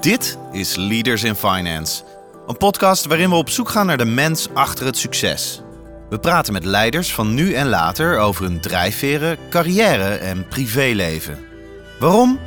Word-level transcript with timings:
Dit 0.00 0.38
is 0.52 0.76
Leaders 0.76 1.22
in 1.22 1.34
Finance, 1.34 2.02
een 2.46 2.56
podcast 2.56 3.06
waarin 3.06 3.28
we 3.30 3.34
op 3.34 3.50
zoek 3.50 3.68
gaan 3.68 3.86
naar 3.86 3.96
de 3.96 4.04
mens 4.04 4.48
achter 4.54 4.86
het 4.86 4.96
succes. 4.96 5.62
We 6.08 6.18
praten 6.18 6.52
met 6.52 6.64
leiders 6.64 7.14
van 7.14 7.34
nu 7.34 7.52
en 7.52 7.68
later 7.68 8.18
over 8.18 8.44
hun 8.44 8.60
drijfveren, 8.60 9.38
carrière 9.50 10.14
en 10.14 10.48
privéleven. 10.48 11.38
Waarom? 11.98 12.38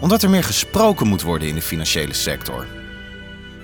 Omdat 0.00 0.22
er 0.22 0.30
meer 0.30 0.44
gesproken 0.44 1.06
moet 1.06 1.22
worden 1.22 1.48
in 1.48 1.54
de 1.54 1.62
financiële 1.62 2.14
sector. 2.14 2.66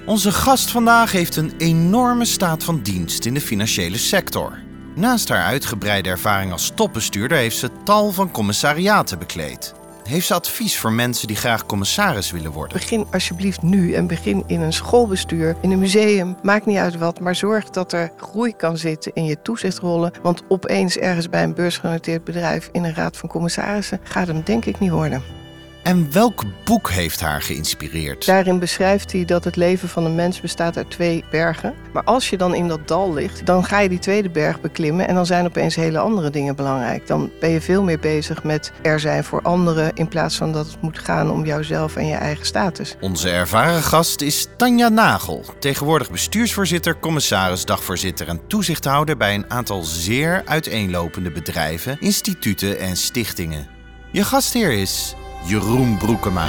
Onze 0.06 0.32
gast 0.32 0.70
vandaag 0.70 1.12
heeft 1.12 1.36
een 1.36 1.52
enorme 1.58 2.24
staat 2.24 2.64
van 2.64 2.80
dienst 2.82 3.24
in 3.24 3.34
de 3.34 3.40
financiële 3.40 3.98
sector. 3.98 4.58
Naast 4.94 5.28
haar 5.28 5.44
uitgebreide 5.44 6.08
ervaring 6.08 6.52
als 6.52 6.72
topbestuurder 6.74 7.38
heeft 7.38 7.56
ze 7.56 7.70
tal 7.84 8.12
van 8.12 8.30
commissariaten 8.30 9.18
bekleed. 9.18 9.74
Heeft 10.04 10.26
ze 10.26 10.34
advies 10.34 10.78
voor 10.78 10.92
mensen 10.92 11.26
die 11.26 11.36
graag 11.36 11.66
commissaris 11.66 12.30
willen 12.30 12.50
worden? 12.50 12.78
Begin 12.78 13.06
alsjeblieft 13.10 13.62
nu 13.62 13.92
en 13.92 14.06
begin 14.06 14.44
in 14.46 14.60
een 14.60 14.72
schoolbestuur, 14.72 15.56
in 15.60 15.70
een 15.70 15.78
museum. 15.78 16.36
Maakt 16.42 16.66
niet 16.66 16.76
uit 16.76 16.98
wat, 16.98 17.20
maar 17.20 17.34
zorg 17.34 17.70
dat 17.70 17.92
er 17.92 18.12
groei 18.16 18.56
kan 18.56 18.76
zitten 18.76 19.12
in 19.14 19.24
je 19.24 19.42
toezichtrollen. 19.42 20.12
Want 20.22 20.42
opeens 20.48 20.96
ergens 20.96 21.28
bij 21.28 21.42
een 21.42 21.54
beursgenoteerd 21.54 22.24
bedrijf 22.24 22.68
in 22.72 22.84
een 22.84 22.94
raad 22.94 23.16
van 23.16 23.28
commissarissen 23.28 24.00
gaat 24.02 24.26
hem 24.26 24.42
denk 24.44 24.64
ik 24.64 24.78
niet 24.78 24.90
worden. 24.90 25.43
En 25.84 26.12
welk 26.12 26.42
boek 26.64 26.90
heeft 26.90 27.20
haar 27.20 27.42
geïnspireerd? 27.42 28.26
Daarin 28.26 28.58
beschrijft 28.58 29.12
hij 29.12 29.24
dat 29.24 29.44
het 29.44 29.56
leven 29.56 29.88
van 29.88 30.04
een 30.04 30.14
mens 30.14 30.40
bestaat 30.40 30.76
uit 30.76 30.90
twee 30.90 31.24
bergen. 31.30 31.74
Maar 31.92 32.04
als 32.04 32.30
je 32.30 32.36
dan 32.36 32.54
in 32.54 32.68
dat 32.68 32.88
dal 32.88 33.12
ligt, 33.12 33.46
dan 33.46 33.64
ga 33.64 33.78
je 33.78 33.88
die 33.88 33.98
tweede 33.98 34.30
berg 34.30 34.60
beklimmen 34.60 35.08
en 35.08 35.14
dan 35.14 35.26
zijn 35.26 35.46
opeens 35.46 35.74
hele 35.74 35.98
andere 35.98 36.30
dingen 36.30 36.56
belangrijk. 36.56 37.06
Dan 37.06 37.30
ben 37.40 37.50
je 37.50 37.60
veel 37.60 37.82
meer 37.82 37.98
bezig 37.98 38.42
met 38.42 38.72
er 38.82 39.00
zijn 39.00 39.24
voor 39.24 39.42
anderen 39.42 39.94
in 39.94 40.08
plaats 40.08 40.36
van 40.36 40.52
dat 40.52 40.66
het 40.66 40.82
moet 40.82 40.98
gaan 40.98 41.30
om 41.30 41.44
jouzelf 41.44 41.96
en 41.96 42.06
je 42.06 42.14
eigen 42.14 42.46
status. 42.46 42.96
Onze 43.00 43.30
ervaren 43.30 43.82
gast 43.82 44.20
is 44.20 44.46
Tanja 44.56 44.88
Nagel, 44.88 45.44
tegenwoordig 45.58 46.10
bestuursvoorzitter, 46.10 46.98
commissaris, 46.98 47.64
dagvoorzitter 47.64 48.28
en 48.28 48.46
toezichthouder 48.46 49.16
bij 49.16 49.34
een 49.34 49.50
aantal 49.50 49.82
zeer 49.82 50.42
uiteenlopende 50.44 51.30
bedrijven, 51.30 51.96
instituten 52.00 52.78
en 52.78 52.96
stichtingen. 52.96 53.66
Je 54.12 54.24
gastheer 54.24 54.72
is 54.72 55.14
Jeroen 55.46 55.96
Broekema. 55.96 56.48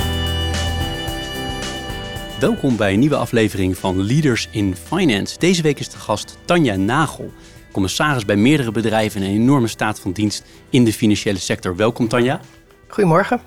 Welkom 2.39 2.77
bij 2.77 2.93
een 2.93 2.99
nieuwe 2.99 3.15
aflevering 3.15 3.77
van 3.77 4.05
Leaders 4.05 4.47
in 4.51 4.75
Finance. 4.75 5.39
Deze 5.39 5.61
week 5.61 5.79
is 5.79 5.89
de 5.89 5.97
gast 5.97 6.38
Tanja 6.45 6.75
Nagel, 6.75 7.33
commissaris 7.71 8.25
bij 8.25 8.35
meerdere 8.35 8.71
bedrijven 8.71 9.21
en 9.21 9.27
een 9.27 9.33
enorme 9.33 9.67
staat 9.67 9.99
van 9.99 10.11
dienst 10.11 10.45
in 10.69 10.83
de 10.83 10.93
financiële 10.93 11.39
sector. 11.39 11.75
Welkom 11.75 12.07
Tanja. 12.07 12.39
Goedemorgen. 12.88 13.41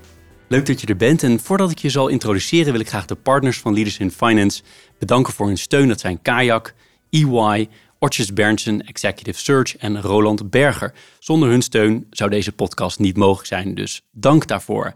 Leuk 0.48 0.66
dat 0.66 0.80
je 0.80 0.86
er 0.86 0.96
bent. 0.96 1.22
En 1.22 1.40
voordat 1.40 1.70
ik 1.70 1.78
je 1.78 1.90
zal 1.90 2.08
introduceren, 2.08 2.72
wil 2.72 2.80
ik 2.80 2.88
graag 2.88 3.06
de 3.06 3.14
partners 3.14 3.58
van 3.58 3.74
Leaders 3.74 3.98
in 3.98 4.10
Finance 4.10 4.62
bedanken 4.98 5.32
voor 5.32 5.46
hun 5.46 5.58
steun. 5.58 5.88
Dat 5.88 6.00
zijn 6.00 6.22
Kayak, 6.22 6.74
EY, 7.10 7.68
Ortjes 7.98 8.32
Berndsen, 8.32 8.86
Executive 8.86 9.38
Search 9.40 9.76
en 9.76 10.00
Roland 10.00 10.50
Berger. 10.50 10.94
Zonder 11.18 11.48
hun 11.48 11.62
steun 11.62 12.06
zou 12.10 12.30
deze 12.30 12.52
podcast 12.52 12.98
niet 12.98 13.16
mogelijk 13.16 13.48
zijn, 13.48 13.74
dus 13.74 14.02
dank 14.12 14.46
daarvoor. 14.46 14.94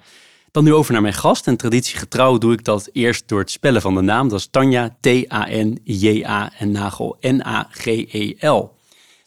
Dan 0.52 0.64
nu 0.64 0.74
over 0.74 0.92
naar 0.92 1.02
mijn 1.02 1.14
gast. 1.14 1.46
En 1.46 1.56
traditiegetrouw 1.56 2.38
doe 2.38 2.52
ik 2.52 2.64
dat 2.64 2.88
eerst 2.92 3.28
door 3.28 3.40
het 3.40 3.50
spellen 3.50 3.80
van 3.80 3.94
de 3.94 4.00
naam. 4.00 4.28
Dat 4.28 4.38
is 4.38 4.48
Tanja, 4.50 4.96
T-A-N-J-A 5.00 6.52
en 6.58 6.70
Nagel, 6.70 7.16
N-A-G-E-L. 7.20 8.74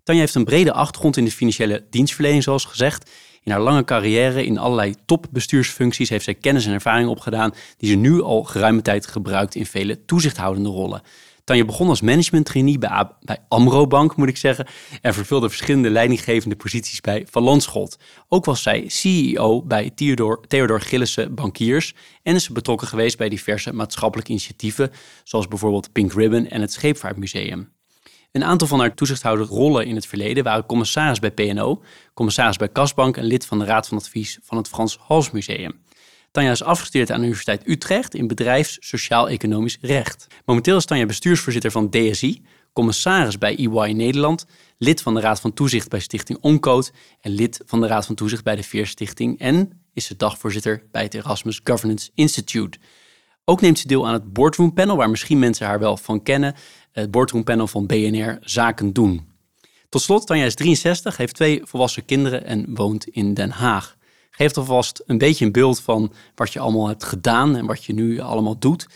Tanja 0.03 0.21
heeft 0.21 0.35
een 0.35 0.43
brede 0.43 0.73
achtergrond 0.73 1.17
in 1.17 1.25
de 1.25 1.31
financiële 1.31 1.85
dienstverlening, 1.89 2.43
zoals 2.43 2.65
gezegd. 2.65 3.11
In 3.43 3.51
haar 3.51 3.61
lange 3.61 3.83
carrière 3.83 4.45
in 4.45 4.57
allerlei 4.57 4.95
topbestuursfuncties 5.05 6.09
heeft 6.09 6.23
zij 6.23 6.33
kennis 6.33 6.65
en 6.65 6.73
ervaring 6.73 7.09
opgedaan 7.09 7.53
die 7.77 7.89
ze 7.89 7.95
nu 7.95 8.21
al 8.21 8.43
geruime 8.43 8.81
tijd 8.81 9.07
gebruikt 9.07 9.55
in 9.55 9.65
vele 9.65 10.05
toezichthoudende 10.05 10.69
rollen. 10.69 11.01
Tanja 11.45 11.65
begon 11.65 11.89
als 11.89 12.01
management 12.01 12.45
trainee 12.45 12.77
bij, 12.77 13.09
bij 13.21 13.37
Amro 13.47 13.87
Bank, 13.87 14.15
moet 14.15 14.27
ik 14.27 14.37
zeggen, 14.37 14.67
en 15.01 15.13
vervulde 15.13 15.49
verschillende 15.49 15.89
leidinggevende 15.89 16.55
posities 16.55 17.01
bij 17.01 17.27
Van 17.29 17.43
Landschot. 17.43 17.97
Ook 18.27 18.45
was 18.45 18.61
zij 18.61 18.83
CEO 18.87 19.61
bij 19.63 19.89
Theodor, 19.95 20.41
Theodor 20.47 20.81
Gillissen 20.81 21.35
Bankiers 21.35 21.93
en 22.23 22.35
is 22.35 22.49
betrokken 22.49 22.87
geweest 22.87 23.17
bij 23.17 23.29
diverse 23.29 23.73
maatschappelijke 23.73 24.31
initiatieven, 24.31 24.91
zoals 25.23 25.47
bijvoorbeeld 25.47 25.91
Pink 25.91 26.13
Ribbon 26.13 26.47
en 26.47 26.61
het 26.61 26.73
Scheepvaartmuseum. 26.73 27.73
Een 28.31 28.43
aantal 28.43 28.67
van 28.67 28.79
haar 28.79 28.93
toezichthoudende 28.93 29.53
rollen 29.53 29.85
in 29.85 29.95
het 29.95 30.07
verleden 30.07 30.43
waren 30.43 30.65
commissaris 30.65 31.19
bij 31.19 31.31
PNO, 31.31 31.83
commissaris 32.13 32.57
bij 32.57 32.69
Kasbank 32.69 33.17
en 33.17 33.23
lid 33.23 33.45
van 33.45 33.59
de 33.59 33.65
Raad 33.65 33.87
van 33.87 33.97
Advies 33.97 34.39
van 34.43 34.57
het 34.57 34.67
Frans 34.67 34.97
Hals 35.01 35.31
Museum. 35.31 35.83
Tanja 36.35 36.51
is 36.51 36.63
afgestudeerd 36.63 37.11
aan 37.11 37.19
de 37.19 37.25
Universiteit 37.25 37.67
Utrecht 37.67 38.15
in 38.15 38.27
bedrijfs, 38.27 38.77
sociaal-economisch 38.79 39.77
recht. 39.81 40.27
Momenteel 40.45 40.77
is 40.77 40.85
Tanja 40.85 41.05
bestuursvoorzitter 41.05 41.71
van 41.71 41.89
DSI, 41.89 42.41
commissaris 42.73 43.37
bij 43.37 43.55
EY 43.57 43.91
Nederland, 43.91 44.45
lid 44.77 45.01
van 45.01 45.13
de 45.13 45.19
Raad 45.19 45.39
van 45.39 45.53
Toezicht 45.53 45.89
bij 45.89 45.99
Stichting 45.99 46.39
Oncode 46.41 46.87
en 47.21 47.31
lid 47.31 47.61
van 47.65 47.81
de 47.81 47.87
Raad 47.87 48.05
van 48.05 48.15
Toezicht 48.15 48.43
bij 48.43 48.55
de 48.55 48.63
Veerstichting 48.63 49.39
en 49.39 49.81
is 49.93 50.05
ze 50.05 50.15
dagvoorzitter 50.15 50.83
bij 50.91 51.03
het 51.03 51.13
Erasmus 51.13 51.61
Governance 51.63 52.09
Institute. 52.15 52.77
Ook 53.45 53.61
neemt 53.61 53.79
ze 53.79 53.87
deel 53.87 54.07
aan 54.07 54.13
het 54.13 54.33
Boardroom 54.33 54.73
Panel, 54.73 54.95
waar 54.95 55.09
misschien 55.09 55.39
mensen 55.39 55.65
haar 55.65 55.79
wel 55.79 55.97
van 55.97 56.23
kennen, 56.23 56.55
het 56.91 57.11
Boardroom 57.11 57.43
Panel 57.43 57.67
van 57.67 57.85
BNR 57.85 58.37
Zaken 58.41 58.93
Doen. 58.93 59.27
Tot 59.89 60.01
slot, 60.01 60.27
Tanja 60.27 60.45
is 60.45 60.55
63, 60.55 61.17
heeft 61.17 61.35
twee 61.35 61.61
volwassen 61.63 62.05
kinderen 62.05 62.45
en 62.45 62.75
woont 62.75 63.07
in 63.07 63.33
Den 63.33 63.51
Haag 63.51 63.95
geeft 64.35 64.57
alvast 64.57 65.03
een 65.05 65.17
beetje 65.17 65.45
een 65.45 65.51
beeld 65.51 65.79
van 65.79 66.11
wat 66.35 66.53
je 66.53 66.59
allemaal 66.59 66.87
hebt 66.87 67.03
gedaan 67.03 67.55
en 67.55 67.65
wat 67.65 67.83
je 67.83 67.93
nu 67.93 68.19
allemaal 68.19 68.59
doet. 68.59 68.87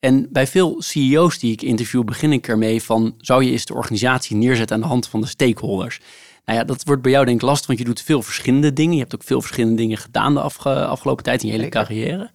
En 0.00 0.26
bij 0.30 0.46
veel 0.46 0.82
CEO's 0.82 1.38
die 1.38 1.52
ik 1.52 1.62
interview 1.62 2.04
begin 2.04 2.32
ik 2.32 2.48
ermee 2.48 2.82
van 2.82 3.14
zou 3.18 3.44
je 3.44 3.50
eens 3.50 3.64
de 3.64 3.74
organisatie 3.74 4.36
neerzetten 4.36 4.76
aan 4.76 4.82
de 4.82 4.88
hand 4.88 5.08
van 5.08 5.20
de 5.20 5.26
stakeholders. 5.26 6.00
Nou 6.44 6.58
ja, 6.58 6.64
dat 6.64 6.84
wordt 6.84 7.02
bij 7.02 7.10
jou 7.10 7.24
denk 7.24 7.40
ik 7.40 7.46
lastig, 7.46 7.66
want 7.66 7.78
je 7.78 7.84
doet 7.84 8.02
veel 8.02 8.22
verschillende 8.22 8.72
dingen. 8.72 8.94
Je 8.94 9.00
hebt 9.00 9.14
ook 9.14 9.24
veel 9.24 9.40
verschillende 9.40 9.76
dingen 9.76 9.96
gedaan 9.96 10.34
de 10.34 10.40
afgelopen 10.40 11.24
tijd 11.24 11.42
in 11.42 11.48
je 11.48 11.54
hele 11.54 11.68
carrière. 11.68 12.30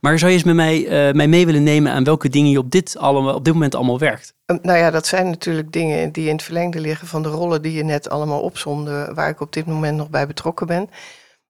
Maar 0.00 0.18
zou 0.18 0.30
je 0.30 0.36
eens 0.36 0.46
met 0.46 0.54
mij, 0.54 1.08
uh, 1.08 1.14
mij 1.14 1.28
mee 1.28 1.46
willen 1.46 1.62
nemen 1.62 1.92
aan 1.92 2.04
welke 2.04 2.28
dingen 2.28 2.50
je 2.50 2.58
op 2.58 2.70
dit, 2.70 2.96
allemaal, 2.98 3.34
op 3.34 3.44
dit 3.44 3.52
moment 3.52 3.74
allemaal 3.74 3.98
werkt? 3.98 4.34
Ehm, 4.46 4.58
nou 4.62 4.78
ja, 4.78 4.90
dat 4.90 5.06
zijn 5.06 5.26
natuurlijk 5.30 5.72
dingen 5.72 6.12
die 6.12 6.26
in 6.26 6.32
het 6.32 6.42
verlengde 6.42 6.80
liggen 6.80 7.06
van 7.06 7.22
de 7.22 7.28
rollen 7.28 7.62
die 7.62 7.72
je 7.72 7.84
net 7.84 8.10
allemaal 8.10 8.40
opzomde, 8.40 9.12
waar 9.14 9.28
ik 9.28 9.40
op 9.40 9.52
dit 9.52 9.66
moment 9.66 9.96
nog 9.96 10.10
bij 10.10 10.26
betrokken 10.26 10.66
ben. 10.66 10.88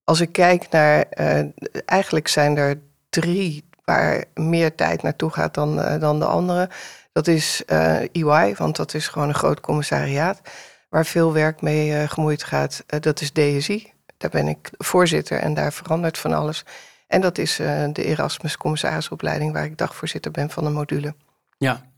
Als 0.08 0.20
ik 0.20 0.32
kijk 0.32 0.70
naar, 0.70 1.06
uh, 1.20 1.44
eigenlijk 1.84 2.28
zijn 2.28 2.56
er 2.56 2.80
drie 3.08 3.64
waar 3.84 4.24
meer 4.34 4.74
tijd 4.74 5.02
naartoe 5.02 5.30
gaat 5.30 5.54
dan, 5.54 5.78
uh, 5.78 6.00
dan 6.00 6.18
de 6.18 6.24
andere. 6.24 6.70
Dat 7.12 7.26
is 7.26 7.62
uh, 7.66 8.02
eh, 8.02 8.08
EY, 8.12 8.54
want 8.54 8.76
dat 8.76 8.94
is 8.94 9.08
gewoon 9.08 9.28
een 9.28 9.34
groot 9.34 9.60
commissariaat 9.60 10.40
waar 10.88 11.06
veel 11.06 11.32
werk 11.32 11.60
mee 11.60 12.08
gemoeid 12.08 12.42
gaat. 12.42 12.84
dat 13.00 13.20
is 13.20 13.32
DSI, 13.32 13.92
daar 14.16 14.30
ben 14.30 14.48
ik 14.48 14.70
voorzitter 14.78 15.38
en 15.38 15.54
daar 15.54 15.72
verandert 15.72 16.18
van 16.18 16.32
alles. 16.32 16.64
En 17.06 17.20
dat 17.20 17.38
is 17.38 17.56
de 17.92 18.04
Erasmus 18.04 18.56
commissarisopleiding 18.56 19.52
waar 19.52 19.64
ik 19.64 19.78
dagvoorzitter 19.78 20.30
ben 20.30 20.50
van 20.50 20.64
de 20.64 20.70
module. 20.70 21.14
Ja, 21.58 21.90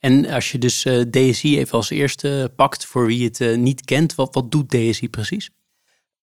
en 0.00 0.26
als 0.26 0.52
je 0.52 0.58
dus 0.58 0.82
DSI 1.10 1.58
even 1.58 1.72
als 1.72 1.90
eerste 1.90 2.52
pakt 2.56 2.84
voor 2.84 3.06
wie 3.06 3.24
het 3.24 3.56
niet 3.56 3.84
kent, 3.84 4.14
wat, 4.14 4.34
wat 4.34 4.50
doet 4.50 4.70
DSI 4.70 5.08
precies? 5.08 5.50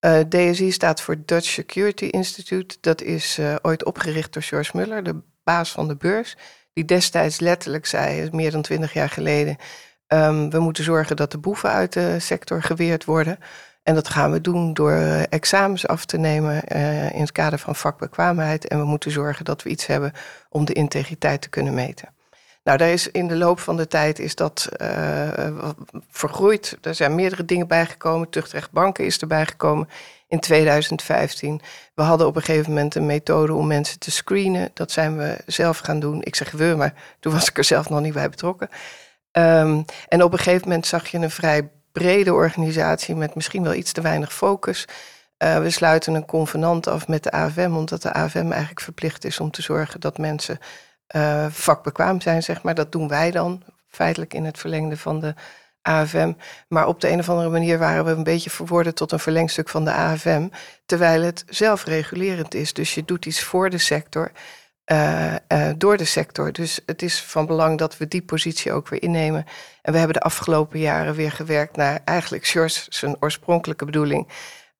Eh, 0.03 0.19
DSI 0.19 0.72
staat 0.72 1.02
voor 1.02 1.16
Dutch 1.25 1.50
Security 1.50 2.06
Institute. 2.06 2.78
Dat 2.81 3.02
is 3.02 3.40
uh, 3.40 3.56
ooit 3.62 3.86
opgericht 3.86 4.34
door 4.34 4.44
George 4.44 4.78
Muller, 4.78 5.03
de 5.03 5.22
baas 5.44 5.72
van 5.72 5.88
de 5.88 5.96
beurs. 5.96 6.38
Die 6.74 6.86
destijds 6.86 7.40
letterlijk 7.40 7.86
zei, 7.86 8.30
meer 8.31 8.52
dan 8.52 8.62
twintig 8.62 8.94
jaar 8.94 9.09
geleden... 9.09 9.58
Um, 10.08 10.50
we 10.50 10.59
moeten 10.59 10.84
zorgen 10.84 11.16
dat 11.16 11.31
de 11.31 11.38
boeven 11.38 11.69
uit 11.69 11.94
de 11.94 12.19
sector 12.19 12.64
geweerd 12.64 13.06
worden. 13.06 13.38
En 13.84 13.96
dat 13.96 14.09
gaan 14.09 14.31
we 14.31 14.41
doen 14.41 14.74
door 14.74 14.94
examens 15.30 15.88
af 15.88 16.06
te 16.06 16.18
nemen 16.18 16.64
in 17.14 17.22
het 17.22 17.32
kader 17.32 17.59
van 17.59 17.76
vakbekwaamheid. 17.76 18.67
En 18.67 18.79
we 18.79 18.85
moeten 18.85 19.11
zorgen 19.11 19.46
dat 19.46 19.64
we 19.64 19.70
iets 19.70 19.85
hebben 19.85 20.11
om 20.49 20.66
de 20.66 20.73
integriteit 20.73 21.41
te 21.41 21.49
kunnen 21.49 21.73
meten. 21.73 22.14
Nou, 22.63 22.77
daar 22.77 22.89
is 22.89 23.11
in 23.11 23.27
de 23.27 23.35
loop 23.35 23.59
van 23.59 23.77
de 23.77 23.87
tijd 23.87 24.19
is 24.19 24.35
dat 24.35 24.69
uh, 24.81 25.59
vergroeid. 26.09 26.77
Er 26.81 26.95
zijn 26.95 27.15
meerdere 27.15 27.45
dingen 27.45 27.67
bijgekomen. 27.67 28.29
Tuchtrecht 28.29 28.71
Banken 28.71 29.05
is 29.05 29.19
erbij 29.19 29.45
gekomen 29.45 29.89
in 30.27 30.39
2015. 30.39 31.61
We 31.95 32.01
hadden 32.01 32.27
op 32.27 32.35
een 32.35 32.41
gegeven 32.41 32.69
moment 32.69 32.95
een 32.95 33.05
methode 33.05 33.53
om 33.53 33.67
mensen 33.67 33.99
te 33.99 34.11
screenen. 34.11 34.69
Dat 34.73 34.91
zijn 34.91 35.17
we 35.17 35.37
zelf 35.45 35.77
gaan 35.77 35.99
doen. 35.99 36.21
Ik 36.23 36.35
zeg 36.35 36.51
we, 36.51 36.73
maar 36.77 36.93
toen 37.19 37.33
was 37.33 37.49
ik 37.49 37.57
er 37.57 37.63
zelf 37.63 37.89
nog 37.89 38.01
niet 38.01 38.13
bij 38.13 38.29
betrokken. 38.29 38.69
Um, 39.31 39.85
en 40.07 40.23
op 40.23 40.31
een 40.31 40.37
gegeven 40.37 40.67
moment 40.67 40.87
zag 40.87 41.07
je 41.07 41.17
een 41.17 41.31
vrij 41.31 41.69
brede 41.91 42.33
organisatie 42.33 43.15
met 43.15 43.35
misschien 43.35 43.63
wel 43.63 43.73
iets 43.73 43.91
te 43.91 44.01
weinig 44.01 44.33
focus. 44.33 44.87
Uh, 45.37 45.59
we 45.59 45.69
sluiten 45.69 46.13
een 46.13 46.25
convenant 46.25 46.87
af 46.87 47.07
met 47.07 47.23
de 47.23 47.31
AFM, 47.31 47.71
omdat 47.75 48.01
de 48.01 48.13
AFM 48.13 48.51
eigenlijk 48.51 48.81
verplicht 48.81 49.25
is 49.25 49.39
om 49.39 49.51
te 49.51 49.61
zorgen 49.61 49.99
dat 49.99 50.17
mensen 50.17 50.59
uh, 51.15 51.45
vakbekwaam 51.49 52.21
zijn, 52.21 52.43
zeg 52.43 52.63
maar. 52.63 52.75
Dat 52.75 52.91
doen 52.91 53.07
wij 53.07 53.31
dan, 53.31 53.63
feitelijk 53.89 54.33
in 54.33 54.45
het 54.45 54.57
verlengde 54.57 54.97
van 54.97 55.19
de 55.19 55.33
AFM. 55.81 56.33
Maar 56.67 56.87
op 56.87 57.01
de 57.01 57.09
een 57.09 57.19
of 57.19 57.29
andere 57.29 57.49
manier 57.49 57.77
waren 57.79 58.05
we 58.05 58.11
een 58.11 58.23
beetje 58.23 58.49
verworden 58.49 58.95
tot 58.95 59.11
een 59.11 59.19
verlengstuk 59.19 59.69
van 59.69 59.85
de 59.85 59.91
AFM, 59.91 60.47
terwijl 60.85 61.21
het 61.21 61.43
zelfregulerend 61.47 62.53
is. 62.53 62.73
Dus 62.73 62.93
je 62.95 63.05
doet 63.05 63.25
iets 63.25 63.43
voor 63.43 63.69
de 63.69 63.77
sector. 63.77 64.31
uh, 64.91 65.35
uh, 65.47 65.69
door 65.77 65.97
de 65.97 66.05
sector. 66.05 66.51
Dus 66.51 66.79
het 66.85 67.01
is 67.01 67.21
van 67.21 67.45
belang 67.45 67.77
dat 67.77 67.97
we 67.97 68.07
die 68.07 68.21
positie 68.21 68.71
ook 68.71 68.87
weer 68.87 69.01
innemen. 69.01 69.45
En 69.81 69.91
we 69.91 69.97
hebben 69.97 70.17
de 70.17 70.25
afgelopen 70.25 70.79
jaren 70.79 71.15
weer 71.15 71.31
gewerkt 71.31 71.75
naar 71.75 72.01
eigenlijk 72.05 72.45
Sjors 72.45 72.87
zijn 72.87 73.15
oorspronkelijke 73.19 73.85
bedoeling. 73.85 74.27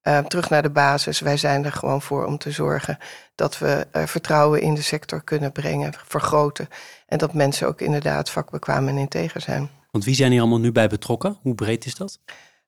Uh, 0.04 0.18
terug 0.18 0.50
naar 0.50 0.62
de 0.62 0.70
basis. 0.70 1.20
Wij 1.20 1.38
zijn 1.38 1.66
er 1.66 1.72
gewoon 1.72 2.02
voor 2.02 2.26
om 2.26 2.38
te 2.38 2.52
zorgen 2.52 2.98
dat 3.36 3.58
we 3.58 3.88
vertrouwen 3.92 4.62
in 4.62 4.74
de 4.74 4.82
sector 4.82 5.24
kunnen 5.24 5.52
brengen, 5.52 5.94
vergroten. 6.08 6.70
En 7.08 7.18
dat 7.18 7.34
mensen 7.34 7.68
ook 7.68 7.82
inderdaad 7.82 8.30
vakbekwaam 8.30 8.88
en 8.88 8.98
integer 8.98 9.42
zijn. 9.42 9.70
Want 9.92 10.06
wie 10.06 10.16
zijn 10.16 10.32
hier 10.32 10.40
allemaal 10.40 10.60
nu 10.60 10.72
bij 10.72 10.88
betrokken? 10.88 11.38
Hoe 11.42 11.56
breed 11.56 11.86
is 11.86 11.96
dat? 11.96 12.20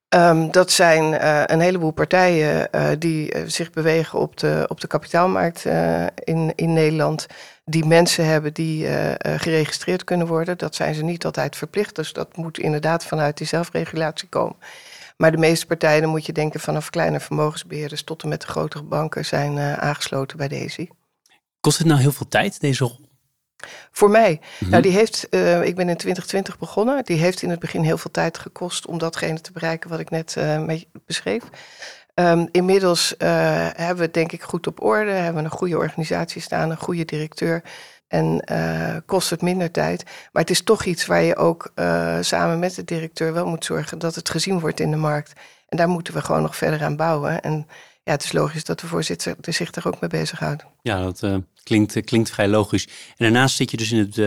Um, 0.10 0.52
dat 0.52 0.72
zijn 0.72 1.14
uh, 1.14 1.44
een 1.46 1.60
heleboel 1.60 1.92
partijen 1.92 2.68
uh, 2.72 2.88
die 3.00 3.34
zich 3.46 3.72
bewegen 3.72 4.20
op 4.20 4.38
de, 4.38 4.66
op 4.68 4.82
de 4.82 4.88
kapitaalmarkt 4.88 5.66
in, 6.24 6.54
in 6.56 6.74
Nederland. 6.74 7.26
Die 7.66 7.86
mensen 7.86 8.26
hebben 8.26 8.54
die 8.54 8.88
geregistreerd 9.20 10.04
kunnen 10.04 10.28
worden. 10.28 10.58
Dat 10.58 10.76
zijn 10.76 10.96
ze 10.96 11.04
niet 11.04 11.26
altijd 11.26 11.56
verplicht. 11.56 11.96
Dus 11.96 12.14
dat 12.14 12.38
moet 12.38 12.60
inderdaad 12.60 13.06
vanuit 13.06 13.38
die 13.38 13.48
zelfregulatie 13.48 14.30
komen. 14.30 14.56
Maar 15.18 15.32
de 15.32 15.38
meeste 15.38 15.66
partijen, 15.66 16.02
dan 16.02 16.10
moet 16.10 16.26
je 16.26 16.34
denken 16.34 16.60
vanaf 16.60 16.90
kleine 16.90 17.20
vermogensbeheerders 17.20 18.04
tot 18.04 18.24
en 18.24 18.30
met 18.30 18.42
de 18.42 18.48
grotere 18.48 18.84
banken, 18.84 19.26
zijn 19.26 19.60
aangesloten 19.60 20.38
bij 20.38 20.48
deze. 20.48 20.90
Kost 21.60 21.78
het 21.78 21.88
nou 21.88 22.00
heel 22.00 22.12
veel 22.12 22.28
tijd, 22.28 22.60
deze 22.60 22.84
rol? 22.84 23.06
Voor 23.92 24.10
mij. 24.10 24.40
Mhm. 24.60 24.70
Nou, 24.70 24.82
die 24.82 24.92
heeft, 24.92 25.28
uh, 25.30 25.64
ik 25.64 25.76
ben 25.76 25.90
in 25.90 25.98
2020 25.98 26.58
begonnen. 26.58 27.04
Die 27.04 27.18
heeft 27.18 27.42
in 27.42 27.50
het 27.50 27.60
begin 27.60 27.82
heel 27.82 27.98
veel 27.98 28.12
tijd 28.12 28.38
gekost 28.38 28.86
om 28.86 28.98
datgene 28.98 29.42
te 29.42 29.52
bereiken 29.52 29.90
wat 29.90 30.00
ik 30.00 30.10
net 30.10 30.36
uh, 30.38 30.80
beschreef. 31.06 31.44
Um, 32.14 32.48
inmiddels 32.52 33.14
uh, 33.18 33.28
hebben 33.74 33.96
we 33.96 34.04
het 34.04 34.14
denk 34.14 34.32
ik 34.32 34.42
goed 34.42 34.68
op 34.68 34.84
orde. 34.84 35.12
Hebben 35.12 35.44
we 35.44 35.50
een 35.50 35.58
goede 35.58 35.78
organisatie 35.78 36.42
staan, 36.42 36.70
een 36.70 36.78
goede 36.78 37.06
directeur. 37.06 37.64
En 38.16 38.44
kost 39.06 39.30
het 39.30 39.42
minder 39.42 39.72
tijd. 39.72 40.04
Maar 40.04 40.42
het 40.42 40.50
is 40.52 40.64
toch 40.64 40.86
iets 40.86 41.06
waar 41.06 41.22
je 41.22 41.36
ook 41.36 41.72
samen 42.22 42.60
met 42.60 42.76
de 42.76 42.84
directeur 42.84 43.34
wel 43.34 43.46
moet 43.46 43.66
zorgen 43.66 44.00
dat 44.00 44.16
het 44.16 44.30
gezien 44.30 44.60
wordt 44.60 44.80
in 44.80 44.92
de 44.92 44.98
markt. 44.98 45.34
En 45.68 45.78
daar 45.78 45.88
moeten 45.88 46.14
we 46.14 46.22
gewoon 46.22 46.42
nog 46.42 46.56
verder 46.56 46.84
aan 46.84 46.96
bouwen. 46.96 47.42
En 47.42 47.68
ja, 48.04 48.12
het 48.12 48.24
is 48.24 48.32
logisch 48.32 48.64
dat 48.64 48.80
de 48.80 48.88
voorzitter 48.88 49.36
zich 49.42 49.72
er 49.72 49.88
ook 49.88 50.00
mee 50.00 50.10
bezighoudt. 50.10 50.66
Ja, 50.82 51.02
dat 51.02 51.24
uh, 51.24 51.36
klinkt, 51.64 52.04
klinkt 52.04 52.30
vrij 52.30 52.48
logisch. 52.48 52.86
En 52.86 53.16
daarnaast 53.18 53.56
zit 53.56 53.72
je 53.72 53.78
dus 53.78 53.92
in 53.92 54.00
het, 54.00 54.18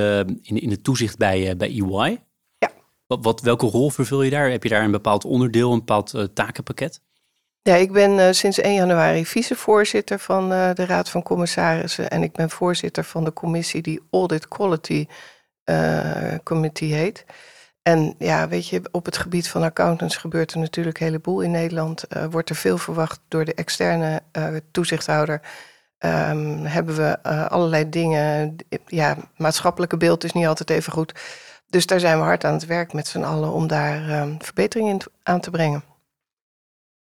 in, 0.43 0.61
in 0.61 0.71
het 0.71 0.85
toezicht 0.85 1.17
bij, 1.17 1.57
bij 1.57 1.69
EY. 1.69 2.21
Ja. 2.59 2.71
Wat, 3.07 3.25
wat, 3.25 3.41
welke 3.41 3.67
rol 3.67 3.91
vervul 3.91 4.23
je 4.23 4.31
daar? 4.31 4.51
Heb 4.51 4.63
je 4.63 4.69
daar 4.69 4.85
een 4.85 4.91
bepaald 4.91 5.25
onderdeel, 5.25 5.73
een 5.73 5.79
bepaald 5.79 6.29
takenpakket? 6.35 7.01
Ja, 7.69 7.75
ik 7.75 7.93
ben 7.93 8.35
sinds 8.35 8.59
1 8.59 8.75
januari 8.75 9.27
vicevoorzitter 9.27 10.19
van 10.19 10.49
de 10.49 10.85
Raad 10.87 11.11
van 11.11 11.23
Commissarissen. 11.23 12.11
En 12.11 12.23
ik 12.23 12.33
ben 12.33 12.51
voorzitter 12.51 13.05
van 13.05 13.25
de 13.25 13.33
commissie 13.33 13.83
die 13.83 14.01
Audit 14.11 14.49
Quality 14.49 15.07
Committee 16.43 16.93
heet. 16.93 17.25
En 17.83 18.15
ja, 18.19 18.49
weet 18.49 18.69
je, 18.69 18.83
op 18.91 19.05
het 19.05 19.17
gebied 19.17 19.49
van 19.49 19.63
accountants 19.63 20.17
gebeurt 20.17 20.53
er 20.53 20.59
natuurlijk 20.59 21.01
een 21.01 21.07
heleboel 21.07 21.41
in 21.41 21.51
Nederland. 21.51 22.05
Wordt 22.31 22.51
er 22.51 22.57
veel 22.57 22.79
verwacht 22.79 23.21
door 23.29 23.45
de 23.45 23.55
externe 23.55 24.23
toezichthouder. 24.71 25.41
Um, 25.99 26.65
hebben 26.65 26.97
we 26.97 27.23
allerlei 27.49 27.89
dingen. 27.89 28.57
Ja, 28.87 29.17
maatschappelijke 29.37 29.97
beeld 29.97 30.25
is 30.25 30.33
niet 30.33 30.47
altijd 30.47 30.71
even 30.71 30.93
goed. 30.93 31.13
Dus 31.67 31.87
daar 31.87 32.01
zijn 32.01 32.19
we 32.19 32.25
hard 32.25 32.45
aan 32.45 32.55
het 32.55 32.67
werk 32.67 32.93
met 32.93 33.07
z'n 33.07 33.23
allen 33.23 33.53
om 33.53 33.67
daar 33.67 34.21
um, 34.21 34.37
verbetering 34.43 34.89
in 34.89 35.01
aan 35.23 35.41
te 35.41 35.51
brengen. 35.51 35.88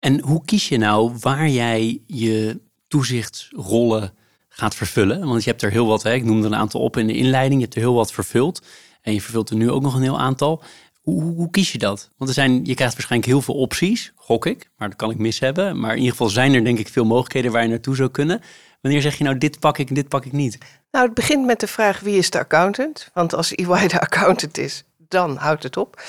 En 0.00 0.20
hoe 0.20 0.44
kies 0.44 0.68
je 0.68 0.78
nou 0.78 1.12
waar 1.20 1.48
jij 1.48 2.02
je 2.06 2.60
toezichtsrollen 2.88 4.14
gaat 4.48 4.74
vervullen? 4.74 5.26
Want 5.26 5.44
je 5.44 5.50
hebt 5.50 5.62
er 5.62 5.70
heel 5.70 5.86
wat, 5.86 6.02
hè? 6.02 6.14
ik 6.14 6.24
noemde 6.24 6.46
een 6.46 6.54
aantal 6.54 6.80
op 6.80 6.96
in 6.96 7.06
de 7.06 7.16
inleiding, 7.16 7.54
je 7.54 7.64
hebt 7.64 7.74
er 7.74 7.82
heel 7.82 7.94
wat 7.94 8.12
vervuld. 8.12 8.62
En 9.02 9.14
je 9.14 9.20
vervult 9.20 9.50
er 9.50 9.56
nu 9.56 9.70
ook 9.70 9.82
nog 9.82 9.94
een 9.94 10.02
heel 10.02 10.18
aantal. 10.18 10.62
Hoe, 11.00 11.22
hoe, 11.22 11.50
kies 11.50 11.72
je 11.72 11.78
dat? 11.78 12.10
Want 12.16 12.30
er 12.30 12.36
zijn, 12.36 12.64
je 12.64 12.74
krijgt 12.74 12.94
waarschijnlijk 12.94 13.30
heel 13.30 13.42
veel 13.42 13.54
opties, 13.54 14.12
gok 14.16 14.46
ik, 14.46 14.70
maar 14.76 14.88
dat 14.88 14.96
kan 14.96 15.10
ik 15.10 15.18
mis 15.18 15.38
hebben. 15.38 15.80
Maar 15.80 15.90
in 15.90 15.96
ieder 15.96 16.10
geval 16.10 16.28
zijn 16.28 16.54
er 16.54 16.64
denk 16.64 16.78
ik 16.78 16.88
veel 16.88 17.04
mogelijkheden 17.04 17.52
waar 17.52 17.62
je 17.62 17.68
naartoe 17.68 17.96
zou 17.96 18.10
kunnen. 18.10 18.40
Wanneer 18.80 19.02
zeg 19.02 19.18
je 19.18 19.24
nou 19.24 19.38
dit 19.38 19.58
pak 19.58 19.78
ik 19.78 19.88
en 19.88 19.94
dit 19.94 20.08
pak 20.08 20.24
ik 20.24 20.32
niet? 20.32 20.58
Nou, 20.90 21.04
het 21.04 21.14
begint 21.14 21.46
met 21.46 21.60
de 21.60 21.66
vraag 21.66 22.00
wie 22.00 22.16
is 22.16 22.30
de 22.30 22.38
accountant? 22.38 23.10
Want 23.14 23.34
als 23.34 23.54
EY 23.54 23.88
de 23.88 24.00
accountant 24.00 24.58
is, 24.58 24.84
dan 25.08 25.36
houdt 25.36 25.62
het 25.62 25.76
op. 25.76 26.02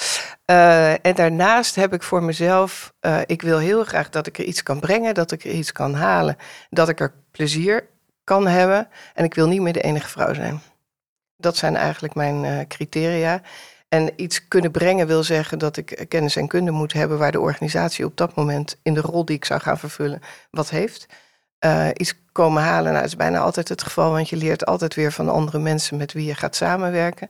Uh, 0.46 1.06
en 1.06 1.16
daarnaast 1.16 1.76
heb 1.76 1.94
ik 1.94 2.04
voor 2.04 2.24
mezelf, 2.24 2.94
uh, 3.02 3.20
ik 3.26 3.42
wil 3.42 3.58
heel 3.58 3.84
graag 3.84 4.10
dat 4.10 4.28
ik 4.28 4.38
er 4.38 4.44
iets 4.44 4.64
kan 4.64 4.80
brengen, 4.80 5.14
dat 5.14 5.32
ik 5.32 5.44
er 5.44 5.52
iets 5.52 5.72
kan 5.72 5.94
halen, 5.94 6.38
dat 6.70 6.90
ik 6.90 7.00
er 7.00 7.14
plezier 7.32 7.88
kan 8.24 8.48
hebben. 8.48 8.88
En 9.14 9.24
ik 9.24 9.34
wil 9.34 9.48
niet 9.48 9.62
meer 9.62 9.74
de 9.74 9.82
enige 9.82 10.08
vrouw 10.08 10.34
zijn. 10.34 10.62
Dat 11.38 11.58
zijn 11.58 11.76
eigenlijk 11.76 12.14
mijn 12.14 12.44
uh, 12.44 12.60
criteria. 12.68 13.42
En 13.88 14.12
iets 14.16 14.48
kunnen 14.48 14.72
brengen 14.72 15.08
wil 15.08 15.24
zeggen 15.24 15.60
dat 15.60 15.78
ik 15.78 16.06
kennis 16.08 16.36
en 16.36 16.48
kunde 16.48 16.72
moet 16.72 16.94
hebben 16.94 17.18
waar 17.18 17.32
de 17.32 17.40
organisatie 17.40 18.06
op 18.06 18.18
dat 18.18 18.36
moment 18.36 18.80
in 18.84 18.94
de 18.94 19.02
rol 19.02 19.26
die 19.26 19.36
ik 19.36 19.46
zou 19.46 19.62
gaan 19.62 19.80
vervullen 19.80 20.22
wat 20.52 20.70
heeft. 20.70 21.06
Iets 21.94 22.14
komen 22.32 22.64
halen, 22.64 22.84
nou, 22.92 22.96
dat 22.96 23.06
is 23.06 23.16
bijna 23.16 23.40
altijd 23.40 23.70
het 23.70 23.84
geval, 23.84 24.12
want 24.12 24.30
je 24.30 24.36
leert 24.36 24.66
altijd 24.66 24.96
weer 24.96 25.12
van 25.12 25.30
andere 25.30 25.60
mensen 25.60 25.98
met 25.98 26.14
wie 26.14 26.26
je 26.26 26.36
gaat 26.36 26.56
samenwerken. 26.56 27.30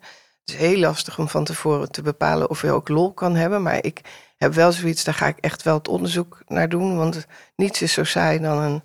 Het 0.52 0.60
is 0.60 0.68
heel 0.68 0.80
lastig 0.80 1.18
om 1.18 1.30
van 1.30 1.44
tevoren 1.44 1.92
te 1.92 2.02
bepalen 2.02 2.50
of 2.50 2.62
je 2.62 2.72
ook 2.72 2.90
lol 2.90 3.14
kan 3.14 3.36
hebben, 3.36 3.62
maar 3.62 3.84
ik 3.84 4.02
heb 4.38 4.54
wel 4.54 4.72
zoiets, 4.72 5.04
daar 5.04 5.14
ga 5.14 5.28
ik 5.28 5.38
echt 5.40 5.64
wel 5.64 5.74
het 5.78 5.88
onderzoek 5.88 6.42
naar 6.48 6.70
doen, 6.70 6.98
want 6.98 7.26
niets 7.56 7.82
is 7.82 7.94
zo 7.94 8.04
saai 8.04 8.40
dan 8.40 8.58
een 8.62 8.82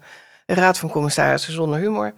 raad 0.46 0.78
van 0.78 0.90
commissarissen 0.90 1.52
zonder 1.52 1.78
humor. 1.78 2.14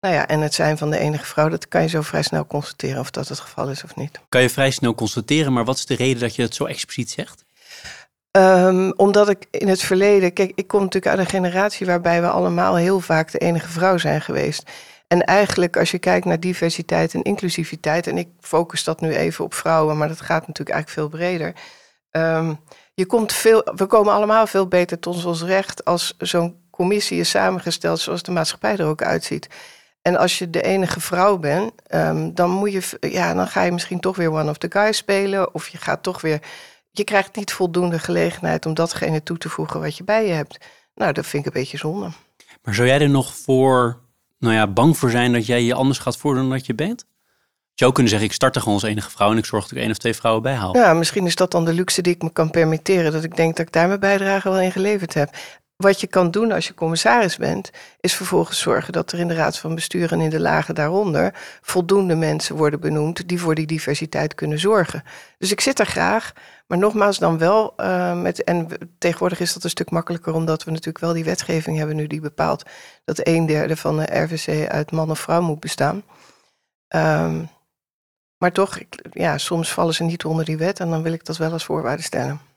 Nou 0.00 0.14
ja, 0.14 0.26
en 0.26 0.40
het 0.40 0.54
zijn 0.54 0.78
van 0.78 0.90
de 0.90 0.98
enige 0.98 1.24
vrouw, 1.24 1.48
dat 1.48 1.68
kan 1.68 1.82
je 1.82 1.88
zo 1.88 2.00
vrij 2.00 2.22
snel 2.22 2.46
constateren 2.46 3.00
of 3.00 3.10
dat 3.10 3.28
het 3.28 3.40
geval 3.40 3.70
is 3.70 3.84
of 3.84 3.96
niet. 3.96 4.20
Kan 4.28 4.42
je 4.42 4.50
vrij 4.50 4.70
snel 4.70 4.94
constateren, 4.94 5.52
maar 5.52 5.64
wat 5.64 5.76
is 5.76 5.86
de 5.86 5.94
reden 5.96 6.20
dat 6.20 6.34
je 6.34 6.42
het 6.42 6.54
zo 6.54 6.64
expliciet 6.64 7.10
zegt? 7.10 7.44
Um, 8.30 8.92
omdat 8.96 9.28
ik 9.28 9.46
in 9.50 9.68
het 9.68 9.82
verleden, 9.82 10.32
kijk, 10.32 10.52
ik 10.54 10.66
kom 10.66 10.80
natuurlijk 10.80 11.16
uit 11.16 11.18
een 11.18 11.32
generatie 11.32 11.86
waarbij 11.86 12.20
we 12.20 12.28
allemaal 12.28 12.76
heel 12.76 13.00
vaak 13.00 13.32
de 13.32 13.38
enige 13.38 13.68
vrouw 13.68 13.98
zijn 13.98 14.20
geweest. 14.20 14.70
En 15.12 15.24
eigenlijk, 15.24 15.76
als 15.76 15.90
je 15.90 15.98
kijkt 15.98 16.24
naar 16.24 16.40
diversiteit 16.40 17.14
en 17.14 17.22
inclusiviteit, 17.22 18.06
en 18.06 18.18
ik 18.18 18.28
focus 18.40 18.84
dat 18.84 19.00
nu 19.00 19.14
even 19.14 19.44
op 19.44 19.54
vrouwen, 19.54 19.96
maar 19.96 20.08
dat 20.08 20.20
gaat 20.20 20.46
natuurlijk 20.46 20.76
eigenlijk 20.76 20.90
veel 20.90 21.18
breder. 21.18 21.54
Um, 22.10 22.60
je 22.94 23.06
komt 23.06 23.32
veel, 23.32 23.62
we 23.74 23.86
komen 23.86 24.12
allemaal 24.12 24.46
veel 24.46 24.66
beter 24.68 24.98
tot 24.98 25.24
ons 25.24 25.42
recht 25.42 25.84
als 25.84 26.14
zo'n 26.18 26.56
commissie 26.70 27.20
is 27.20 27.30
samengesteld 27.30 28.00
zoals 28.00 28.22
de 28.22 28.30
maatschappij 28.30 28.76
er 28.76 28.86
ook 28.86 29.02
uitziet. 29.02 29.48
En 30.02 30.16
als 30.16 30.38
je 30.38 30.50
de 30.50 30.62
enige 30.62 31.00
vrouw 31.00 31.38
bent, 31.38 31.72
um, 31.94 32.34
dan, 32.34 32.50
moet 32.50 32.72
je, 32.72 32.96
ja, 33.00 33.34
dan 33.34 33.48
ga 33.48 33.62
je 33.62 33.72
misschien 33.72 34.00
toch 34.00 34.16
weer 34.16 34.32
one 34.32 34.50
of 34.50 34.58
the 34.58 34.70
guys 34.70 34.96
spelen. 34.96 35.54
Of 35.54 35.68
je 35.68 35.78
gaat 35.78 36.02
toch 36.02 36.20
weer. 36.20 36.40
Je 36.90 37.04
krijgt 37.04 37.36
niet 37.36 37.52
voldoende 37.52 37.98
gelegenheid 37.98 38.66
om 38.66 38.74
datgene 38.74 39.22
toe 39.22 39.38
te 39.38 39.48
voegen 39.48 39.80
wat 39.80 39.96
je 39.96 40.04
bij 40.04 40.26
je 40.26 40.32
hebt. 40.32 40.58
Nou, 40.94 41.12
dat 41.12 41.26
vind 41.26 41.46
ik 41.46 41.54
een 41.54 41.60
beetje 41.60 41.78
zonde. 41.78 42.08
Maar 42.62 42.74
zou 42.74 42.88
jij 42.88 43.00
er 43.00 43.10
nog 43.10 43.36
voor, 43.36 44.00
nou 44.40 44.54
ja, 44.54 44.66
bang 44.66 44.98
voor 44.98 45.10
zijn 45.10 45.32
dat 45.32 45.46
jij 45.46 45.62
je 45.62 45.74
anders 45.74 45.98
gaat 45.98 46.16
voordoen 46.16 46.42
dan 46.42 46.52
dat 46.52 46.66
je 46.66 46.74
bent? 46.74 47.04
Je 47.74 47.86
zou 47.86 47.92
kunnen 47.92 48.10
zeggen, 48.10 48.28
ik 48.28 48.34
start 48.34 48.54
er 48.54 48.60
gewoon 48.62 48.80
als 48.80 48.88
enige 48.88 49.10
vrouw 49.10 49.30
en 49.30 49.38
ik 49.38 49.44
zorg 49.44 49.62
dat 49.62 49.72
ik 49.72 49.78
één 49.78 49.90
of 49.90 49.96
twee 49.96 50.14
vrouwen 50.14 50.42
bijhaal. 50.42 50.76
Ja, 50.76 50.94
misschien 50.94 51.26
is 51.26 51.34
dat 51.34 51.50
dan 51.50 51.64
de 51.64 51.72
luxe 51.72 52.02
die 52.02 52.14
ik 52.14 52.22
me 52.22 52.32
kan 52.32 52.50
permitteren. 52.50 53.12
Dat 53.12 53.24
ik 53.24 53.36
denk 53.36 53.56
dat 53.56 53.66
ik 53.66 53.72
daar 53.72 53.88
mijn 53.88 54.00
bijdrage 54.00 54.50
wel 54.50 54.60
in 54.60 54.72
geleverd 54.72 55.14
heb. 55.14 55.36
Wat 55.80 56.00
je 56.00 56.06
kan 56.06 56.30
doen 56.30 56.52
als 56.52 56.66
je 56.66 56.74
commissaris 56.74 57.36
bent, 57.36 57.70
is 58.00 58.14
vervolgens 58.14 58.58
zorgen 58.58 58.92
dat 58.92 59.12
er 59.12 59.18
in 59.18 59.28
de 59.28 59.34
raad 59.34 59.58
van 59.58 59.74
bestuur 59.74 60.12
en 60.12 60.20
in 60.20 60.30
de 60.30 60.40
lagen 60.40 60.74
daaronder 60.74 61.34
voldoende 61.60 62.14
mensen 62.14 62.56
worden 62.56 62.80
benoemd 62.80 63.28
die 63.28 63.40
voor 63.40 63.54
die 63.54 63.66
diversiteit 63.66 64.34
kunnen 64.34 64.58
zorgen. 64.58 65.02
Dus 65.38 65.50
ik 65.50 65.60
zit 65.60 65.78
er 65.78 65.86
graag, 65.86 66.32
maar 66.66 66.78
nogmaals 66.78 67.18
dan 67.18 67.38
wel 67.38 67.74
uh, 67.76 68.20
met. 68.20 68.44
En 68.44 68.68
tegenwoordig 68.98 69.40
is 69.40 69.52
dat 69.52 69.64
een 69.64 69.70
stuk 69.70 69.90
makkelijker, 69.90 70.34
omdat 70.34 70.64
we 70.64 70.70
natuurlijk 70.70 71.04
wel 71.04 71.12
die 71.12 71.24
wetgeving 71.24 71.78
hebben 71.78 71.96
nu 71.96 72.06
die 72.06 72.20
bepaalt 72.20 72.62
dat 73.04 73.26
een 73.26 73.46
derde 73.46 73.76
van 73.76 73.96
de 73.96 74.18
RVC 74.22 74.68
uit 74.68 74.90
man 74.90 75.10
of 75.10 75.18
vrouw 75.18 75.42
moet 75.42 75.60
bestaan. 75.60 76.02
Um, 76.88 77.48
maar 78.38 78.52
toch, 78.52 78.78
ik, 78.78 79.08
ja, 79.12 79.38
soms 79.38 79.72
vallen 79.72 79.94
ze 79.94 80.04
niet 80.04 80.24
onder 80.24 80.44
die 80.44 80.56
wet 80.56 80.80
en 80.80 80.90
dan 80.90 81.02
wil 81.02 81.12
ik 81.12 81.24
dat 81.24 81.36
wel 81.36 81.52
als 81.52 81.64
voorwaarde 81.64 82.02
stellen. 82.02 82.49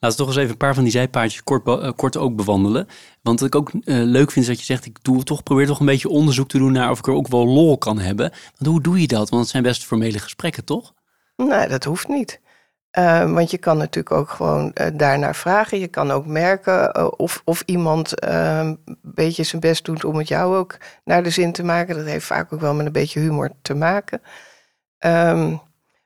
Laten 0.00 0.18
we 0.18 0.24
toch 0.24 0.34
eens 0.34 0.36
even 0.36 0.50
een 0.50 0.56
paar 0.56 0.74
van 0.74 0.82
die 0.82 0.92
zijpaadjes 0.92 1.42
kort, 1.42 1.66
uh, 1.66 1.90
kort 1.96 2.16
ook 2.16 2.36
bewandelen. 2.36 2.88
Want 3.22 3.40
wat 3.40 3.48
ik 3.48 3.54
ook 3.54 3.72
uh, 3.72 3.80
leuk 3.84 4.30
vind 4.30 4.44
is 4.44 4.50
dat 4.50 4.58
je 4.58 4.64
zegt, 4.64 4.86
ik 4.86 4.98
doe 5.02 5.22
toch, 5.22 5.42
probeer 5.42 5.66
toch 5.66 5.80
een 5.80 5.86
beetje 5.86 6.08
onderzoek 6.08 6.48
te 6.48 6.58
doen 6.58 6.72
naar 6.72 6.90
of 6.90 6.98
ik 6.98 7.06
er 7.06 7.12
ook 7.12 7.28
wel 7.28 7.46
lol 7.46 7.78
kan 7.78 7.98
hebben. 7.98 8.30
Want 8.30 8.70
hoe 8.70 8.80
doe 8.80 9.00
je 9.00 9.06
dat? 9.06 9.28
Want 9.28 9.42
het 9.42 9.50
zijn 9.50 9.62
best 9.62 9.84
formele 9.84 10.18
gesprekken, 10.18 10.64
toch? 10.64 10.94
Nee, 11.36 11.68
dat 11.68 11.84
hoeft 11.84 12.08
niet. 12.08 12.40
Uh, 12.98 13.32
want 13.32 13.50
je 13.50 13.58
kan 13.58 13.76
natuurlijk 13.76 14.14
ook 14.14 14.30
gewoon 14.30 14.70
uh, 14.74 14.86
daarnaar 14.94 15.36
vragen. 15.36 15.78
Je 15.78 15.88
kan 15.88 16.10
ook 16.10 16.26
merken 16.26 17.18
of, 17.18 17.42
of 17.44 17.62
iemand 17.66 18.24
een 18.24 18.78
beetje 19.02 19.42
zijn 19.42 19.60
best 19.60 19.84
doet 19.84 20.04
om 20.04 20.16
het 20.16 20.28
jou 20.28 20.56
ook 20.56 20.76
naar 21.04 21.22
de 21.22 21.30
zin 21.30 21.52
te 21.52 21.62
maken. 21.62 21.96
Dat 21.96 22.06
heeft 22.06 22.26
vaak 22.26 22.52
ook 22.52 22.60
wel 22.60 22.74
met 22.74 22.86
een 22.86 22.92
beetje 22.92 23.20
humor 23.20 23.50
te 23.62 23.74
maken. 23.74 24.22
Um, 24.98 25.60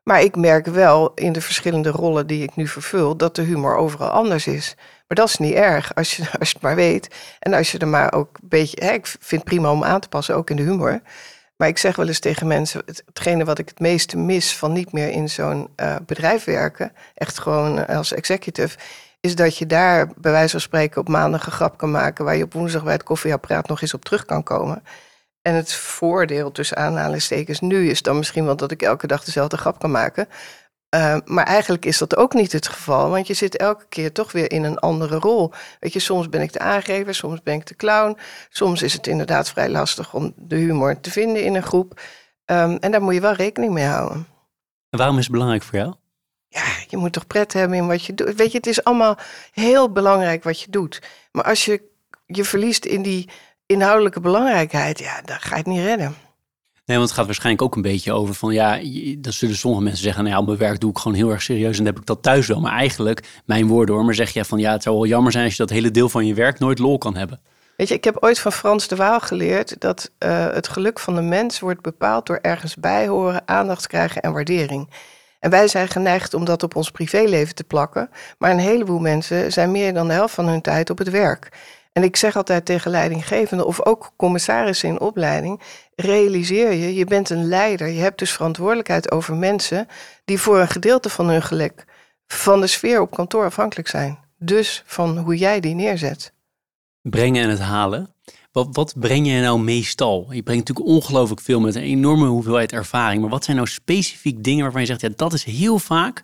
maar 0.05 0.23
ik 0.23 0.37
merk 0.37 0.67
wel 0.67 1.13
in 1.15 1.33
de 1.33 1.41
verschillende 1.41 1.89
rollen 1.91 2.27
die 2.27 2.43
ik 2.43 2.57
nu 2.57 2.69
vervul 2.69 3.17
dat 3.17 3.37
de 3.37 3.43
humor 3.43 3.77
overal 3.77 4.09
anders 4.09 4.47
is. 4.47 4.75
Maar 5.09 5.17
dat 5.17 5.29
is 5.29 5.37
niet 5.37 5.55
erg 5.55 5.95
als 5.95 6.17
je, 6.17 6.23
als 6.39 6.49
je 6.49 6.55
het 6.55 6.63
maar 6.63 6.75
weet. 6.75 7.15
En 7.39 7.55
als 7.55 7.73
je 7.73 7.79
er 7.79 7.89
maar 7.89 8.13
ook 8.13 8.29
een 8.43 8.49
beetje. 8.49 8.85
Hè, 8.85 8.93
ik 8.93 9.07
vind 9.07 9.41
het 9.41 9.45
prima 9.45 9.71
om 9.71 9.85
aan 9.85 10.01
te 10.01 10.09
passen, 10.09 10.37
ook 10.37 10.51
in 10.51 10.57
de 10.57 10.63
humor. 10.63 11.01
Maar 11.57 11.69
ik 11.69 11.79
zeg 11.79 11.97
wel 11.97 12.07
eens 12.07 12.19
tegen 12.19 12.47
mensen, 12.47 12.83
hetgene 12.87 13.45
wat 13.45 13.59
ik 13.59 13.69
het 13.69 13.81
meeste 13.81 14.17
mis 14.17 14.57
van 14.57 14.73
niet 14.73 14.93
meer 14.93 15.11
in 15.11 15.31
zo'n 15.31 15.69
uh, 15.77 15.97
bedrijf 16.07 16.45
werken, 16.45 16.93
echt 17.15 17.39
gewoon 17.39 17.87
als 17.87 18.13
executive, 18.13 18.79
is 19.21 19.35
dat 19.35 19.59
je 19.59 19.67
daar 19.67 20.09
bij 20.17 20.33
wijze 20.33 20.51
van 20.51 20.61
spreken 20.61 21.01
op 21.01 21.09
maandag 21.09 21.47
een 21.47 21.53
grap 21.53 21.79
kan 21.79 21.91
maken 21.91 22.25
waar 22.25 22.37
je 22.37 22.45
op 22.45 22.53
woensdag 22.53 22.85
bij 22.85 22.93
het 22.93 23.03
koffieapparaat 23.03 23.69
nog 23.69 23.83
eens 23.83 23.95
op 23.95 24.05
terug 24.05 24.25
kan 24.25 24.43
komen. 24.43 24.83
En 25.47 25.55
het 25.55 25.73
voordeel 25.73 26.53
tussen 26.53 26.77
aanhalingstekens 26.77 27.61
nu 27.61 27.89
is 27.89 28.03
dan 28.03 28.17
misschien 28.17 28.45
wel 28.45 28.57
dat 28.57 28.71
ik 28.71 28.83
elke 28.83 29.07
dag 29.07 29.25
dezelfde 29.25 29.57
grap 29.57 29.79
kan 29.79 29.91
maken. 29.91 30.29
Uh, 30.95 31.17
maar 31.25 31.45
eigenlijk 31.45 31.85
is 31.85 31.99
dat 31.99 32.17
ook 32.17 32.35
niet 32.35 32.53
het 32.53 32.69
geval, 32.69 33.11
want 33.11 33.27
je 33.27 33.35
zit 33.35 33.57
elke 33.57 33.87
keer 33.89 34.13
toch 34.13 34.33
weer 34.33 34.51
in 34.51 34.65
een 34.65 34.79
andere 34.79 35.17
rol. 35.17 35.53
Weet 35.81 35.93
je, 35.93 35.99
soms 35.99 36.29
ben 36.29 36.41
ik 36.41 36.53
de 36.53 36.59
aangever, 36.59 37.15
soms 37.15 37.43
ben 37.43 37.55
ik 37.55 37.67
de 37.67 37.77
clown. 37.77 38.19
Soms 38.49 38.83
is 38.83 38.93
het 38.93 39.07
inderdaad 39.07 39.51
vrij 39.51 39.69
lastig 39.69 40.15
om 40.15 40.33
de 40.37 40.57
humor 40.57 41.01
te 41.01 41.11
vinden 41.11 41.45
in 41.45 41.55
een 41.55 41.63
groep. 41.63 42.01
Um, 42.47 42.77
en 42.77 42.91
daar 42.91 43.03
moet 43.03 43.15
je 43.15 43.21
wel 43.21 43.33
rekening 43.33 43.73
mee 43.73 43.85
houden. 43.85 44.27
En 44.91 44.99
waarom 44.99 45.17
is 45.19 45.25
het 45.25 45.33
belangrijk 45.33 45.63
voor 45.63 45.79
jou? 45.79 45.95
Ja, 46.49 46.65
je 46.89 46.97
moet 46.97 47.13
toch 47.13 47.27
pret 47.27 47.53
hebben 47.53 47.79
in 47.79 47.87
wat 47.87 48.05
je 48.05 48.15
doet. 48.15 48.35
Weet 48.35 48.51
je, 48.51 48.57
het 48.57 48.67
is 48.67 48.85
allemaal 48.85 49.19
heel 49.53 49.93
belangrijk 49.93 50.45
wat 50.45 50.61
je 50.61 50.71
doet. 50.71 51.03
Maar 51.33 51.45
als 51.45 51.65
je 51.65 51.83
je 52.27 52.45
verliest 52.45 52.85
in 52.85 53.03
die 53.03 53.31
inhoudelijke 53.67 54.21
belangrijkheid, 54.21 54.99
ja, 54.99 55.21
dan 55.25 55.37
ga 55.41 55.51
je 55.51 55.57
het 55.57 55.67
niet 55.67 55.85
redden. 55.85 56.15
Nee, 56.87 56.97
want 56.97 57.09
het 57.09 57.19
gaat 57.19 57.27
waarschijnlijk 57.27 57.65
ook 57.65 57.77
een 57.77 57.83
beetje 57.83 58.13
over 58.13 58.35
van 58.35 58.53
ja, 58.53 58.79
dan 59.19 59.33
zullen 59.33 59.57
sommige 59.57 59.83
mensen 59.83 60.03
zeggen, 60.03 60.23
nou 60.23 60.35
ja, 60.35 60.41
op 60.41 60.47
mijn 60.47 60.59
werk 60.59 60.81
doe 60.81 60.91
ik 60.91 60.99
gewoon 60.99 61.17
heel 61.17 61.31
erg 61.31 61.43
serieus 61.43 61.79
en 61.79 61.85
dan 61.85 61.93
heb 61.93 61.99
ik 61.99 62.07
dat 62.07 62.23
thuis 62.23 62.47
wel. 62.47 62.61
Maar 62.61 62.73
eigenlijk, 62.73 63.43
mijn 63.45 63.67
woorden 63.67 63.95
hoor, 63.95 64.05
maar 64.05 64.15
zeg 64.15 64.31
je 64.31 64.45
van 64.45 64.59
ja, 64.59 64.73
het 64.73 64.83
zou 64.83 64.97
wel 64.97 65.07
jammer 65.07 65.33
zijn 65.33 65.45
als 65.45 65.57
je 65.57 65.63
dat 65.63 65.71
hele 65.71 65.91
deel 65.91 66.09
van 66.09 66.27
je 66.27 66.35
werk 66.35 66.59
nooit 66.59 66.79
lol 66.79 66.99
kan 66.99 67.17
hebben. 67.17 67.41
Weet 67.77 67.89
je, 67.89 67.95
ik 67.95 68.05
heb 68.05 68.17
ooit 68.21 68.39
van 68.39 68.53
Frans 68.53 68.89
de 68.89 68.97
Waal 68.97 69.21
geleerd 69.21 69.81
dat 69.81 70.11
uh, 70.19 70.53
het 70.53 70.69
geluk 70.69 70.99
van 70.99 71.15
de 71.15 71.21
mens 71.21 71.61
wordt 71.61 71.81
bepaald 71.81 72.27
door 72.27 72.39
ergens 72.43 72.77
bij 72.77 73.09
horen, 73.09 73.49
aandacht 73.49 73.87
krijgen 73.87 74.23
en 74.23 74.33
waardering. 74.33 74.91
En 75.41 75.51
wij 75.51 75.69
zijn 75.69 75.89
geneigd 75.89 76.35
om 76.35 76.45
dat 76.45 76.63
op 76.63 76.77
ons 76.77 76.91
privéleven 76.91 77.55
te 77.55 77.65
plakken, 77.65 78.11
maar 78.39 78.51
een 78.51 78.59
heleboel 78.59 78.99
mensen 78.99 79.53
zijn 79.53 79.71
meer 79.71 79.95
dan 79.95 80.07
de 80.07 80.13
helft 80.13 80.35
van 80.35 80.49
hun 80.49 80.61
tijd 80.61 80.91
op 80.91 80.99
het 80.99 81.11
werk. 81.11 81.49
En 81.95 82.03
ik 82.03 82.17
zeg 82.17 82.37
altijd 82.37 82.65
tegen 82.65 82.91
leidinggevenden 82.91 83.67
of 83.67 83.85
ook 83.87 84.13
commissarissen 84.17 84.89
in 84.89 85.01
opleiding: 85.01 85.61
realiseer 85.95 86.73
je, 86.73 86.95
je 86.95 87.05
bent 87.05 87.31
een 87.31 87.49
leider. 87.49 87.89
Je 87.89 88.01
hebt 88.01 88.19
dus 88.19 88.33
verantwoordelijkheid 88.33 89.11
over 89.11 89.35
mensen 89.35 89.87
die 90.25 90.39
voor 90.39 90.61
een 90.61 90.69
gedeelte 90.69 91.09
van 91.09 91.29
hun 91.29 91.43
geluk 91.43 91.85
van 92.27 92.61
de 92.61 92.67
sfeer 92.67 93.01
op 93.01 93.11
kantoor 93.11 93.45
afhankelijk 93.45 93.89
zijn. 93.89 94.19
Dus 94.39 94.83
van 94.87 95.19
hoe 95.19 95.37
jij 95.37 95.61
die 95.61 95.75
neerzet. 95.75 96.33
Brengen 97.03 97.43
en 97.43 97.51
het 97.51 97.61
halen. 97.61 98.15
Wat, 98.53 98.69
wat 98.73 98.95
breng 98.97 99.27
je 99.27 99.41
nou 99.41 99.61
meestal? 99.61 100.27
Je 100.31 100.43
brengt 100.43 100.69
natuurlijk 100.69 100.97
ongelooflijk 100.97 101.41
veel 101.41 101.61
met 101.61 101.75
een 101.75 101.83
enorme 101.83 102.27
hoeveelheid 102.27 102.73
ervaring. 102.73 103.21
Maar 103.21 103.31
wat 103.31 103.45
zijn 103.45 103.57
nou 103.57 103.69
specifiek 103.69 104.45
dingen 104.45 104.63
waarvan 104.63 104.81
je 104.81 104.87
zegt, 104.87 105.01
ja, 105.01 105.09
dat 105.17 105.33
is 105.33 105.45
heel 105.45 105.79
vaak 105.79 106.23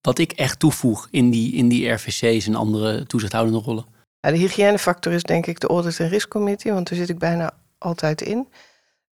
wat 0.00 0.18
ik 0.18 0.32
echt 0.32 0.58
toevoeg 0.58 1.08
in 1.10 1.30
die, 1.30 1.52
in 1.52 1.68
die 1.68 1.88
RVC's 1.88 2.46
en 2.46 2.54
andere 2.54 3.06
toezichthoudende 3.06 3.58
rollen? 3.58 3.98
De 4.20 4.36
hygiënefactor 4.36 5.12
is 5.12 5.22
denk 5.22 5.46
ik 5.46 5.60
de 5.60 5.66
Audit 5.66 6.00
en 6.00 6.08
Risk 6.08 6.28
Committee, 6.28 6.72
want 6.72 6.88
daar 6.88 6.98
zit 6.98 7.08
ik 7.08 7.18
bijna 7.18 7.50
altijd 7.78 8.22
in. 8.22 8.48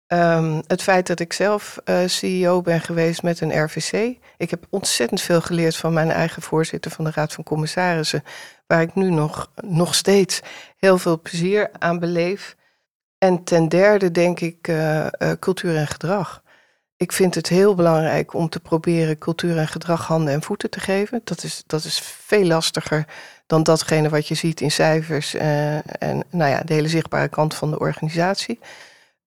Um, 0.07 0.61
het 0.67 0.81
feit 0.81 1.07
dat 1.07 1.19
ik 1.19 1.33
zelf 1.33 1.77
uh, 1.85 1.99
CEO 2.05 2.61
ben 2.61 2.81
geweest 2.81 3.23
met 3.23 3.41
een 3.41 3.63
RVC. 3.63 4.17
Ik 4.37 4.49
heb 4.49 4.65
ontzettend 4.69 5.21
veel 5.21 5.41
geleerd 5.41 5.75
van 5.75 5.93
mijn 5.93 6.11
eigen 6.11 6.41
voorzitter 6.41 6.91
van 6.91 7.05
de 7.05 7.11
Raad 7.11 7.33
van 7.33 7.43
Commissarissen, 7.43 8.23
waar 8.67 8.81
ik 8.81 8.95
nu 8.95 9.09
nog, 9.09 9.51
nog 9.55 9.95
steeds 9.95 10.41
heel 10.77 10.97
veel 10.97 11.21
plezier 11.21 11.69
aan 11.79 11.99
beleef. 11.99 12.55
En 13.17 13.43
ten 13.43 13.69
derde 13.69 14.11
denk 14.11 14.39
ik 14.39 14.67
uh, 14.67 15.05
uh, 15.05 15.31
cultuur 15.39 15.75
en 15.75 15.87
gedrag. 15.87 16.43
Ik 16.97 17.11
vind 17.11 17.35
het 17.35 17.49
heel 17.49 17.75
belangrijk 17.75 18.33
om 18.33 18.49
te 18.49 18.59
proberen 18.59 19.17
cultuur 19.17 19.57
en 19.57 19.67
gedrag 19.67 20.07
handen 20.07 20.33
en 20.33 20.41
voeten 20.41 20.69
te 20.69 20.79
geven. 20.79 21.21
Dat 21.23 21.43
is, 21.43 21.63
dat 21.67 21.83
is 21.83 21.99
veel 21.99 22.45
lastiger 22.45 23.05
dan 23.47 23.63
datgene 23.63 24.09
wat 24.09 24.27
je 24.27 24.35
ziet 24.35 24.61
in 24.61 24.71
cijfers 24.71 25.35
uh, 25.35 25.75
en 26.01 26.23
nou 26.29 26.51
ja, 26.51 26.61
de 26.61 26.73
hele 26.73 26.87
zichtbare 26.87 27.27
kant 27.27 27.53
van 27.53 27.71
de 27.71 27.79
organisatie. 27.79 28.59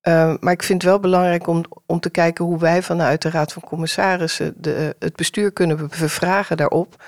Uh, 0.03 0.35
maar 0.41 0.53
ik 0.53 0.63
vind 0.63 0.83
het 0.83 0.91
wel 0.91 1.01
belangrijk 1.01 1.47
om, 1.47 1.65
om 1.87 2.01
te 2.01 2.11
kijken 2.11 2.45
hoe 2.45 2.59
wij 2.59 2.83
vanuit 2.83 3.23
de 3.23 3.31
Raad 3.31 3.53
van 3.53 3.63
Commissarissen 3.63 4.55
de, 4.57 4.97
het 4.99 5.17
bestuur 5.17 5.53
kunnen 5.53 5.89
bevragen 5.89 6.57
daarop 6.57 7.05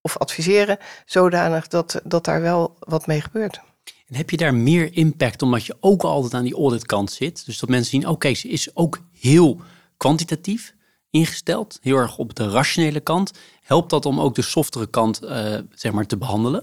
of 0.00 0.18
adviseren, 0.18 0.78
zodanig 1.06 1.68
dat, 1.68 2.00
dat 2.04 2.24
daar 2.24 2.40
wel 2.40 2.76
wat 2.78 3.06
mee 3.06 3.20
gebeurt. 3.20 3.60
En 4.06 4.16
heb 4.16 4.30
je 4.30 4.36
daar 4.36 4.54
meer 4.54 4.96
impact 4.96 5.42
omdat 5.42 5.66
je 5.66 5.76
ook 5.80 6.02
altijd 6.02 6.34
aan 6.34 6.44
die 6.44 6.54
auditkant 6.54 7.12
zit? 7.12 7.46
Dus 7.46 7.58
dat 7.58 7.68
mensen 7.68 7.90
zien, 7.90 8.08
oké, 8.08 8.34
ze 8.34 8.48
is 8.48 8.76
ook 8.76 8.98
heel 9.20 9.60
kwantitatief 10.02 10.74
ingesteld, 11.10 11.78
heel 11.82 11.96
erg 11.96 12.18
op 12.18 12.34
de 12.34 12.50
rationele 12.50 13.00
kant. 13.00 13.32
Helpt 13.62 13.90
dat 13.90 14.06
om 14.06 14.20
ook 14.20 14.34
de 14.34 14.42
softere 14.42 14.86
kant 14.86 15.22
uh, 15.22 15.58
zeg 15.70 15.92
maar, 15.92 16.06
te 16.06 16.16
behandelen? 16.16 16.60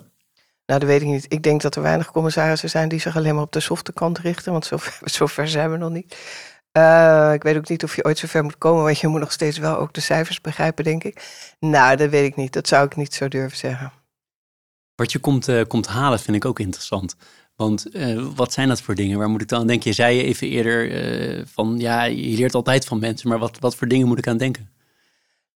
Nou, 0.66 0.80
dat 0.80 0.90
weet 0.90 1.02
ik 1.02 1.08
niet. 1.08 1.26
Ik 1.28 1.44
denk 1.44 1.62
dat 1.62 1.76
er 1.76 1.82
weinig 1.82 2.12
commissarissen 2.12 2.70
zijn 2.70 2.90
die 2.90 3.00
zich 3.00 3.16
alleen 3.16 3.34
maar 3.36 3.44
op 3.44 3.52
de 3.52 3.60
softe 3.60 3.94
kant 3.94 4.18
richten, 4.18 4.52
want 4.52 4.66
zover, 4.66 5.00
zover 5.18 5.48
zijn 5.48 5.72
we 5.72 5.78
nog 5.78 5.92
niet. 5.92 6.18
Uh, 6.78 7.32
ik 7.34 7.44
weet 7.44 7.58
ook 7.58 7.70
niet 7.70 7.84
of 7.84 7.96
je 7.96 8.06
ooit 8.06 8.18
zover 8.18 8.44
moet 8.44 8.58
komen, 8.58 8.84
want 8.84 9.00
je 9.00 9.08
moet 9.08 9.20
nog 9.20 9.32
steeds 9.32 9.58
wel 9.58 9.78
ook 9.78 9.94
de 9.94 10.02
cijfers 10.02 10.42
begrijpen, 10.42 10.84
denk 10.84 11.04
ik. 11.04 11.24
Nou, 11.60 11.96
dat 11.96 12.10
weet 12.10 12.26
ik 12.26 12.36
niet. 12.36 12.54
Dat 12.54 12.68
zou 12.68 12.86
ik 12.86 12.96
niet 12.96 13.14
zo 13.14 13.28
durven 13.28 13.58
zeggen. 13.58 13.92
Wat 14.96 15.12
je 15.12 15.20
komt, 15.20 15.48
uh, 15.48 15.64
komt 15.68 15.88
halen 15.88 16.20
vind 16.20 16.38
ik 16.38 16.46
ook 16.46 16.60
interessant. 16.60 17.16
Want 17.60 17.96
uh, 17.96 18.28
wat 18.36 18.54
zijn 18.54 18.68
dat 18.68 18.82
voor 18.82 18.96
dingen? 18.96 19.18
Waar 19.18 19.30
moet 19.30 19.42
ik 19.42 19.48
dan 19.48 19.60
aan 19.60 19.68
denken? 19.68 19.90
Je 19.90 19.96
zei 19.96 20.16
je 20.16 20.24
even 20.24 20.48
eerder 20.48 20.92
uh, 20.92 21.46
van 21.46 21.76
ja, 21.80 22.04
je 22.04 22.38
leert 22.38 22.56
altijd 22.56 22.86
van 22.86 23.00
mensen, 23.00 23.30
maar 23.30 23.40
wat, 23.40 23.58
wat 23.60 23.76
voor 23.76 23.88
dingen 23.88 24.08
moet 24.08 24.18
ik 24.18 24.28
aan 24.28 24.38
denken? 24.38 24.70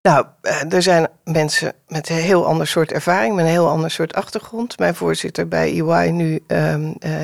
Nou, 0.01 0.25
er 0.69 0.81
zijn 0.81 1.07
mensen 1.24 1.74
met 1.88 2.10
een 2.10 2.15
heel 2.15 2.45
ander 2.45 2.67
soort 2.67 2.91
ervaring, 2.91 3.36
met 3.36 3.45
een 3.45 3.51
heel 3.51 3.67
ander 3.67 3.91
soort 3.91 4.13
achtergrond. 4.13 4.79
Mijn 4.79 4.95
voorzitter 4.95 5.48
bij 5.48 5.81
EY 5.81 6.10
nu 6.10 6.43
uh, 6.48 6.77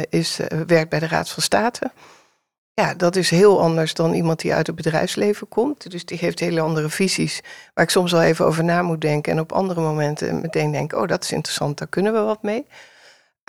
is, 0.09 0.39
werkt 0.67 0.89
bij 0.89 0.99
de 0.99 1.07
Raad 1.07 1.29
van 1.29 1.43
State. 1.43 1.91
Ja, 2.73 2.93
dat 2.93 3.15
is 3.15 3.29
heel 3.29 3.61
anders 3.61 3.93
dan 3.93 4.13
iemand 4.13 4.39
die 4.39 4.53
uit 4.53 4.67
het 4.67 4.75
bedrijfsleven 4.75 5.47
komt. 5.47 5.91
Dus 5.91 6.05
die 6.05 6.17
heeft 6.17 6.39
hele 6.39 6.61
andere 6.61 6.89
visies, 6.89 7.41
waar 7.73 7.83
ik 7.83 7.91
soms 7.91 8.11
wel 8.11 8.21
even 8.21 8.45
over 8.45 8.63
na 8.63 8.81
moet 8.81 9.01
denken. 9.01 9.31
En 9.31 9.39
op 9.39 9.51
andere 9.51 9.81
momenten 9.81 10.41
meteen 10.41 10.71
denk, 10.71 10.93
oh, 10.93 11.07
dat 11.07 11.23
is 11.23 11.31
interessant, 11.31 11.77
daar 11.77 11.87
kunnen 11.87 12.13
we 12.13 12.19
wat 12.19 12.43
mee. 12.43 12.65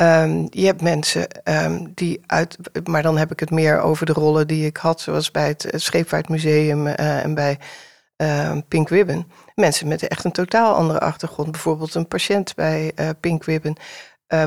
Um, 0.03 0.47
je 0.51 0.67
hebt 0.67 0.83
mensen 0.83 1.27
um, 1.45 1.93
die 1.95 2.21
uit, 2.27 2.57
maar 2.85 3.03
dan 3.03 3.17
heb 3.19 3.33
ik 3.33 3.41
het 3.41 3.51
meer 3.51 3.81
over 3.81 4.07
de 4.07 4.13
rollen 4.13 4.47
die 4.47 4.67
ik 4.67 4.77
had, 4.77 5.01
zoals 5.01 5.31
bij 5.31 5.49
het 5.49 5.69
Scheepvaartmuseum 5.75 6.87
uh, 6.87 7.25
en 7.25 7.35
bij 7.35 7.59
uh, 8.17 8.57
Pink 8.69 8.89
Ribbon. 8.89 9.27
Mensen 9.55 9.89
met 9.89 10.09
echt 10.09 10.25
een 10.25 10.33
totaal 10.33 10.75
andere 10.75 11.01
achtergrond. 11.01 11.51
Bijvoorbeeld 11.51 11.95
een 11.95 12.09
patiënt 12.09 12.55
bij 12.55 12.93
uh, 13.01 13.09
Pink 13.21 13.45
Ribbon. 13.45 13.77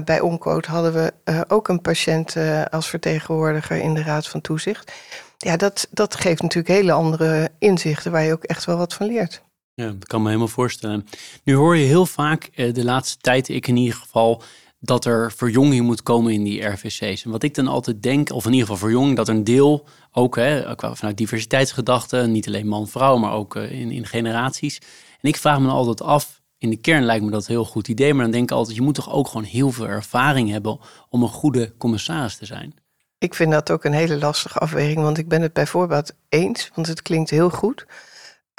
Bij 0.05 0.19
Oncode 0.19 0.67
hadden 0.67 0.93
we 0.93 1.13
ook 1.47 1.67
een 1.67 1.81
patiënt 1.81 2.35
als 2.69 2.89
vertegenwoordiger 2.89 3.77
in 3.77 3.93
de 3.93 4.03
Raad 4.03 4.27
van 4.27 4.41
Toezicht. 4.41 4.91
Ja, 5.37 5.57
dat, 5.57 5.87
dat 5.91 6.15
geeft 6.15 6.41
natuurlijk 6.41 6.75
hele 6.75 6.91
andere 6.91 7.49
inzichten 7.59 8.11
waar 8.11 8.23
je 8.23 8.33
ook 8.33 8.43
echt 8.43 8.65
wel 8.65 8.77
wat 8.77 8.93
van 8.93 9.07
leert. 9.07 9.43
Ja, 9.73 9.85
dat 9.85 10.05
kan 10.05 10.21
me 10.21 10.27
helemaal 10.27 10.47
voorstellen. 10.47 11.05
Nu 11.43 11.55
hoor 11.55 11.77
je 11.77 11.85
heel 11.85 12.05
vaak 12.05 12.49
de 12.55 12.83
laatste 12.83 13.17
tijd, 13.17 13.49
ik 13.49 13.67
in 13.67 13.75
ieder 13.75 13.97
geval, 13.97 14.43
dat 14.85 15.05
er 15.05 15.31
verjonging 15.31 15.85
moet 15.85 16.03
komen 16.03 16.33
in 16.33 16.43
die 16.43 16.65
RVC's. 16.65 17.23
En 17.23 17.31
wat 17.31 17.43
ik 17.43 17.55
dan 17.55 17.67
altijd 17.67 18.03
denk, 18.03 18.31
of 18.31 18.45
in 18.45 18.51
ieder 18.51 18.67
geval 18.67 18.87
verjonging, 18.87 19.15
dat 19.15 19.27
een 19.27 19.43
deel 19.43 19.85
ook 20.11 20.35
hè, 20.35 20.75
vanuit 20.77 21.17
diversiteitsgedachten, 21.17 22.31
niet 22.31 22.47
alleen 22.47 22.67
man-vrouw, 22.67 23.17
maar 23.17 23.31
ook 23.31 23.55
eh, 23.55 23.71
in, 23.71 23.91
in 23.91 24.05
generaties. 24.05 24.77
En 25.21 25.29
ik 25.29 25.37
vraag 25.37 25.59
me 25.59 25.69
altijd 25.69 26.01
af, 26.01 26.41
in 26.57 26.69
de 26.69 26.77
kern 26.77 27.03
lijkt 27.03 27.23
me 27.23 27.31
dat 27.31 27.41
een 27.41 27.53
heel 27.53 27.65
goed 27.65 27.87
idee, 27.87 28.13
maar 28.13 28.23
dan 28.23 28.31
denk 28.31 28.43
ik 28.43 28.57
altijd, 28.57 28.75
je 28.75 28.81
moet 28.81 28.95
toch 28.95 29.11
ook 29.11 29.27
gewoon 29.27 29.43
heel 29.43 29.71
veel 29.71 29.87
ervaring 29.87 30.49
hebben 30.49 30.79
om 31.09 31.23
een 31.23 31.29
goede 31.29 31.73
commissaris 31.77 32.37
te 32.37 32.45
zijn. 32.45 32.73
Ik 33.17 33.33
vind 33.33 33.51
dat 33.51 33.71
ook 33.71 33.83
een 33.83 33.93
hele 33.93 34.17
lastige 34.17 34.59
afweging, 34.59 35.01
want 35.01 35.17
ik 35.17 35.27
ben 35.27 35.41
het 35.41 35.53
bijvoorbeeld 35.53 36.13
eens, 36.29 36.71
want 36.75 36.87
het 36.87 37.01
klinkt 37.01 37.29
heel 37.29 37.49
goed. 37.49 37.85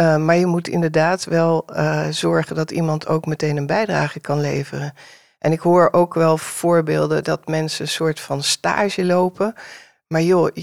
Uh, 0.00 0.16
maar 0.16 0.36
je 0.36 0.46
moet 0.46 0.68
inderdaad 0.68 1.24
wel 1.24 1.64
uh, 1.70 2.08
zorgen 2.08 2.56
dat 2.56 2.70
iemand 2.70 3.06
ook 3.06 3.26
meteen 3.26 3.56
een 3.56 3.66
bijdrage 3.66 4.20
kan 4.20 4.40
leveren. 4.40 4.94
En 5.44 5.52
ik 5.52 5.60
hoor 5.60 5.88
ook 5.92 6.14
wel 6.14 6.38
voorbeelden 6.38 7.24
dat 7.24 7.48
mensen 7.48 7.84
een 7.84 7.90
soort 7.90 8.20
van 8.20 8.42
stage 8.42 9.04
lopen. 9.04 9.54
Maar 10.06 10.22
joh, 10.22 10.54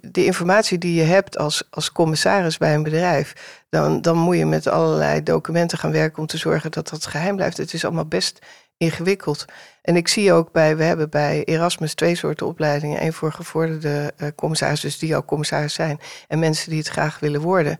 de 0.00 0.24
informatie 0.24 0.78
die 0.78 0.94
je 0.94 1.02
hebt 1.02 1.38
als, 1.38 1.62
als 1.70 1.92
commissaris 1.92 2.58
bij 2.58 2.74
een 2.74 2.82
bedrijf, 2.82 3.62
dan, 3.68 4.00
dan 4.00 4.16
moet 4.16 4.36
je 4.36 4.46
met 4.46 4.66
allerlei 4.66 5.22
documenten 5.22 5.78
gaan 5.78 5.92
werken 5.92 6.18
om 6.18 6.26
te 6.26 6.36
zorgen 6.36 6.70
dat 6.70 6.88
dat 6.88 7.06
geheim 7.06 7.36
blijft. 7.36 7.56
Het 7.56 7.72
is 7.72 7.84
allemaal 7.84 8.06
best 8.06 8.38
ingewikkeld. 8.76 9.44
En 9.82 9.96
ik 9.96 10.08
zie 10.08 10.32
ook 10.32 10.52
bij, 10.52 10.76
we 10.76 10.84
hebben 10.84 11.10
bij 11.10 11.44
Erasmus 11.44 11.94
twee 11.94 12.14
soorten 12.14 12.46
opleidingen. 12.46 13.02
Eén 13.02 13.12
voor 13.12 13.32
gevorderde 13.32 14.12
uh, 14.16 14.28
commissarissen, 14.36 14.88
dus 14.88 14.98
die 14.98 15.14
al 15.14 15.24
commissaris 15.24 15.74
zijn, 15.74 16.00
en 16.28 16.38
mensen 16.38 16.70
die 16.70 16.78
het 16.78 16.88
graag 16.88 17.18
willen 17.18 17.40
worden. 17.40 17.78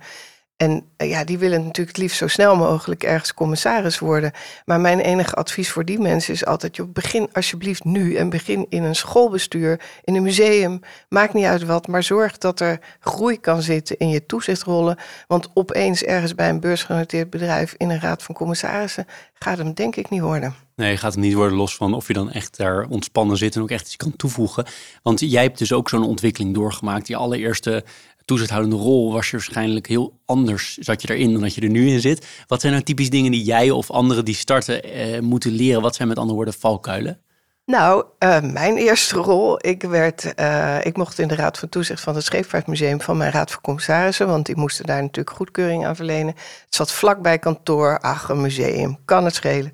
En 0.58 0.84
eh, 0.96 1.10
ja, 1.10 1.24
die 1.24 1.38
willen 1.38 1.58
natuurlijk 1.58 1.96
het 1.96 1.96
liefst 1.96 2.18
zo 2.18 2.26
snel 2.26 2.56
mogelijk 2.56 3.02
ergens 3.02 3.34
commissaris 3.34 3.98
worden. 3.98 4.32
Maar 4.64 4.80
mijn 4.80 5.00
enige 5.00 5.34
advies 5.34 5.70
voor 5.70 5.84
die 5.84 5.98
mensen 5.98 6.34
is 6.34 6.44
altijd: 6.44 6.76
joh, 6.76 6.92
begin 6.92 7.28
alsjeblieft 7.32 7.84
nu 7.84 8.14
en 8.14 8.30
begin 8.30 8.66
in 8.68 8.82
een 8.82 8.94
schoolbestuur, 8.94 9.80
in 10.04 10.14
een 10.14 10.22
museum. 10.22 10.80
Maakt 11.08 11.34
niet 11.34 11.44
uit 11.44 11.64
wat, 11.64 11.86
maar 11.86 12.02
zorg 12.02 12.38
dat 12.38 12.60
er 12.60 12.80
groei 13.00 13.40
kan 13.40 13.62
zitten 13.62 13.98
in 13.98 14.08
je 14.08 14.26
toezichtrollen. 14.26 14.98
Want 15.26 15.50
opeens 15.54 16.02
ergens 16.02 16.34
bij 16.34 16.48
een 16.48 16.60
beursgenoteerd 16.60 17.30
bedrijf 17.30 17.74
in 17.76 17.90
een 17.90 18.00
raad 18.00 18.22
van 18.22 18.34
commissarissen 18.34 19.06
gaat 19.38 19.58
hem 19.58 19.74
denk 19.74 19.96
ik 19.96 20.10
niet 20.10 20.20
worden. 20.20 20.54
Nee, 20.76 20.96
gaat 20.96 21.12
het 21.12 21.20
niet 21.20 21.34
worden 21.34 21.56
los 21.56 21.76
van 21.76 21.94
of 21.94 22.06
je 22.06 22.12
dan 22.12 22.32
echt 22.32 22.56
daar 22.56 22.86
ontspannen 22.88 23.36
zit 23.36 23.54
en 23.56 23.62
ook 23.62 23.70
echt 23.70 23.86
iets 23.86 23.96
kan 23.96 24.16
toevoegen. 24.16 24.66
Want 25.02 25.20
jij 25.20 25.42
hebt 25.42 25.58
dus 25.58 25.72
ook 25.72 25.88
zo'n 25.88 26.04
ontwikkeling 26.04 26.54
doorgemaakt. 26.54 27.06
Die 27.06 27.16
allereerste 27.16 27.84
toezichthoudende 28.28 28.76
rol 28.76 29.12
was 29.12 29.30
je 29.30 29.36
waarschijnlijk 29.36 29.86
heel 29.86 30.18
anders, 30.24 30.76
zat 30.76 31.02
je 31.02 31.14
erin 31.14 31.32
dan 31.32 31.40
dat 31.40 31.54
je 31.54 31.60
er 31.60 31.68
nu 31.68 31.88
in 31.88 32.00
zit. 32.00 32.26
Wat 32.46 32.60
zijn 32.60 32.72
nou 32.72 32.84
typisch 32.84 33.10
dingen 33.10 33.30
die 33.30 33.44
jij 33.44 33.70
of 33.70 33.90
anderen 33.90 34.24
die 34.24 34.34
starten 34.34 34.82
eh, 34.82 35.20
moeten 35.20 35.50
leren? 35.50 35.82
Wat 35.82 35.94
zijn 35.94 36.08
met 36.08 36.16
andere 36.16 36.36
woorden 36.36 36.54
valkuilen? 36.54 37.20
Nou, 37.64 38.04
uh, 38.18 38.40
mijn 38.40 38.76
eerste 38.76 39.16
rol, 39.16 39.66
ik, 39.66 39.82
werd, 39.82 40.32
uh, 40.40 40.78
ik 40.82 40.96
mocht 40.96 41.18
in 41.18 41.28
de 41.28 41.34
Raad 41.34 41.58
van 41.58 41.68
Toezicht 41.68 42.00
van 42.00 42.14
het 42.14 42.24
Scheepvaartmuseum 42.24 43.00
van 43.00 43.16
mijn 43.16 43.32
Raad 43.32 43.50
van 43.50 43.60
Commissarissen, 43.60 44.26
want 44.26 44.46
die 44.46 44.56
moesten 44.56 44.86
daar 44.86 45.02
natuurlijk 45.02 45.36
goedkeuring 45.36 45.86
aan 45.86 45.96
verlenen. 45.96 46.34
Het 46.64 46.74
zat 46.74 46.92
vlak 46.92 47.22
bij 47.22 47.38
kantoor, 47.38 47.98
ach, 48.00 48.28
een 48.28 48.40
museum, 48.40 48.98
kan 49.04 49.24
het 49.24 49.34
schelen. 49.34 49.72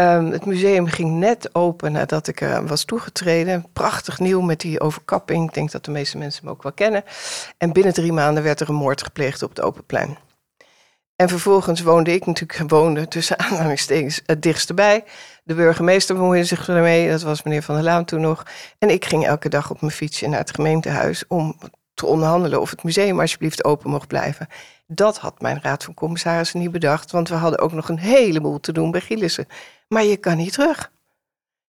Um, 0.00 0.30
het 0.30 0.46
museum 0.46 0.86
ging 0.86 1.18
net 1.18 1.54
open 1.54 1.92
nadat 1.92 2.28
ik 2.28 2.40
uh, 2.40 2.58
was 2.58 2.84
toegetreden. 2.84 3.66
Prachtig 3.72 4.18
nieuw 4.18 4.40
met 4.40 4.60
die 4.60 4.80
overkapping. 4.80 5.48
Ik 5.48 5.54
denk 5.54 5.70
dat 5.70 5.84
de 5.84 5.90
meeste 5.90 6.18
mensen 6.18 6.42
hem 6.42 6.52
ook 6.52 6.62
wel 6.62 6.72
kennen. 6.72 7.04
En 7.56 7.72
binnen 7.72 7.92
drie 7.92 8.12
maanden 8.12 8.42
werd 8.42 8.60
er 8.60 8.68
een 8.68 8.74
moord 8.74 9.02
gepleegd 9.02 9.42
op 9.42 9.48
het 9.48 9.60
open 9.60 9.84
plein. 9.84 10.18
En 11.16 11.28
vervolgens 11.28 11.82
woonde 11.82 12.12
ik 12.12 12.26
natuurlijk, 12.26 12.70
woonde 12.70 13.08
tussen 13.08 13.38
aanhalingstekens 13.38 14.22
het 14.26 14.42
dichtst 14.42 14.74
bij. 14.74 15.04
De 15.44 15.54
burgemeester 15.54 16.16
bemoeide 16.16 16.44
zich 16.44 16.68
ermee, 16.68 17.10
dat 17.10 17.22
was 17.22 17.42
meneer 17.42 17.62
Van 17.62 17.74
der 17.74 17.84
Laan 17.84 18.04
toen 18.04 18.20
nog. 18.20 18.46
En 18.78 18.90
ik 18.90 19.04
ging 19.04 19.26
elke 19.26 19.48
dag 19.48 19.70
op 19.70 19.80
mijn 19.80 19.92
fietsje 19.92 20.28
naar 20.28 20.38
het 20.38 20.54
gemeentehuis 20.54 21.24
om 21.28 21.58
te 21.94 22.06
onderhandelen 22.06 22.60
of 22.60 22.70
het 22.70 22.82
museum 22.82 23.20
alsjeblieft 23.20 23.64
open 23.64 23.90
mocht 23.90 24.08
blijven. 24.08 24.48
Dat 24.92 25.18
had 25.18 25.40
mijn 25.40 25.60
raad 25.62 25.84
van 25.84 25.94
commissarissen 25.94 26.60
niet 26.60 26.70
bedacht, 26.70 27.10
want 27.10 27.28
we 27.28 27.34
hadden 27.34 27.60
ook 27.60 27.72
nog 27.72 27.88
een 27.88 27.98
heleboel 27.98 28.60
te 28.60 28.72
doen 28.72 28.90
bij 28.90 29.00
Gielissen. 29.00 29.46
Maar 29.88 30.04
je 30.04 30.16
kan 30.16 30.36
niet 30.36 30.52
terug. 30.52 30.92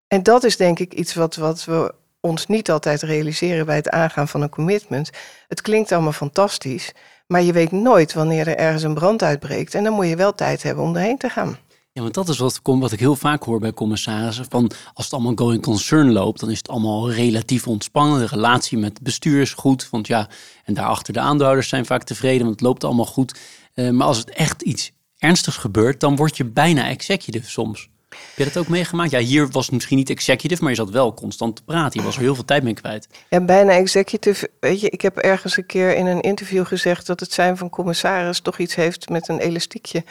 En 0.07 0.23
dat 0.23 0.43
is 0.43 0.57
denk 0.57 0.79
ik 0.79 0.93
iets 0.93 1.13
wat, 1.13 1.35
wat 1.35 1.65
we 1.65 1.93
ons 2.19 2.47
niet 2.47 2.71
altijd 2.71 3.01
realiseren 3.01 3.65
bij 3.65 3.75
het 3.75 3.89
aangaan 3.89 4.27
van 4.27 4.41
een 4.41 4.49
commitment. 4.49 5.09
Het 5.47 5.61
klinkt 5.61 5.91
allemaal 5.91 6.11
fantastisch, 6.11 6.93
maar 7.27 7.41
je 7.41 7.53
weet 7.53 7.71
nooit 7.71 8.13
wanneer 8.13 8.47
er 8.47 8.57
ergens 8.57 8.83
een 8.83 8.93
brand 8.93 9.23
uitbreekt. 9.23 9.75
En 9.75 9.83
dan 9.83 9.93
moet 9.93 10.07
je 10.07 10.15
wel 10.15 10.35
tijd 10.35 10.63
hebben 10.63 10.83
om 10.83 10.95
erheen 10.95 11.17
te 11.17 11.29
gaan. 11.29 11.57
Ja, 11.91 12.01
want 12.01 12.13
dat 12.13 12.29
is 12.29 12.37
wat, 12.37 12.59
wat 12.63 12.91
ik 12.91 12.99
heel 12.99 13.15
vaak 13.15 13.43
hoor 13.43 13.59
bij 13.59 13.73
commissarissen. 13.73 14.45
Van 14.49 14.71
als 14.93 15.05
het 15.05 15.13
allemaal 15.13 15.35
going 15.35 15.61
concern 15.61 16.11
loopt, 16.11 16.39
dan 16.39 16.49
is 16.49 16.57
het 16.57 16.69
allemaal 16.69 17.11
relatief 17.11 17.67
ontspannen. 17.67 18.19
De 18.19 18.25
relatie 18.25 18.77
met 18.77 19.01
bestuur 19.01 19.41
is 19.41 19.53
goed. 19.53 19.89
Want 19.89 20.07
ja, 20.07 20.27
en 20.63 20.73
daarachter 20.73 21.13
de 21.13 21.19
aandeelhouders 21.19 21.69
zijn 21.69 21.85
vaak 21.85 22.03
tevreden, 22.03 22.41
want 22.41 22.51
het 22.51 22.61
loopt 22.61 22.83
allemaal 22.83 23.05
goed. 23.05 23.39
Uh, 23.75 23.89
maar 23.89 24.07
als 24.07 24.17
het 24.17 24.29
echt 24.29 24.61
iets 24.61 24.91
ernstigs 25.17 25.57
gebeurt, 25.57 25.99
dan 25.99 26.15
word 26.15 26.37
je 26.37 26.45
bijna 26.45 26.87
executive 26.87 27.49
soms. 27.49 27.89
Heb 28.09 28.19
je 28.35 28.43
dat 28.43 28.57
ook 28.57 28.67
meegemaakt? 28.67 29.11
Ja, 29.11 29.19
hier 29.19 29.49
was 29.49 29.69
misschien 29.69 29.97
niet 29.97 30.09
executive, 30.09 30.61
maar 30.61 30.71
je 30.71 30.77
zat 30.77 30.89
wel 30.89 31.13
constant 31.13 31.55
te 31.55 31.63
praten. 31.63 31.99
Je 31.99 32.05
was 32.05 32.15
er 32.15 32.21
heel 32.21 32.35
veel 32.35 32.45
tijd 32.45 32.63
mee 32.63 32.73
kwijt. 32.73 33.07
Ja, 33.29 33.41
bijna 33.41 33.71
executive. 33.71 34.49
Weet 34.59 34.81
je, 34.81 34.89
ik 34.89 35.01
heb 35.01 35.17
ergens 35.17 35.57
een 35.57 35.65
keer 35.65 35.95
in 35.95 36.05
een 36.05 36.21
interview 36.21 36.65
gezegd 36.65 37.07
dat 37.07 37.19
het 37.19 37.31
zijn 37.31 37.57
van 37.57 37.69
commissaris 37.69 38.39
toch 38.39 38.57
iets 38.57 38.75
heeft 38.75 39.09
met 39.09 39.27
een 39.27 39.39
elastiekje 39.39 40.03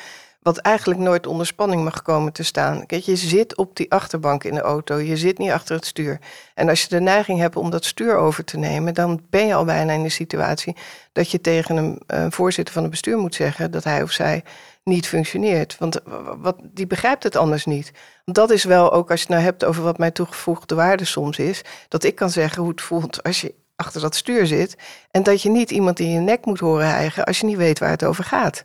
wat 0.49 0.59
eigenlijk 0.59 1.01
nooit 1.01 1.27
onder 1.27 1.47
spanning 1.47 1.85
mag 1.85 2.03
komen 2.03 2.33
te 2.33 2.43
staan. 2.43 2.87
Kijk, 2.87 3.03
je 3.03 3.17
zit 3.17 3.57
op 3.57 3.77
die 3.77 3.93
achterbank 3.93 4.45
in 4.45 4.55
de 4.55 4.61
auto, 4.61 4.97
je 4.97 5.17
zit 5.17 5.39
niet 5.39 5.51
achter 5.51 5.77
het 5.77 5.87
stuur. 5.87 6.19
En 6.55 6.69
als 6.69 6.83
je 6.83 6.89
de 6.89 7.01
neiging 7.01 7.39
hebt 7.39 7.57
om 7.57 7.71
dat 7.71 7.85
stuur 7.85 8.17
over 8.17 8.45
te 8.45 8.57
nemen, 8.59 8.95
dan 8.95 9.21
ben 9.31 9.47
je 9.47 9.55
al 9.55 9.65
bijna 9.65 9.93
in 9.93 10.03
de 10.03 10.09
situatie 10.09 10.77
dat 11.13 11.31
je 11.31 11.41
tegen 11.41 11.77
een, 12.07 12.33
voorzitter 12.33 12.75
van 12.75 12.83
het 12.83 12.91
bestuur 12.91 13.19
moet 13.19 13.35
zeggen 13.35 13.71
dat 13.71 13.85
hij 13.85 14.03
of 14.03 14.11
zij 14.11 14.45
niet 14.85 15.09
functioneert. 15.09 15.79
Want 15.79 16.01
wat, 16.39 16.57
die 16.63 16.87
begrijpt 16.87 17.23
het 17.23 17.37
anders 17.37 17.65
niet. 17.65 17.93
Dat 18.25 18.51
is 18.51 18.65
wel 18.65 18.93
ook 18.93 19.11
als 19.11 19.21
je 19.21 19.27
het 19.27 19.35
nou 19.35 19.45
hebt 19.45 19.65
over 19.65 19.83
wat 19.83 19.99
mijn 19.99 20.13
toegevoegde 20.13 20.75
waarde 20.75 21.05
soms 21.05 21.39
is, 21.39 21.63
dat 21.89 22.05
ik 22.05 22.15
kan 22.15 22.31
zeggen 22.31 22.63
hoe 22.63 22.71
het 22.71 22.81
voelt 22.81 23.23
als 23.23 23.41
je 23.41 23.55
achter 23.77 24.01
dat 24.01 24.15
stuur 24.15 24.47
zit 24.47 24.77
en 25.11 25.23
dat 25.23 25.43
je 25.43 25.51
niet 25.51 25.71
iemand 25.71 26.01
in 26.01 26.11
je 26.11 26.21
nek 26.21 26.45
moet 26.45 26.61
horen 26.61 26.89
hijgen 26.89 27.25
als 27.25 27.41
je 27.41 27.47
niet 27.47 27.57
weet 27.57 27.79
waar 27.79 27.91
het 27.91 28.05
over 28.05 28.25
gaat. 28.25 28.65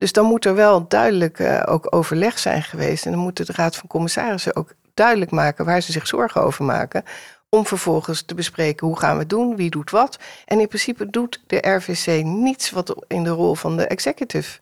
Dus 0.00 0.12
dan 0.12 0.24
moet 0.24 0.44
er 0.44 0.54
wel 0.54 0.88
duidelijk 0.88 1.38
uh, 1.38 1.62
ook 1.66 1.94
overleg 1.94 2.38
zijn 2.38 2.62
geweest. 2.62 3.06
En 3.06 3.12
dan 3.12 3.20
moet 3.20 3.36
de 3.36 3.52
Raad 3.52 3.76
van 3.76 3.88
Commissarissen 3.88 4.56
ook 4.56 4.72
duidelijk 4.94 5.30
maken 5.30 5.64
waar 5.64 5.80
ze 5.80 5.92
zich 5.92 6.06
zorgen 6.06 6.42
over 6.42 6.64
maken. 6.64 7.04
Om 7.48 7.66
vervolgens 7.66 8.22
te 8.22 8.34
bespreken 8.34 8.86
hoe 8.86 8.98
gaan 8.98 9.14
we 9.14 9.20
het 9.20 9.28
doen, 9.28 9.56
wie 9.56 9.70
doet 9.70 9.90
wat. 9.90 10.18
En 10.44 10.60
in 10.60 10.68
principe 10.68 11.10
doet 11.10 11.42
de 11.46 11.68
RVC 11.68 12.24
niets 12.24 12.70
wat 12.70 13.04
in 13.06 13.24
de 13.24 13.30
rol 13.30 13.54
van 13.54 13.76
de 13.76 13.86
executive 13.86 14.58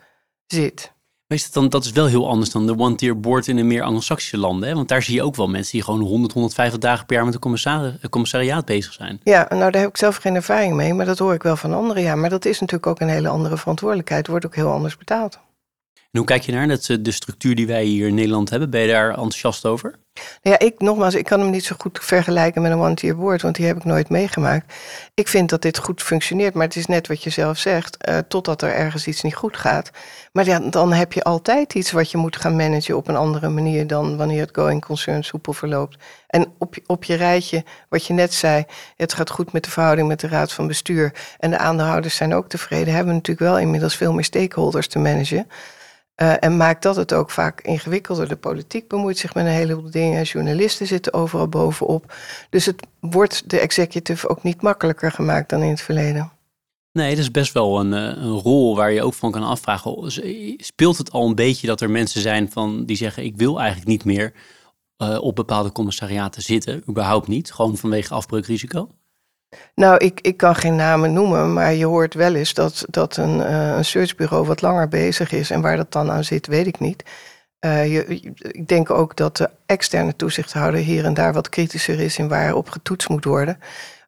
zit. 0.46 0.92
Is 1.28 1.44
het 1.44 1.52
dan, 1.52 1.68
dat 1.68 1.84
is 1.84 1.92
wel 1.92 2.06
heel 2.06 2.28
anders 2.28 2.50
dan 2.50 2.66
de 2.66 2.78
one-tier 2.78 3.20
board 3.20 3.48
in 3.48 3.56
de 3.56 3.62
meer 3.62 3.82
Anglo-Saxische 3.82 4.38
landen. 4.38 4.68
Hè? 4.68 4.74
Want 4.74 4.88
daar 4.88 5.02
zie 5.02 5.14
je 5.14 5.22
ook 5.22 5.36
wel 5.36 5.48
mensen 5.48 5.72
die 5.72 5.82
gewoon 5.82 6.00
100, 6.00 6.32
150 6.32 6.78
dagen 6.78 7.06
per 7.06 7.16
jaar 7.16 7.24
met 7.24 7.34
een 7.34 8.10
commissariaat 8.10 8.64
bezig 8.64 8.92
zijn. 8.92 9.20
Ja, 9.22 9.46
nou 9.48 9.70
daar 9.70 9.80
heb 9.80 9.90
ik 9.90 9.96
zelf 9.96 10.16
geen 10.16 10.34
ervaring 10.34 10.74
mee, 10.74 10.94
maar 10.94 11.06
dat 11.06 11.18
hoor 11.18 11.34
ik 11.34 11.42
wel 11.42 11.56
van 11.56 11.72
anderen. 11.72 12.02
Ja, 12.02 12.14
maar 12.14 12.30
dat 12.30 12.44
is 12.44 12.60
natuurlijk 12.60 12.86
ook 12.86 13.00
een 13.00 13.08
hele 13.08 13.28
andere 13.28 13.56
verantwoordelijkheid. 13.56 14.26
Wordt 14.26 14.46
ook 14.46 14.54
heel 14.54 14.70
anders 14.70 14.96
betaald. 14.96 15.38
En 15.94 16.18
hoe 16.18 16.24
kijk 16.24 16.42
je 16.42 16.52
naar 16.52 16.68
dat, 16.68 16.98
de 17.00 17.10
structuur 17.10 17.54
die 17.54 17.66
wij 17.66 17.84
hier 17.84 18.06
in 18.08 18.14
Nederland 18.14 18.50
hebben? 18.50 18.70
Ben 18.70 18.80
je 18.80 18.88
daar 18.88 19.08
enthousiast 19.08 19.66
over? 19.66 19.98
Nou 20.42 20.56
ja, 20.60 20.66
ik 20.66 20.80
nogmaals, 20.80 21.14
ik 21.14 21.24
kan 21.24 21.40
hem 21.40 21.50
niet 21.50 21.64
zo 21.64 21.74
goed 21.78 21.98
vergelijken 22.02 22.62
met 22.62 22.72
een 22.72 22.78
one-tier 22.78 23.16
board, 23.16 23.42
want 23.42 23.54
die 23.54 23.66
heb 23.66 23.76
ik 23.76 23.84
nooit 23.84 24.08
meegemaakt. 24.08 24.74
Ik 25.14 25.28
vind 25.28 25.50
dat 25.50 25.62
dit 25.62 25.78
goed 25.78 26.02
functioneert, 26.02 26.54
maar 26.54 26.66
het 26.66 26.76
is 26.76 26.86
net 26.86 27.06
wat 27.08 27.22
je 27.22 27.30
zelf 27.30 27.58
zegt, 27.58 27.96
uh, 28.08 28.18
totdat 28.28 28.62
er 28.62 28.74
ergens 28.74 29.06
iets 29.06 29.22
niet 29.22 29.34
goed 29.34 29.56
gaat. 29.56 29.90
Maar 30.32 30.44
ja, 30.44 30.58
dan 30.58 30.92
heb 30.92 31.12
je 31.12 31.22
altijd 31.22 31.74
iets 31.74 31.90
wat 31.90 32.10
je 32.10 32.18
moet 32.18 32.36
gaan 32.36 32.56
managen 32.56 32.96
op 32.96 33.08
een 33.08 33.16
andere 33.16 33.48
manier 33.48 33.86
dan 33.86 34.16
wanneer 34.16 34.40
het 34.40 34.50
going 34.52 34.84
concern 34.84 35.24
soepel 35.24 35.52
verloopt. 35.52 35.96
En 36.26 36.54
op, 36.58 36.74
op 36.86 37.04
je 37.04 37.14
rijtje, 37.14 37.64
wat 37.88 38.06
je 38.06 38.12
net 38.12 38.34
zei, 38.34 38.64
het 38.96 39.12
gaat 39.12 39.30
goed 39.30 39.52
met 39.52 39.64
de 39.64 39.70
verhouding 39.70 40.08
met 40.08 40.20
de 40.20 40.28
raad 40.28 40.52
van 40.52 40.66
bestuur 40.66 41.12
en 41.38 41.50
de 41.50 41.58
aandeelhouders 41.58 42.16
zijn 42.16 42.34
ook 42.34 42.48
tevreden, 42.48 42.94
hebben 42.94 43.12
we 43.12 43.18
natuurlijk 43.18 43.50
wel 43.50 43.58
inmiddels 43.58 43.96
veel 43.96 44.12
meer 44.12 44.24
stakeholders 44.24 44.88
te 44.88 44.98
managen. 44.98 45.46
Uh, 46.22 46.34
en 46.40 46.56
maakt 46.56 46.82
dat 46.82 46.96
het 46.96 47.12
ook 47.12 47.30
vaak 47.30 47.60
ingewikkelder. 47.60 48.28
De 48.28 48.36
politiek 48.36 48.88
bemoeit 48.88 49.18
zich 49.18 49.34
met 49.34 49.44
een 49.44 49.50
heleboel 49.50 49.90
dingen. 49.90 50.22
Journalisten 50.22 50.86
zitten 50.86 51.12
overal 51.12 51.48
bovenop. 51.48 52.14
Dus 52.50 52.66
het 52.66 52.86
wordt 53.00 53.50
de 53.50 53.58
executive 53.58 54.28
ook 54.28 54.42
niet 54.42 54.62
makkelijker 54.62 55.12
gemaakt 55.12 55.50
dan 55.50 55.62
in 55.62 55.70
het 55.70 55.80
verleden. 55.80 56.32
Nee, 56.92 57.10
dat 57.10 57.18
is 57.18 57.30
best 57.30 57.52
wel 57.52 57.80
een, 57.80 57.92
eh, 57.92 58.22
een 58.22 58.38
rol 58.38 58.76
waar 58.76 58.92
je 58.92 59.02
ook 59.02 59.14
van 59.14 59.30
kan 59.30 59.42
afvragen. 59.42 60.12
Speelt 60.56 60.98
het 60.98 61.10
al 61.10 61.26
een 61.26 61.34
beetje 61.34 61.66
dat 61.66 61.80
er 61.80 61.90
mensen 61.90 62.20
zijn 62.20 62.50
van, 62.50 62.84
die 62.84 62.96
zeggen: 62.96 63.24
Ik 63.24 63.36
wil 63.36 63.58
eigenlijk 63.58 63.88
niet 63.88 64.04
meer 64.04 64.32
uh, 65.02 65.18
op 65.22 65.36
bepaalde 65.36 65.72
commissariaten 65.72 66.42
zitten? 66.42 66.82
Überhaupt 66.88 67.28
niet, 67.28 67.52
gewoon 67.52 67.76
vanwege 67.76 68.14
afbreukrisico? 68.14 68.88
Nou, 69.74 69.96
ik, 69.96 70.20
ik 70.20 70.36
kan 70.36 70.54
geen 70.54 70.76
namen 70.76 71.12
noemen, 71.12 71.52
maar 71.52 71.74
je 71.74 71.84
hoort 71.84 72.14
wel 72.14 72.34
eens 72.34 72.54
dat, 72.54 72.84
dat 72.88 73.16
een, 73.16 73.38
uh, 73.38 73.76
een 73.76 73.84
searchbureau 73.84 74.46
wat 74.46 74.62
langer 74.62 74.88
bezig 74.88 75.32
is. 75.32 75.50
En 75.50 75.60
waar 75.60 75.76
dat 75.76 75.92
dan 75.92 76.10
aan 76.10 76.24
zit, 76.24 76.46
weet 76.46 76.66
ik 76.66 76.78
niet. 76.78 77.04
Uh, 77.60 77.92
je, 77.92 78.04
ik 78.38 78.68
denk 78.68 78.90
ook 78.90 79.16
dat 79.16 79.36
de 79.36 79.50
externe 79.66 80.16
toezichthouder 80.16 80.80
hier 80.80 81.04
en 81.04 81.14
daar 81.14 81.32
wat 81.32 81.48
kritischer 81.48 82.00
is 82.00 82.18
in 82.18 82.28
waar 82.28 82.54
op 82.54 82.70
getoetst 82.70 83.08
moet 83.08 83.24
worden. 83.24 83.58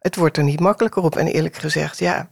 Het 0.00 0.16
wordt 0.16 0.36
er 0.36 0.42
niet 0.42 0.60
makkelijker 0.60 1.02
op. 1.02 1.16
En 1.16 1.26
eerlijk 1.26 1.56
gezegd, 1.56 1.98
ja, 1.98 2.28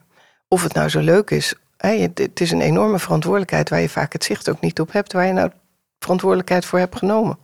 of 0.49 0.63
het 0.63 0.73
nou 0.75 0.89
zo 0.89 1.01
leuk 1.01 1.31
is. 1.31 1.55
Het 1.77 2.41
is 2.41 2.51
een 2.51 2.61
enorme 2.61 2.99
verantwoordelijkheid 2.99 3.69
waar 3.69 3.81
je 3.81 3.89
vaak 3.89 4.13
het 4.13 4.25
zicht 4.25 4.51
ook 4.51 4.61
niet 4.61 4.81
op 4.81 4.93
hebt, 4.93 5.13
waar 5.13 5.27
je 5.27 5.33
nou 5.33 5.51
verantwoordelijkheid 5.99 6.65
voor 6.65 6.79
hebt 6.79 6.97
genomen. 6.97 7.39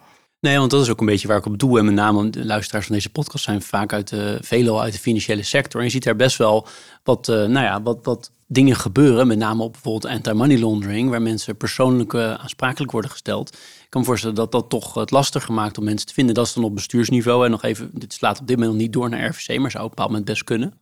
Nee, 0.44 0.58
want 0.58 0.70
dat 0.70 0.82
is 0.82 0.90
ook 0.90 1.00
een 1.00 1.06
beetje 1.06 1.28
waar 1.28 1.36
ik 1.36 1.46
op 1.46 1.58
doe. 1.58 1.78
En 1.78 1.84
met 1.84 1.94
name 1.94 2.30
de 2.30 2.44
luisteraars 2.44 2.86
van 2.86 2.94
deze 2.94 3.10
podcast 3.10 3.44
zijn 3.44 3.62
vaak 3.62 3.92
uit 3.92 4.08
de, 4.08 4.38
veelal 4.40 4.82
uit 4.82 4.92
de 4.92 4.98
financiële 4.98 5.42
sector. 5.42 5.80
En 5.80 5.86
je 5.86 5.92
ziet 5.92 6.04
daar 6.04 6.16
best 6.16 6.36
wel 6.36 6.66
wat, 7.02 7.28
uh, 7.28 7.36
nou 7.36 7.64
ja, 7.64 7.82
wat, 7.82 7.98
wat 8.02 8.30
dingen 8.46 8.76
gebeuren. 8.76 9.26
Met 9.26 9.38
name 9.38 9.62
op 9.62 9.72
bijvoorbeeld 9.72 10.12
anti-money 10.12 10.58
laundering, 10.58 11.10
waar 11.10 11.22
mensen 11.22 11.56
persoonlijk 11.56 12.12
uh, 12.12 12.34
aansprakelijk 12.34 12.92
worden 12.92 13.10
gesteld. 13.10 13.54
Ik 13.54 13.86
kan 13.88 14.00
me 14.00 14.06
voorstellen 14.06 14.36
dat 14.36 14.52
dat 14.52 14.68
toch 14.68 14.94
het 14.94 15.10
lastig 15.10 15.44
gemaakt 15.44 15.78
om 15.78 15.84
mensen 15.84 16.06
te 16.06 16.14
vinden. 16.14 16.34
Dat 16.34 16.46
is 16.46 16.52
dan 16.52 16.64
op 16.64 16.74
bestuursniveau. 16.74 17.44
En 17.44 17.50
nog 17.50 17.62
even, 17.62 17.90
dit 17.92 18.12
slaat 18.12 18.40
op 18.40 18.46
dit 18.46 18.58
moment 18.58 18.76
niet 18.76 18.92
door 18.92 19.08
naar 19.08 19.28
RVC, 19.28 19.58
maar 19.58 19.70
zou 19.70 19.84
op 19.84 19.90
een 19.90 19.96
bepaald 19.96 20.08
moment 20.08 20.24
best 20.24 20.44
kunnen. 20.44 20.74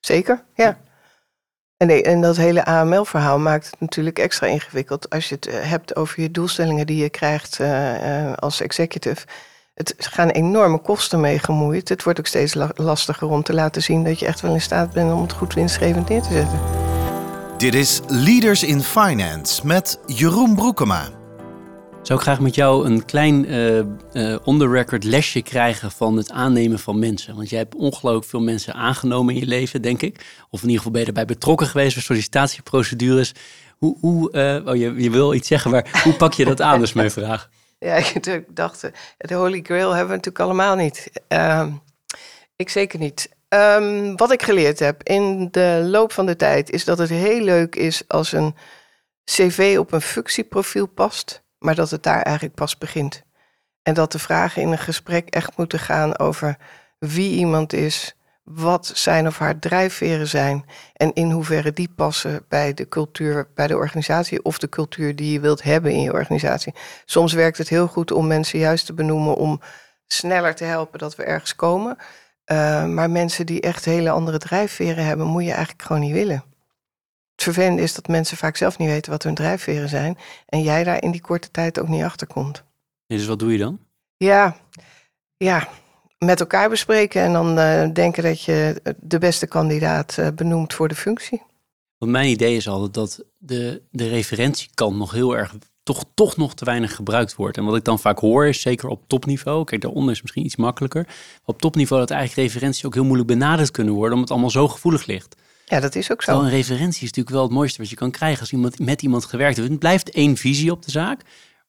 Zeker, 0.00 0.44
ja. 0.54 0.78
En, 1.76 2.04
en 2.04 2.20
dat 2.20 2.36
hele 2.36 2.64
AML-verhaal 2.64 3.38
maakt 3.38 3.66
het 3.66 3.80
natuurlijk 3.80 4.18
extra 4.18 4.46
ingewikkeld 4.46 5.10
als 5.10 5.28
je 5.28 5.34
het 5.34 5.46
eh, 5.46 5.54
hebt 5.60 5.96
over 5.96 6.20
je 6.20 6.30
doelstellingen 6.30 6.86
die 6.86 7.02
je 7.02 7.10
krijgt 7.10 7.58
uh, 7.60 8.32
als 8.32 8.60
executive. 8.60 9.26
Het 9.74 9.94
gaan 9.98 10.28
enorme 10.28 10.78
kosten 10.78 11.20
mee 11.20 11.38
gemoeid. 11.38 11.88
Het 11.88 12.02
wordt 12.02 12.18
ook 12.18 12.26
steeds 12.26 12.56
lastiger 12.74 13.28
om 13.28 13.42
te 13.42 13.54
laten 13.54 13.82
zien 13.82 14.04
dat 14.04 14.18
je 14.18 14.26
echt 14.26 14.40
wel 14.40 14.52
in 14.52 14.60
staat 14.60 14.92
bent 14.92 15.12
om 15.12 15.22
het 15.22 15.32
goed 15.32 15.54
winstgevend 15.54 16.08
neer 16.08 16.22
te 16.22 16.32
zetten. 16.32 16.60
Dit 17.56 17.74
is 17.74 18.00
Leaders 18.06 18.62
in 18.62 18.82
Finance 18.82 19.66
met 19.66 19.98
Jeroen 20.06 20.54
Broekema. 20.54 21.08
Zou 22.06 22.18
ik 22.18 22.24
graag 22.24 22.40
met 22.40 22.54
jou 22.54 22.86
een 22.86 23.04
klein 23.04 23.50
uh, 23.50 23.78
uh, 24.12 24.36
on-the-record 24.44 25.04
lesje 25.04 25.42
krijgen 25.42 25.90
van 25.90 26.16
het 26.16 26.30
aannemen 26.30 26.78
van 26.78 26.98
mensen? 26.98 27.36
Want 27.36 27.50
jij 27.50 27.58
hebt 27.58 27.74
ongelooflijk 27.74 28.26
veel 28.26 28.40
mensen 28.40 28.74
aangenomen 28.74 29.34
in 29.34 29.40
je 29.40 29.46
leven, 29.46 29.82
denk 29.82 30.02
ik. 30.02 30.24
Of 30.50 30.60
in 30.62 30.68
ieder 30.68 30.76
geval 30.76 30.92
ben 30.92 31.00
je 31.00 31.06
erbij 31.06 31.24
betrokken 31.24 31.66
geweest 31.66 31.94
bij 31.94 32.02
sollicitatieprocedures. 32.02 33.32
Hoe, 33.78 33.96
hoe 34.00 34.32
uh, 34.32 34.66
oh, 34.66 34.76
je, 34.76 35.10
wil 35.10 35.34
iets 35.34 35.48
zeggen, 35.48 35.70
maar 35.70 36.00
hoe 36.04 36.12
pak 36.12 36.32
je 36.32 36.44
dat 36.44 36.60
aan, 36.60 36.82
is 36.82 36.92
mijn 36.92 37.10
vraag. 37.10 37.48
Ja, 37.78 37.94
ik 37.94 38.44
dacht, 38.48 38.90
de 39.16 39.34
Holy 39.34 39.60
Grail 39.62 39.90
hebben 39.90 40.08
we 40.08 40.16
natuurlijk 40.16 40.44
allemaal 40.44 40.76
niet. 40.76 41.10
Ehm, 41.28 41.70
ik 42.56 42.68
zeker 42.68 42.98
niet. 42.98 43.30
Um, 43.48 44.16
wat 44.16 44.32
ik 44.32 44.42
geleerd 44.42 44.78
heb 44.78 45.02
in 45.02 45.48
de 45.50 45.86
loop 45.90 46.12
van 46.12 46.26
de 46.26 46.36
tijd 46.36 46.70
is 46.70 46.84
dat 46.84 46.98
het 46.98 47.08
heel 47.08 47.40
leuk 47.40 47.76
is 47.76 48.02
als 48.08 48.32
een 48.32 48.54
cv 49.24 49.76
op 49.78 49.92
een 49.92 50.00
functieprofiel 50.00 50.86
past, 50.86 51.44
maar 51.66 51.74
dat 51.74 51.90
het 51.90 52.02
daar 52.02 52.22
eigenlijk 52.22 52.54
pas 52.54 52.78
begint. 52.78 53.22
En 53.82 53.94
dat 53.94 54.12
de 54.12 54.18
vragen 54.18 54.62
in 54.62 54.72
een 54.72 54.78
gesprek 54.78 55.28
echt 55.28 55.56
moeten 55.56 55.78
gaan 55.78 56.18
over 56.18 56.56
wie 56.98 57.36
iemand 57.36 57.72
is, 57.72 58.16
wat 58.44 58.90
zijn 58.94 59.26
of 59.26 59.38
haar 59.38 59.58
drijfveren 59.58 60.28
zijn 60.28 60.64
en 60.92 61.12
in 61.12 61.30
hoeverre 61.30 61.72
die 61.72 61.88
passen 61.96 62.44
bij 62.48 62.74
de 62.74 62.88
cultuur, 62.88 63.48
bij 63.54 63.66
de 63.66 63.76
organisatie 63.76 64.42
of 64.44 64.58
de 64.58 64.68
cultuur 64.68 65.16
die 65.16 65.32
je 65.32 65.40
wilt 65.40 65.62
hebben 65.62 65.92
in 65.92 66.00
je 66.00 66.12
organisatie. 66.12 66.74
Soms 67.04 67.32
werkt 67.32 67.58
het 67.58 67.68
heel 67.68 67.86
goed 67.86 68.12
om 68.12 68.26
mensen 68.26 68.58
juist 68.58 68.86
te 68.86 68.94
benoemen 68.94 69.34
om 69.34 69.60
sneller 70.06 70.54
te 70.54 70.64
helpen 70.64 70.98
dat 70.98 71.16
we 71.16 71.24
ergens 71.24 71.54
komen. 71.54 71.96
Uh, 72.52 72.84
maar 72.84 73.10
mensen 73.10 73.46
die 73.46 73.60
echt 73.60 73.84
hele 73.84 74.10
andere 74.10 74.38
drijfveren 74.38 75.04
hebben, 75.04 75.26
moet 75.26 75.44
je 75.44 75.52
eigenlijk 75.52 75.82
gewoon 75.82 76.02
niet 76.02 76.12
willen. 76.12 76.44
Het 77.36 77.44
vervelende 77.44 77.82
is 77.82 77.94
dat 77.94 78.08
mensen 78.08 78.36
vaak 78.36 78.56
zelf 78.56 78.78
niet 78.78 78.88
weten 78.88 79.10
wat 79.12 79.22
hun 79.22 79.34
drijfveren 79.34 79.88
zijn. 79.88 80.18
En 80.46 80.62
jij 80.62 80.84
daar 80.84 81.02
in 81.02 81.10
die 81.10 81.20
korte 81.20 81.50
tijd 81.50 81.80
ook 81.80 81.88
niet 81.88 82.02
achter 82.02 82.26
komt. 82.26 82.62
dus 83.06 83.26
wat 83.26 83.38
doe 83.38 83.52
je 83.52 83.58
dan? 83.58 83.78
Ja, 84.16 84.56
ja 85.36 85.68
met 86.18 86.40
elkaar 86.40 86.68
bespreken 86.68 87.22
en 87.22 87.32
dan 87.32 87.58
uh, 87.58 87.88
denken 87.92 88.22
dat 88.22 88.42
je 88.42 88.82
de 89.00 89.18
beste 89.18 89.46
kandidaat 89.46 90.16
uh, 90.20 90.28
benoemt 90.34 90.74
voor 90.74 90.88
de 90.88 90.94
functie. 90.94 91.42
Want 91.98 92.12
mijn 92.12 92.28
idee 92.28 92.56
is 92.56 92.68
altijd 92.68 92.94
dat 92.94 93.24
de, 93.38 93.82
de 93.90 94.08
referentiekant 94.08 94.96
nog 94.96 95.12
heel 95.12 95.36
erg 95.36 95.54
toch, 95.82 96.04
toch 96.14 96.36
nog 96.36 96.54
te 96.54 96.64
weinig 96.64 96.94
gebruikt 96.94 97.34
wordt. 97.34 97.56
En 97.56 97.64
wat 97.64 97.76
ik 97.76 97.84
dan 97.84 97.98
vaak 97.98 98.18
hoor 98.18 98.46
is, 98.46 98.60
zeker 98.60 98.88
op 98.88 99.02
topniveau, 99.06 99.64
kijk 99.64 99.80
daaronder 99.80 100.12
is 100.12 100.22
misschien 100.22 100.44
iets 100.44 100.56
makkelijker, 100.56 101.06
op 101.44 101.60
topniveau 101.60 102.00
dat 102.00 102.10
eigenlijk 102.10 102.48
referenties 102.48 102.84
ook 102.84 102.94
heel 102.94 103.04
moeilijk 103.04 103.28
benaderd 103.28 103.70
kunnen 103.70 103.94
worden, 103.94 104.12
omdat 104.12 104.28
het 104.28 104.38
allemaal 104.38 104.62
zo 104.62 104.68
gevoelig 104.68 105.06
ligt. 105.06 105.36
Ja, 105.68 105.80
dat 105.80 105.94
is 105.94 106.12
ook 106.12 106.22
zo. 106.22 106.32
Terwijl 106.32 106.52
een 106.52 106.56
referentie 106.56 107.02
is 107.02 107.08
natuurlijk 107.08 107.36
wel 107.36 107.42
het 107.42 107.52
mooiste 107.52 107.78
wat 107.80 107.90
je 107.90 107.96
kan 107.96 108.10
krijgen 108.10 108.40
als 108.40 108.52
iemand 108.52 108.78
met 108.78 109.02
iemand 109.02 109.24
gewerkt 109.24 109.56
heeft. 109.56 109.68
Het 109.68 109.78
blijft 109.78 110.10
één 110.10 110.36
visie 110.36 110.70
op 110.70 110.82
de 110.82 110.90
zaak, 110.90 111.22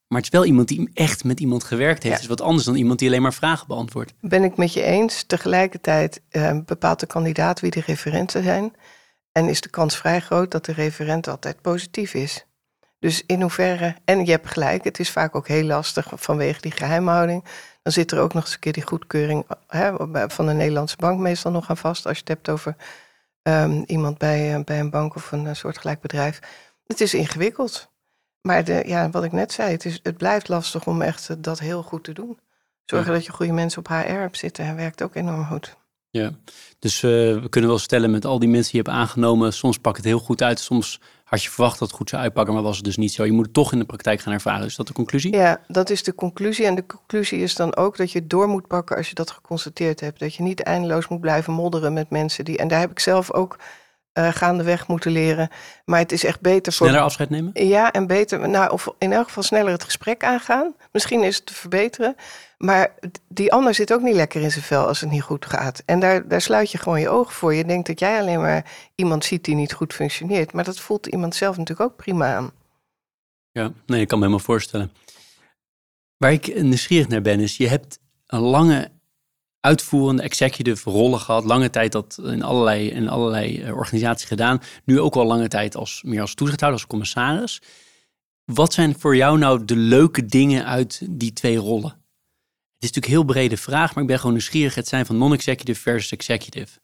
maar 0.07 0.17
het 0.17 0.27
is 0.27 0.39
wel 0.39 0.45
iemand 0.45 0.67
die 0.67 0.89
echt 0.93 1.23
met 1.23 1.39
iemand 1.39 1.63
gewerkt 1.63 2.03
heeft. 2.03 2.15
Ja. 2.15 2.21
is 2.21 2.27
wat 2.27 2.41
anders 2.41 2.65
dan 2.65 2.75
iemand 2.75 2.99
die 2.99 3.07
alleen 3.07 3.21
maar 3.21 3.33
vragen 3.33 3.67
beantwoordt. 3.67 4.13
Ben 4.21 4.43
ik 4.43 4.57
met 4.57 4.73
je 4.73 4.81
eens. 4.81 5.23
Tegelijkertijd 5.23 6.21
uh, 6.31 6.57
bepaalt 6.65 6.99
de 6.99 7.05
kandidaat 7.05 7.59
wie 7.59 7.71
de 7.71 7.83
referenten 7.85 8.43
zijn. 8.43 8.75
En 9.31 9.49
is 9.49 9.61
de 9.61 9.69
kans 9.69 9.97
vrij 9.97 10.19
groot 10.19 10.51
dat 10.51 10.65
de 10.65 10.73
referent 10.73 11.27
altijd 11.27 11.61
positief 11.61 12.13
is. 12.13 12.45
Dus 12.99 13.23
in 13.25 13.41
hoeverre, 13.41 13.95
en 14.05 14.25
je 14.25 14.31
hebt 14.31 14.47
gelijk, 14.47 14.83
het 14.83 14.99
is 14.99 15.09
vaak 15.09 15.35
ook 15.35 15.47
heel 15.47 15.63
lastig 15.63 16.11
vanwege 16.15 16.61
die 16.61 16.71
geheimhouding. 16.71 17.43
Dan 17.81 17.93
zit 17.93 18.11
er 18.11 18.19
ook 18.19 18.33
nog 18.33 18.43
eens 18.43 18.53
een 18.53 18.59
keer 18.59 18.73
die 18.73 18.87
goedkeuring 18.87 19.45
hè, 19.67 19.91
van 20.29 20.45
de 20.45 20.53
Nederlandse 20.53 20.97
bank 20.97 21.19
meestal 21.19 21.51
nog 21.51 21.69
aan 21.69 21.77
vast. 21.77 22.05
Als 22.05 22.15
je 22.15 22.19
het 22.19 22.27
hebt 22.27 22.49
over 22.49 22.75
um, 23.47 23.83
iemand 23.87 24.17
bij, 24.17 24.57
uh, 24.57 24.63
bij 24.63 24.79
een 24.79 24.89
bank 24.89 25.15
of 25.15 25.31
een 25.31 25.45
uh, 25.45 25.53
soortgelijk 25.53 26.01
bedrijf. 26.01 26.39
Het 26.85 27.01
is 27.01 27.13
ingewikkeld. 27.13 27.89
Maar 28.41 28.63
de, 28.63 28.83
ja, 28.85 29.09
wat 29.09 29.23
ik 29.23 29.31
net 29.31 29.51
zei, 29.51 29.71
het, 29.71 29.85
is, 29.85 29.99
het 30.03 30.17
blijft 30.17 30.47
lastig 30.47 30.87
om 30.87 31.01
echt 31.01 31.29
uh, 31.29 31.37
dat 31.39 31.59
heel 31.59 31.83
goed 31.83 32.03
te 32.03 32.13
doen. 32.13 32.39
Zorgen 32.85 33.11
ja. 33.11 33.17
dat 33.17 33.25
je 33.25 33.31
goede 33.31 33.51
mensen 33.53 33.79
op 33.79 33.87
HR 33.87 33.93
hebt 33.93 34.37
zitten, 34.37 34.75
werkt 34.75 35.01
ook 35.01 35.15
enorm 35.15 35.45
goed. 35.45 35.75
Ja, 36.09 36.31
dus 36.79 37.01
we 37.01 37.47
kunnen 37.49 37.69
wel 37.69 37.79
stellen 37.79 38.11
met 38.11 38.25
al 38.25 38.39
die 38.39 38.49
mensen 38.49 38.71
die 38.71 38.81
je 38.81 38.89
hebt 38.89 38.99
aangenomen, 39.01 39.53
soms 39.53 39.77
pakt 39.77 39.97
het 39.97 40.05
heel 40.05 40.19
goed 40.19 40.41
uit, 40.41 40.59
soms 40.59 40.99
had 41.27 41.43
je 41.43 41.49
verwacht 41.49 41.79
dat 41.79 41.87
het 41.87 41.97
goed 41.97 42.09
zou 42.09 42.21
uitpakken, 42.21 42.53
maar 42.53 42.63
was 42.63 42.75
het 42.75 42.85
dus 42.85 42.97
niet 42.97 43.11
zo. 43.11 43.25
Je 43.25 43.31
moet 43.31 43.45
het 43.45 43.53
toch 43.53 43.71
in 43.71 43.79
de 43.79 43.85
praktijk 43.85 44.21
gaan 44.21 44.33
ervaren. 44.33 44.65
Is 44.65 44.75
dat 44.75 44.87
de 44.87 44.93
conclusie? 44.93 45.35
Ja, 45.35 45.61
dat 45.67 45.89
is 45.89 46.03
de 46.03 46.15
conclusie. 46.15 46.65
En 46.65 46.75
de 46.75 46.85
conclusie 46.85 47.39
is 47.39 47.55
dan 47.55 47.75
ook 47.75 47.97
dat 47.97 48.11
je 48.11 48.19
het 48.19 48.29
door 48.29 48.47
moet 48.47 48.67
pakken 48.67 48.97
als 48.97 49.09
je 49.09 49.15
dat 49.15 49.31
geconstateerd 49.31 49.99
hebt. 49.99 50.19
Dat 50.19 50.35
je 50.35 50.43
niet 50.43 50.61
eindeloos 50.61 51.07
moet 51.07 51.21
blijven 51.21 51.53
modderen 51.53 51.93
met 51.93 52.09
mensen 52.09 52.45
die. 52.45 52.57
En 52.57 52.67
daar 52.67 52.79
heb 52.79 52.91
ik 52.91 52.99
zelf 52.99 53.31
ook 53.31 53.57
uh, 54.17 54.27
gaandeweg 54.31 54.87
moeten 54.87 55.11
leren. 55.11 55.49
Maar 55.85 55.99
het 55.99 56.11
is 56.11 56.23
echt 56.23 56.41
beter 56.41 56.73
voor. 56.73 56.87
Sneller 56.87 57.03
afscheid 57.03 57.29
nemen? 57.29 57.51
Ja, 57.53 57.91
en 57.91 58.07
beter. 58.07 58.49
Nou, 58.49 58.71
of 58.71 58.87
in 58.97 59.13
elk 59.13 59.27
geval 59.27 59.43
sneller 59.43 59.71
het 59.71 59.83
gesprek 59.83 60.23
aangaan. 60.23 60.73
Misschien 60.91 61.23
is 61.23 61.35
het 61.35 61.45
te 61.45 61.53
verbeteren. 61.53 62.15
Maar 62.57 62.93
die 63.27 63.51
ander 63.51 63.73
zit 63.73 63.93
ook 63.93 64.01
niet 64.01 64.15
lekker 64.15 64.41
in 64.41 64.51
zijn 64.51 64.63
vel 64.63 64.87
als 64.87 65.01
het 65.01 65.11
niet 65.11 65.21
goed 65.21 65.45
gaat. 65.45 65.83
En 65.85 65.99
daar, 65.99 66.27
daar 66.27 66.41
sluit 66.41 66.71
je 66.71 66.77
gewoon 66.77 66.99
je 66.99 67.09
ogen 67.09 67.33
voor. 67.33 67.53
Je 67.53 67.65
denkt 67.65 67.87
dat 67.87 67.99
jij 67.99 68.19
alleen 68.19 68.41
maar 68.41 68.65
iemand 68.95 69.25
ziet 69.25 69.45
die 69.45 69.55
niet 69.55 69.73
goed 69.73 69.93
functioneert. 69.93 70.53
Maar 70.53 70.63
dat 70.63 70.79
voelt 70.79 71.07
iemand 71.07 71.35
zelf 71.35 71.57
natuurlijk 71.57 71.89
ook 71.89 71.97
prima 71.97 72.35
aan. 72.35 72.51
Ja, 73.51 73.71
nee, 73.85 74.01
ik 74.01 74.07
kan 74.07 74.17
me 74.19 74.25
helemaal 74.25 74.45
voorstellen. 74.45 74.91
Waar 76.17 76.31
ik 76.31 76.61
nieuwsgierig 76.61 77.07
naar 77.07 77.21
ben, 77.21 77.39
is 77.39 77.57
je 77.57 77.67
hebt 77.67 77.99
een 78.27 78.39
lange 78.39 78.91
uitvoerende 79.67 80.21
executive 80.21 80.89
rollen 80.89 81.19
gehad. 81.19 81.43
Lange 81.43 81.69
tijd 81.69 81.91
dat 81.91 82.19
in 82.23 82.43
allerlei, 82.43 82.89
in 82.89 83.09
allerlei 83.09 83.61
eh, 83.61 83.75
organisaties 83.75 84.27
gedaan. 84.27 84.61
Nu 84.83 84.99
ook 84.99 85.15
al 85.15 85.25
lange 85.25 85.47
tijd 85.47 85.75
als, 85.75 86.01
meer 86.05 86.21
als 86.21 86.33
toezichthouder, 86.33 86.79
als 86.79 86.89
commissaris. 86.89 87.61
Wat 88.45 88.73
zijn 88.73 88.99
voor 88.99 89.15
jou 89.15 89.37
nou 89.37 89.65
de 89.65 89.75
leuke 89.75 90.25
dingen 90.25 90.65
uit 90.65 91.01
die 91.09 91.33
twee 91.33 91.57
rollen? 91.57 91.89
Het 91.89 92.85
is 92.85 92.91
natuurlijk 92.91 93.05
een 93.05 93.11
heel 93.11 93.23
brede 93.23 93.57
vraag, 93.57 93.93
maar 93.93 94.03
ik 94.03 94.09
ben 94.09 94.17
gewoon 94.17 94.33
nieuwsgierig. 94.33 94.75
Het 94.75 94.87
zijn 94.87 95.05
van 95.05 95.17
non-executive 95.17 95.81
versus 95.81 96.11
executive. 96.11 96.79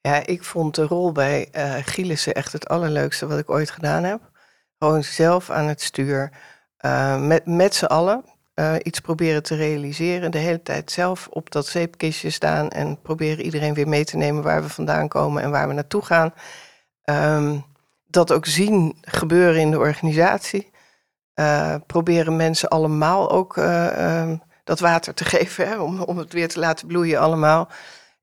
Ja, 0.00 0.26
ik 0.26 0.44
vond 0.44 0.74
de 0.74 0.82
rol 0.82 1.12
bij 1.12 1.48
uh, 1.52 1.74
Gielissen 1.80 2.34
echt 2.34 2.52
het 2.52 2.68
allerleukste 2.68 3.26
wat 3.26 3.38
ik 3.38 3.50
ooit 3.50 3.70
gedaan 3.70 4.04
heb. 4.04 4.30
Gewoon 4.78 5.04
zelf 5.04 5.50
aan 5.50 5.66
het 5.66 5.82
stuur, 5.82 6.32
uh, 6.80 7.26
met, 7.26 7.46
met 7.46 7.74
z'n 7.74 7.84
allen 7.84 8.24
uh, 8.56 8.74
iets 8.82 9.00
proberen 9.00 9.42
te 9.42 9.54
realiseren. 9.54 10.30
De 10.30 10.38
hele 10.38 10.62
tijd 10.62 10.90
zelf 10.90 11.28
op 11.30 11.50
dat 11.50 11.66
zeepkistje 11.66 12.30
staan 12.30 12.68
en 12.70 13.00
proberen 13.02 13.44
iedereen 13.44 13.74
weer 13.74 13.88
mee 13.88 14.04
te 14.04 14.16
nemen 14.16 14.42
waar 14.42 14.62
we 14.62 14.68
vandaan 14.68 15.08
komen 15.08 15.42
en 15.42 15.50
waar 15.50 15.68
we 15.68 15.74
naartoe 15.74 16.04
gaan. 16.04 16.34
Um, 17.04 17.64
dat 18.06 18.32
ook 18.32 18.46
zien 18.46 18.96
gebeuren 19.00 19.60
in 19.60 19.70
de 19.70 19.78
organisatie. 19.78 20.70
Uh, 21.34 21.74
proberen 21.86 22.36
mensen 22.36 22.68
allemaal 22.68 23.30
ook 23.30 23.56
uh, 23.56 24.20
um, 24.20 24.42
dat 24.64 24.80
water 24.80 25.14
te 25.14 25.24
geven, 25.34 25.68
hè, 25.68 25.78
om, 25.78 26.00
om 26.00 26.18
het 26.18 26.32
weer 26.32 26.48
te 26.48 26.58
laten 26.58 26.86
bloeien 26.86 27.20
allemaal. 27.20 27.68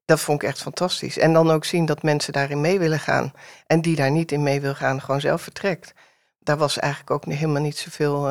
Dat 0.05 0.19
vond 0.19 0.41
ik 0.41 0.49
echt 0.49 0.61
fantastisch. 0.61 1.17
En 1.17 1.33
dan 1.33 1.51
ook 1.51 1.65
zien 1.65 1.85
dat 1.85 2.03
mensen 2.03 2.33
daarin 2.33 2.61
mee 2.61 2.79
willen 2.79 2.99
gaan. 2.99 3.33
En 3.67 3.81
die 3.81 3.95
daar 3.95 4.11
niet 4.11 4.31
in 4.31 4.43
mee 4.43 4.61
wil 4.61 4.75
gaan, 4.75 5.01
gewoon 5.01 5.21
zelf 5.21 5.41
vertrekt. 5.41 5.93
Daar 6.39 6.57
was 6.57 6.79
eigenlijk 6.79 7.11
ook 7.11 7.25
helemaal 7.25 7.61
niet 7.61 7.77
zoveel 7.77 8.29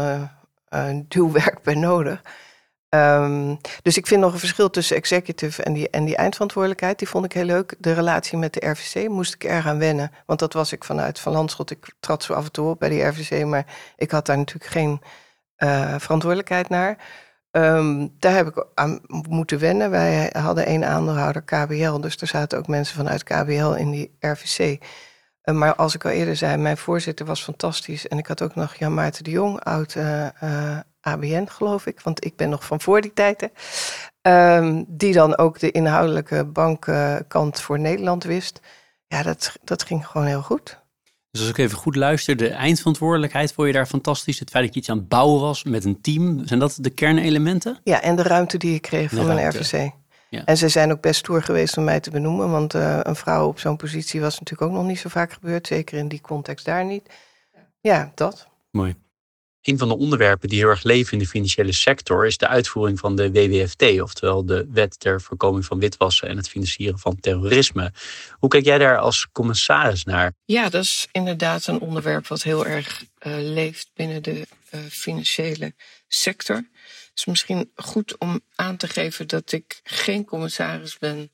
duwwerk 1.08 1.62
bij 1.62 1.74
nodig. 1.74 2.22
Um, 2.94 3.58
dus 3.82 3.96
ik 3.96 4.06
vind 4.06 4.20
nog 4.20 4.32
een 4.32 4.38
verschil 4.38 4.70
tussen 4.70 4.96
executive 4.96 5.62
en 5.62 5.72
die, 5.72 5.90
en 5.90 6.04
die 6.04 6.16
eindverantwoordelijkheid. 6.16 6.98
Die 6.98 7.08
vond 7.08 7.24
ik 7.24 7.32
heel 7.32 7.44
leuk. 7.44 7.74
De 7.78 7.92
relatie 7.92 8.38
met 8.38 8.52
de 8.52 8.68
RVC 8.68 9.08
moest 9.08 9.35
ik 9.35 9.44
erg 9.44 9.66
aan 9.66 9.78
wennen. 9.78 10.11
Want 10.26 10.38
dat 10.38 10.52
was 10.52 10.72
ik 10.72 10.85
vanuit 10.85 11.18
Van 11.18 11.32
Landschot. 11.32 11.70
Ik 11.70 11.94
trad 12.00 12.22
zo 12.22 12.32
af 12.32 12.44
en 12.44 12.52
toe 12.52 12.68
op 12.68 12.78
bij 12.78 12.88
die 12.88 13.02
RVC. 13.02 13.44
Maar 13.44 13.66
ik 13.96 14.11
had 14.11 14.26
daar 14.26 14.37
natuurlijk 14.37 14.70
geen 14.70 15.00
uh, 15.58 15.94
verantwoordelijkheid 15.98 16.68
naar. 16.68 16.98
Um, 17.50 18.14
daar 18.18 18.35
heb 18.35 18.46
ik 18.46 18.66
aan 18.74 19.00
moeten 19.28 19.58
wennen. 19.58 19.90
Wij 19.90 20.30
hadden 20.32 20.66
één 20.66 20.85
aandeelhouder 20.85 21.42
KBL, 21.42 22.00
dus 22.00 22.16
er 22.16 22.26
zaten 22.26 22.58
ook 22.58 22.66
mensen 22.66 22.96
vanuit 22.96 23.22
KBL 23.22 23.72
in 23.72 23.90
die 23.90 24.16
RVC. 24.20 24.85
Uh, 25.44 25.55
maar 25.55 25.74
als 25.74 25.94
ik 25.94 26.05
al 26.05 26.11
eerder 26.11 26.37
zei, 26.37 26.57
mijn 26.57 26.76
voorzitter 26.76 27.26
was 27.26 27.42
fantastisch. 27.42 28.09
En 28.09 28.18
ik 28.18 28.26
had 28.26 28.42
ook 28.42 28.55
nog 28.55 28.74
Jan 28.74 28.94
Maarten 28.94 29.24
de 29.24 29.31
Jong, 29.31 29.61
oud 29.61 29.94
uh, 29.94 30.26
uh, 30.42 30.78
ABN 31.00 31.46
geloof 31.46 31.87
ik, 31.87 32.00
want 32.00 32.24
ik 32.24 32.37
ben 32.37 32.48
nog 32.48 32.66
van 32.66 32.81
voor 32.81 33.00
die 33.00 33.12
tijden. 33.12 33.50
Um, 34.22 34.85
die 34.88 35.12
dan 35.12 35.37
ook 35.37 35.59
de 35.59 35.70
inhoudelijke 35.70 36.44
bankkant 36.44 37.61
voor 37.61 37.78
Nederland 37.78 38.24
wist. 38.24 38.61
Ja, 39.07 39.22
dat, 39.22 39.57
dat 39.64 39.83
ging 39.83 40.07
gewoon 40.07 40.26
heel 40.26 40.42
goed. 40.42 40.81
Dus 41.31 41.40
als 41.40 41.50
ik 41.50 41.59
even 41.59 41.78
goed 41.78 41.96
luister, 41.96 42.37
de 42.37 42.48
eindverantwoordelijkheid 42.48 43.52
vond 43.52 43.66
je 43.66 43.72
daar 43.72 43.87
fantastisch. 43.87 44.38
Het 44.38 44.50
feit 44.50 44.64
dat 44.64 44.74
je 44.74 44.81
iets 44.81 44.90
aan 44.90 44.96
het 44.96 45.09
bouwen 45.09 45.40
was 45.40 45.64
met 45.64 45.85
een 45.85 46.00
team, 46.00 46.46
zijn 46.46 46.61
dat 46.61 46.78
de 46.81 46.90
kernelementen? 46.90 47.78
Ja, 47.85 48.02
en 48.02 48.16
de 48.16 48.22
ruimte 48.22 48.59
die 48.59 48.74
ik 48.74 48.83
kreeg 48.83 49.11
van 49.11 49.26
mijn 49.26 49.48
RVC. 49.48 49.90
Ja. 50.33 50.45
En 50.45 50.57
ze 50.57 50.68
zijn 50.68 50.92
ook 50.92 51.01
best 51.01 51.18
stoer 51.18 51.42
geweest 51.42 51.77
om 51.77 51.85
mij 51.85 52.01
te 52.01 52.11
benoemen, 52.11 52.51
want 52.51 52.75
uh, 52.75 53.01
een 53.03 53.16
vrouw 53.16 53.47
op 53.47 53.59
zo'n 53.59 53.77
positie 53.77 54.21
was 54.21 54.38
natuurlijk 54.38 54.71
ook 54.71 54.77
nog 54.77 54.87
niet 54.87 54.99
zo 54.99 55.09
vaak 55.09 55.33
gebeurd, 55.33 55.66
zeker 55.66 55.99
in 55.99 56.09
die 56.09 56.21
context 56.21 56.64
daar 56.64 56.85
niet. 56.85 57.09
Ja, 57.81 58.12
dat. 58.14 58.47
Mooi. 58.71 58.97
Een 59.62 59.79
van 59.79 59.88
de 59.88 59.97
onderwerpen 59.97 60.49
die 60.49 60.59
heel 60.59 60.68
erg 60.68 60.83
leven 60.83 61.12
in 61.12 61.18
de 61.18 61.27
financiële 61.27 61.73
sector 61.73 62.27
is 62.27 62.38
de 62.38 62.49
uitvoering 62.49 62.99
van 62.99 63.16
de 63.16 63.33
WWFT, 63.33 64.01
oftewel 64.01 64.45
de 64.47 64.68
Wet 64.71 65.01
ter 65.01 65.21
Voorkoming 65.21 65.64
van 65.64 65.79
Witwassen 65.79 66.29
en 66.29 66.37
het 66.37 66.49
Financieren 66.49 66.99
van 66.99 67.21
Terrorisme. 67.21 67.92
Hoe 68.31 68.49
kijk 68.49 68.64
jij 68.64 68.79
daar 68.79 68.99
als 68.99 69.29
commissaris 69.33 70.05
naar? 70.05 70.33
Ja, 70.45 70.68
dat 70.68 70.83
is 70.83 71.09
inderdaad 71.11 71.66
een 71.66 71.81
onderwerp 71.81 72.27
wat 72.27 72.42
heel 72.42 72.66
erg 72.66 73.05
uh, 73.27 73.35
leeft 73.38 73.90
binnen 73.95 74.23
de 74.23 74.47
uh, 74.75 74.81
financiële 74.88 75.75
sector. 76.09 76.64
Is 77.14 77.25
misschien 77.25 77.70
goed 77.75 78.18
om 78.18 78.40
aan 78.55 78.77
te 78.77 78.88
geven 78.88 79.29
dat 79.29 79.53
ik 79.53 79.81
geen 79.83 80.25
commissaris 80.25 80.98
ben 80.98 81.33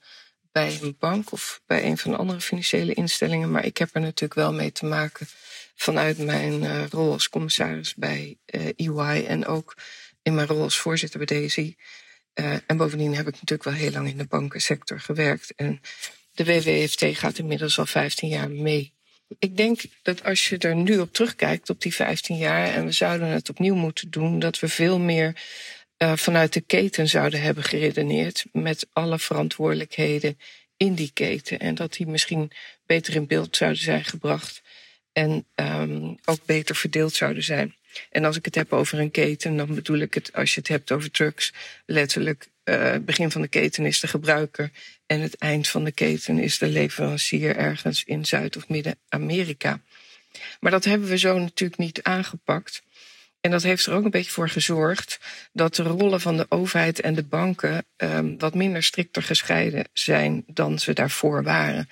bij 0.53 0.79
een 0.83 0.97
bank 0.99 1.33
of 1.33 1.61
bij 1.67 1.85
een 1.85 1.99
van 1.99 2.11
de 2.11 2.17
andere 2.17 2.41
financiële 2.41 2.95
instellingen, 2.95 3.51
maar 3.51 3.65
ik 3.65 3.79
heb 3.79 3.91
er 3.93 4.01
natuurlijk 4.01 4.35
wel 4.35 4.53
mee 4.53 4.73
te 4.73 4.87
maken 4.87 5.27
vanuit 5.75 6.19
mijn 6.19 6.63
uh, 6.63 6.87
rol 6.87 7.13
als 7.13 7.29
commissaris 7.29 7.95
bij 7.95 8.39
uh, 8.47 8.67
EY 8.77 9.25
en 9.27 9.47
ook 9.47 9.77
in 10.23 10.35
mijn 10.35 10.47
rol 10.47 10.63
als 10.63 10.79
voorzitter 10.79 11.25
bij 11.25 11.47
DSI. 11.47 11.77
Uh, 12.35 12.57
en 12.67 12.77
bovendien 12.77 13.15
heb 13.15 13.27
ik 13.27 13.33
natuurlijk 13.33 13.65
wel 13.65 13.73
heel 13.73 13.91
lang 13.91 14.09
in 14.09 14.19
de 14.19 14.27
bankensector 14.27 15.01
gewerkt. 15.01 15.55
En 15.55 15.81
de 16.33 16.45
WWFT 16.45 17.05
gaat 17.19 17.39
inmiddels 17.39 17.79
al 17.79 17.87
15 17.87 18.29
jaar 18.29 18.51
mee. 18.51 18.95
Ik 19.39 19.57
denk 19.57 19.81
dat 20.03 20.25
als 20.25 20.49
je 20.49 20.59
er 20.59 20.77
nu 20.77 20.99
op 20.99 21.13
terugkijkt, 21.13 21.71
op 21.71 21.81
die 21.81 21.95
15 21.95 22.37
jaar, 22.37 22.75
en 22.75 22.85
we 22.85 22.93
zouden 22.93 23.29
het 23.29 23.49
opnieuw 23.49 23.75
moeten 23.75 24.11
doen, 24.11 24.39
dat 24.39 24.59
we 24.59 24.69
veel 24.69 24.99
meer 24.99 25.43
uh, 25.99 26.17
vanuit 26.17 26.53
de 26.53 26.61
keten 26.61 27.09
zouden 27.09 27.41
hebben 27.41 27.65
geredeneerd 27.65 28.45
met 28.53 28.87
alle 28.93 29.19
verantwoordelijkheden 29.19 30.39
in 30.77 30.95
die 30.95 31.11
keten. 31.15 31.59
En 31.59 31.75
dat 31.75 31.93
die 31.93 32.07
misschien 32.07 32.51
beter 32.87 33.15
in 33.15 33.27
beeld 33.27 33.57
zouden 33.57 33.83
zijn 33.83 34.05
gebracht 34.05 34.63
en 35.13 35.47
um, 35.55 36.17
ook 36.25 36.45
beter 36.45 36.77
verdeeld 36.77 37.15
zouden 37.15 37.43
zijn. 37.43 37.75
En 38.11 38.25
als 38.25 38.37
ik 38.37 38.45
het 38.45 38.55
heb 38.55 38.73
over 38.73 38.99
een 38.99 39.11
keten, 39.11 39.57
dan 39.57 39.75
bedoel 39.75 39.99
ik 39.99 40.15
het, 40.15 40.33
als 40.33 40.55
je 40.55 40.61
het 40.61 40.69
hebt 40.69 40.93
over 40.93 41.11
trucks, 41.11 41.53
letterlijk 41.87 42.49
uh, 42.65 42.95
begin 43.01 43.31
van 43.31 43.41
de 43.41 43.49
keten 43.49 43.87
is 43.87 44.01
de 44.01 44.09
gebruiker 44.09 44.71
en 45.07 45.21
het 45.21 45.35
eind 45.35 45.69
van 45.69 45.85
de 45.85 45.93
keten 45.93 46.39
is 46.39 46.59
de 46.59 46.67
leverancier 46.67 47.57
ergens 47.57 48.05
in 48.05 48.25
Zuid- 48.25 48.57
of 48.57 48.69
Midden-Amerika. 48.69 49.81
Maar 50.61 50.71
dat 50.71 50.85
hebben 50.85 51.09
we 51.09 51.19
zo 51.19 51.39
natuurlijk 51.39 51.81
niet 51.81 52.03
aangepakt. 52.03 52.83
En 53.41 53.51
dat 53.51 53.63
heeft 53.63 53.87
er 53.87 53.93
ook 53.93 54.05
een 54.05 54.11
beetje 54.11 54.31
voor 54.31 54.49
gezorgd 54.49 55.21
dat 55.53 55.75
de 55.75 55.83
rollen 55.83 56.21
van 56.21 56.37
de 56.37 56.47
overheid 56.49 57.01
en 57.01 57.15
de 57.15 57.25
banken 57.25 57.87
um, 57.97 58.39
wat 58.39 58.55
minder 58.55 58.83
strikter 58.83 59.23
gescheiden 59.23 59.89
zijn 59.93 60.45
dan 60.47 60.79
ze 60.79 60.93
daarvoor 60.93 61.43
waren. 61.43 61.89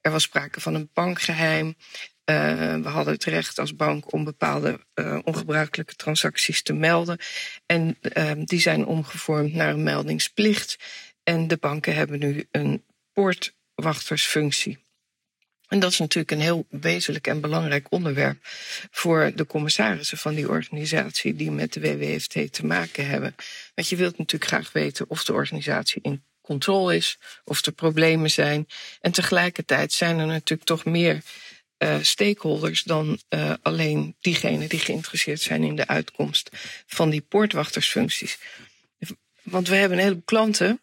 Er 0.00 0.10
was 0.10 0.22
sprake 0.22 0.60
van 0.60 0.74
een 0.74 0.90
bankgeheim. 0.92 1.76
Uh, 2.30 2.74
we 2.74 2.88
hadden 2.88 3.14
het 3.14 3.24
recht 3.24 3.58
als 3.58 3.76
bank 3.76 4.12
om 4.12 4.24
bepaalde 4.24 4.80
uh, 4.94 5.18
ongebruikelijke 5.24 5.94
transacties 5.94 6.62
te 6.62 6.72
melden. 6.72 7.18
En 7.66 7.98
uh, 8.16 8.32
die 8.44 8.60
zijn 8.60 8.86
omgevormd 8.86 9.54
naar 9.54 9.72
een 9.72 9.82
meldingsplicht. 9.82 10.76
En 11.22 11.48
de 11.48 11.56
banken 11.56 11.94
hebben 11.94 12.18
nu 12.18 12.46
een 12.50 12.84
poortwachtersfunctie. 13.12 14.84
En 15.68 15.80
dat 15.80 15.90
is 15.90 15.98
natuurlijk 15.98 16.30
een 16.30 16.40
heel 16.40 16.66
wezenlijk 16.70 17.26
en 17.26 17.40
belangrijk 17.40 17.86
onderwerp 17.90 18.38
voor 18.90 19.32
de 19.34 19.46
commissarissen 19.46 20.18
van 20.18 20.34
die 20.34 20.48
organisatie 20.48 21.36
die 21.36 21.50
met 21.50 21.72
de 21.72 21.80
WWFT 21.80 22.52
te 22.52 22.66
maken 22.66 23.08
hebben. 23.08 23.34
Want 23.74 23.88
je 23.88 23.96
wilt 23.96 24.18
natuurlijk 24.18 24.50
graag 24.50 24.72
weten 24.72 25.10
of 25.10 25.24
de 25.24 25.32
organisatie 25.32 26.02
in 26.02 26.22
controle 26.40 26.96
is, 26.96 27.18
of 27.44 27.66
er 27.66 27.72
problemen 27.72 28.30
zijn. 28.30 28.66
En 29.00 29.12
tegelijkertijd 29.12 29.92
zijn 29.92 30.18
er 30.18 30.26
natuurlijk 30.26 30.68
toch 30.68 30.84
meer 30.84 31.22
uh, 31.78 31.96
stakeholders 32.00 32.82
dan 32.82 33.18
uh, 33.28 33.52
alleen 33.62 34.16
diegenen 34.20 34.68
die 34.68 34.78
geïnteresseerd 34.78 35.40
zijn 35.40 35.62
in 35.62 35.76
de 35.76 35.86
uitkomst 35.86 36.50
van 36.86 37.10
die 37.10 37.20
poortwachtersfuncties. 37.20 38.38
Want 39.42 39.68
we 39.68 39.74
hebben 39.74 39.98
een 39.98 40.04
heleboel 40.04 40.24
klanten 40.24 40.80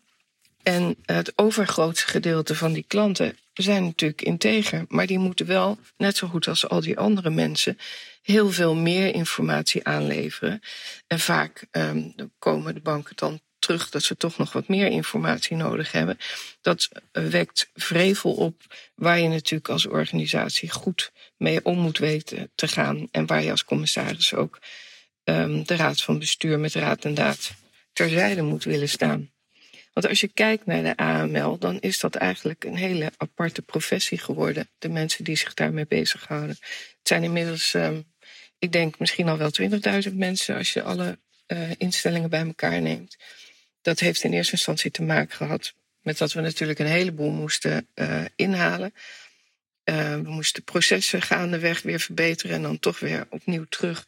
en 0.63 0.95
het 1.05 1.33
overgrootste 1.35 2.07
gedeelte 2.07 2.55
van 2.55 2.73
die 2.73 2.85
klanten 2.87 3.37
zijn 3.53 3.83
natuurlijk 3.83 4.21
integer, 4.21 4.85
maar 4.87 5.07
die 5.07 5.19
moeten 5.19 5.45
wel, 5.45 5.77
net 5.97 6.17
zo 6.17 6.27
goed 6.27 6.47
als 6.47 6.67
al 6.67 6.81
die 6.81 6.97
andere 6.97 7.29
mensen, 7.29 7.77
heel 8.21 8.51
veel 8.51 8.75
meer 8.75 9.13
informatie 9.13 9.85
aanleveren. 9.87 10.61
En 11.07 11.19
vaak 11.19 11.65
um, 11.71 12.15
komen 12.39 12.73
de 12.73 12.79
banken 12.79 13.15
dan 13.15 13.39
terug 13.63 13.89
dat 13.89 14.03
ze 14.03 14.17
toch 14.17 14.37
nog 14.37 14.53
wat 14.53 14.67
meer 14.67 14.87
informatie 14.87 15.55
nodig 15.55 15.91
hebben. 15.91 16.17
Dat 16.61 16.89
wekt 17.11 17.69
vrevel 17.73 18.33
op 18.33 18.61
waar 18.95 19.19
je 19.19 19.27
natuurlijk 19.27 19.69
als 19.69 19.85
organisatie 19.85 20.69
goed 20.69 21.11
mee 21.37 21.65
om 21.65 21.79
moet 21.79 21.97
weten 21.97 22.51
te 22.55 22.67
gaan. 22.67 23.07
En 23.11 23.25
waar 23.25 23.43
je 23.43 23.51
als 23.51 23.65
commissaris 23.65 24.33
ook 24.33 24.59
um, 25.23 25.65
de 25.65 25.75
raad 25.75 26.01
van 26.01 26.19
bestuur 26.19 26.59
met 26.59 26.73
raad 26.73 27.05
en 27.05 27.13
daad 27.13 27.51
terzijde 27.93 28.41
moet 28.41 28.63
willen 28.63 28.89
staan. 28.89 29.31
Want 29.93 30.07
als 30.07 30.21
je 30.21 30.27
kijkt 30.27 30.65
naar 30.65 30.83
de 30.83 30.97
AML, 30.97 31.57
dan 31.57 31.79
is 31.79 31.99
dat 31.99 32.15
eigenlijk 32.15 32.63
een 32.63 32.75
hele 32.75 33.11
aparte 33.17 33.61
professie 33.61 34.17
geworden. 34.17 34.69
De 34.77 34.89
mensen 34.89 35.23
die 35.23 35.35
zich 35.35 35.53
daarmee 35.53 35.85
bezighouden. 35.87 36.57
Het 36.59 37.07
zijn 37.07 37.23
inmiddels, 37.23 37.73
um, 37.73 38.03
ik 38.59 38.71
denk 38.71 38.99
misschien 38.99 39.29
al 39.29 39.37
wel 39.37 39.51
20.000 40.09 40.13
mensen 40.13 40.57
als 40.57 40.73
je 40.73 40.83
alle 40.83 41.19
uh, 41.47 41.71
instellingen 41.77 42.29
bij 42.29 42.45
elkaar 42.45 42.81
neemt. 42.81 43.17
Dat 43.83 43.99
heeft 43.99 44.23
in 44.23 44.33
eerste 44.33 44.51
instantie 44.51 44.91
te 44.91 45.01
maken 45.01 45.35
gehad 45.35 45.73
met 46.01 46.17
dat 46.17 46.33
we 46.33 46.41
natuurlijk 46.41 46.79
een 46.79 46.85
heleboel 46.85 47.31
moesten 47.31 47.87
uh, 47.95 48.21
inhalen. 48.35 48.93
Uh, 49.89 50.13
we 50.13 50.29
moesten 50.29 50.63
processen 50.63 51.21
gaandeweg 51.21 51.81
weer 51.81 51.99
verbeteren 51.99 52.55
en 52.55 52.61
dan 52.61 52.79
toch 52.79 52.99
weer 52.99 53.27
opnieuw 53.29 53.65
terug 53.69 54.05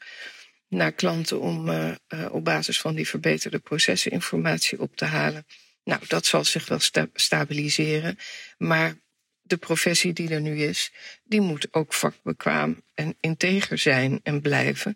naar 0.68 0.92
klanten 0.92 1.40
om 1.40 1.70
uh, 1.70 1.96
op 2.32 2.44
basis 2.44 2.80
van 2.80 2.96
die 2.96 3.08
verbeterde 3.08 3.60
processen 3.60 4.12
informatie 4.12 4.80
op 4.80 4.96
te 4.96 5.06
halen. 5.06 5.46
Nou, 5.84 6.02
dat 6.08 6.26
zal 6.26 6.44
zich 6.46 6.68
wel 6.68 6.80
sta 6.80 7.08
stabiliseren. 7.14 8.18
Maar 8.58 8.96
de 9.42 9.58
professie 9.58 10.14
die 10.14 10.30
er 10.30 10.42
nu 10.42 10.62
is, 10.62 10.92
die 11.24 11.42
moet 11.42 11.68
ook 11.72 11.94
vakbekwaam 11.94 12.82
en 12.94 13.18
integer 13.20 13.78
zijn 13.78 14.20
en 14.24 14.42
blijven. 14.42 14.96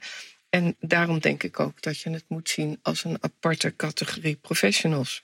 En 0.50 0.76
daarom 0.80 1.20
denk 1.20 1.44
ik 1.44 1.60
ook 1.60 1.82
dat 1.82 2.00
je 2.00 2.10
het 2.10 2.26
moet 2.28 2.50
zien 2.50 2.80
als 2.82 3.04
een 3.04 3.18
aparte 3.24 3.76
categorie 3.76 4.36
professionals. 4.36 5.24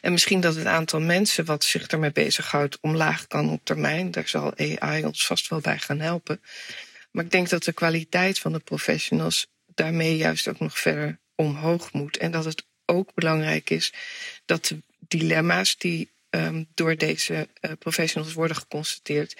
En 0.00 0.12
misschien 0.12 0.40
dat 0.40 0.54
het 0.54 0.66
aantal 0.66 1.00
mensen 1.00 1.44
wat 1.44 1.64
zich 1.64 1.86
ermee 1.86 2.12
bezighoudt 2.12 2.78
omlaag 2.80 3.26
kan 3.26 3.50
op 3.50 3.60
termijn. 3.64 4.10
Daar 4.10 4.28
zal 4.28 4.54
AI 4.56 5.04
ons 5.04 5.26
vast 5.26 5.48
wel 5.48 5.60
bij 5.60 5.78
gaan 5.78 6.00
helpen. 6.00 6.40
Maar 7.10 7.24
ik 7.24 7.30
denk 7.30 7.48
dat 7.48 7.64
de 7.64 7.72
kwaliteit 7.72 8.38
van 8.38 8.52
de 8.52 8.58
professionals 8.58 9.46
daarmee 9.66 10.16
juist 10.16 10.48
ook 10.48 10.60
nog 10.60 10.78
verder 10.78 11.18
omhoog 11.34 11.92
moet. 11.92 12.16
En 12.16 12.30
dat 12.30 12.44
het 12.44 12.66
ook 12.86 13.14
belangrijk 13.14 13.70
is 13.70 13.92
dat 14.44 14.66
de 14.66 14.82
dilemma's 14.98 15.76
die 15.76 16.10
um, 16.30 16.68
door 16.74 16.96
deze 16.96 17.48
uh, 17.60 17.72
professionals 17.78 18.32
worden 18.32 18.56
geconstateerd, 18.56 19.36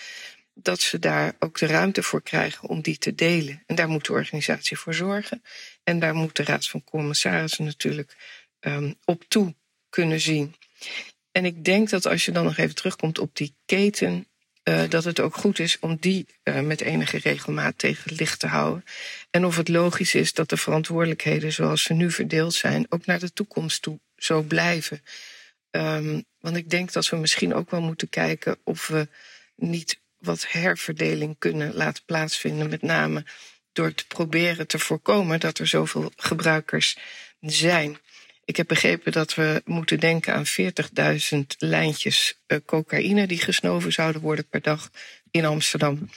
dat 0.62 0.80
ze 0.80 0.98
daar 0.98 1.34
ook 1.38 1.58
de 1.58 1.66
ruimte 1.66 2.02
voor 2.02 2.22
krijgen 2.22 2.68
om 2.68 2.80
die 2.80 2.98
te 2.98 3.14
delen. 3.14 3.62
En 3.66 3.74
daar 3.74 3.88
moet 3.88 4.06
de 4.06 4.12
organisatie 4.12 4.76
voor 4.76 4.94
zorgen. 4.94 5.42
En 5.84 5.98
daar 5.98 6.14
moet 6.14 6.36
de 6.36 6.44
Raad 6.44 6.68
van 6.68 6.84
Commissarissen 6.84 7.64
natuurlijk 7.64 8.16
um, 8.60 8.94
op 9.04 9.24
toe 9.28 9.54
kunnen 9.88 10.20
zien. 10.20 10.54
En 11.32 11.44
ik 11.44 11.64
denk 11.64 11.90
dat 11.90 12.06
als 12.06 12.24
je 12.24 12.32
dan 12.32 12.44
nog 12.44 12.56
even 12.56 12.74
terugkomt 12.74 13.18
op 13.18 13.36
die 13.36 13.54
keten, 13.64 14.26
uh, 14.68 14.88
dat 14.88 15.04
het 15.04 15.20
ook 15.20 15.34
goed 15.34 15.58
is 15.58 15.78
om 15.78 15.96
die 16.00 16.26
uh, 16.44 16.60
met 16.60 16.80
enige 16.80 17.18
regelmaat 17.18 17.78
tegen 17.78 18.14
licht 18.14 18.40
te 18.40 18.46
houden. 18.46 18.84
En 19.30 19.44
of 19.44 19.56
het 19.56 19.68
logisch 19.68 20.14
is 20.14 20.32
dat 20.32 20.48
de 20.48 20.56
verantwoordelijkheden 20.56 21.52
zoals 21.52 21.82
ze 21.82 21.92
nu 21.92 22.10
verdeeld 22.10 22.54
zijn, 22.54 22.86
ook 22.88 23.06
naar 23.06 23.18
de 23.18 23.32
toekomst 23.32 23.82
toe 23.82 24.00
zo 24.16 24.42
blijven. 24.42 25.02
Um, 25.70 26.24
want 26.38 26.56
ik 26.56 26.70
denk 26.70 26.92
dat 26.92 27.08
we 27.08 27.16
misschien 27.16 27.54
ook 27.54 27.70
wel 27.70 27.80
moeten 27.80 28.08
kijken 28.08 28.58
of 28.64 28.86
we 28.86 29.08
niet 29.56 30.00
wat 30.18 30.46
herverdeling 30.48 31.37
kunnen 31.38 31.74
laten 31.74 32.04
plaatsvinden. 32.04 32.68
Met 32.68 32.83
name 32.83 33.24
door 33.72 33.94
te 33.94 34.07
proberen 34.07 34.66
te 34.66 34.78
voorkomen 34.78 35.40
dat 35.40 35.59
er 35.59 35.66
zoveel 35.66 36.12
gebruikers 36.16 36.96
zijn. 37.40 37.98
Ik 38.44 38.57
heb 38.57 38.68
begrepen 38.68 39.12
dat 39.12 39.35
we 39.35 39.62
moeten 39.64 40.00
denken 40.00 40.35
aan 40.35 40.46
40.000 41.35 41.38
lijntjes 41.59 42.40
uh, 42.46 42.59
cocaïne 42.66 43.26
die 43.26 43.38
gesnoven 43.38 43.92
zouden 43.92 44.20
worden 44.20 44.48
per 44.48 44.62
dag 44.62 44.90
in 45.31 45.44
Amsterdam. 45.44 46.11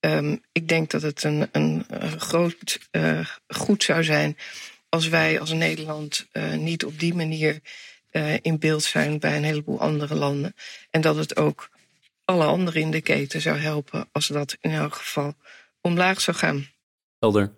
Um, 0.00 0.42
ik 0.52 0.68
denk 0.68 0.90
dat 0.90 1.02
het 1.02 1.22
een, 1.24 1.48
een, 1.52 1.84
groot 2.18 2.78
uh, 2.92 3.28
goed 3.48 3.82
zou 3.82 4.04
zijn 4.04 4.36
als 4.88 5.08
wij 5.08 5.40
als 5.40 5.52
Nederland 5.52 6.26
uh, 6.32 6.52
niet 6.52 6.84
op 6.84 6.98
die 6.98 7.14
manier 7.14 7.60
in 8.42 8.58
beeld 8.58 8.82
zijn 8.82 9.18
bij 9.18 9.36
een 9.36 9.44
heleboel 9.44 9.80
andere 9.80 10.14
landen. 10.14 10.54
En 10.90 11.00
dat 11.00 11.16
het 11.16 11.36
ook 11.36 11.70
alle 12.26 12.44
anderen 12.44 12.80
in 12.80 12.90
de 12.90 13.00
keten 13.00 13.40
zou 13.40 13.58
helpen 13.58 14.08
als 14.12 14.26
dat 14.26 14.56
in 14.60 14.70
elk 14.70 14.94
geval 14.94 15.34
omlaag 15.80 16.20
zou 16.20 16.36
gaan. 16.36 16.68
Helder. 17.18 17.52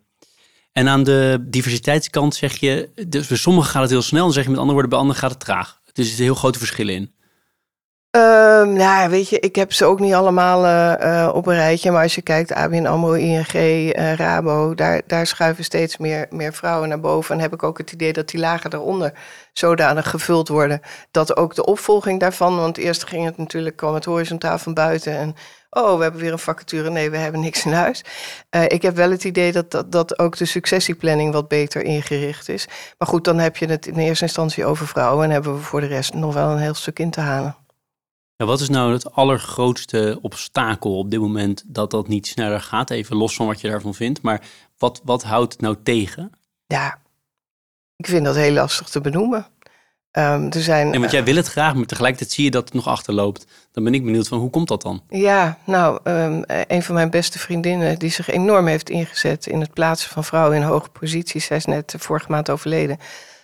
En 0.72 0.88
aan 0.88 1.04
de 1.04 1.46
diversiteitskant 1.48 2.34
zeg 2.34 2.56
je, 2.56 2.90
dus 3.08 3.26
bij 3.26 3.36
sommigen 3.36 3.70
gaat 3.70 3.82
het 3.82 3.90
heel 3.90 4.02
snel, 4.02 4.24
dan 4.24 4.32
zeg 4.32 4.44
je 4.44 4.50
met 4.50 4.58
andere 4.58 4.72
woorden, 4.72 4.90
bij 4.90 5.00
anderen 5.00 5.20
gaat 5.20 5.30
het 5.30 5.40
traag. 5.40 5.80
Dus 5.84 5.92
er 5.94 6.04
zitten 6.04 6.24
heel 6.24 6.34
grote 6.34 6.58
verschillen 6.58 6.94
in. 6.94 7.14
Um, 8.10 8.72
nou, 8.72 9.10
weet 9.10 9.28
je, 9.28 9.40
ik 9.40 9.56
heb 9.56 9.72
ze 9.72 9.84
ook 9.84 10.00
niet 10.00 10.14
allemaal 10.14 10.64
uh, 10.64 11.30
op 11.34 11.46
een 11.46 11.54
rijtje. 11.54 11.90
Maar 11.90 12.02
als 12.02 12.14
je 12.14 12.22
kijkt, 12.22 12.52
ABN 12.52 12.86
AMRO, 12.86 13.12
ING, 13.12 13.54
uh, 13.54 14.14
Rabo... 14.14 14.74
Daar, 14.74 15.02
daar 15.06 15.26
schuiven 15.26 15.64
steeds 15.64 15.96
meer, 15.96 16.26
meer 16.30 16.52
vrouwen 16.52 16.88
naar 16.88 17.00
boven. 17.00 17.34
En 17.34 17.40
heb 17.40 17.52
ik 17.52 17.62
ook 17.62 17.78
het 17.78 17.92
idee 17.92 18.12
dat 18.12 18.28
die 18.28 18.40
lagen 18.40 18.70
daaronder 18.70 19.12
zodanig 19.52 20.10
gevuld 20.10 20.48
worden... 20.48 20.80
dat 21.10 21.36
ook 21.36 21.54
de 21.54 21.64
opvolging 21.64 22.20
daarvan... 22.20 22.56
want 22.56 22.76
eerst 22.76 23.04
ging 23.04 23.24
het 23.24 23.36
natuurlijk, 23.36 23.76
kwam 23.76 23.94
het 23.94 24.04
horizontaal 24.04 24.58
van 24.58 24.74
buiten... 24.74 25.12
en 25.12 25.34
oh, 25.70 25.96
we 25.96 26.02
hebben 26.02 26.20
weer 26.20 26.32
een 26.32 26.38
vacature. 26.38 26.90
Nee, 26.90 27.10
we 27.10 27.16
hebben 27.16 27.40
niks 27.40 27.64
in 27.64 27.72
huis. 27.72 28.04
Ik 28.66 28.82
heb 28.82 28.96
wel 28.96 29.10
het 29.10 29.24
idee 29.24 29.52
dat, 29.52 29.70
dat, 29.70 29.92
dat 29.92 30.18
ook 30.18 30.36
de 30.36 30.44
successieplanning 30.44 31.32
wat 31.32 31.48
beter 31.48 31.82
ingericht 31.82 32.48
is. 32.48 32.68
Maar 32.98 33.08
goed, 33.08 33.24
dan 33.24 33.38
heb 33.38 33.56
je 33.56 33.66
het 33.66 33.86
in 33.86 33.96
eerste 33.96 34.24
instantie 34.24 34.64
over 34.64 34.86
vrouwen... 34.86 35.24
en 35.24 35.30
hebben 35.30 35.54
we 35.54 35.60
voor 35.60 35.80
de 35.80 35.86
rest 35.86 36.14
nog 36.14 36.34
wel 36.34 36.50
een 36.50 36.58
heel 36.58 36.74
stuk 36.74 36.98
in 36.98 37.10
te 37.10 37.20
halen. 37.20 37.56
Ja, 38.40 38.46
wat 38.46 38.60
is 38.60 38.68
nou 38.68 38.92
het 38.92 39.12
allergrootste 39.12 40.18
obstakel 40.22 40.98
op 40.98 41.10
dit 41.10 41.20
moment 41.20 41.62
dat 41.66 41.90
dat 41.90 42.08
niet 42.08 42.26
sneller 42.26 42.60
gaat? 42.60 42.90
Even 42.90 43.16
los 43.16 43.34
van 43.34 43.46
wat 43.46 43.60
je 43.60 43.68
daarvan 43.68 43.94
vindt. 43.94 44.22
Maar 44.22 44.40
wat, 44.78 45.00
wat 45.04 45.22
houdt 45.22 45.52
het 45.52 45.62
nou 45.62 45.76
tegen? 45.82 46.32
Ja, 46.66 46.98
ik 47.96 48.06
vind 48.06 48.24
dat 48.24 48.34
heel 48.34 48.52
lastig 48.52 48.88
te 48.88 49.00
benoemen. 49.00 49.46
Um, 50.12 50.50
er 50.50 50.62
zijn, 50.62 50.88
nee, 50.88 51.00
want 51.00 51.12
jij 51.12 51.24
wil 51.24 51.36
het 51.36 51.46
graag, 51.46 51.74
maar 51.74 51.86
tegelijkertijd 51.86 52.32
zie 52.32 52.44
je 52.44 52.50
dat 52.50 52.64
het 52.64 52.74
nog 52.74 52.86
achterloopt. 52.86 53.46
Dan 53.72 53.84
ben 53.84 53.94
ik 53.94 54.04
benieuwd 54.04 54.28
van 54.28 54.38
hoe 54.38 54.50
komt 54.50 54.68
dat 54.68 54.82
dan? 54.82 55.02
Ja, 55.08 55.58
nou, 55.64 56.00
um, 56.04 56.42
een 56.46 56.82
van 56.82 56.94
mijn 56.94 57.10
beste 57.10 57.38
vriendinnen 57.38 57.98
die 57.98 58.10
zich 58.10 58.28
enorm 58.28 58.66
heeft 58.66 58.90
ingezet 58.90 59.46
in 59.46 59.60
het 59.60 59.72
plaatsen 59.72 60.10
van 60.10 60.24
vrouwen 60.24 60.56
in 60.56 60.62
hoge 60.62 60.90
posities. 60.90 61.44
Zij 61.44 61.56
is 61.56 61.64
net 61.64 61.94
vorige 61.98 62.30
maand 62.30 62.50
overleden. 62.50 62.98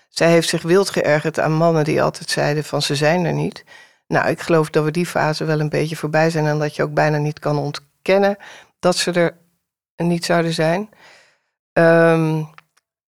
Zij 0.09 0.31
heeft 0.31 0.49
zich 0.49 0.63
wild 0.63 0.91
geërgerd 0.91 1.41
aan 1.41 1.53
mannen 1.53 1.85
die 1.85 2.03
altijd 2.03 2.31
zeiden 2.31 2.65
van 2.65 2.83
ze 2.83 2.95
zijn 2.95 3.25
er 3.25 3.35
niet. 3.35 3.65
Nou, 4.15 4.29
ik 4.29 4.41
geloof 4.41 4.71
dat 4.71 4.85
we 4.85 4.91
die 4.91 5.07
fase 5.07 5.45
wel 5.45 5.61
een 5.61 5.69
beetje 5.69 5.97
voorbij 5.97 6.31
zijn 6.31 6.47
en 6.47 6.59
dat 6.59 6.77
je 6.77 6.83
ook 6.83 6.95
bijna 6.95 7.19
niet 7.19 7.39
kan 7.39 7.59
ontkennen 7.59 8.37
dat 8.79 8.97
ze 8.97 9.13
er 9.13 9.37
niet 9.97 10.25
zouden 10.25 10.53
zijn. 10.53 10.89
Um, 11.73 12.49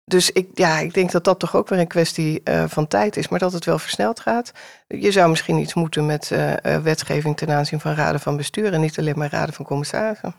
dus 0.05 0.31
ik, 0.33 0.49
ja, 0.55 0.79
ik 0.79 0.95
denk 0.95 1.11
dat 1.13 1.25
dat 1.25 1.39
toch 1.39 1.57
ook 1.57 1.69
weer 1.69 1.79
een 1.79 1.87
kwestie 1.87 2.41
uh, 2.45 2.65
van 2.67 2.87
tijd 2.87 3.17
is, 3.17 3.29
maar 3.29 3.39
dat 3.39 3.53
het 3.53 3.65
wel 3.65 3.79
versneld 3.79 4.21
gaat. 4.21 4.53
Je 4.87 5.13
zou 5.13 5.29
misschien 5.29 5.59
iets 5.59 5.75
moeten 5.75 6.07
met 6.07 6.31
uh, 6.31 6.77
wetgeving 6.77 7.37
ten 7.37 7.51
aanzien 7.51 7.81
van 7.81 7.95
raden 7.95 8.21
van 8.21 8.37
bestuur 8.37 8.73
en 8.73 8.81
niet 8.81 8.99
alleen 8.99 9.19
maar 9.19 9.31
raden 9.31 9.55
van 9.55 9.65
commissarissen. 9.65 10.35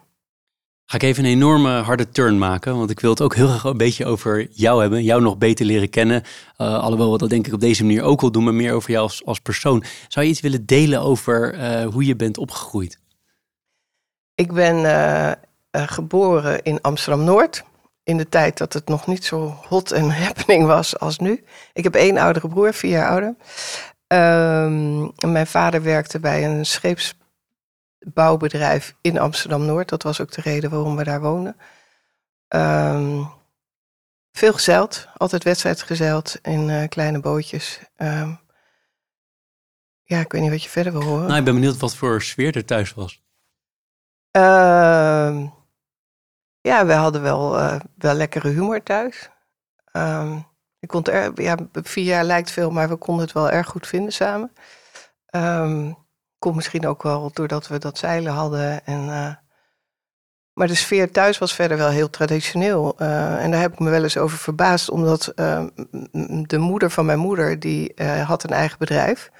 Ga 0.89 0.95
ik 0.95 1.04
even 1.04 1.25
een 1.25 1.32
enorme 1.32 1.82
harde 1.82 2.10
turn 2.10 2.38
maken, 2.38 2.78
want 2.78 2.89
ik 2.89 2.99
wil 2.99 3.10
het 3.10 3.21
ook 3.21 3.36
heel 3.36 3.47
graag 3.47 3.63
een 3.63 3.78
beetje 3.78 4.06
over 4.06 4.47
jou 4.52 4.82
hebben, 4.82 5.04
jou 5.04 5.21
nog 5.21 5.38
beter 5.38 5.65
leren 5.65 5.89
kennen. 5.89 6.23
Uh, 6.58 6.80
alhoewel 6.80 7.12
we 7.12 7.17
dat 7.17 7.30
denk 7.30 7.47
ik 7.47 7.54
op 7.54 7.60
deze 7.60 7.84
manier 7.86 8.04
ook 8.04 8.21
wel 8.21 8.32
doen, 8.32 8.43
maar 8.43 8.54
meer 8.54 8.73
over 8.73 8.91
jou 8.91 9.04
als, 9.04 9.25
als 9.25 9.39
persoon. 9.39 9.84
Zou 10.08 10.25
je 10.25 10.32
iets 10.32 10.41
willen 10.41 10.65
delen 10.65 11.02
over 11.02 11.56
uh, 11.56 11.86
hoe 11.86 12.06
je 12.06 12.15
bent 12.15 12.38
opgegroeid? 12.38 12.99
Ik 14.36 14.54
ben 14.54 14.75
uh, 14.75 15.32
geboren 15.71 16.63
in 16.63 16.82
Amsterdam-Noord, 16.82 17.63
in 18.04 18.17
de 18.17 18.30
tijd 18.30 18.58
dat 18.58 18.73
het 18.73 18.88
nog 18.88 19.08
niet 19.08 19.25
zo 19.25 19.60
hot 19.67 19.91
en 19.91 20.12
happening 20.25 20.65
was 20.65 20.99
als 20.99 21.17
nu. 21.17 21.43
Ik 21.73 21.84
heb 21.84 21.95
één 21.95 22.17
oudere 22.17 22.47
broer, 22.47 22.73
vier 22.73 22.91
jaar 22.91 23.10
ouder. 23.10 23.36
Um, 24.08 25.12
mijn 25.32 25.47
vader 25.47 25.84
werkte 25.84 26.19
bij 26.19 26.45
een 26.45 26.65
scheeps 26.65 27.17
bouwbedrijf 27.99 28.95
in 29.01 29.19
Amsterdam-Noord. 29.19 29.89
Dat 29.89 30.03
was 30.03 30.21
ook 30.21 30.31
de 30.31 30.41
reden 30.41 30.69
waarom 30.69 30.95
we 30.95 31.03
daar 31.03 31.21
woonden. 31.21 31.57
Um, 32.47 33.31
veel 34.31 34.53
gezeild, 34.53 35.07
altijd 35.17 35.43
wedstrijd 35.43 35.81
gezeild 35.81 36.39
in 36.41 36.69
uh, 36.69 36.88
kleine 36.88 37.19
bootjes. 37.19 37.79
Um, 37.97 38.39
ja, 40.03 40.19
ik 40.19 40.31
weet 40.31 40.41
niet 40.41 40.51
wat 40.51 40.63
je 40.63 40.69
verder 40.69 40.91
wil 40.91 41.03
horen. 41.03 41.27
Nou, 41.27 41.39
ik 41.39 41.43
ben 41.45 41.53
benieuwd 41.53 41.77
wat 41.77 41.95
voor 41.95 42.21
sfeer 42.21 42.55
er 42.55 42.65
thuis 42.65 42.93
was. 42.93 43.21
Uh, 44.38 45.47
ja, 46.62 46.85
we 46.85 46.93
hadden 46.93 47.21
wel, 47.21 47.59
uh, 47.59 47.79
wel 47.95 48.13
lekkere 48.13 48.49
humor 48.49 48.83
thuis. 48.83 49.29
Um, 49.93 50.47
ik 50.79 50.88
kon 50.88 51.03
er, 51.03 51.41
ja, 51.41 51.57
vier 51.71 52.03
jaar 52.03 52.23
lijkt 52.23 52.51
veel, 52.51 52.71
maar 52.71 52.89
we 52.89 52.95
konden 52.95 53.25
het 53.25 53.33
wel 53.33 53.49
erg 53.49 53.67
goed 53.67 53.88
vinden 53.88 54.13
samen. 54.13 54.53
Um, 55.35 55.97
Komt 56.39 56.56
misschien 56.56 56.88
ook 56.88 57.04
wel 57.04 57.32
doordat 57.34 57.67
we 57.67 57.78
dat 57.78 57.97
zeilen 57.97 58.34
hadden. 58.34 58.86
En, 58.86 59.04
uh, 59.04 59.34
maar 60.54 60.67
de 60.67 60.75
sfeer 60.75 61.12
thuis 61.12 61.38
was 61.38 61.54
verder 61.54 61.78
wel 61.78 61.89
heel 61.89 62.10
traditioneel. 62.10 62.95
Uh, 62.97 63.43
en 63.43 63.52
daar 63.52 63.62
heb 63.62 63.73
ik 63.73 63.80
me 63.80 63.89
wel 63.89 64.04
eens 64.04 64.17
over 64.17 64.38
verbaasd, 64.38 64.89
omdat 64.89 65.32
uh, 65.36 65.63
de 66.41 66.58
moeder 66.58 66.89
van 66.89 67.06
mijn 67.06 67.19
moeder, 67.19 67.60
die 67.60 67.93
had 68.25 68.43
een 68.43 68.49
eigen 68.49 68.78
bedrijf. 68.80 69.32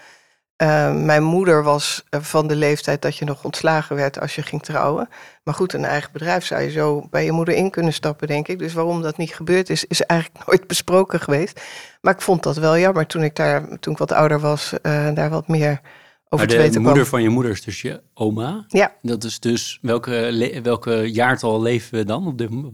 mijn 0.94 1.24
moeder 1.24 1.64
was 1.64 2.04
van 2.10 2.48
de 2.48 2.56
leeftijd 2.56 3.02
dat 3.02 3.18
je 3.18 3.26
nog 3.26 3.44
ontslagen 3.44 3.96
werd 3.96 4.20
als 4.20 4.36
je 4.36 4.42
ging 4.42 4.64
trouwen. 4.64 5.10
Maar 5.44 5.54
goed, 5.54 5.74
een 5.74 5.86
eigen 5.86 6.12
bedrijf 6.12 6.46
zou 6.46 6.62
je 6.62 6.72
zo 6.72 7.08
bij 7.10 7.26
je 7.26 7.32
moeder 7.32 7.56
in 7.56 7.70
kunnen 7.72 7.94
stappen, 7.94 8.28
denk 8.28 8.48
ik. 8.48 8.60
Dus 8.60 8.74
waarom 8.74 9.02
dat 9.02 9.18
niet 9.18 9.36
gebeurd 9.36 9.70
is, 9.70 9.86
is 9.86 10.02
eigenlijk 10.02 10.44
nooit 10.48 10.68
besproken 10.68 11.20
geweest. 11.20 11.62
Maar 12.02 12.14
ik 12.14 12.22
vond 12.22 12.44
dat 12.44 12.58
wel 12.58 12.78
jammer 12.78 13.08
toen 13.08 13.24
ik 13.24 13.36
daar, 13.36 13.80
toen 13.80 13.94
ik 13.94 14.00
wat 14.00 14.12
ouder 14.12 14.40
was, 14.40 14.74
daar 15.14 15.30
wat 15.30 15.48
meer 15.48 15.82
over 16.30 16.58
maar 16.58 16.72
de 16.72 16.80
moeder 16.80 17.06
van 17.06 17.22
je 17.22 17.30
moeder 17.30 17.52
is 17.52 17.62
dus 17.62 17.82
je 17.82 18.02
oma. 18.14 18.66
Ja. 18.68 18.96
Dat 19.02 19.24
is 19.24 19.40
dus, 19.40 19.80
welke, 19.82 20.60
welke 20.64 21.12
jaartal 21.12 21.62
leven 21.62 21.98
we 21.98 22.06
dan 22.06 22.28
op 22.28 22.38
de, 22.38 22.72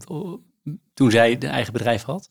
toen 0.94 1.12
zij 1.12 1.38
de 1.38 1.48
eigen 1.48 1.74
bedrijf 1.74 2.04
had? 2.04 2.30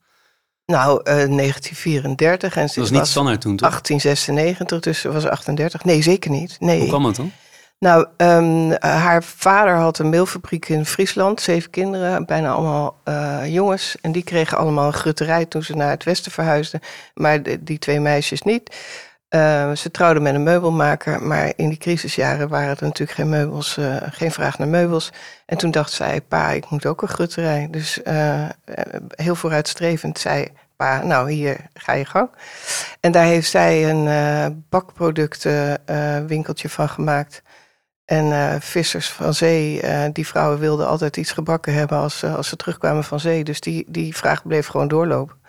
Nou, 0.66 0.98
uh, 0.98 1.04
1934 1.04 2.56
en 2.56 2.68
ze 2.68 2.80
dat 2.80 2.88
was 2.88 2.98
niet 2.98 3.08
standaard 3.08 3.40
toen, 3.40 3.56
toch? 3.56 3.68
1896, 3.68 4.80
dus 4.80 5.00
ze 5.00 5.12
was 5.12 5.24
38. 5.24 5.84
Nee, 5.84 6.02
zeker 6.02 6.30
niet. 6.30 6.56
Nee. 6.60 6.78
Hoe 6.78 6.88
kwam 6.88 7.04
het 7.04 7.16
dan? 7.16 7.32
Nou, 7.78 8.06
um, 8.16 8.76
haar 8.78 9.22
vader 9.22 9.74
had 9.74 9.98
een 9.98 10.08
meelfabriek 10.08 10.68
in 10.68 10.86
Friesland, 10.86 11.40
zeven 11.40 11.70
kinderen, 11.70 12.26
bijna 12.26 12.52
allemaal 12.52 12.96
uh, 13.08 13.40
jongens. 13.46 13.96
En 14.00 14.12
die 14.12 14.22
kregen 14.22 14.58
allemaal 14.58 14.86
een 14.86 14.92
grutterij 14.92 15.44
toen 15.46 15.62
ze 15.62 15.76
naar 15.76 15.90
het 15.90 16.04
westen 16.04 16.32
verhuisden, 16.32 16.80
maar 17.14 17.42
de, 17.42 17.62
die 17.62 17.78
twee 17.78 18.00
meisjes 18.00 18.42
niet. 18.42 18.76
Uh, 19.34 19.72
ze 19.72 19.90
trouwden 19.90 20.22
met 20.22 20.34
een 20.34 20.42
meubelmaker, 20.42 21.22
maar 21.22 21.52
in 21.56 21.68
die 21.68 21.78
crisisjaren 21.78 22.48
waren 22.48 22.76
er 22.76 22.82
natuurlijk 22.82 23.18
geen 23.18 23.28
meubels, 23.28 23.78
uh, 23.78 23.96
geen 24.00 24.30
vraag 24.30 24.58
naar 24.58 24.68
meubels. 24.68 25.12
En 25.46 25.56
toen 25.56 25.70
dacht 25.70 25.92
zij, 25.92 26.20
pa, 26.20 26.50
ik 26.50 26.70
moet 26.70 26.86
ook 26.86 27.02
een 27.02 27.08
grutterij. 27.08 27.68
Dus 27.70 28.00
uh, 28.04 28.48
heel 29.08 29.34
vooruitstrevend 29.34 30.18
zei 30.18 30.48
pa, 30.76 31.02
nou 31.02 31.30
hier 31.30 31.56
ga 31.74 31.92
je 31.92 32.04
gang. 32.04 32.30
En 33.00 33.12
daar 33.12 33.24
heeft 33.24 33.50
zij 33.50 33.90
een 33.90 34.64
bakproductenwinkeltje 34.68 36.68
van 36.68 36.88
gemaakt. 36.88 37.42
En 38.04 38.60
vissers 38.62 39.10
van 39.10 39.34
zee, 39.34 39.82
die 40.12 40.26
vrouwen 40.26 40.58
wilden 40.58 40.86
altijd 40.86 41.16
iets 41.16 41.32
gebakken 41.32 41.74
hebben 41.74 41.98
als, 41.98 42.24
als 42.24 42.48
ze 42.48 42.56
terugkwamen 42.56 43.04
van 43.04 43.20
zee. 43.20 43.44
Dus 43.44 43.60
die, 43.60 43.84
die 43.88 44.16
vraag 44.16 44.46
bleef 44.46 44.66
gewoon 44.66 44.88
doorlopen. 44.88 45.42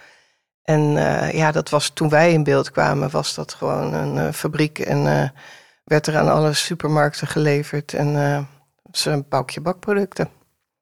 En 0.66 0.82
uh, 0.96 1.32
ja, 1.32 1.52
dat 1.52 1.70
was 1.70 1.90
toen 1.90 2.10
wij 2.10 2.32
in 2.32 2.44
beeld 2.44 2.72
kwamen, 2.72 3.10
was 3.10 3.36
dat 3.36 3.54
gewoon 3.54 3.94
een 3.94 4.16
uh, 4.16 4.32
fabriek. 4.32 4.80
En 4.80 5.06
uh, 5.06 5.30
werd 5.84 6.08
er 6.08 6.18
aan 6.18 6.32
alle 6.32 6.54
supermarkten 6.54 7.28
geleverd. 7.28 7.94
En 7.94 8.48
ze 8.92 9.10
een 9.10 9.28
pakje 9.28 9.62
bakproducten. 9.62 10.30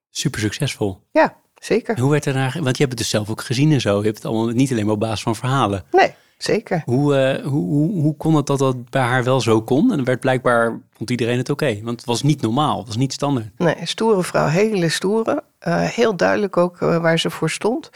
Super 0.09 0.39
succesvol. 0.39 0.99
Ja, 1.11 1.35
zeker. 1.55 1.95
En 1.95 2.01
hoe 2.01 2.11
werd 2.11 2.25
er 2.25 2.33
naar, 2.33 2.57
want 2.61 2.77
je 2.77 2.83
hebt 2.83 2.89
het 2.89 2.97
dus 2.97 3.09
zelf 3.09 3.29
ook 3.29 3.41
gezien 3.41 3.71
en 3.71 3.81
zo. 3.81 3.97
Je 3.97 4.05
hebt 4.05 4.17
het 4.17 4.25
allemaal 4.25 4.47
niet 4.47 4.71
alleen 4.71 4.85
maar 4.85 4.93
op 4.93 4.99
basis 4.99 5.21
van 5.21 5.35
verhalen. 5.35 5.83
Nee, 5.91 6.13
zeker. 6.37 6.81
Hoe, 6.85 7.41
hoe, 7.43 7.69
hoe, 7.69 8.01
hoe 8.01 8.15
kon 8.17 8.35
het 8.35 8.45
dat 8.45 8.59
dat 8.59 8.89
bij 8.89 9.01
haar 9.01 9.23
wel 9.23 9.41
zo 9.41 9.61
kon? 9.61 9.91
En 9.91 10.03
werd 10.03 10.19
blijkbaar, 10.19 10.79
vond 10.97 11.09
iedereen 11.09 11.37
het 11.37 11.49
oké. 11.49 11.79
Want 11.83 11.97
het 11.97 12.05
was 12.05 12.21
niet 12.21 12.41
normaal, 12.41 12.77
het 12.77 12.87
was 12.87 12.97
niet 12.97 13.13
standaard. 13.13 13.49
Nee, 13.57 13.75
stoere 13.83 14.23
vrouw, 14.23 14.47
hele 14.47 14.89
stoere. 14.89 15.43
heel 15.69 16.15
duidelijk 16.15 16.57
ook 16.57 16.77
waar 16.77 17.19
ze 17.19 17.29
voor 17.29 17.49
stond. 17.49 17.89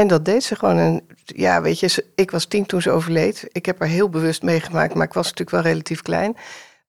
En 0.00 0.06
dat 0.06 0.24
deed 0.24 0.44
ze 0.44 0.56
gewoon. 0.56 0.78
En 0.78 1.06
ja, 1.24 1.62
weet 1.62 1.80
je, 1.80 2.06
ik 2.14 2.30
was 2.30 2.44
tien 2.44 2.66
toen 2.66 2.82
ze 2.82 2.90
overleed. 2.90 3.48
Ik 3.52 3.66
heb 3.66 3.78
haar 3.78 3.88
heel 3.88 4.08
bewust 4.08 4.42
meegemaakt, 4.42 4.94
maar 4.94 5.06
ik 5.06 5.12
was 5.12 5.24
natuurlijk 5.24 5.50
wel 5.50 5.72
relatief 5.72 6.02
klein. 6.02 6.36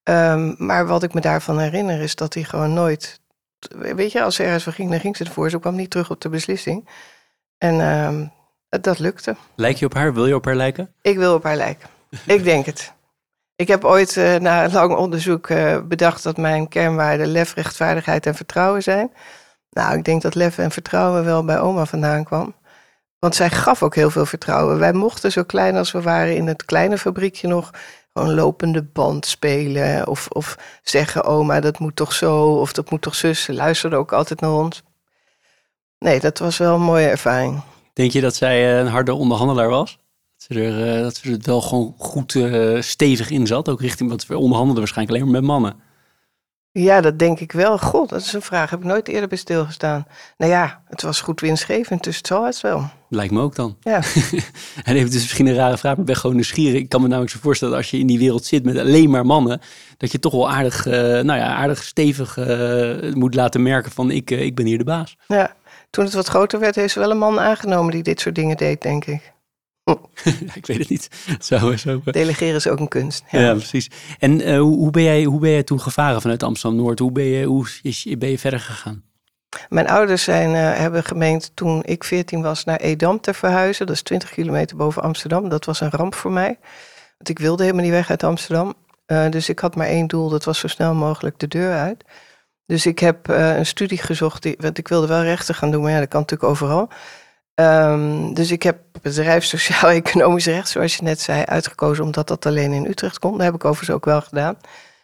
Um, 0.04 0.56
maar 0.58 0.88
wat 0.88 1.04
ik 1.04 1.14
me 1.14 1.22
daarvan 1.22 1.60
herinner 1.60 2.02
is 2.02 2.16
dat 2.16 2.34
hij 2.34 2.44
gewoon 2.44 2.74
nooit. 2.74 3.22
Weet 3.70 4.12
je, 4.12 4.22
als 4.22 4.36
ze 4.36 4.44
ergens 4.44 4.64
voor 4.64 4.74
ging, 4.74 4.90
dan 4.90 5.00
ging 5.00 5.18
ze 5.18 5.24
ervoor. 5.24 5.50
Ze 5.50 5.60
kwam 5.60 5.76
niet 5.76 5.90
terug 5.90 6.10
op 6.10 6.22
de 6.22 6.30
beslissing. 6.30 6.90
En 7.58 7.80
um, 7.80 8.32
dat 8.70 9.00
lukte. 9.00 9.36
Lijk 9.56 9.78
je 9.78 9.86
op 9.86 9.94
haar? 9.94 10.14
Wil 10.14 10.28
je 10.28 10.36
op 10.36 10.46
haar 10.46 10.56
lijken? 10.56 10.94
Ik 11.02 11.18
wil 11.18 11.34
op 11.34 11.44
haar 11.44 11.56
lijken. 11.56 11.90
ik 12.26 12.44
denk 12.44 12.66
het. 12.66 12.94
Ik 13.56 13.68
heb 13.68 13.86
ooit 13.86 14.16
uh, 14.16 14.36
na 14.36 14.70
lang 14.70 14.96
onderzoek 14.96 15.50
uh, 15.50 15.82
bedacht 15.82 16.24
dat 16.24 16.38
mijn 16.38 16.68
kernwaarden 16.68 17.28
lef, 17.28 17.54
rechtvaardigheid 17.54 18.26
en 18.26 18.36
vertrouwen 18.36 18.84
zijn. 18.84 19.12
Nou, 19.70 19.98
ik 19.98 20.04
denk 20.04 20.22
dat 20.22 20.36
lef 20.36 20.58
en 20.58 20.72
vertrouwen 20.72 21.26
wel 21.26 21.46
bij 21.46 21.60
oma 21.60 21.86
vandaan 21.86 22.24
kwam. 22.24 22.56
Want 23.22 23.36
zij 23.36 23.50
gaf 23.50 23.84
ook 23.84 23.96
heel 23.96 24.10
veel 24.10 24.26
vertrouwen. 24.26 24.80
Wij 24.80 24.94
mochten 24.94 25.32
zo 25.32 25.44
klein 25.44 25.76
als 25.76 25.92
we 25.92 26.02
waren 26.02 26.36
in 26.36 26.48
het 26.48 26.66
kleine 26.66 26.98
fabriekje 26.98 27.48
nog 27.48 27.72
gewoon 28.14 28.34
lopende 28.34 28.84
band 28.84 29.26
spelen. 29.26 30.08
Of, 30.08 30.28
of 30.28 30.58
zeggen, 30.84 31.24
oma, 31.24 31.60
dat 31.60 31.80
moet 31.80 31.96
toch 31.96 32.14
zo, 32.14 32.46
of 32.46 32.74
dat 32.74 32.90
moet 32.90 33.02
toch 33.02 33.16
zus. 33.16 33.44
Ze 33.44 33.54
luisterde 33.54 33.96
ook 33.96 34.14
altijd 34.14 34.40
naar 34.40 34.52
ons. 34.52 34.82
Nee, 36.00 36.20
dat 36.20 36.40
was 36.40 36.58
wel 36.58 36.76
een 36.76 36.82
mooie 36.82 37.08
ervaring. 37.08 37.62
Denk 37.94 38.12
je 38.12 38.22
dat 38.22 38.36
zij 38.36 38.80
een 38.80 38.88
harde 38.88 39.14
onderhandelaar 39.14 39.70
was? 39.70 39.98
Dat 40.38 40.58
ze 40.58 40.64
er, 40.64 40.96
uh, 40.96 41.02
dat 41.02 41.16
ze 41.16 41.32
er 41.32 41.40
wel 41.42 41.62
gewoon 41.62 41.96
goed 41.98 42.34
uh, 42.34 42.82
stevig 42.82 43.30
in 43.30 43.48
zat. 43.48 43.70
Ook 43.70 43.82
richting, 43.82 44.10
wat 44.10 44.26
we 44.26 44.38
onderhandelden 44.38 44.84
waarschijnlijk 44.84 45.18
alleen 45.18 45.32
maar 45.32 45.42
met 45.42 45.50
mannen. 45.50 45.82
Ja, 46.74 47.02
dat 47.02 47.20
denk 47.20 47.40
ik 47.40 47.52
wel. 47.52 47.78
God, 47.78 48.10
dat 48.10 48.22
is 48.22 48.34
een 48.34 48.42
vraag. 48.42 48.70
Heb 48.70 48.80
ik 48.80 48.86
nooit 48.86 49.08
eerder 49.08 49.30
bij 49.30 49.38
stilgestaan. 49.38 50.06
Nou 50.38 50.52
ja, 50.52 50.82
het 50.88 51.02
was 51.02 51.22
goed 51.22 51.40
winstgevend, 51.40 52.04
dus 52.04 52.18
het 52.18 52.28
zal 52.28 52.46
het 52.46 52.62
wel. 52.62 52.90
Lijkt 53.10 53.34
me 53.34 53.42
ook 53.42 53.56
dan. 53.56 53.78
Ja. 53.80 54.02
en 54.84 54.96
even 54.96 55.12
dus 55.12 55.22
misschien 55.22 55.48
een 55.48 55.56
rare 55.56 55.78
vraag, 55.78 55.92
maar 55.92 56.00
ik 56.00 56.06
ben 56.06 56.16
gewoon 56.16 56.36
nieuwsgierig. 56.36 56.80
Ik 56.80 56.90
kan 56.90 57.02
me 57.02 57.08
namelijk 57.08 57.32
zo 57.32 57.40
voorstellen, 57.42 57.78
als 57.78 57.90
je 57.90 57.98
in 57.98 58.08
die 58.08 58.20
wereld 58.20 58.46
zit 58.46 58.64
met 58.64 58.78
alleen 58.78 59.10
maar 59.10 59.26
mannen, 59.26 59.62
dat 59.98 60.12
je 60.12 60.20
toch 60.20 60.32
wel 60.32 60.52
aardig, 60.52 60.86
uh, 60.86 60.94
nou 60.94 61.40
ja, 61.40 61.56
aardig 61.56 61.84
stevig 61.84 62.38
uh, 62.38 63.14
moet 63.14 63.36
laten 63.36 63.62
merken 63.62 63.92
van 63.92 64.12
ik, 64.12 64.32
uh, 64.32 64.42
ik 64.42 64.56
ben 64.56 64.66
hier 64.66 64.78
de 64.78 64.84
baas. 64.84 65.18
Ja, 65.28 65.56
toen 65.90 66.04
het 66.04 66.14
wat 66.14 66.28
groter 66.28 66.60
werd, 66.60 66.76
heeft 66.76 66.94
ze 66.94 67.00
wel 67.00 67.12
een 67.12 67.18
man 67.18 67.40
aangenomen 67.40 67.92
die 67.92 68.04
dit 68.04 68.20
soort 68.20 68.36
dingen 68.36 68.58
deed, 68.58 68.82
denk 68.82 69.06
ik. 69.06 69.32
ik 70.60 70.66
weet 70.66 70.78
het 70.78 70.90
niet. 70.90 71.10
Zo, 71.40 71.76
zo. 71.76 72.02
Delegeren 72.06 72.56
is 72.56 72.68
ook 72.68 72.80
een 72.80 72.88
kunst. 72.88 73.24
Ja, 73.30 73.40
ja 73.40 73.54
precies. 73.54 73.90
En 74.20 74.42
uh, 74.42 74.60
hoe, 74.60 74.92
ben 74.92 75.04
jij, 75.04 75.24
hoe 75.24 75.40
ben 75.40 75.52
jij 75.52 75.64
toen 75.64 75.82
gevaren 75.82 76.22
vanuit 76.22 76.44
Amsterdam-Noord? 76.44 77.00
Hoe, 77.00 77.12
ben 77.12 77.24
je, 77.24 77.46
hoe 77.46 77.68
is, 77.82 78.08
ben 78.18 78.30
je 78.30 78.40
verder 78.40 78.60
gegaan? 78.60 79.04
Mijn 79.70 79.88
ouders 79.88 80.24
zijn, 80.24 80.50
uh, 80.50 80.78
hebben 80.78 81.04
gemeend 81.04 81.52
toen 81.54 81.84
ik 81.84 82.04
14 82.04 82.42
was 82.42 82.64
naar 82.64 82.80
Edam 82.80 83.22
te 83.22 83.34
verhuizen. 83.34 83.86
Dat 83.86 83.96
is 83.96 84.02
20 84.02 84.30
kilometer 84.30 84.78
boven 84.78 85.02
Amsterdam. 85.02 85.50
Dat 85.50 85.66
was 85.66 85.82
een 85.82 85.92
ramp 85.92 86.16
voor 86.16 86.32
mij. 86.32 86.60
Want 87.18 87.30
ik 87.30 87.40
wilde 87.40 87.64
helemaal 87.64 87.84
niet 87.84 87.94
weg 87.94 88.10
uit 88.10 88.24
Amsterdam. 88.24 88.74
Uh, 89.08 89.30
dus 89.30 89.50
ik 89.50 89.60
had 89.60 89.76
maar 89.76 89.88
één 89.88 90.08
doel, 90.08 90.30
dat 90.30 90.44
was 90.44 90.60
zo 90.60 90.68
snel 90.68 90.94
mogelijk 90.94 91.40
de 91.40 91.48
deur 91.48 91.74
uit. 91.74 92.04
Dus 92.66 92.86
ik 92.86 93.00
heb 93.00 93.28
een 93.28 93.66
studie 93.66 93.98
gezocht, 93.98 94.44
die, 94.44 94.56
want 94.60 94.78
ik 94.78 94.88
wilde 94.88 95.08
wel 95.08 95.24
rechten 95.24 95.56
gaan 95.56 95.72
doen, 95.72 95.82
maar 95.82 95.92
ja, 95.92 96.00
dat 96.00 96.08
kan 96.08 96.20
natuurlijk 96.20 96.50
overal. 96.50 96.90
Um, 97.56 98.34
dus 98.34 98.52
ik 98.52 98.64
heb 98.64 98.78
bedrijf 99.02 99.44
sociaal-economisch 99.44 100.46
recht, 100.56 100.70
zoals 100.70 100.96
je 100.96 101.04
net 101.04 101.22
zei, 101.22 101.44
uitgekozen 101.44 102.04
omdat 102.04 102.28
dat 102.28 102.46
alleen 102.46 102.72
in 102.72 102.86
Utrecht 102.86 103.20
kon. 103.20 103.32
Dat 103.32 103.42
heb 103.42 103.54
ik 103.54 103.66
overigens 103.66 103.96
ook 103.96 104.06
wel 104.06 104.22
gedaan. 104.22 104.58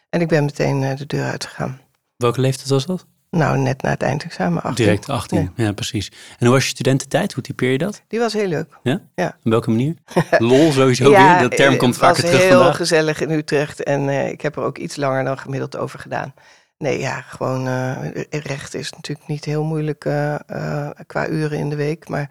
En 0.10 0.22
ik 0.22 0.28
ben 0.28 0.45
meteen 0.45 0.82
uh, 0.82 0.95
de 0.95 1.06
deur 1.06 1.24
uitgegaan. 1.24 1.82
Welke 2.16 2.41
leeftijd 2.41 2.70
was 2.70 2.86
dat? 2.86 3.06
Nou, 3.30 3.58
net 3.58 3.82
na 3.82 3.89
het 3.89 4.02
eindexamen, 4.02 4.64
18. 4.64 4.86
Direct 4.86 5.10
18, 5.10 5.52
ja. 5.56 5.64
ja. 5.64 5.72
precies. 5.72 6.12
En 6.39 6.45
hoe 6.45 6.56
was 6.56 6.64
je 6.64 6.70
studententijd? 6.70 7.34
Hoe 7.34 7.43
typeer 7.43 7.72
je 7.72 7.78
dat? 7.78 8.02
Die 8.08 8.20
was 8.20 8.34
heel 8.34 8.48
leuk. 8.48 8.68
Ja? 8.84 9.02
ja. 9.16 9.28
Op 9.43 9.52
welke 9.52 9.70
manier? 9.70 9.95
Lol 10.39 10.72
sowieso 10.72 11.10
ja, 11.10 11.32
weer, 11.39 11.50
dat 11.50 11.58
term 11.58 11.78
komt 11.78 11.98
vaker 11.98 12.24
terug 12.24 12.32
vandaag. 12.32 12.50
Het 12.50 12.58
was 12.58 12.68
heel 12.68 12.86
gezellig 12.86 13.22
in 13.22 13.32
Utrecht 13.32 13.84
en 13.84 14.08
uh, 14.08 14.30
ik 14.30 14.41
heb 14.41 14.56
er 14.56 14.64
ook 14.64 14.78
iets 14.78 14.95
langer 14.95 15.24
dan 15.24 15.38
gemiddeld 15.38 15.78
over 15.78 16.00
gedaan. 16.00 16.34
Nee, 16.78 17.00
ja, 17.00 17.22
gewoon 17.22 17.68
uh, 17.68 17.96
recht 18.30 18.74
is 18.74 18.92
natuurlijk 18.92 19.28
niet 19.28 19.46
heel 19.46 19.64
moeilijk 19.64 20.06
uh, 20.06 20.36
uh, 20.52 20.90
qua 21.08 21.28
uren 21.28 21.58
in 21.58 21.70
de 21.70 21.76
week. 21.76 22.08
Maar 22.10 22.30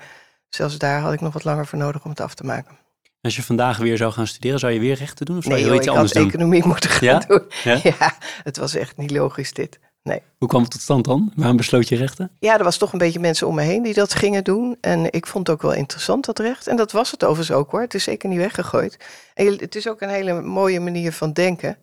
zelfs 0.48 0.78
daar 0.78 1.00
had 1.00 1.12
ik 1.12 1.20
nog 1.20 1.32
wat 1.32 1.44
langer 1.44 1.66
voor 1.66 1.78
nodig 1.78 2.04
om 2.04 2.10
het 2.10 2.20
af 2.20 2.34
te 2.34 2.44
maken. 2.44 2.76
Als 3.20 3.36
je 3.36 3.42
vandaag 3.42 3.76
weer 3.78 3.96
zou 3.96 4.12
gaan 4.12 4.26
studeren, 4.26 4.58
zou 4.58 4.72
je 4.72 4.80
weer 4.80 4.94
rechten 4.94 5.26
doen? 5.26 5.36
Of 5.36 5.44
zou 5.44 5.56
je 5.58 5.64
joh, 5.64 5.74
iets 5.74 5.86
ik 5.86 5.92
anders 5.92 6.12
had 6.12 6.22
doen? 6.22 6.32
economie 6.32 6.66
moeten 6.72 6.90
gaan 6.90 7.08
Ja? 7.08 7.18
doen. 7.26 7.42
Ja? 7.64 7.80
Ja? 7.98 8.16
het 8.42 8.56
was 8.56 8.74
echt 8.74 8.96
niet 8.96 9.10
logisch 9.10 9.52
dit. 9.52 9.78
Nee. 10.02 10.22
Hoe 10.38 10.48
kwam 10.48 10.62
het 10.62 10.70
tot 10.70 10.80
stand 10.80 11.04
dan? 11.04 11.32
Waarom 11.36 11.56
besloot 11.56 11.88
je 11.88 11.96
rechten? 11.96 12.30
Ja, 12.38 12.58
er 12.58 12.64
was 12.64 12.76
toch 12.78 12.92
een 12.92 12.98
beetje 12.98 13.20
mensen 13.20 13.46
om 13.46 13.54
me 13.54 13.62
heen 13.62 13.82
die 13.82 13.94
dat 13.94 14.14
gingen 14.14 14.44
doen. 14.44 14.76
En 14.80 15.12
ik 15.12 15.26
vond 15.26 15.46
het 15.46 15.56
ook 15.56 15.62
wel 15.62 15.72
interessant, 15.72 16.24
dat 16.24 16.38
recht. 16.38 16.66
En 16.66 16.76
dat 16.76 16.92
was 16.92 17.10
het 17.10 17.24
overigens 17.24 17.56
ook 17.58 17.70
hoor. 17.70 17.80
Het 17.80 17.94
is 17.94 18.04
zeker 18.04 18.28
niet 18.28 18.38
weggegooid. 18.38 18.98
En 19.34 19.46
het 19.46 19.74
is 19.74 19.88
ook 19.88 20.00
een 20.00 20.08
hele 20.08 20.42
mooie 20.42 20.80
manier 20.80 21.12
van 21.12 21.32
denken. 21.32 21.76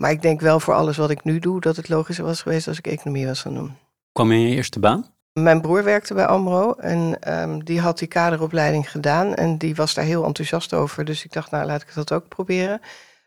Maar 0.00 0.10
ik 0.10 0.22
denk 0.22 0.40
wel 0.40 0.60
voor 0.60 0.74
alles 0.74 0.96
wat 0.96 1.10
ik 1.10 1.24
nu 1.24 1.38
doe, 1.38 1.60
dat 1.60 1.76
het 1.76 1.88
logischer 1.88 2.24
was 2.24 2.42
geweest 2.42 2.68
als 2.68 2.78
ik 2.78 2.86
economie 2.86 3.26
was 3.26 3.40
gaan 3.40 3.54
doen. 3.54 3.76
Kwam 4.12 4.32
je 4.32 4.38
in 4.38 4.48
je 4.48 4.54
eerste 4.54 4.78
baan? 4.78 5.06
Mijn 5.32 5.60
broer 5.60 5.84
werkte 5.84 6.14
bij 6.14 6.26
AMRO 6.26 6.72
en 6.72 7.16
ehm, 7.20 7.58
die 7.58 7.80
had 7.80 7.98
die 7.98 8.08
kaderopleiding 8.08 8.90
gedaan. 8.90 9.34
En 9.34 9.58
die 9.58 9.74
was 9.74 9.94
daar 9.94 10.04
heel 10.04 10.24
enthousiast 10.24 10.74
over. 10.74 11.04
Dus 11.04 11.24
ik 11.24 11.32
dacht, 11.32 11.50
nou 11.50 11.66
laat 11.66 11.82
ik 11.82 11.94
dat 11.94 12.12
ook 12.12 12.28
proberen. 12.28 12.80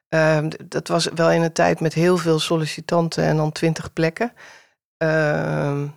Ehm, 0.09 0.49
dat 0.65 0.87
was 0.87 1.07
wel 1.15 1.31
in 1.31 1.41
een 1.41 1.51
tijd 1.53 1.79
met 1.79 1.93
heel 1.93 2.17
veel 2.17 2.39
sollicitanten 2.39 3.23
en 3.23 3.37
dan 3.37 3.51
twintig 3.51 3.93
plekken. 3.93 4.33
Ehm, 4.97 5.81
m- 5.81 5.93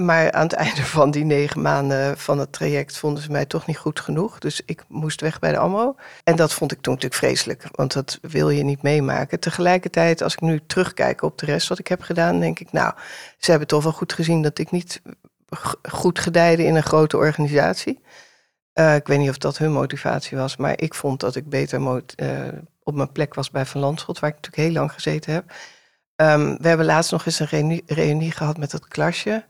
maar 0.00 0.32
aan 0.32 0.42
het 0.42 0.52
einde 0.66 0.84
van 0.84 1.10
die 1.10 1.24
negen 1.24 1.62
maanden 1.62 2.18
van 2.18 2.38
het 2.38 2.52
traject 2.52 2.98
vonden 2.98 3.22
ze 3.22 3.30
mij 3.30 3.46
toch 3.46 3.66
niet 3.66 3.78
goed 3.78 4.00
genoeg. 4.00 4.38
Dus 4.38 4.62
ik 4.64 4.84
moest 4.88 5.20
weg 5.20 5.38
bij 5.38 5.52
de 5.52 5.58
AMRO. 5.58 5.96
En 6.24 6.36
dat 6.36 6.52
vond 6.52 6.72
ik 6.72 6.80
toen 6.80 6.94
natuurlijk 6.94 7.20
vreselijk, 7.20 7.68
want 7.72 7.92
dat 7.92 8.18
wil 8.20 8.50
je 8.50 8.64
niet 8.64 8.82
meemaken. 8.82 9.40
Tegelijkertijd, 9.40 10.22
als 10.22 10.32
ik 10.32 10.40
nu 10.40 10.60
terugkijk 10.66 11.22
op 11.22 11.38
de 11.38 11.46
rest 11.46 11.68
wat 11.68 11.78
ik 11.78 11.86
heb 11.86 12.02
gedaan, 12.02 12.40
denk 12.40 12.58
ik, 12.58 12.72
nou, 12.72 12.94
ze 13.38 13.50
hebben 13.50 13.68
toch 13.68 13.82
wel 13.82 13.92
goed 13.92 14.12
gezien 14.12 14.42
dat 14.42 14.58
ik 14.58 14.70
niet 14.70 15.02
goed 15.82 16.18
gedijde 16.18 16.64
in 16.64 16.74
een 16.74 16.82
grote 16.82 17.16
organisatie. 17.16 18.00
Eh, 18.72 18.94
ik 18.94 19.06
weet 19.06 19.18
niet 19.18 19.30
of 19.30 19.38
dat 19.38 19.58
hun 19.58 19.72
motivatie 19.72 20.36
was, 20.36 20.56
maar 20.56 20.80
ik 20.80 20.94
vond 20.94 21.20
dat 21.20 21.36
ik 21.36 21.48
beter 21.48 22.02
eh, 22.16 22.48
op 22.82 22.94
mijn 22.94 23.12
plek 23.12 23.34
was 23.34 23.50
bij 23.50 23.66
Van 23.66 23.80
Landschot, 23.80 24.18
waar 24.18 24.30
ik 24.30 24.36
natuurlijk 24.36 24.62
heel 24.62 24.80
lang 24.80 24.92
gezeten 24.92 25.32
heb. 25.32 25.52
Ehm, 26.16 26.56
we 26.60 26.68
hebben 26.68 26.86
laatst 26.86 27.10
nog 27.10 27.26
eens 27.26 27.38
een 27.38 27.46
reunie, 27.46 27.82
reunie 27.86 28.30
gehad 28.30 28.58
met 28.58 28.72
het 28.72 28.88
klasje. 28.88 29.44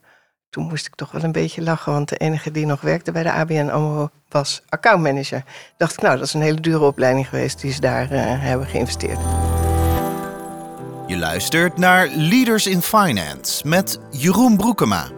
Toen 0.56 0.66
moest 0.68 0.86
ik 0.86 0.94
toch 0.94 1.10
wel 1.10 1.22
een 1.24 1.32
beetje 1.32 1.62
lachen, 1.62 1.92
want 1.92 2.08
de 2.08 2.16
enige 2.16 2.50
die 2.50 2.66
nog 2.66 2.80
werkte 2.80 3.12
bij 3.12 3.22
de 3.22 3.32
ABN 3.32 3.68
AMRO 3.68 4.08
was 4.28 4.62
accountmanager. 4.68 5.42
Dacht 5.76 5.92
ik, 5.92 6.00
nou, 6.02 6.16
dat 6.16 6.26
is 6.26 6.34
een 6.34 6.40
hele 6.40 6.60
dure 6.60 6.84
opleiding 6.84 7.28
geweest 7.28 7.60
die 7.60 7.72
ze 7.72 7.80
daar 7.80 8.10
eh, 8.10 8.20
hebben 8.24 8.66
geïnvesteerd. 8.66 9.18
Je 11.06 11.16
luistert 11.18 11.76
naar 11.78 12.08
Leaders 12.14 12.66
in 12.66 12.82
Finance 12.82 13.68
met 13.68 14.00
Jeroen 14.10 14.56
Broekema. 14.56 15.08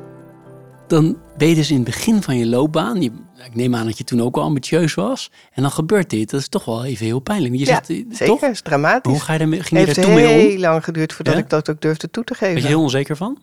Dan 0.86 1.18
ben 1.36 1.48
je 1.48 1.54
dus 1.54 1.68
in 1.70 1.76
het 1.76 1.84
begin 1.84 2.22
van 2.22 2.36
je 2.38 2.46
loopbaan. 2.46 3.02
Je, 3.02 3.10
ik 3.44 3.54
neem 3.54 3.74
aan 3.74 3.86
dat 3.86 3.98
je 3.98 4.04
toen 4.04 4.22
ook 4.22 4.36
al 4.36 4.42
ambitieus 4.42 4.94
was. 4.94 5.30
En 5.52 5.62
dan 5.62 5.70
gebeurt 5.70 6.10
dit. 6.10 6.30
Dat 6.30 6.40
is 6.40 6.48
toch 6.48 6.64
wel 6.64 6.84
even 6.84 7.06
heel 7.06 7.20
pijnlijk. 7.20 7.52
Je 7.54 7.58
Ja, 7.60 7.64
zegt, 7.66 7.90
eh, 7.90 7.96
Zeker, 8.10 8.26
Toch? 8.26 8.42
is 8.50 8.60
dramatisch. 8.60 9.12
Hoe 9.12 9.20
ga 9.20 9.32
je 9.32 9.38
daarmee, 9.38 9.58
ging 9.62 9.80
je 9.80 9.86
heeft 9.86 9.94
daar 9.96 10.04
toen 10.04 10.14
mee 10.14 10.26
heel 10.26 10.54
om? 10.54 10.58
lang 10.60 10.84
geduurd 10.84 11.12
voordat 11.12 11.34
Ja? 11.34 11.40
ik 11.40 11.48
dat 11.50 11.70
ook 11.70 11.80
durfde 11.80 12.10
toe 12.10 12.24
te 12.24 12.36
Ben 12.38 12.48
geven. 12.48 12.62
je 12.62 12.68
heel 12.68 12.80
onzeker 12.82 13.16
van? 13.16 13.38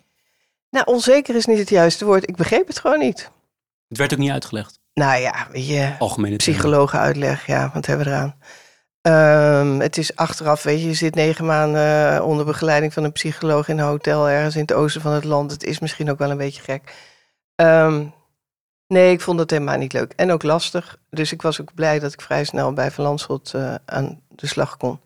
Nou, 0.75 0.87
onzeker 0.87 1.35
is 1.35 1.45
niet 1.45 1.57
het 1.57 1.69
juiste 1.69 2.05
woord. 2.05 2.29
Ik 2.29 2.35
begreep 2.35 2.67
het 2.67 2.79
gewoon 2.79 2.99
niet. 2.99 3.31
Het 3.87 3.97
werd 3.97 4.13
ook 4.13 4.19
niet 4.19 4.31
uitgelegd. 4.31 4.79
Nou 4.93 5.21
ja, 5.21 5.47
weet 5.51 5.67
je, 5.67 5.95
Algemene 5.99 6.35
psychologen 6.35 6.99
uitleg, 6.99 7.45
ja, 7.45 7.71
wat 7.73 7.85
hebben 7.85 8.05
we 8.05 8.11
eraan? 8.11 8.35
Ehm, 9.01 9.79
het 9.79 9.97
is 9.97 10.15
achteraf, 10.15 10.63
weet 10.63 10.81
je, 10.81 10.87
je 10.87 10.93
zit 10.93 11.15
negen 11.15 11.45
maanden 11.45 12.15
eh, 12.15 12.25
onder 12.25 12.45
begeleiding 12.45 12.93
van 12.93 13.03
een 13.03 13.11
psycholoog 13.11 13.67
in 13.67 13.77
een 13.77 13.85
hotel 13.85 14.29
ergens 14.29 14.55
in 14.55 14.61
het 14.61 14.73
oosten 14.73 15.01
van 15.01 15.11
het 15.11 15.23
land. 15.23 15.51
Het 15.51 15.63
is 15.63 15.79
misschien 15.79 16.09
ook 16.09 16.17
wel 16.17 16.31
een 16.31 16.37
beetje 16.37 16.61
gek. 16.61 16.93
Ehm, 17.55 18.05
nee, 18.87 19.11
ik 19.11 19.21
vond 19.21 19.39
het 19.39 19.51
helemaal 19.51 19.77
niet 19.77 19.93
leuk 19.93 20.13
en 20.15 20.31
ook 20.31 20.43
lastig. 20.43 20.97
Dus 21.09 21.31
ik 21.31 21.41
was 21.41 21.61
ook 21.61 21.73
blij 21.73 21.99
dat 21.99 22.13
ik 22.13 22.21
vrij 22.21 22.43
snel 22.43 22.73
bij 22.73 22.91
Van 22.91 23.03
Landschot 23.03 23.53
eh, 23.53 23.75
aan 23.85 24.21
de 24.27 24.47
slag 24.47 24.77
kon. 24.77 24.99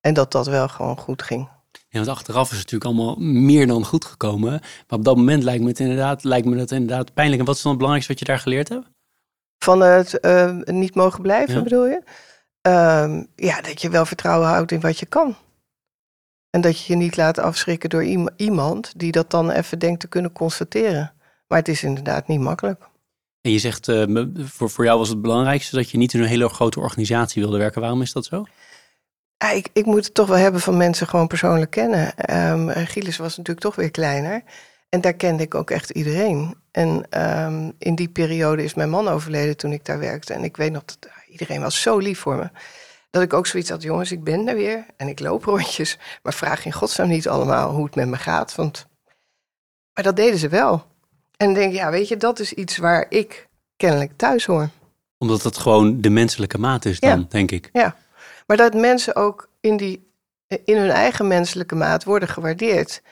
En 0.00 0.14
dat 0.14 0.32
dat 0.32 0.46
wel 0.46 0.68
gewoon 0.68 0.98
goed 0.98 1.22
ging. 1.22 1.48
Ja, 1.94 2.00
want 2.04 2.16
achteraf 2.18 2.50
is 2.52 2.58
het 2.58 2.70
natuurlijk 2.72 2.84
allemaal 2.98 3.16
meer 3.42 3.66
dan 3.66 3.84
goed 3.84 4.04
gekomen. 4.04 4.50
Maar 4.50 4.98
op 4.98 5.04
dat 5.04 5.16
moment 5.16 5.42
lijkt 5.42 5.62
me, 5.62 5.68
het 5.68 5.80
inderdaad, 5.80 6.24
lijkt 6.24 6.46
me 6.46 6.56
dat 6.56 6.70
inderdaad 6.70 7.14
pijnlijk. 7.14 7.40
En 7.40 7.46
wat 7.46 7.56
is 7.56 7.62
dan 7.62 7.70
het 7.70 7.80
belangrijkste 7.80 8.12
wat 8.18 8.26
je 8.26 8.32
daar 8.32 8.42
geleerd 8.42 8.68
hebt? 8.68 8.86
Van 9.64 9.80
het 9.80 10.20
eh, 10.20 10.56
niet 10.64 10.94
mogen 10.94 11.22
blijven, 11.22 11.54
Ja. 11.54 11.62
bedoel 11.62 11.86
je? 11.86 12.02
Ehm, 12.60 13.24
ja, 13.36 13.60
dat 13.60 13.80
je 13.82 13.90
wel 13.90 14.06
vertrouwen 14.06 14.48
houdt 14.48 14.72
in 14.72 14.80
wat 14.80 14.98
je 14.98 15.06
kan. 15.06 15.36
En 16.50 16.60
dat 16.60 16.80
je 16.80 16.92
je 16.92 16.98
niet 16.98 17.16
laat 17.16 17.38
afschrikken 17.38 17.90
door 17.90 18.04
iem- 18.04 18.28
iemand 18.36 18.92
die 18.96 19.12
dat 19.12 19.30
dan 19.30 19.50
even 19.50 19.78
denkt 19.78 20.00
te 20.00 20.08
kunnen 20.08 20.32
constateren. 20.32 21.12
Maar 21.48 21.58
het 21.58 21.68
is 21.68 21.82
inderdaad 21.82 22.28
niet 22.28 22.40
makkelijk. 22.40 22.82
En 23.40 23.50
je 23.50 23.58
zegt, 23.58 23.88
eh, 23.88 24.04
voor, 24.36 24.70
voor 24.70 24.84
jou 24.84 24.98
was 24.98 25.08
het 25.08 25.22
belangrijkste 25.22 25.76
dat 25.76 25.90
je 25.90 25.98
niet 25.98 26.14
in 26.14 26.20
een 26.20 26.26
hele 26.28 26.48
grote 26.48 26.80
organisatie 26.80 27.42
wilde 27.42 27.58
werken. 27.58 27.80
Waarom 27.80 28.02
is 28.02 28.12
dat 28.12 28.24
zo? 28.24 28.44
Ja, 29.44 29.50
ik, 29.50 29.68
ik 29.72 29.84
moet 29.86 30.04
het 30.04 30.14
toch 30.14 30.28
wel 30.28 30.36
hebben 30.36 30.60
van 30.60 30.76
mensen 30.76 31.06
gewoon 31.06 31.26
persoonlijk 31.26 31.70
kennen. 31.70 32.14
Gilles 32.86 33.16
was 33.16 33.36
natuurlijk 33.36 33.66
toch 33.66 33.74
weer 33.74 33.90
kleiner. 33.90 34.42
En 34.88 35.00
daar 35.00 35.12
kende 35.12 35.42
ik 35.42 35.54
ook 35.54 35.70
echt 35.70 35.90
iedereen. 35.90 36.54
En 36.70 37.06
ehm, 37.10 37.70
in 37.78 37.94
die 37.94 38.08
periode 38.08 38.64
is 38.64 38.74
mijn 38.74 38.90
man 38.90 39.08
overleden 39.08 39.56
toen 39.56 39.72
ik 39.72 39.84
daar 39.84 39.98
werkte. 39.98 40.34
En 40.34 40.44
ik 40.44 40.56
weet 40.56 40.72
nog 40.72 40.84
dat 40.84 40.98
ah, 41.02 41.30
iedereen 41.30 41.60
was 41.60 41.82
zo 41.82 41.98
lief 41.98 42.18
voor 42.18 42.36
me. 42.36 42.50
Dat 43.10 43.22
ik 43.22 43.32
ook 43.32 43.46
zoiets 43.46 43.70
had, 43.70 43.82
jongens, 43.82 44.12
ik 44.12 44.24
ben 44.24 44.48
er 44.48 44.54
weer 44.54 44.86
en 44.96 45.08
ik 45.08 45.20
loop 45.20 45.44
rondjes. 45.44 45.98
Maar 46.22 46.34
vraag 46.34 46.64
in 46.64 46.72
godsnaam 46.72 47.08
niet 47.08 47.28
allemaal 47.28 47.70
hoe 47.70 47.84
het 47.84 47.94
met 47.94 48.08
me 48.08 48.16
gaat. 48.16 48.54
Want... 48.54 48.86
Maar 49.94 50.04
dat 50.04 50.16
deden 50.16 50.38
ze 50.38 50.48
wel. 50.48 50.72
En 51.36 51.46
dan 51.46 51.54
denk 51.54 51.72
ik, 51.72 51.78
ja, 51.78 51.90
weet 51.90 52.08
je, 52.08 52.16
dat 52.16 52.38
is 52.38 52.52
iets 52.52 52.76
waar 52.76 53.06
ik 53.08 53.48
kennelijk 53.76 54.12
thuis 54.16 54.44
hoor. 54.46 54.68
Omdat 55.18 55.42
het 55.42 55.56
gewoon 55.56 56.00
de 56.00 56.10
menselijke 56.10 56.58
maat 56.58 56.84
is 56.84 57.00
dan, 57.00 57.18
Ja. 57.18 57.26
denk 57.28 57.50
ik. 57.50 57.70
Maar 58.46 58.56
dat 58.56 58.74
mensen 58.74 59.16
ook 59.16 59.48
in, 59.60 59.76
die, 59.76 60.12
in 60.64 60.76
hun 60.76 60.90
eigen 60.90 61.28
menselijke 61.28 61.74
maat 61.74 62.04
worden 62.04 62.28
gewaardeerd. 62.28 63.02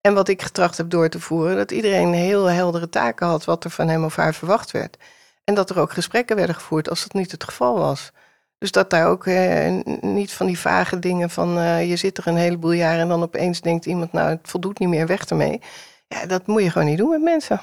En 0.00 0.14
wat 0.14 0.28
ik 0.28 0.42
getracht 0.42 0.76
heb 0.76 0.90
door 0.90 1.08
te 1.08 1.20
voeren, 1.20 1.56
dat 1.56 1.70
iedereen 1.70 2.12
heel 2.12 2.44
heldere 2.44 2.88
taken 2.88 3.26
had 3.26 3.44
wat 3.44 3.64
er 3.64 3.70
van 3.70 3.88
hem 3.88 4.04
of 4.04 4.16
haar 4.16 4.34
verwacht 4.34 4.70
werd. 4.70 4.96
En 5.44 5.54
dat 5.54 5.70
er 5.70 5.78
ook 5.78 5.92
gesprekken 5.92 6.36
werden 6.36 6.54
gevoerd 6.54 6.88
als 6.88 7.02
dat 7.02 7.12
niet 7.12 7.32
het 7.32 7.44
geval 7.44 7.78
was. 7.78 8.12
Dus 8.58 8.70
dat 8.70 8.90
daar 8.90 9.06
ook 9.06 9.26
eh, 9.26 9.74
niet 10.00 10.32
van 10.32 10.46
die 10.46 10.58
vage 10.58 10.98
dingen 10.98 11.30
van 11.30 11.58
eh, 11.58 11.88
je 11.88 11.96
zit 11.96 12.18
er 12.18 12.26
een 12.26 12.36
heleboel 12.36 12.72
jaar 12.72 12.98
en 12.98 13.08
dan 13.08 13.22
opeens 13.22 13.60
denkt 13.60 13.86
iemand, 13.86 14.12
nou 14.12 14.28
het 14.28 14.40
voldoet 14.42 14.78
niet 14.78 14.88
meer, 14.88 15.06
weg 15.06 15.24
ermee. 15.24 15.60
Ja, 16.08 16.26
dat 16.26 16.46
moet 16.46 16.62
je 16.62 16.70
gewoon 16.70 16.86
niet 16.86 16.98
doen 16.98 17.10
met 17.10 17.22
mensen. 17.22 17.60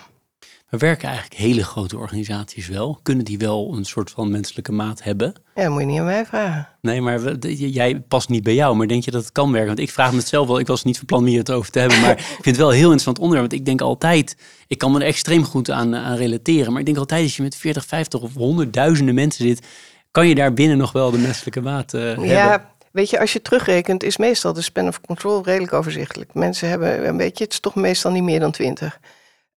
Maar 0.74 0.82
werken 0.82 1.07
eigenlijk 1.07 1.39
hele 1.39 1.63
grote 1.63 1.97
organisaties 1.97 2.67
wel? 2.67 2.99
Kunnen 3.03 3.26
die 3.26 3.38
wel 3.38 3.74
een 3.76 3.86
soort 3.86 4.11
van 4.11 4.32
menselijke 4.32 4.71
maat 4.71 5.03
hebben? 5.03 5.34
Ja, 5.55 5.69
moet 5.69 5.80
je 5.80 5.86
niet 5.86 5.99
aan 5.99 6.05
mij 6.05 6.26
vragen. 6.26 6.67
Nee, 6.82 7.01
maar 7.01 7.36
jij 7.47 7.99
past 7.99 8.30
niet 8.30 8.43
bij 8.43 8.53
jou. 8.53 8.76
Maar 8.76 8.88
denk 8.88 9.03
je 9.03 9.11
dat 9.11 9.24
het 9.24 9.32
kan 9.32 9.51
werken? 9.51 9.67
Want 9.67 9.80
ik 9.80 9.91
vraag 9.91 10.11
me 10.11 10.17
het 10.17 10.28
zelf 10.28 10.47
wel. 10.47 10.59
Ik 10.59 10.67
was 10.67 10.84
niet 10.84 10.97
van 10.97 11.05
plan 11.05 11.26
hier 11.26 11.39
het 11.39 11.51
over 11.51 11.71
te 11.71 11.80
hebben. 11.80 12.01
Maar 12.01 12.11
ik 12.17 12.26
vind 12.26 12.45
het 12.45 12.57
wel 12.57 12.67
een 12.67 12.74
heel 12.74 12.84
interessant 12.84 13.19
onderwerp. 13.19 13.49
Want 13.49 13.59
ik 13.59 13.65
denk 13.65 13.82
altijd, 13.82 14.38
ik 14.67 14.78
kan 14.78 14.91
me 14.91 14.99
er 14.99 15.05
extreem 15.05 15.43
goed 15.43 15.69
aan, 15.69 15.95
aan 15.95 16.15
relateren. 16.15 16.71
Maar 16.71 16.80
ik 16.80 16.86
denk 16.86 16.97
altijd, 16.97 17.24
als 17.24 17.36
je 17.36 17.43
met 17.43 17.55
40, 17.55 17.86
50 17.86 18.21
of 18.21 18.34
honderdduizenden 18.34 19.15
mensen 19.15 19.45
zit, 19.47 19.65
kan 20.11 20.28
je 20.28 20.36
daar 20.36 20.53
binnen 20.53 20.78
nog 20.78 20.91
wel 20.91 21.11
de 21.11 21.17
menselijke 21.17 21.61
maat 21.61 21.93
uh, 21.93 22.15
ja, 22.15 22.49
hebben? 22.49 22.67
Weet 22.91 23.09
je, 23.09 23.19
als 23.19 23.34
je 23.34 23.41
terugrekent, 23.41 24.03
is 24.03 24.17
meestal 24.17 24.53
de 24.53 24.61
span 24.61 24.88
of 24.88 25.01
control 25.01 25.43
redelijk 25.43 25.74
overzichtelijk. 25.74 26.34
Mensen 26.34 26.69
hebben 26.69 27.07
een 27.07 27.17
beetje, 27.17 27.43
het 27.43 27.53
is 27.53 27.59
toch 27.59 27.76
meestal 27.76 28.11
niet 28.11 28.24
meer 28.24 28.39
dan 28.39 28.51
20. 28.51 28.99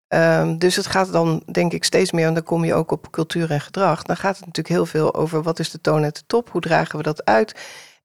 Ehm, 0.09 0.59
dus 0.59 0.77
het 0.77 0.87
gaat 0.87 1.13
dan, 1.13 1.43
denk 1.53 1.73
ik, 1.73 1.85
steeds 1.85 2.13
meer, 2.13 2.27
en 2.27 2.35
dan 2.35 2.43
kom 2.43 2.65
je 2.65 2.75
ook 2.75 2.91
op 2.91 3.11
cultuur 3.11 3.51
en 3.51 3.61
gedrag. 3.61 4.03
Dan 4.03 4.17
gaat 4.17 4.37
het 4.37 4.47
natuurlijk 4.47 4.75
heel 4.75 4.87
veel 4.87 5.15
over 5.15 5.43
wat 5.43 5.59
is 5.59 5.71
de 5.71 5.81
toon 5.81 6.05
at 6.05 6.17
de 6.17 6.27
top, 6.27 6.51
hoe 6.51 6.61
dragen 6.61 6.97
we 6.97 7.03
dat 7.03 7.25
uit. 7.25 7.55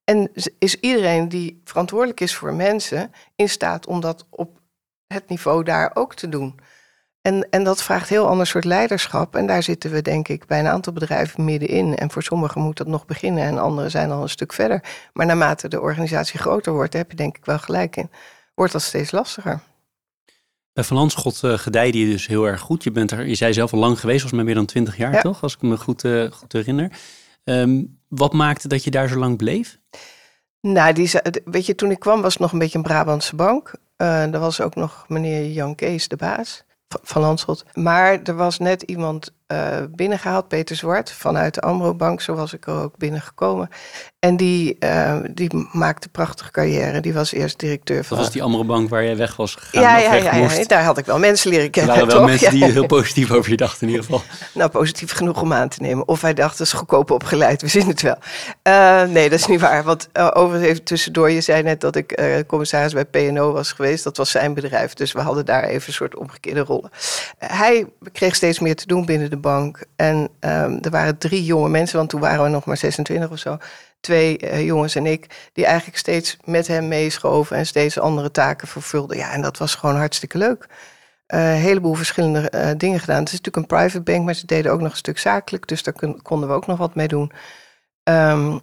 En 0.03 0.31
is 0.59 0.79
iedereen 0.79 1.29
die 1.29 1.61
verantwoordelijk 1.63 2.19
is 2.19 2.35
voor 2.35 2.53
mensen 2.53 3.11
in 3.35 3.49
staat 3.49 3.87
om 3.87 3.99
dat 3.99 4.25
op 4.29 4.59
het 5.07 5.29
niveau 5.29 5.63
daar 5.63 5.91
ook 5.93 6.15
te 6.15 6.29
doen? 6.29 6.59
En, 7.21 7.49
en 7.49 7.63
dat 7.63 7.83
vraagt 7.83 8.09
heel 8.09 8.27
ander 8.27 8.47
soort 8.47 8.65
leiderschap. 8.65 9.35
En 9.35 9.47
daar 9.47 9.63
zitten 9.63 9.91
we, 9.91 10.01
denk 10.01 10.27
ik, 10.27 10.45
bij 10.45 10.59
een 10.59 10.67
aantal 10.67 10.93
bedrijven 10.93 11.45
middenin. 11.45 11.95
En 11.95 12.11
voor 12.11 12.23
sommigen 12.23 12.61
moet 12.61 12.77
dat 12.77 12.87
nog 12.87 13.05
beginnen 13.05 13.43
en 13.43 13.57
anderen 13.57 13.91
zijn 13.91 14.11
al 14.11 14.21
een 14.21 14.29
stuk 14.29 14.53
verder. 14.53 14.83
Maar 15.13 15.25
naarmate 15.25 15.67
de 15.67 15.81
organisatie 15.81 16.39
groter 16.39 16.73
wordt, 16.73 16.93
heb 16.93 17.11
je 17.11 17.17
denk 17.17 17.37
ik 17.37 17.45
wel 17.45 17.59
gelijk 17.59 17.95
in, 17.95 18.11
wordt 18.53 18.73
dat 18.73 18.81
steeds 18.81 19.11
lastiger. 19.11 19.61
Bij 20.73 20.83
Van 20.83 20.97
Landschot 20.97 21.41
uh, 21.45 21.57
gedijde 21.57 21.99
je 21.99 22.05
dus 22.05 22.27
heel 22.27 22.45
erg 22.45 22.61
goed. 22.61 22.83
Je, 22.83 22.91
bent 22.91 23.11
er, 23.11 23.27
je 23.27 23.35
zei 23.35 23.53
zelf 23.53 23.73
al 23.73 23.79
lang 23.79 23.99
geweest, 23.99 24.19
volgens 24.19 24.41
mij 24.41 24.43
meer 24.43 24.55
dan 24.55 24.65
twintig 24.65 24.97
jaar, 24.97 25.21
toch? 25.21 25.41
Als 25.41 25.53
ik 25.53 25.61
me 25.61 25.77
goed, 25.77 26.03
uh, 26.03 26.31
goed 26.31 26.53
herinner. 26.53 26.91
Um, 27.43 27.99
wat 28.07 28.33
maakte 28.33 28.67
dat 28.67 28.83
je 28.83 28.91
daar 28.91 29.07
zo 29.07 29.17
lang 29.17 29.37
bleef? 29.37 29.79
Nou, 30.61 30.93
die, 30.93 31.11
weet 31.45 31.65
je, 31.65 31.75
toen 31.75 31.91
ik 31.91 31.99
kwam 31.99 32.21
was 32.21 32.33
het 32.33 32.41
nog 32.41 32.51
een 32.51 32.59
beetje 32.59 32.77
een 32.77 32.83
Brabantse 32.83 33.35
bank. 33.35 33.73
Uh, 33.97 34.33
er 34.33 34.39
was 34.39 34.61
ook 34.61 34.75
nog 34.75 35.05
meneer 35.07 35.51
Jan 35.51 35.75
Kees, 35.75 36.07
de 36.07 36.15
baas 36.15 36.63
van 36.87 37.21
Landschot. 37.21 37.65
Maar 37.73 38.21
er 38.23 38.35
was 38.35 38.59
net 38.59 38.81
iemand 38.81 39.33
uh, 39.51 39.77
binnengehaald, 39.89 40.47
Peter 40.47 40.75
Zwart, 40.75 41.11
vanuit 41.11 41.53
de 41.53 41.61
Amro 41.61 41.93
Bank. 41.93 42.21
Zo 42.21 42.33
was 42.33 42.53
ik 42.53 42.67
er 42.67 42.73
ook 42.73 42.97
binnengekomen. 42.97 43.69
En 44.19 44.37
die, 44.37 44.77
uh, 44.79 45.15
die 45.33 45.67
maakte 45.71 46.09
prachtige 46.09 46.51
carrière. 46.51 46.99
Die 46.99 47.13
was 47.13 47.31
eerst 47.31 47.59
directeur 47.59 48.03
van... 48.03 48.17
Dat 48.17 48.25
was 48.25 48.33
die 48.35 48.43
Amro 48.43 48.63
Bank 48.63 48.89
waar 48.89 49.03
jij 49.03 49.17
weg 49.17 49.35
was 49.35 49.55
gegaan? 49.55 49.81
Ja, 49.81 49.97
ja, 49.97 50.13
ja, 50.13 50.35
ja, 50.35 50.65
daar 50.65 50.83
had 50.83 50.97
ik 50.97 51.05
wel 51.05 51.19
mensen 51.19 51.49
leren 51.49 51.69
kennen. 51.69 51.95
Er 51.95 51.99
waren 51.99 52.15
wel 52.15 52.27
mensen 52.27 52.51
die 52.51 52.65
heel 52.65 52.85
positief 52.85 53.31
over 53.31 53.51
je 53.51 53.57
dachten 53.57 53.81
in 53.81 53.87
ieder 53.87 54.05
geval. 54.05 54.21
Nou, 54.53 54.69
positief 54.69 55.11
genoeg 55.11 55.41
om 55.41 55.53
aan 55.53 55.69
te 55.69 55.81
nemen. 55.81 56.07
Of 56.07 56.21
hij 56.21 56.33
dacht, 56.33 56.57
dat 56.57 56.67
is 56.67 56.73
goedkoop 56.73 57.11
opgeleid, 57.11 57.61
we 57.61 57.67
zien 57.67 57.87
het 57.87 58.01
wel. 58.01 58.17
Uh, 58.63 59.03
nee, 59.03 59.29
dat 59.29 59.39
is 59.39 59.45
niet 59.45 59.61
waar. 59.61 59.83
Want 59.83 60.09
overigens 60.13 60.69
even 60.69 60.83
tussendoor, 60.83 61.31
je 61.31 61.41
zei 61.41 61.63
net 61.63 61.81
dat 61.81 61.95
ik 61.95 62.43
commissaris 62.47 62.93
bij 62.93 63.05
PNO 63.05 63.51
was 63.51 63.71
geweest. 63.71 64.03
Dat 64.03 64.17
was 64.17 64.31
zijn 64.31 64.53
bedrijf, 64.53 64.93
dus 64.93 65.11
we 65.11 65.19
hadden 65.19 65.45
daar 65.45 65.63
even 65.63 65.87
een 65.87 65.93
soort 65.93 66.15
omgekeerde 66.15 66.59
rollen. 66.59 66.89
hij 67.37 67.85
kreeg 68.11 68.35
steeds 68.35 68.59
meer 68.59 68.75
te 68.75 68.87
doen 68.87 69.05
binnen 69.05 69.29
de 69.29 69.37
bank. 69.41 69.83
En 69.95 70.29
um, 70.39 70.77
er 70.81 70.89
waren 70.89 71.17
drie 71.17 71.43
jonge 71.43 71.69
mensen, 71.69 71.97
want 71.97 72.09
toen 72.09 72.19
waren 72.19 72.43
we 72.43 72.49
nog 72.49 72.65
maar 72.65 72.77
26 72.77 73.29
of 73.29 73.39
zo. 73.39 73.57
Twee 73.99 74.41
uh, 74.41 74.65
jongens 74.65 74.95
en 74.95 75.05
ik, 75.05 75.49
die 75.53 75.65
eigenlijk 75.65 75.97
steeds 75.97 76.37
met 76.43 76.67
hem 76.67 76.87
meeschoven 76.87 77.57
en 77.57 77.65
steeds 77.65 77.99
andere 77.99 78.31
taken 78.31 78.67
vervulden. 78.67 79.17
Ja, 79.17 79.31
en 79.31 79.41
dat 79.41 79.57
was 79.57 79.75
gewoon 79.75 79.95
hartstikke 79.95 80.37
leuk. 80.37 80.67
Uh, 81.27 81.53
een 81.53 81.59
heleboel 81.59 81.93
verschillende 81.93 82.51
uh, 82.55 82.69
dingen 82.77 82.99
gedaan. 82.99 83.19
Het 83.19 83.31
is 83.33 83.39
natuurlijk 83.39 83.57
een 83.57 83.77
private 83.77 84.01
bank, 84.01 84.25
maar 84.25 84.33
ze 84.33 84.45
deden 84.45 84.71
ook 84.71 84.81
nog 84.81 84.91
een 84.91 84.97
stuk 84.97 85.19
zakelijk. 85.19 85.67
Dus 85.67 85.83
daar 85.83 85.93
konden 86.21 86.49
we 86.49 86.55
ook 86.55 86.67
nog 86.67 86.77
wat 86.77 86.95
mee 86.95 87.07
doen. 87.07 87.31
Um, 88.03 88.61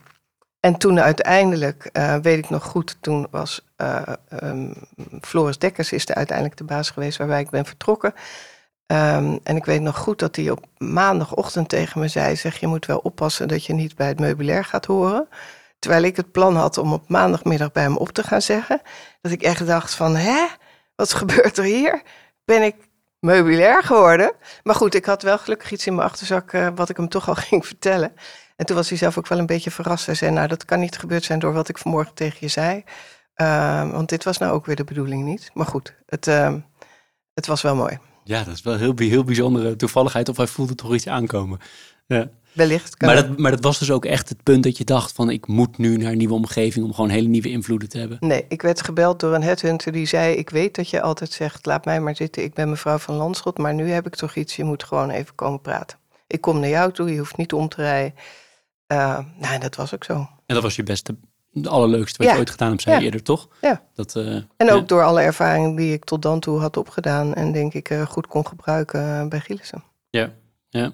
en 0.60 0.76
toen 0.78 1.00
uiteindelijk, 1.00 1.90
weet 2.22 2.38
ik 2.38 2.50
nog 2.50 2.64
goed, 2.64 2.96
toen 3.00 3.26
was 3.30 3.68
um, 4.42 4.74
Floris 5.20 5.58
Dekkers 5.58 5.92
is 5.92 6.08
er 6.08 6.14
uiteindelijk 6.14 6.56
de 6.56 6.64
baas 6.64 6.90
geweest 6.90 7.18
waarbij 7.18 7.40
ik 7.40 7.50
ben 7.50 7.64
vertrokken. 7.64 8.14
Um, 8.92 9.40
en 9.42 9.56
ik 9.56 9.64
weet 9.64 9.80
nog 9.80 9.96
goed 9.96 10.18
dat 10.18 10.36
hij 10.36 10.50
op 10.50 10.64
maandagochtend 10.78 11.68
tegen 11.68 12.00
me 12.00 12.08
zei: 12.08 12.36
Zeg, 12.36 12.60
je 12.60 12.66
moet 12.66 12.86
wel 12.86 12.98
oppassen 12.98 13.48
dat 13.48 13.64
je 13.64 13.72
niet 13.72 13.96
bij 13.96 14.06
het 14.06 14.20
meubilair 14.20 14.64
gaat 14.64 14.84
horen. 14.84 15.28
Terwijl 15.78 16.02
ik 16.02 16.16
het 16.16 16.32
plan 16.32 16.56
had 16.56 16.78
om 16.78 16.92
op 16.92 17.08
maandagmiddag 17.08 17.72
bij 17.72 17.82
hem 17.82 17.96
op 17.96 18.08
te 18.08 18.22
gaan 18.22 18.42
zeggen. 18.42 18.80
Dat 19.20 19.32
ik 19.32 19.42
echt 19.42 19.66
dacht: 19.66 19.94
van, 19.94 20.16
hè, 20.16 20.46
wat 20.94 21.12
gebeurt 21.12 21.58
er 21.58 21.64
hier? 21.64 22.02
Ben 22.44 22.62
ik 22.62 22.74
meubilair 23.20 23.82
geworden? 23.82 24.32
Maar 24.62 24.74
goed, 24.74 24.94
ik 24.94 25.04
had 25.04 25.22
wel 25.22 25.38
gelukkig 25.38 25.72
iets 25.72 25.86
in 25.86 25.94
mijn 25.94 26.08
achterzak 26.08 26.52
uh, 26.52 26.68
wat 26.74 26.88
ik 26.88 26.96
hem 26.96 27.08
toch 27.08 27.28
al 27.28 27.34
ging 27.48 27.66
vertellen. 27.66 28.12
En 28.56 28.66
toen 28.66 28.76
was 28.76 28.88
hij 28.88 28.98
zelf 28.98 29.18
ook 29.18 29.28
wel 29.28 29.38
een 29.38 29.46
beetje 29.46 29.70
verrast. 29.70 30.06
Hij 30.06 30.14
zei: 30.14 30.30
Nou, 30.30 30.48
dat 30.48 30.64
kan 30.64 30.80
niet 30.80 30.98
gebeurd 30.98 31.24
zijn 31.24 31.38
door 31.38 31.52
wat 31.52 31.68
ik 31.68 31.78
vanmorgen 31.78 32.14
tegen 32.14 32.38
je 32.40 32.48
zei. 32.48 32.84
Uh, 33.36 33.90
want 33.90 34.08
dit 34.08 34.24
was 34.24 34.38
nou 34.38 34.52
ook 34.52 34.66
weer 34.66 34.76
de 34.76 34.84
bedoeling 34.84 35.24
niet. 35.24 35.50
Maar 35.54 35.66
goed, 35.66 35.94
het, 36.06 36.26
uh, 36.26 36.54
het 37.34 37.46
was 37.46 37.62
wel 37.62 37.74
mooi. 37.74 37.98
Ja, 38.28 38.44
dat 38.44 38.54
is 38.54 38.62
wel 38.62 38.76
heel, 38.76 38.94
heel 38.96 39.24
bijzondere 39.24 39.76
toevalligheid. 39.76 40.28
Of 40.28 40.36
hij 40.36 40.46
voelde 40.46 40.74
toch 40.74 40.94
iets 40.94 41.08
aankomen. 41.08 41.58
Ja. 42.06 42.30
Wellicht. 42.52 43.00
Maar 43.00 43.14
dat, 43.14 43.38
maar 43.38 43.50
dat 43.50 43.62
was 43.62 43.78
dus 43.78 43.90
ook 43.90 44.04
echt 44.04 44.28
het 44.28 44.42
punt 44.42 44.62
dat 44.62 44.78
je 44.78 44.84
dacht 44.84 45.12
van... 45.12 45.30
ik 45.30 45.46
moet 45.46 45.78
nu 45.78 45.96
naar 45.96 46.12
een 46.12 46.18
nieuwe 46.18 46.34
omgeving 46.34 46.84
om 46.84 46.94
gewoon 46.94 47.10
hele 47.10 47.28
nieuwe 47.28 47.50
invloeden 47.50 47.88
te 47.88 47.98
hebben. 47.98 48.16
Nee, 48.20 48.44
ik 48.48 48.62
werd 48.62 48.82
gebeld 48.82 49.20
door 49.20 49.34
een 49.34 49.42
headhunter 49.42 49.92
die 49.92 50.06
zei... 50.06 50.34
ik 50.34 50.50
weet 50.50 50.74
dat 50.74 50.90
je 50.90 51.00
altijd 51.00 51.32
zegt, 51.32 51.66
laat 51.66 51.84
mij 51.84 52.00
maar 52.00 52.16
zitten. 52.16 52.42
Ik 52.42 52.54
ben 52.54 52.70
mevrouw 52.70 52.98
van 52.98 53.14
Landschot, 53.14 53.58
maar 53.58 53.74
nu 53.74 53.90
heb 53.90 54.06
ik 54.06 54.14
toch 54.14 54.34
iets. 54.34 54.56
Je 54.56 54.64
moet 54.64 54.84
gewoon 54.84 55.10
even 55.10 55.34
komen 55.34 55.60
praten. 55.60 55.98
Ik 56.26 56.40
kom 56.40 56.60
naar 56.60 56.68
jou 56.68 56.92
toe, 56.92 57.12
je 57.12 57.18
hoeft 57.18 57.36
niet 57.36 57.52
om 57.52 57.68
te 57.68 57.82
rijden. 57.82 58.14
Uh, 58.92 59.18
nou, 59.38 59.58
dat 59.58 59.76
was 59.76 59.94
ook 59.94 60.04
zo. 60.04 60.14
En 60.46 60.54
dat 60.54 60.62
was 60.62 60.76
je 60.76 60.82
beste 60.82 61.16
de 61.50 61.68
allerleukste 61.68 62.18
wat 62.18 62.26
ja. 62.26 62.32
je 62.32 62.38
ooit 62.38 62.50
gedaan 62.50 62.68
hebt, 62.68 62.82
zei 62.82 62.94
ja. 62.94 63.00
je 63.00 63.06
eerder, 63.06 63.22
toch? 63.22 63.48
Ja. 63.60 63.82
Dat, 63.94 64.14
uh, 64.16 64.34
en 64.56 64.70
ook 64.70 64.80
ja. 64.80 64.86
door 64.86 65.02
alle 65.02 65.20
ervaringen 65.20 65.74
die 65.74 65.92
ik 65.92 66.04
tot 66.04 66.22
dan 66.22 66.40
toe 66.40 66.58
had 66.58 66.76
opgedaan 66.76 67.34
en 67.34 67.52
denk 67.52 67.74
ik 67.74 67.90
uh, 67.90 68.06
goed 68.06 68.26
kon 68.26 68.46
gebruiken 68.46 69.00
uh, 69.00 69.28
bij 69.28 69.40
Gielissen. 69.40 69.82
Ja, 70.10 70.32
ja. 70.68 70.92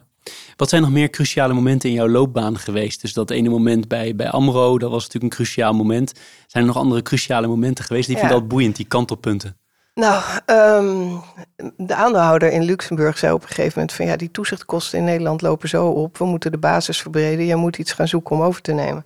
Wat 0.57 0.69
zijn 0.69 0.83
nog 0.83 0.91
meer 0.91 1.11
cruciale 1.11 1.53
momenten 1.53 1.89
in 1.89 1.95
jouw 1.95 2.09
loopbaan 2.09 2.59
geweest? 2.59 3.01
Dus 3.01 3.13
dat 3.13 3.31
ene 3.31 3.49
moment 3.49 3.89
bij, 3.89 4.17
bij 4.17 4.31
AMRO, 4.31 4.79
dat 4.79 4.91
was 4.91 5.03
natuurlijk 5.03 5.33
een 5.33 5.39
cruciaal 5.39 5.73
moment. 5.73 6.13
Zijn 6.47 6.65
er 6.65 6.71
nog 6.73 6.83
andere 6.83 7.03
cruciale 7.03 7.47
momenten 7.47 7.85
geweest? 7.85 8.07
Die 8.07 8.17
vind 8.17 8.29
ik 8.29 8.33
altijd 8.33 8.53
boeiend, 8.53 8.77
die 8.77 8.87
kantelpunten. 8.87 9.57
Nou, 9.95 10.23
um, 10.47 11.21
de 11.77 11.95
aandeelhouder 11.95 12.53
in 12.53 12.63
Luxemburg 12.63 13.19
zei 13.19 13.33
op 13.33 13.43
een 13.43 13.49
gegeven 13.49 13.73
moment 13.75 13.93
van 13.93 14.07
ja, 14.07 14.17
die 14.17 14.31
toezichtkosten 14.31 14.99
in 14.99 15.05
Nederland 15.05 15.43
lopen 15.43 15.69
zo 15.69 15.89
op. 15.89 16.19
We 16.19 16.25
moeten 16.25 16.51
de 16.51 16.59
basis 16.59 17.01
verbreden. 17.01 17.45
Je 17.45 17.57
moet 17.57 17.79
iets 17.79 17.93
gaan 17.93 18.09
zoeken 18.09 18.37
om 18.37 18.43
over 18.43 18.63
te 18.63 18.73
nemen. 18.73 19.05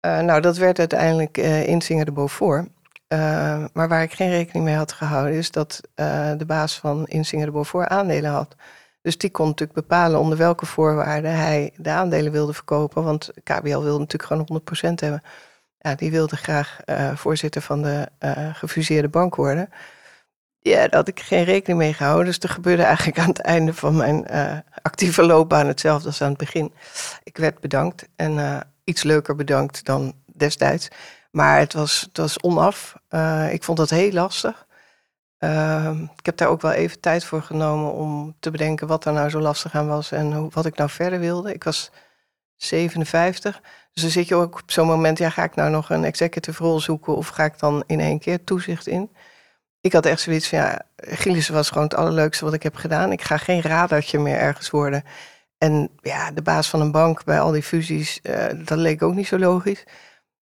Uh, 0.00 0.20
nou, 0.20 0.40
dat 0.40 0.56
werd 0.56 0.78
uiteindelijk 0.78 1.38
uh, 1.38 1.66
Insinger 1.66 2.04
de 2.04 2.12
Beaufort. 2.12 2.68
Uh, 3.08 3.64
maar 3.72 3.88
waar 3.88 4.02
ik 4.02 4.12
geen 4.12 4.30
rekening 4.30 4.64
mee 4.64 4.74
had 4.74 4.92
gehouden, 4.92 5.34
is 5.34 5.50
dat 5.50 5.80
de 6.38 6.44
baas 6.46 6.78
van 6.78 7.06
Insinger 7.06 7.46
de 7.46 7.52
Beaufort 7.52 7.88
aandelen 7.88 8.30
had. 8.30 8.54
Dus 9.02 9.18
die 9.18 9.30
kon 9.30 9.46
natuurlijk 9.46 9.78
bepalen 9.78 10.20
onder 10.20 10.38
welke 10.38 10.66
voorwaarden 10.66 11.36
hij 11.36 11.72
de 11.76 11.90
aandelen 11.90 12.32
wilde 12.32 12.52
verkopen. 12.52 13.04
Want 13.04 13.30
KBL 13.42 13.80
wilde 13.80 13.98
natuurlijk 13.98 14.22
gewoon 14.22 14.62
100% 14.92 14.94
hebben. 14.94 15.22
Ja, 15.78 15.94
die 15.94 16.10
wilde 16.10 16.36
graag 16.36 16.80
voorzitter 17.14 17.62
van 17.62 17.82
de 17.82 18.08
gefuseerde 18.52 19.08
bank 19.08 19.34
worden. 19.34 19.68
Ja, 20.60 20.76
daar 20.76 20.94
had 20.94 21.08
ik 21.08 21.20
geen 21.20 21.44
rekening 21.44 21.78
mee 21.78 21.92
gehouden. 21.92 22.26
Dus 22.26 22.38
er 22.38 22.48
gebeurde 22.48 22.82
eigenlijk 22.82 23.18
aan 23.18 23.28
het 23.28 23.40
einde 23.40 23.74
van 23.74 23.96
mijn 23.96 24.26
actieve 24.82 25.22
loopbaan 25.22 25.66
hetzelfde 25.66 26.06
als 26.06 26.22
aan 26.22 26.28
het 26.28 26.38
begin. 26.38 26.72
Ik 27.22 27.36
werd 27.36 27.60
bedankt 27.60 28.08
en 28.16 28.64
iets 28.84 29.02
leuker 29.02 29.34
bedankt 29.34 29.84
dan 29.84 30.14
destijds. 30.26 30.88
Maar 31.30 31.58
het 31.58 31.72
was, 31.72 32.00
het 32.00 32.16
was 32.16 32.40
onaf. 32.42 32.96
Uh, 33.10 33.52
ik 33.52 33.62
vond 33.64 33.78
dat 33.78 33.90
heel 33.90 34.12
lastig. 34.12 34.66
Uh, 35.38 36.00
ik 36.16 36.26
heb 36.26 36.36
daar 36.36 36.48
ook 36.48 36.60
wel 36.60 36.72
even 36.72 37.00
tijd 37.00 37.24
voor 37.24 37.42
genomen 37.42 37.92
om 37.92 38.36
te 38.40 38.50
bedenken 38.50 38.86
wat 38.86 39.04
er 39.04 39.12
nou 39.12 39.30
zo 39.30 39.40
lastig 39.40 39.74
aan 39.74 39.86
was 39.88 40.12
en 40.12 40.32
hoe, 40.32 40.50
wat 40.52 40.66
ik 40.66 40.76
nou 40.76 40.90
verder 40.90 41.18
wilde. 41.18 41.54
Ik 41.54 41.64
was 41.64 41.90
57, 42.56 43.60
dus 43.92 44.02
dan 44.02 44.12
zit 44.12 44.28
je 44.28 44.34
ook 44.34 44.60
op 44.60 44.70
zo'n 44.70 44.86
moment, 44.86 45.18
ja, 45.18 45.30
ga 45.30 45.44
ik 45.44 45.54
nou 45.54 45.70
nog 45.70 45.90
een 45.90 46.04
executive 46.04 46.62
rol 46.62 46.80
zoeken 46.80 47.16
of 47.16 47.28
ga 47.28 47.44
ik 47.44 47.58
dan 47.58 47.84
in 47.86 48.00
één 48.00 48.18
keer 48.18 48.44
toezicht 48.44 48.86
in? 48.86 49.10
Ik 49.88 49.94
had 49.94 50.06
echt 50.06 50.20
zoiets 50.20 50.48
van, 50.48 50.58
ja, 50.58 50.82
Gillissen 50.96 51.54
was 51.54 51.68
gewoon 51.68 51.84
het 51.84 51.94
allerleukste 51.94 52.44
wat 52.44 52.54
ik 52.54 52.62
heb 52.62 52.74
gedaan. 52.74 53.12
Ik 53.12 53.22
ga 53.22 53.36
geen 53.36 53.62
radartje 53.62 54.18
meer 54.18 54.36
ergens 54.36 54.70
worden. 54.70 55.04
En 55.58 55.90
ja, 56.02 56.30
de 56.30 56.42
baas 56.42 56.68
van 56.68 56.80
een 56.80 56.90
bank 56.90 57.24
bij 57.24 57.40
al 57.40 57.50
die 57.50 57.62
fusies, 57.62 58.20
uh, 58.22 58.46
dat 58.64 58.78
leek 58.78 59.02
ook 59.02 59.14
niet 59.14 59.26
zo 59.26 59.38
logisch. 59.38 59.84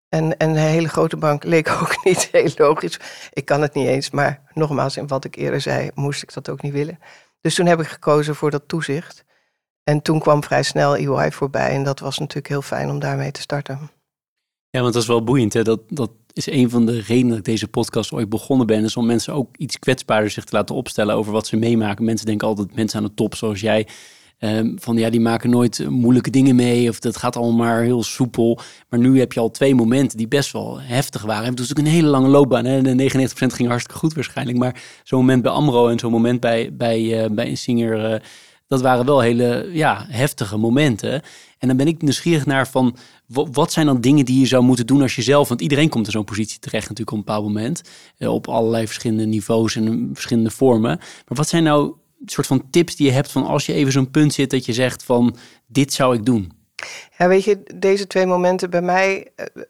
En, 0.09 0.37
en 0.37 0.51
een 0.51 0.57
hele 0.57 0.89
grote 0.89 1.17
bank 1.17 1.45
leek 1.55 1.69
ook 1.69 2.05
niet 2.05 2.29
heel 2.33 2.51
logisch. 2.57 3.01
Ik 3.33 3.45
kan 3.45 3.63
het 3.63 3.75
niet 3.75 3.87
eens, 3.87 4.11
maar 4.11 4.43
nogmaals, 4.55 4.97
in 4.97 5.07
wat 5.07 5.25
ik 5.25 5.35
eerder 5.35 5.61
zei, 5.61 5.91
moest 5.95 6.23
ik 6.23 6.33
dat 6.33 6.49
ook 6.49 6.63
niet 6.63 6.73
willen. 6.73 6.99
Dus 7.41 7.55
toen 7.55 7.67
heb 7.67 7.81
ik 7.81 7.87
gekozen 7.87 8.35
voor 8.35 8.51
dat 8.51 8.69
toezicht. 8.69 9.25
En 9.85 10.03
toen 10.03 10.21
kwam 10.21 10.43
vrij 10.43 10.63
snel 10.63 10.97
EY 10.97 11.33
voorbij 11.33 11.71
en 11.71 11.85
dat 11.85 12.01
was 12.01 12.19
natuurlijk 12.19 12.49
heel 12.49 12.63
fijn 12.63 12.91
om 12.91 12.99
daarmee 12.99 13.31
te 13.31 13.41
starten. 13.41 13.91
Ja, 14.71 14.81
want 14.81 14.93
dat 14.93 15.03
is 15.03 15.09
wel 15.09 15.25
boeiend. 15.25 15.53
Hè? 15.53 15.63
Dat, 15.63 15.81
dat 15.89 16.11
is 16.33 16.51
een 16.51 16.71
van 16.71 16.87
de 16.87 17.01
redenen 17.01 17.29
dat 17.29 17.39
ik 17.39 17.45
deze 17.45 17.69
podcast 17.69 18.13
ooit 18.13 18.29
begonnen 18.29 18.67
ben. 18.67 18.85
Is 18.85 18.97
om 18.97 19.07
mensen 19.07 19.35
ook 19.35 19.57
iets 19.57 19.79
kwetsbaarder 19.79 20.31
zich 20.31 20.45
te 20.45 20.57
laten 20.57 20.75
opstellen 20.75 21.15
over 21.15 21.33
wat 21.33 21.47
ze 21.47 21.57
meemaken. 21.57 22.05
Mensen 22.05 22.27
denken 22.27 22.49
altijd, 22.49 22.75
mensen 22.75 22.99
aan 22.99 23.05
de 23.05 23.15
top 23.15 23.35
zoals 23.35 23.61
jij, 23.61 23.87
ehm, 24.39 24.77
van 24.77 24.97
ja, 24.97 25.11
die 25.11 25.21
maken 25.21 25.51
nooit 25.51 25.89
moeilijke 25.89 26.31
dingen 26.31 26.57
mee. 26.57 26.89
Of 26.89 26.99
dat 26.99 27.17
gaat 27.17 27.37
allemaal 27.37 27.67
maar 27.67 27.83
heel 27.83 28.03
soepel. 28.03 28.59
Maar 28.89 29.01
nu 29.01 29.19
heb 29.19 29.33
je 29.33 29.41
al 29.41 29.51
twee 29.51 29.75
momenten 29.75 30.19
die 30.19 30.29
best 30.29 30.53
wel 30.53 30.81
heftig 30.81 31.23
waren. 31.23 31.51
Het 31.51 31.59
was 31.59 31.71
ook 31.71 31.79
een 31.79 31.87
hele 31.87 32.09
lange 32.09 32.29
loopbaan. 32.29 32.65
Hè? 32.65 32.83
De 32.83 32.95
99% 32.95 33.53
ging 33.53 33.69
hartstikke 33.69 33.99
goed 33.99 34.15
waarschijnlijk. 34.15 34.59
Maar 34.59 34.83
zo'n 35.05 35.19
moment 35.19 35.43
bij 35.43 35.53
Amro 35.53 35.89
en 35.89 35.99
zo'n 35.99 36.13
moment 36.13 36.41
bij, 36.41 36.71
bij, 36.73 37.25
uh, 37.25 37.31
bij 37.31 37.49
Insinger... 37.49 38.13
Uh, 38.13 38.21
dat 38.73 38.81
waren 38.81 39.05
wel 39.05 39.21
hele 39.21 39.69
ja, 39.73 40.07
heftige 40.09 40.57
momenten. 40.57 41.23
En 41.59 41.69
dan 41.69 41.77
ben 41.77 41.87
ik 41.87 42.03
nieuwsgierig 42.03 42.47
naar 42.47 42.69
van, 42.69 42.97
wat 43.27 43.73
zijn 43.73 43.87
dan 43.87 44.01
dingen 44.01 44.25
die 44.25 44.41
je 44.41 44.47
zou 44.47 44.63
moeten 44.63 44.87
doen 44.87 45.03
als 45.03 45.15
je 45.15 45.23
zelf, 45.23 45.49
want 45.49 45.61
iedereen 45.61 45.89
komt 45.89 46.07
in 46.07 46.13
zo'n 46.13 46.25
positie 46.25 46.59
terecht 46.59 46.89
natuurlijk 46.89 47.11
op 47.11 47.19
een 47.19 47.25
bepaald 47.25 47.45
moment, 47.45 47.83
eh, 48.19 48.33
op 48.33 48.49
allerlei 48.49 48.87
verschillende 48.87 49.25
niveaus 49.25 49.77
en 49.77 50.11
verschillende 50.13 50.51
vormen. 50.51 50.97
Maar 50.99 51.37
wat 51.37 51.49
zijn 51.49 51.63
nou 51.63 51.95
soort 52.25 52.47
van 52.47 52.71
tips 52.71 52.97
die 52.97 53.07
je 53.07 53.13
hebt 53.13 53.33
van 53.33 53.47
als 53.47 53.67
je 53.67 53.73
even 53.73 53.93
zo'n 53.93 54.11
punt 54.11 54.33
zit 54.33 54.51
dat 54.51 54.67
je 54.67 54.73
zegt 54.73 55.05
van, 55.05 55.37
dit 55.67 55.93
zou 55.93 56.15
ik 56.15 56.25
doen? 56.25 56.53
Ja, 57.19 57.29
weet 57.29 57.45
je, 57.45 57.63
deze 57.75 58.07
twee 58.07 58.27
momenten 58.27 58.71
bij 58.71 58.83
mij 58.83 59.31
uh, 59.37 59.63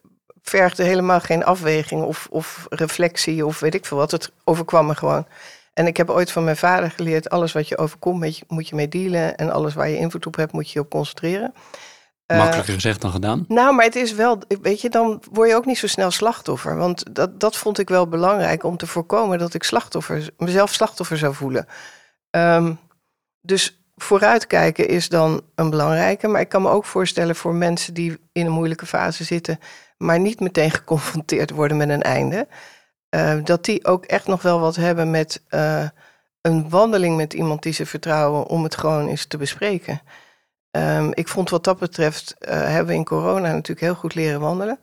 vergden 0.42 0.86
helemaal 0.86 1.20
geen 1.20 1.44
afweging 1.44 2.02
of, 2.02 2.26
of 2.30 2.66
reflectie 2.70 3.46
of 3.46 3.60
weet 3.60 3.74
ik 3.74 3.86
veel 3.86 3.96
wat. 3.96 4.10
Het 4.10 4.32
overkwam 4.44 4.86
me 4.86 4.94
gewoon. 4.94 5.26
En 5.74 5.86
ik 5.86 5.96
heb 5.96 6.10
ooit 6.10 6.32
van 6.32 6.44
mijn 6.44 6.56
vader 6.56 6.90
geleerd: 6.90 7.30
alles 7.30 7.52
wat 7.52 7.68
je 7.68 7.78
overkomt, 7.78 8.42
moet 8.48 8.68
je 8.68 8.74
mee 8.74 8.88
dealen. 8.88 9.36
En 9.36 9.50
alles 9.50 9.74
waar 9.74 9.88
je 9.88 9.96
invloed 9.96 10.26
op 10.26 10.36
hebt, 10.36 10.52
moet 10.52 10.66
je 10.66 10.72
je 10.78 10.84
op 10.84 10.90
concentreren. 10.90 11.54
Eh, 12.26 12.38
Makkelijker 12.38 12.74
gezegd 12.74 13.00
dan 13.00 13.10
gedaan. 13.10 13.44
Nou, 13.48 13.74
maar 13.74 13.84
het 13.84 13.96
is 13.96 14.12
wel, 14.12 14.38
weet 14.62 14.80
je, 14.80 14.90
dan 14.90 15.22
word 15.32 15.48
je 15.48 15.54
ook 15.54 15.66
niet 15.66 15.78
zo 15.78 15.86
snel 15.86 16.10
slachtoffer. 16.10 16.76
Want 16.76 17.14
dat, 17.14 17.40
dat 17.40 17.56
vond 17.56 17.78
ik 17.78 17.88
wel 17.88 18.08
belangrijk 18.08 18.64
om 18.64 18.76
te 18.76 18.86
voorkomen 18.86 19.38
dat 19.38 19.54
ik 19.54 19.62
slachtoffer, 19.62 20.28
mezelf 20.36 20.72
slachtoffer 20.72 21.18
zou 21.18 21.34
voelen. 21.34 21.66
Um, 22.30 22.78
dus 23.40 23.82
vooruitkijken 23.94 24.88
is 24.88 25.08
dan 25.08 25.42
een 25.54 25.70
belangrijke. 25.70 26.28
Maar 26.28 26.40
ik 26.40 26.48
kan 26.48 26.62
me 26.62 26.68
ook 26.68 26.84
voorstellen 26.84 27.36
voor 27.36 27.54
mensen 27.54 27.94
die 27.94 28.18
in 28.32 28.46
een 28.46 28.52
moeilijke 28.52 28.86
fase 28.86 29.24
zitten, 29.24 29.58
maar 29.96 30.20
niet 30.20 30.40
meteen 30.40 30.70
geconfronteerd 30.70 31.50
worden 31.50 31.76
met 31.76 31.88
een 31.88 32.02
einde. 32.02 32.46
Uh, 33.14 33.44
dat 33.44 33.64
die 33.64 33.84
ook 33.84 34.04
echt 34.04 34.26
nog 34.26 34.42
wel 34.42 34.60
wat 34.60 34.76
hebben 34.76 35.10
met 35.10 35.42
uh, 35.50 35.88
een 36.40 36.70
wandeling 36.70 37.16
met 37.16 37.32
iemand 37.32 37.62
die 37.62 37.72
ze 37.72 37.86
vertrouwen 37.86 38.46
om 38.46 38.62
het 38.62 38.76
gewoon 38.76 39.08
eens 39.08 39.26
te 39.26 39.36
bespreken. 39.36 40.00
Um, 40.70 41.10
ik 41.14 41.28
vond 41.28 41.50
wat 41.50 41.64
dat 41.64 41.78
betreft, 41.78 42.36
uh, 42.40 42.48
hebben 42.48 42.86
we 42.86 42.94
in 42.94 43.04
corona 43.04 43.48
natuurlijk 43.48 43.80
heel 43.80 43.94
goed 43.94 44.14
leren 44.14 44.40
wandelen. 44.40 44.78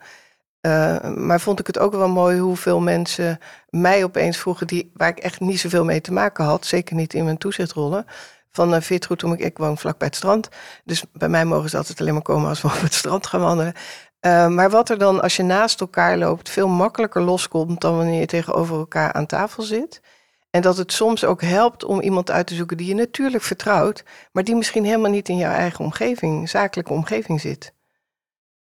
maar 1.16 1.40
vond 1.40 1.60
ik 1.60 1.68
het 1.68 1.80
ook 1.80 1.92
wel 1.94 2.10
mooi 2.10 2.40
hoeveel 2.40 2.80
mensen 2.80 3.40
mij 3.70 4.04
opeens 4.04 4.38
vroegen, 4.38 4.68
die, 4.68 4.92
waar 4.94 5.10
ik 5.10 5.20
echt 5.20 5.40
niet 5.40 5.60
zoveel 5.60 5.84
mee 5.86 6.02
te 6.02 6.14
maken 6.14 6.46
had, 6.46 6.66
zeker 6.66 6.96
niet 6.96 7.14
in 7.14 7.24
mijn 7.24 7.38
toezichtrollen. 7.38 8.06
Van 8.52 8.74
uh, 8.74 9.00
goed 9.08 9.24
om 9.24 9.34
ik, 9.34 9.40
ik 9.40 9.58
woon 9.58 9.78
vlak 9.78 9.98
bij 9.98 10.08
het 10.08 10.16
strand. 10.16 10.50
Dus 10.84 11.04
bij 11.14 11.30
mij 11.30 11.46
mogen 11.46 11.70
ze 11.70 11.78
altijd 11.78 12.00
alleen 12.00 12.14
maar 12.14 12.22
komen 12.22 12.50
als 12.50 12.62
we 12.62 12.68
op 12.76 12.82
het 12.82 12.94
strand 12.94 13.28
gaan 13.28 13.42
wandelen. 13.42 13.74
Uh, 14.22 14.48
maar 14.48 14.70
wat 14.70 14.90
er 14.90 14.98
dan 14.98 15.22
als 15.22 15.36
je 15.36 15.44
naast 15.44 15.82
elkaar 15.82 16.18
loopt 16.18 16.50
veel 16.50 16.68
makkelijker 16.68 17.22
loskomt 17.22 17.82
dan 17.82 17.96
wanneer 17.96 18.20
je 18.20 18.26
tegenover 18.26 18.78
elkaar 18.78 19.14
aan 19.14 19.26
tafel 19.26 19.64
zit. 19.64 20.02
En 20.50 20.62
dat 20.62 20.78
het 20.78 20.92
soms 20.92 21.26
ook 21.26 21.42
helpt 21.42 21.84
om 21.84 22.02
iemand 22.02 22.32
uit 22.32 22.48
te 22.48 22.56
zoeken 22.56 22.78
die 22.78 22.88
je 22.88 22.94
natuurlijk 22.94 23.44
vertrouwt, 23.44 24.04
maar 24.32 24.44
die 24.44 24.56
misschien 24.56 24.86
helemaal 24.86 25.12
niet 25.12 25.30
in 25.30 25.38
jouw 25.38 25.52
eigen 25.52 25.86
omgeving, 25.86 26.50
zakelijke 26.50 26.94
omgeving 26.94 27.42
zit. 27.42 27.74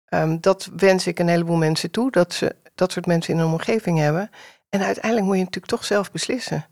Um, 0.09 0.41
dat 0.41 0.69
wens 0.75 1.07
ik 1.07 1.19
een 1.19 1.27
heleboel 1.27 1.55
mensen 1.55 1.91
toe, 1.91 2.11
dat 2.11 2.33
ze 2.33 2.55
dat 2.75 2.91
soort 2.91 3.05
mensen 3.05 3.33
in 3.33 3.39
hun 3.39 3.51
omgeving 3.51 3.99
hebben. 3.99 4.29
En 4.69 4.81
uiteindelijk 4.81 5.25
moet 5.25 5.35
je 5.35 5.43
natuurlijk 5.43 5.71
toch 5.71 5.85
zelf 5.85 6.11
beslissen. 6.11 6.65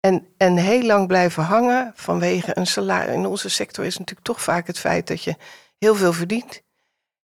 En, 0.00 0.26
en 0.36 0.56
heel 0.56 0.82
lang 0.82 1.06
blijven 1.06 1.42
hangen 1.42 1.92
vanwege 1.94 2.58
een 2.58 2.66
salaris. 2.66 3.14
In 3.14 3.26
onze 3.26 3.48
sector 3.48 3.84
is 3.84 3.98
natuurlijk 3.98 4.26
toch 4.26 4.42
vaak 4.42 4.66
het 4.66 4.78
feit 4.78 5.06
dat 5.06 5.22
je 5.22 5.36
heel 5.78 5.94
veel 5.94 6.12
verdient 6.12 6.63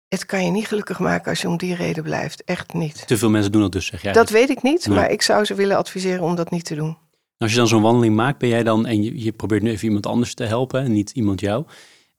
het 0.09 0.25
kan 0.25 0.45
je 0.45 0.51
niet 0.51 0.67
gelukkig 0.67 0.99
maken 0.99 1.29
als 1.29 1.41
je 1.41 1.47
om 1.47 1.57
die 1.57 1.75
reden 1.75 2.03
blijft. 2.03 2.43
Echt 2.43 2.73
niet. 2.73 3.07
Te 3.07 3.17
veel 3.17 3.29
mensen 3.29 3.51
doen 3.51 3.61
dat 3.61 3.71
dus, 3.71 3.85
zeg 3.85 4.01
jij? 4.01 4.13
Dat 4.13 4.29
weet 4.29 4.49
ik 4.49 4.61
niet, 4.61 4.87
maar 4.87 5.11
ik 5.11 5.21
zou 5.21 5.45
ze 5.45 5.53
willen 5.53 5.77
adviseren 5.77 6.23
om 6.23 6.35
dat 6.35 6.51
niet 6.51 6.65
te 6.65 6.75
doen. 6.75 6.97
Als 7.37 7.51
je 7.51 7.57
dan 7.57 7.67
zo'n 7.67 7.81
wandeling 7.81 8.15
maakt, 8.15 8.37
ben 8.37 8.49
jij 8.49 8.63
dan, 8.63 8.85
en 8.85 9.03
je, 9.03 9.23
je 9.23 9.31
probeert 9.31 9.61
nu 9.61 9.69
even 9.69 9.85
iemand 9.85 10.05
anders 10.05 10.33
te 10.33 10.43
helpen 10.43 10.83
en 10.83 10.91
niet 10.91 11.11
iemand 11.11 11.39
jou. 11.39 11.65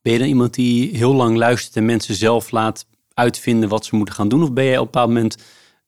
Ben 0.03 0.13
je 0.13 0.19
dan 0.19 0.29
iemand 0.29 0.55
die 0.55 0.97
heel 0.97 1.15
lang 1.15 1.37
luistert 1.37 1.77
en 1.77 1.85
mensen 1.85 2.15
zelf 2.15 2.51
laat 2.51 2.87
uitvinden 3.15 3.69
wat 3.69 3.85
ze 3.85 3.97
moeten 3.97 4.15
gaan 4.15 4.29
doen? 4.29 4.43
Of 4.43 4.53
ben 4.53 4.65
jij 4.65 4.79
op 4.79 4.85
een 4.85 4.91
bepaald 4.91 5.09
moment 5.09 5.37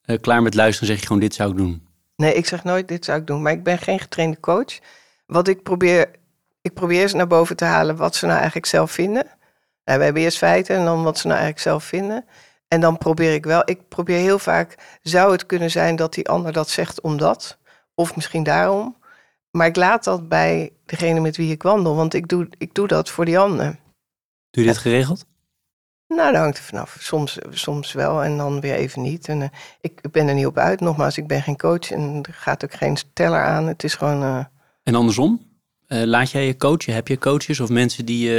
uh, 0.06 0.18
klaar 0.20 0.42
met 0.42 0.54
luisteren 0.54 0.88
en 0.88 0.94
zeg 0.94 1.00
je 1.00 1.06
gewoon 1.06 1.22
dit 1.22 1.34
zou 1.34 1.50
ik 1.50 1.56
doen? 1.56 1.86
Nee, 2.16 2.34
ik 2.34 2.46
zeg 2.46 2.64
nooit 2.64 2.88
dit 2.88 3.04
zou 3.04 3.20
ik 3.20 3.26
doen, 3.26 3.42
maar 3.42 3.52
ik 3.52 3.62
ben 3.62 3.78
geen 3.78 4.00
getrainde 4.00 4.40
coach. 4.40 4.78
Wat 5.26 5.48
ik 5.48 5.62
probeer, 5.62 6.10
ik 6.62 6.74
probeer 6.74 7.08
ze 7.08 7.16
naar 7.16 7.26
boven 7.26 7.56
te 7.56 7.64
halen 7.64 7.96
wat 7.96 8.14
ze 8.14 8.24
nou 8.24 8.36
eigenlijk 8.36 8.66
zelf 8.66 8.90
vinden. 8.90 9.26
Nou, 9.84 9.98
we 9.98 10.04
hebben 10.04 10.22
eerst 10.22 10.38
feiten 10.38 10.76
en 10.76 10.84
dan 10.84 11.02
wat 11.02 11.18
ze 11.18 11.26
nou 11.26 11.38
eigenlijk 11.38 11.68
zelf 11.68 11.84
vinden. 11.84 12.24
En 12.68 12.80
dan 12.80 12.98
probeer 12.98 13.34
ik 13.34 13.44
wel, 13.44 13.62
ik 13.64 13.88
probeer 13.88 14.18
heel 14.18 14.38
vaak, 14.38 14.98
zou 15.02 15.32
het 15.32 15.46
kunnen 15.46 15.70
zijn 15.70 15.96
dat 15.96 16.14
die 16.14 16.28
ander 16.28 16.52
dat 16.52 16.68
zegt 16.68 17.00
omdat, 17.00 17.58
of 17.94 18.16
misschien 18.16 18.42
daarom. 18.42 18.96
Maar 19.50 19.66
ik 19.66 19.76
laat 19.76 20.04
dat 20.04 20.28
bij 20.28 20.72
degene 20.86 21.20
met 21.20 21.36
wie 21.36 21.52
ik 21.52 21.62
wandel, 21.62 21.94
want 21.94 22.14
ik 22.14 22.28
doe, 22.28 22.48
ik 22.58 22.74
doe 22.74 22.86
dat 22.86 23.10
voor 23.10 23.24
die 23.24 23.38
ander. 23.38 23.76
Doe 24.50 24.64
je 24.64 24.70
dit 24.70 24.78
geregeld? 24.78 25.24
Nou, 26.08 26.32
dat 26.32 26.40
hangt 26.40 26.58
er 26.58 26.64
vanaf. 26.64 26.96
Soms, 27.00 27.38
soms 27.50 27.92
wel 27.92 28.22
en 28.22 28.36
dan 28.36 28.60
weer 28.60 28.74
even 28.74 29.02
niet. 29.02 29.28
En, 29.28 29.40
uh, 29.40 29.48
ik 29.80 30.10
ben 30.10 30.28
er 30.28 30.34
niet 30.34 30.46
op 30.46 30.58
uit. 30.58 30.80
Nogmaals, 30.80 31.18
ik 31.18 31.26
ben 31.26 31.42
geen 31.42 31.56
coach 31.56 31.90
en 31.90 32.18
er 32.22 32.34
gaat 32.34 32.64
ook 32.64 32.74
geen 32.74 32.96
teller 33.12 33.42
aan. 33.42 33.66
Het 33.66 33.84
is 33.84 33.94
gewoon. 33.94 34.22
Uh... 34.22 34.44
En 34.82 34.94
andersom? 34.94 35.50
Uh, 35.88 36.02
laat 36.02 36.30
jij 36.30 36.46
je 36.46 36.56
coachen? 36.56 36.94
Heb 36.94 37.08
je 37.08 37.18
coaches 37.18 37.60
of 37.60 37.68
mensen 37.68 38.04
die, 38.04 38.30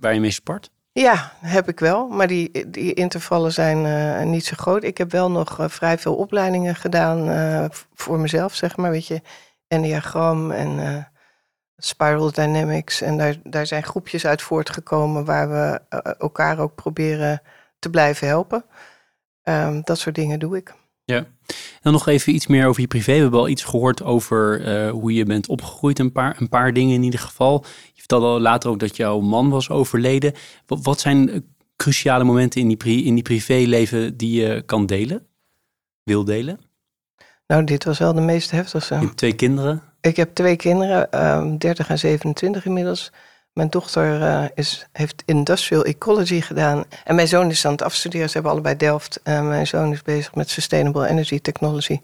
waar 0.00 0.14
je 0.14 0.20
mee 0.20 0.30
spart? 0.30 0.70
Ja, 0.94 1.32
heb 1.40 1.68
ik 1.68 1.80
wel. 1.80 2.08
Maar 2.08 2.26
die, 2.26 2.70
die 2.70 2.94
intervallen 2.94 3.52
zijn 3.52 3.84
uh, 3.84 4.30
niet 4.30 4.44
zo 4.44 4.54
groot. 4.56 4.84
Ik 4.84 4.98
heb 4.98 5.10
wel 5.10 5.30
nog 5.30 5.60
uh, 5.60 5.68
vrij 5.68 5.98
veel 5.98 6.16
opleidingen 6.16 6.74
gedaan 6.74 7.28
uh, 7.28 7.64
voor 7.94 8.18
mezelf, 8.18 8.54
zeg 8.54 8.76
maar. 8.76 8.90
Weet 8.90 9.06
je, 9.06 9.22
Enneagram 9.68 10.50
en 10.50 11.06
Spiral 11.76 12.32
Dynamics. 12.32 13.00
En 13.00 13.18
daar, 13.18 13.36
daar 13.42 13.66
zijn 13.66 13.82
groepjes 13.82 14.26
uit 14.26 14.42
voortgekomen 14.42 15.24
waar 15.24 15.48
we 15.48 15.80
elkaar 16.18 16.58
ook 16.58 16.74
proberen 16.74 17.42
te 17.78 17.90
blijven 17.90 18.26
helpen. 18.26 18.64
Um, 19.42 19.80
dat 19.84 19.98
soort 19.98 20.14
dingen 20.14 20.38
doe 20.38 20.56
ik. 20.56 20.74
Ja, 21.04 21.26
dan 21.82 21.92
nog 21.92 22.06
even 22.06 22.34
iets 22.34 22.46
meer 22.46 22.66
over 22.66 22.80
je 22.80 22.86
privé. 22.86 23.14
We 23.14 23.20
hebben 23.20 23.40
al 23.40 23.48
iets 23.48 23.64
gehoord 23.64 24.02
over 24.02 24.66
uh, 24.66 24.90
hoe 24.90 25.14
je 25.14 25.24
bent 25.24 25.48
opgegroeid, 25.48 25.98
een 25.98 26.12
paar, 26.12 26.40
een 26.40 26.48
paar 26.48 26.72
dingen 26.72 26.94
in 26.94 27.02
ieder 27.02 27.20
geval. 27.20 27.64
Je 27.92 28.00
vertelde 28.00 28.26
al 28.26 28.40
later 28.40 28.70
ook 28.70 28.78
dat 28.78 28.96
jouw 28.96 29.20
man 29.20 29.50
was 29.50 29.70
overleden. 29.70 30.32
Wat, 30.66 30.78
wat 30.82 31.00
zijn 31.00 31.44
cruciale 31.76 32.24
momenten 32.24 32.60
in 32.60 32.68
die, 32.68 33.04
in 33.04 33.14
die 33.14 33.22
privéleven 33.22 34.16
die 34.16 34.40
je 34.40 34.62
kan 34.62 34.86
delen, 34.86 35.26
wil 36.02 36.24
delen? 36.24 36.60
Nou, 37.46 37.64
dit 37.64 37.84
was 37.84 37.98
wel 37.98 38.12
de 38.12 38.20
meest 38.20 38.50
heftigste. 38.50 38.94
Je 38.94 39.00
hebt 39.00 39.16
twee 39.16 39.34
kinderen? 39.34 39.82
Ik 40.00 40.16
heb 40.16 40.34
twee 40.34 40.56
kinderen, 40.56 41.26
um, 41.36 41.58
30 41.58 41.88
en 41.88 41.98
27 41.98 42.64
inmiddels. 42.64 43.12
Mijn 43.54 43.68
dochter 43.68 44.20
uh, 44.20 44.44
is, 44.54 44.86
heeft 44.92 45.22
industrial 45.26 45.84
ecology 45.84 46.40
gedaan. 46.40 46.84
En 47.04 47.14
mijn 47.14 47.28
zoon 47.28 47.50
is 47.50 47.66
aan 47.66 47.72
het 47.72 47.82
afstuderen. 47.82 48.26
Ze 48.26 48.34
hebben 48.34 48.52
allebei 48.52 48.76
Delft. 48.76 49.20
En 49.22 49.48
mijn 49.48 49.66
zoon 49.66 49.92
is 49.92 50.02
bezig 50.02 50.34
met 50.34 50.50
sustainable 50.50 51.08
energy 51.08 51.40
technology. 51.40 52.00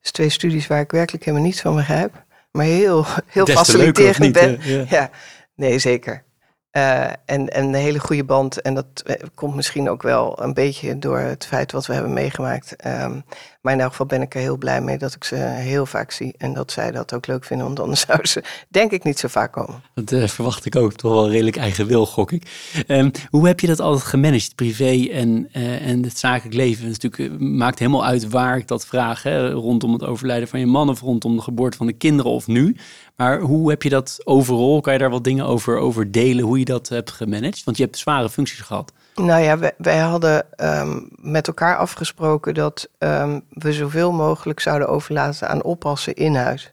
Dus 0.00 0.10
twee 0.10 0.28
studies 0.28 0.66
waar 0.66 0.80
ik 0.80 0.90
werkelijk 0.90 1.24
helemaal 1.24 1.46
niets 1.46 1.60
van 1.60 1.74
begrijp. 1.74 2.24
Maar 2.50 2.64
heel, 2.64 3.06
heel 3.26 3.46
faciliterend 3.46 4.32
ben. 4.32 4.58
Ja. 4.62 4.84
ja, 4.88 5.10
nee, 5.54 5.78
zeker. 5.78 6.24
Uh, 6.72 7.04
en, 7.04 7.16
en 7.24 7.64
een 7.64 7.74
hele 7.74 7.98
goede 7.98 8.24
band. 8.24 8.60
En 8.60 8.74
dat 8.74 9.02
eh, 9.06 9.16
komt 9.34 9.54
misschien 9.54 9.90
ook 9.90 10.02
wel 10.02 10.42
een 10.42 10.54
beetje 10.54 10.98
door 10.98 11.18
het 11.18 11.46
feit 11.46 11.72
wat 11.72 11.86
we 11.86 11.92
hebben 11.92 12.12
meegemaakt. 12.12 12.86
Um, 12.86 13.24
maar 13.62 13.72
in 13.72 13.80
elk 13.80 13.90
geval 13.90 14.06
ben 14.06 14.22
ik 14.22 14.34
er 14.34 14.40
heel 14.40 14.56
blij 14.56 14.80
mee 14.80 14.98
dat 14.98 15.14
ik 15.14 15.24
ze 15.24 15.36
heel 15.36 15.86
vaak 15.86 16.10
zie. 16.10 16.34
En 16.38 16.52
dat 16.52 16.72
zij 16.72 16.90
dat 16.90 17.14
ook 17.14 17.26
leuk 17.26 17.44
vinden, 17.44 17.66
want 17.66 17.80
anders 17.80 18.00
zou 18.08 18.26
ze 18.26 18.42
denk 18.68 18.90
ik 18.90 19.04
niet 19.04 19.18
zo 19.18 19.28
vaak 19.28 19.52
komen. 19.52 19.82
Dat 19.94 20.12
uh, 20.12 20.26
verwacht 20.28 20.64
ik 20.64 20.76
ook. 20.76 20.92
Toch 20.92 21.12
wel 21.12 21.30
redelijk 21.30 21.56
eigen 21.56 21.86
wil, 21.86 22.06
gok 22.06 22.32
ik. 22.32 22.72
Um, 22.88 23.10
hoe 23.30 23.46
heb 23.46 23.60
je 23.60 23.66
dat 23.66 23.80
altijd 23.80 24.04
gemanaged, 24.04 24.54
privé 24.54 25.08
en, 25.12 25.48
uh, 25.56 25.88
en 25.88 26.02
het 26.02 26.18
zakelijk 26.18 26.54
leven? 26.56 26.88
Het 26.88 27.02
natuurlijk, 27.02 27.40
maakt 27.40 27.78
helemaal 27.78 28.04
uit 28.04 28.28
waar 28.28 28.56
ik 28.56 28.68
dat 28.68 28.86
vraag. 28.86 29.22
Hè? 29.22 29.50
Rondom 29.50 29.92
het 29.92 30.04
overlijden 30.04 30.48
van 30.48 30.60
je 30.60 30.66
man 30.66 30.88
of 30.88 31.00
rondom 31.00 31.36
de 31.36 31.42
geboorte 31.42 31.76
van 31.76 31.86
de 31.86 31.92
kinderen 31.92 32.30
of 32.30 32.46
nu. 32.46 32.76
Maar 33.16 33.40
hoe 33.40 33.70
heb 33.70 33.82
je 33.82 33.88
dat 33.88 34.20
overal? 34.24 34.80
Kan 34.80 34.92
je 34.92 34.98
daar 34.98 35.10
wat 35.10 35.24
dingen 35.24 35.46
over, 35.46 35.78
over 35.78 36.12
delen, 36.12 36.44
hoe 36.44 36.58
je 36.58 36.64
dat 36.64 36.88
hebt 36.88 37.10
gemanaged? 37.10 37.64
Want 37.64 37.76
je 37.76 37.82
hebt 37.82 37.98
zware 37.98 38.30
functies 38.30 38.60
gehad. 38.60 38.92
Nou 39.14 39.42
ja, 39.42 39.58
wij, 39.76 39.98
hadden 39.98 40.46
um, 40.56 41.08
met 41.10 41.46
elkaar 41.46 41.76
afgesproken 41.76 42.54
dat 42.54 42.88
um, 42.98 43.44
we 43.48 43.72
zoveel 43.72 44.12
mogelijk 44.12 44.60
zouden 44.60 44.88
overlaten 44.88 45.48
aan 45.48 45.62
oppassen 45.62 46.14
in 46.14 46.34
huis. 46.34 46.72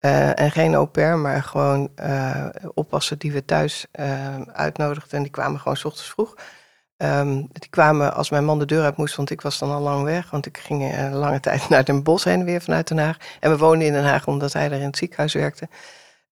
Uh, 0.00 0.40
en 0.40 0.50
geen 0.50 0.74
au 0.74 0.86
pair, 0.86 1.18
maar 1.18 1.42
gewoon 1.42 1.90
uh, 2.02 2.46
oppassen 2.74 3.18
die 3.18 3.32
we 3.32 3.44
thuis 3.44 3.86
uh, 4.00 4.40
uitnodigden. 4.40 5.16
En 5.16 5.22
die 5.22 5.30
kwamen 5.30 5.60
gewoon 5.60 5.76
s 5.76 5.84
ochtends 5.84 6.10
vroeg. 6.10 6.34
Ehm, 6.96 7.34
die 7.34 7.70
kwamen 7.70 8.14
als 8.14 8.30
mijn 8.30 8.44
man 8.44 8.58
de 8.58 8.66
deur 8.66 8.84
uit 8.84 8.96
moest, 8.96 9.16
want 9.16 9.30
ik 9.30 9.40
was 9.40 9.58
dan 9.58 9.70
al 9.70 9.80
lang 9.80 10.04
weg. 10.04 10.30
Want 10.30 10.46
ik 10.46 10.58
ging 10.58 11.12
lange 11.12 11.40
tijd 11.48 11.68
naar 11.68 11.84
Den 11.84 12.02
Bosch 12.02 12.24
heen 12.24 12.40
en 12.40 12.44
weer 12.44 12.60
vanuit 12.60 12.88
Den 12.88 12.98
Haag. 12.98 13.16
En 13.40 13.50
we 13.50 13.58
woonden 13.58 13.86
in 13.86 13.92
Den 13.92 14.04
Haag 14.04 14.26
omdat 14.26 14.52
hij 14.52 14.64
er 14.64 14.80
in 14.80 14.86
het 14.86 14.96
ziekenhuis 14.96 15.32
werkte. 15.32 15.68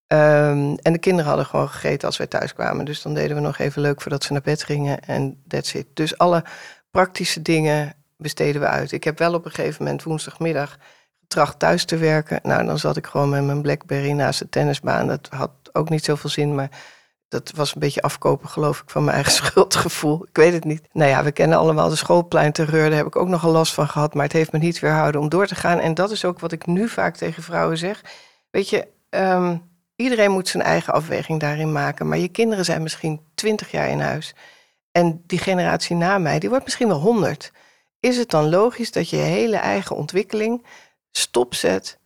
Ehm, 0.06 0.74
en 0.82 0.92
de 0.92 0.98
kinderen 0.98 1.28
hadden 1.28 1.46
gewoon 1.46 1.68
gegeten 1.68 2.06
als 2.06 2.16
wij 2.16 2.26
thuis 2.26 2.54
kwamen. 2.54 2.84
Dus 2.84 3.02
dan 3.02 3.14
deden 3.14 3.36
we 3.36 3.42
nog 3.42 3.58
even 3.58 3.82
leuk 3.82 4.00
voordat 4.00 4.24
ze 4.24 4.32
naar 4.32 4.42
bed 4.42 4.62
gingen 4.62 5.00
en 5.00 5.42
that's 5.48 5.74
it. 5.74 5.86
Dus 5.94 6.18
alle 6.18 6.44
praktische 6.90 7.42
dingen 7.42 7.94
besteden 8.16 8.60
we 8.60 8.66
uit. 8.66 8.92
Ik 8.92 9.04
heb 9.04 9.18
wel 9.18 9.34
op 9.34 9.44
een 9.44 9.50
gegeven 9.50 9.84
moment 9.84 10.02
woensdagmiddag 10.02 10.78
getracht 11.20 11.58
thuis 11.58 11.84
te 11.84 11.96
werken. 11.96 12.40
Nou, 12.42 12.66
dan 12.66 12.78
zat 12.78 12.96
ik 12.96 13.06
gewoon 13.06 13.28
met 13.28 13.44
mijn 13.44 13.62
Blackberry 13.62 14.10
naast 14.10 14.38
de 14.38 14.48
tennisbaan. 14.48 15.06
Dat 15.06 15.28
had 15.30 15.50
ook 15.72 15.88
niet 15.88 16.04
zoveel 16.04 16.30
zin, 16.30 16.54
maar 16.54 16.70
dat 17.28 17.52
was 17.54 17.74
een 17.74 17.80
beetje 17.80 18.02
afkopen, 18.02 18.48
geloof 18.48 18.80
ik, 18.80 18.90
van 18.90 19.04
mijn 19.04 19.14
eigen 19.14 19.32
schuldgevoel. 19.44 20.26
Ik 20.28 20.36
weet 20.36 20.52
het 20.52 20.64
niet. 20.64 20.88
Nou 20.92 21.10
ja, 21.10 21.24
we 21.24 21.32
kennen 21.32 21.58
allemaal 21.58 21.88
de 21.88 21.96
schoolpleinterreur. 21.96 22.88
Daar 22.88 22.98
heb 22.98 23.06
ik 23.06 23.16
ook 23.16 23.28
nogal 23.28 23.52
last 23.52 23.74
van 23.74 23.88
gehad. 23.88 24.14
Maar 24.14 24.24
het 24.24 24.32
heeft 24.32 24.52
me 24.52 24.58
niet 24.58 24.78
weerhouden 24.78 25.20
om 25.20 25.28
door 25.28 25.46
te 25.46 25.54
gaan. 25.54 25.78
En 25.78 25.94
dat 25.94 26.10
is 26.10 26.24
ook 26.24 26.40
wat 26.40 26.52
ik 26.52 26.66
nu 26.66 26.88
vaak 26.88 27.16
tegen 27.16 27.42
vrouwen 27.42 27.78
zeg. 27.78 28.04
Weet 28.50 28.68
je, 28.68 28.88
ehm, 29.08 29.56
iedereen 29.96 30.30
moet 30.30 30.48
zijn 30.48 30.62
eigen 30.62 30.92
afweging 30.92 31.40
daarin 31.40 31.72
maken. 31.72 32.08
Maar 32.08 32.18
je 32.18 32.28
kinderen 32.28 32.64
zijn 32.64 32.82
misschien 32.82 33.20
twintig 33.34 33.70
jaar 33.70 33.88
in 33.88 34.00
huis. 34.00 34.34
En 34.92 35.22
die 35.26 35.38
generatie 35.38 35.96
na 35.96 36.18
mij, 36.18 36.38
die 36.38 36.48
wordt 36.48 36.64
misschien 36.64 36.88
wel 36.88 37.00
honderd. 37.00 37.52
Is 38.00 38.16
het 38.16 38.30
dan 38.30 38.48
logisch 38.48 38.92
dat 38.92 39.10
je 39.10 39.16
hele 39.16 39.56
eigen 39.56 39.96
ontwikkeling 39.96 40.66
stopzet 41.10 41.98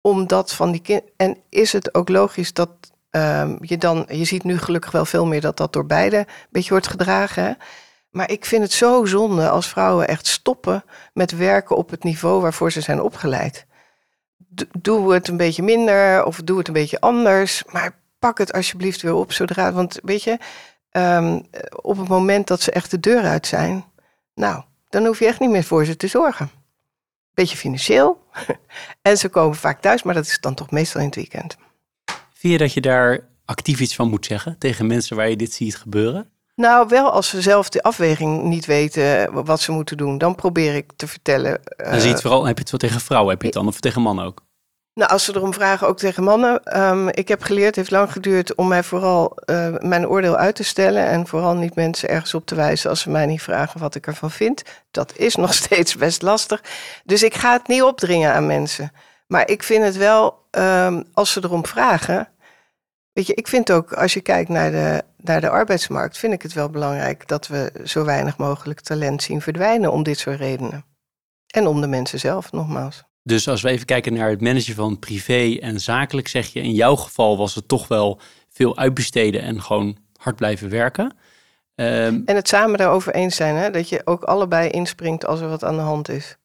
omdat 0.00 0.54
van 0.54 0.72
die 0.72 0.80
kind. 0.80 1.02
En 1.16 1.36
is 1.48 1.72
het 1.72 1.94
ook 1.94 2.08
logisch 2.08 2.52
dat 2.52 2.70
um, 3.10 3.58
je 3.60 3.78
dan. 3.78 4.04
Je 4.08 4.24
ziet 4.24 4.44
nu 4.44 4.58
gelukkig 4.58 4.90
wel 4.90 5.04
veel 5.04 5.26
meer 5.26 5.40
dat 5.40 5.56
dat 5.56 5.72
door 5.72 5.86
beide 5.86 6.16
een 6.16 6.26
beetje 6.50 6.70
wordt 6.70 6.86
gedragen. 6.86 7.58
Maar 8.10 8.30
ik 8.30 8.44
vind 8.44 8.62
het 8.62 8.72
zo 8.72 9.04
zonde 9.04 9.48
als 9.48 9.68
vrouwen 9.68 10.08
echt 10.08 10.26
stoppen 10.26 10.84
met 11.12 11.36
werken 11.36 11.76
op 11.76 11.90
het 11.90 12.04
niveau 12.04 12.40
waarvoor 12.40 12.72
ze 12.72 12.80
zijn 12.80 13.00
opgeleid. 13.00 13.66
Doe 14.80 15.12
het 15.12 15.28
een 15.28 15.36
beetje 15.36 15.62
minder 15.62 16.24
of 16.24 16.40
doe 16.44 16.58
het 16.58 16.68
een 16.68 16.74
beetje 16.74 17.00
anders. 17.00 17.62
Maar 17.72 17.98
pak 18.18 18.38
het 18.38 18.52
alsjeblieft 18.52 19.02
weer 19.02 19.14
op 19.14 19.32
zodra. 19.32 19.72
Want 19.72 19.98
weet 20.02 20.22
je, 20.22 20.38
um, 20.90 21.42
op 21.82 21.96
het 21.98 22.08
moment 22.08 22.46
dat 22.46 22.60
ze 22.60 22.70
echt 22.70 22.90
de 22.90 23.00
deur 23.00 23.22
uit 23.22 23.46
zijn. 23.46 23.84
Nou, 24.34 24.62
dan 24.88 25.06
hoef 25.06 25.18
je 25.18 25.26
echt 25.26 25.40
niet 25.40 25.50
meer 25.50 25.64
voor 25.64 25.84
ze 25.84 25.96
te 25.96 26.06
zorgen. 26.06 26.50
Beetje 27.34 27.56
financieel. 27.56 28.22
en 29.02 29.18
ze 29.18 29.28
komen 29.28 29.56
vaak 29.56 29.80
thuis, 29.80 30.02
maar 30.02 30.14
dat 30.14 30.26
is 30.26 30.40
dan 30.40 30.54
toch 30.54 30.70
meestal 30.70 31.00
in 31.00 31.06
het 31.06 31.16
weekend. 31.16 31.56
Vind 32.32 32.52
je 32.52 32.58
dat 32.58 32.72
je 32.72 32.80
daar 32.80 33.20
actief 33.44 33.80
iets 33.80 33.94
van 33.94 34.08
moet 34.08 34.26
zeggen 34.26 34.58
tegen 34.58 34.86
mensen 34.86 35.16
waar 35.16 35.28
je 35.28 35.36
dit 35.36 35.52
ziet 35.52 35.76
gebeuren? 35.76 36.28
Nou, 36.56 36.88
wel 36.88 37.10
als 37.10 37.28
ze 37.28 37.42
zelf 37.42 37.68
de 37.68 37.82
afweging 37.82 38.42
niet 38.42 38.66
weten 38.66 39.32
wat 39.44 39.60
ze 39.60 39.72
moeten 39.72 39.96
doen, 39.96 40.18
dan 40.18 40.34
probeer 40.34 40.74
ik 40.74 40.92
te 40.96 41.06
vertellen. 41.06 41.60
Dan 41.76 41.86
zie 41.86 42.00
je 42.00 42.06
het 42.06 42.16
eh, 42.16 42.22
vooral, 42.22 42.44
heb 42.46 42.56
je 42.56 42.62
het 42.62 42.70
wel 42.70 42.80
tegen 42.80 43.00
vrouwen, 43.00 43.30
heb 43.30 43.40
je 43.40 43.46
het 43.46 43.56
dan, 43.56 43.66
of 43.66 43.80
tegen 43.80 44.02
mannen 44.02 44.24
ook? 44.24 44.43
Nou, 44.94 45.10
als 45.10 45.24
ze 45.24 45.34
erom 45.34 45.52
vragen, 45.52 45.86
ook 45.86 45.98
tegen 45.98 46.22
mannen. 46.24 46.80
Um, 46.82 47.08
ik 47.08 47.28
heb 47.28 47.42
geleerd, 47.42 47.66
het 47.66 47.76
heeft 47.76 47.90
lang 47.90 48.12
geduurd 48.12 48.54
om 48.54 48.68
mij 48.68 48.82
vooral 48.82 49.36
uh, 49.46 49.74
mijn 49.78 50.08
oordeel 50.08 50.36
uit 50.36 50.54
te 50.54 50.64
stellen. 50.64 51.06
En 51.06 51.26
vooral 51.26 51.54
niet 51.54 51.74
mensen 51.74 52.08
ergens 52.08 52.34
op 52.34 52.46
te 52.46 52.54
wijzen 52.54 52.90
als 52.90 53.00
ze 53.00 53.10
mij 53.10 53.26
niet 53.26 53.42
vragen 53.42 53.80
wat 53.80 53.94
ik 53.94 54.06
ervan 54.06 54.30
vind. 54.30 54.62
Dat 54.90 55.16
is 55.16 55.34
nog 55.34 55.54
steeds 55.64 55.96
best 55.96 56.22
lastig. 56.22 56.62
Dus 57.04 57.22
ik 57.22 57.34
ga 57.34 57.52
het 57.52 57.68
niet 57.68 57.82
opdringen 57.82 58.32
aan 58.32 58.46
mensen. 58.46 58.92
Maar 59.26 59.48
ik 59.48 59.62
vind 59.62 59.84
het 59.84 59.96
wel, 59.96 60.46
um, 60.50 61.04
als 61.12 61.32
ze 61.32 61.40
erom 61.44 61.66
vragen. 61.66 62.28
Weet 63.12 63.26
je, 63.26 63.34
ik 63.34 63.48
vind 63.48 63.70
ook, 63.70 63.92
als 63.92 64.14
je 64.14 64.20
kijkt 64.20 64.48
naar 64.48 64.70
de, 64.70 65.02
naar 65.16 65.40
de 65.40 65.50
arbeidsmarkt, 65.50 66.18
vind 66.18 66.32
ik 66.32 66.42
het 66.42 66.52
wel 66.52 66.70
belangrijk 66.70 67.28
dat 67.28 67.46
we 67.46 67.72
zo 67.84 68.04
weinig 68.04 68.36
mogelijk 68.36 68.80
talent 68.80 69.22
zien 69.22 69.40
verdwijnen 69.40 69.92
om 69.92 70.02
dit 70.02 70.18
soort 70.18 70.38
redenen. 70.38 70.84
En 71.46 71.66
om 71.66 71.80
de 71.80 71.86
mensen 71.86 72.18
zelf, 72.18 72.52
nogmaals. 72.52 73.04
Dus 73.26 73.48
als 73.48 73.62
we 73.62 73.68
even 73.68 73.86
kijken 73.86 74.12
naar 74.12 74.30
het 74.30 74.40
managen 74.40 74.74
van 74.74 74.98
privé 74.98 75.58
en 75.60 75.80
zakelijk, 75.80 76.28
zeg 76.28 76.52
je 76.52 76.60
in 76.60 76.72
jouw 76.72 76.96
geval 76.96 77.36
was 77.36 77.54
het 77.54 77.68
toch 77.68 77.88
wel 77.88 78.20
veel 78.48 78.76
uitbesteden 78.76 79.42
en 79.42 79.62
gewoon 79.62 79.96
hard 80.16 80.36
blijven 80.36 80.68
werken. 80.68 81.04
Um, 81.74 82.22
en 82.24 82.36
het 82.36 82.48
samen 82.48 82.78
daarover 82.78 83.14
eens 83.14 83.36
zijn, 83.36 83.54
hè? 83.54 83.70
dat 83.70 83.88
je 83.88 84.00
ook 84.04 84.22
allebei 84.22 84.68
inspringt 84.68 85.26
als 85.26 85.40
er 85.40 85.48
wat 85.48 85.64
aan 85.64 85.76
de 85.76 85.82
hand 85.82 86.08
is. 86.08 86.36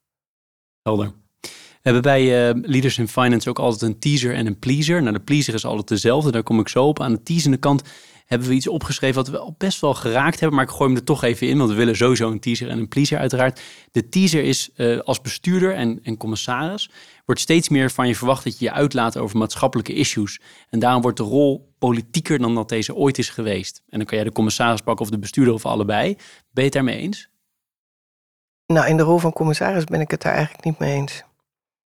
Helder. 0.81 1.13
We 1.41 1.49
hebben 1.81 2.01
bij 2.01 2.49
uh, 2.49 2.61
Leaders 2.61 2.97
in 2.97 3.07
Finance 3.07 3.49
ook 3.49 3.59
altijd 3.59 3.81
een 3.81 3.99
teaser 3.99 4.33
en 4.33 4.45
een 4.45 4.59
pleaser. 4.59 5.01
Nou, 5.01 5.13
de 5.13 5.19
pleaser 5.19 5.53
is 5.53 5.65
altijd 5.65 5.87
dezelfde, 5.87 6.31
daar 6.31 6.43
kom 6.43 6.59
ik 6.59 6.67
zo 6.67 6.87
op. 6.87 7.01
Aan 7.01 7.11
de 7.11 7.23
teasende 7.23 7.57
kant 7.57 7.81
hebben 8.29 8.47
we 8.47 8.53
iets 8.53 8.67
opgeschreven 8.67 9.15
wat 9.15 9.27
we 9.27 9.37
al 9.37 9.55
best 9.57 9.81
wel 9.81 9.93
geraakt 9.93 10.39
hebben. 10.39 10.57
Maar 10.57 10.65
ik 10.65 10.71
gooi 10.71 10.89
hem 10.89 10.99
er 10.99 11.05
toch 11.05 11.23
even 11.23 11.47
in, 11.47 11.57
want 11.57 11.69
we 11.69 11.75
willen 11.75 11.95
sowieso 11.95 12.31
een 12.31 12.39
teaser 12.39 12.69
en 12.69 12.77
een 12.77 12.87
pleaser 12.87 13.19
uiteraard. 13.19 13.61
De 13.91 14.09
teaser 14.09 14.43
is 14.43 14.69
uh, 14.75 14.99
als 14.99 15.21
bestuurder 15.21 15.75
en, 15.75 15.99
en 16.03 16.17
commissaris 16.17 16.89
wordt 17.25 17.41
steeds 17.41 17.69
meer 17.69 17.91
van 17.91 18.07
je 18.07 18.15
verwacht 18.15 18.43
dat 18.43 18.59
je 18.59 18.65
je 18.65 18.71
uitlaat 18.71 19.17
over 19.17 19.37
maatschappelijke 19.37 19.93
issues. 19.93 20.39
En 20.69 20.79
daarom 20.79 21.01
wordt 21.01 21.17
de 21.17 21.23
rol 21.23 21.73
politieker 21.79 22.39
dan 22.39 22.55
dat 22.55 22.69
deze 22.69 22.95
ooit 22.95 23.17
is 23.17 23.29
geweest. 23.29 23.81
En 23.89 23.97
dan 23.97 24.07
kan 24.07 24.17
jij 24.17 24.27
de 24.27 24.33
commissaris 24.33 24.81
pakken 24.81 25.05
of 25.05 25.11
de 25.11 25.19
bestuurder 25.19 25.53
of 25.53 25.65
allebei. 25.65 26.13
Ben 26.15 26.23
je 26.51 26.61
het 26.61 26.73
daarmee 26.73 26.97
eens? 26.97 27.29
Nou, 28.65 28.87
in 28.87 28.97
de 28.97 29.03
rol 29.03 29.17
van 29.17 29.33
commissaris 29.33 29.83
ben 29.83 30.01
ik 30.01 30.11
het 30.11 30.21
daar 30.21 30.33
eigenlijk 30.33 30.65
niet 30.65 30.79
mee 30.79 30.93
eens. 30.93 31.23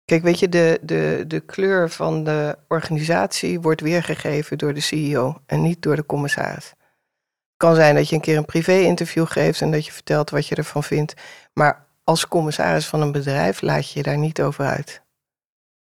Kijk, 0.08 0.22
weet 0.22 0.38
je, 0.38 0.48
de, 0.48 0.78
de, 0.82 1.24
de 1.26 1.40
kleur 1.40 1.90
van 1.90 2.24
de 2.24 2.58
organisatie 2.68 3.60
wordt 3.60 3.80
weergegeven 3.80 4.58
door 4.58 4.74
de 4.74 4.80
CEO 4.80 5.40
en 5.46 5.62
niet 5.62 5.82
door 5.82 5.96
de 5.96 6.06
commissaris. 6.06 6.64
Het 6.64 7.56
kan 7.56 7.74
zijn 7.74 7.94
dat 7.94 8.08
je 8.08 8.14
een 8.14 8.20
keer 8.20 8.36
een 8.36 8.44
privé-interview 8.44 9.26
geeft 9.26 9.60
en 9.60 9.70
dat 9.70 9.86
je 9.86 9.92
vertelt 9.92 10.30
wat 10.30 10.46
je 10.46 10.54
ervan 10.54 10.84
vindt. 10.84 11.14
Maar 11.52 11.86
als 12.04 12.28
commissaris 12.28 12.86
van 12.86 13.00
een 13.00 13.12
bedrijf 13.12 13.60
laat 13.60 13.90
je 13.90 13.98
je 13.98 14.02
daar 14.02 14.18
niet 14.18 14.40
over 14.40 14.64
uit. 14.64 15.02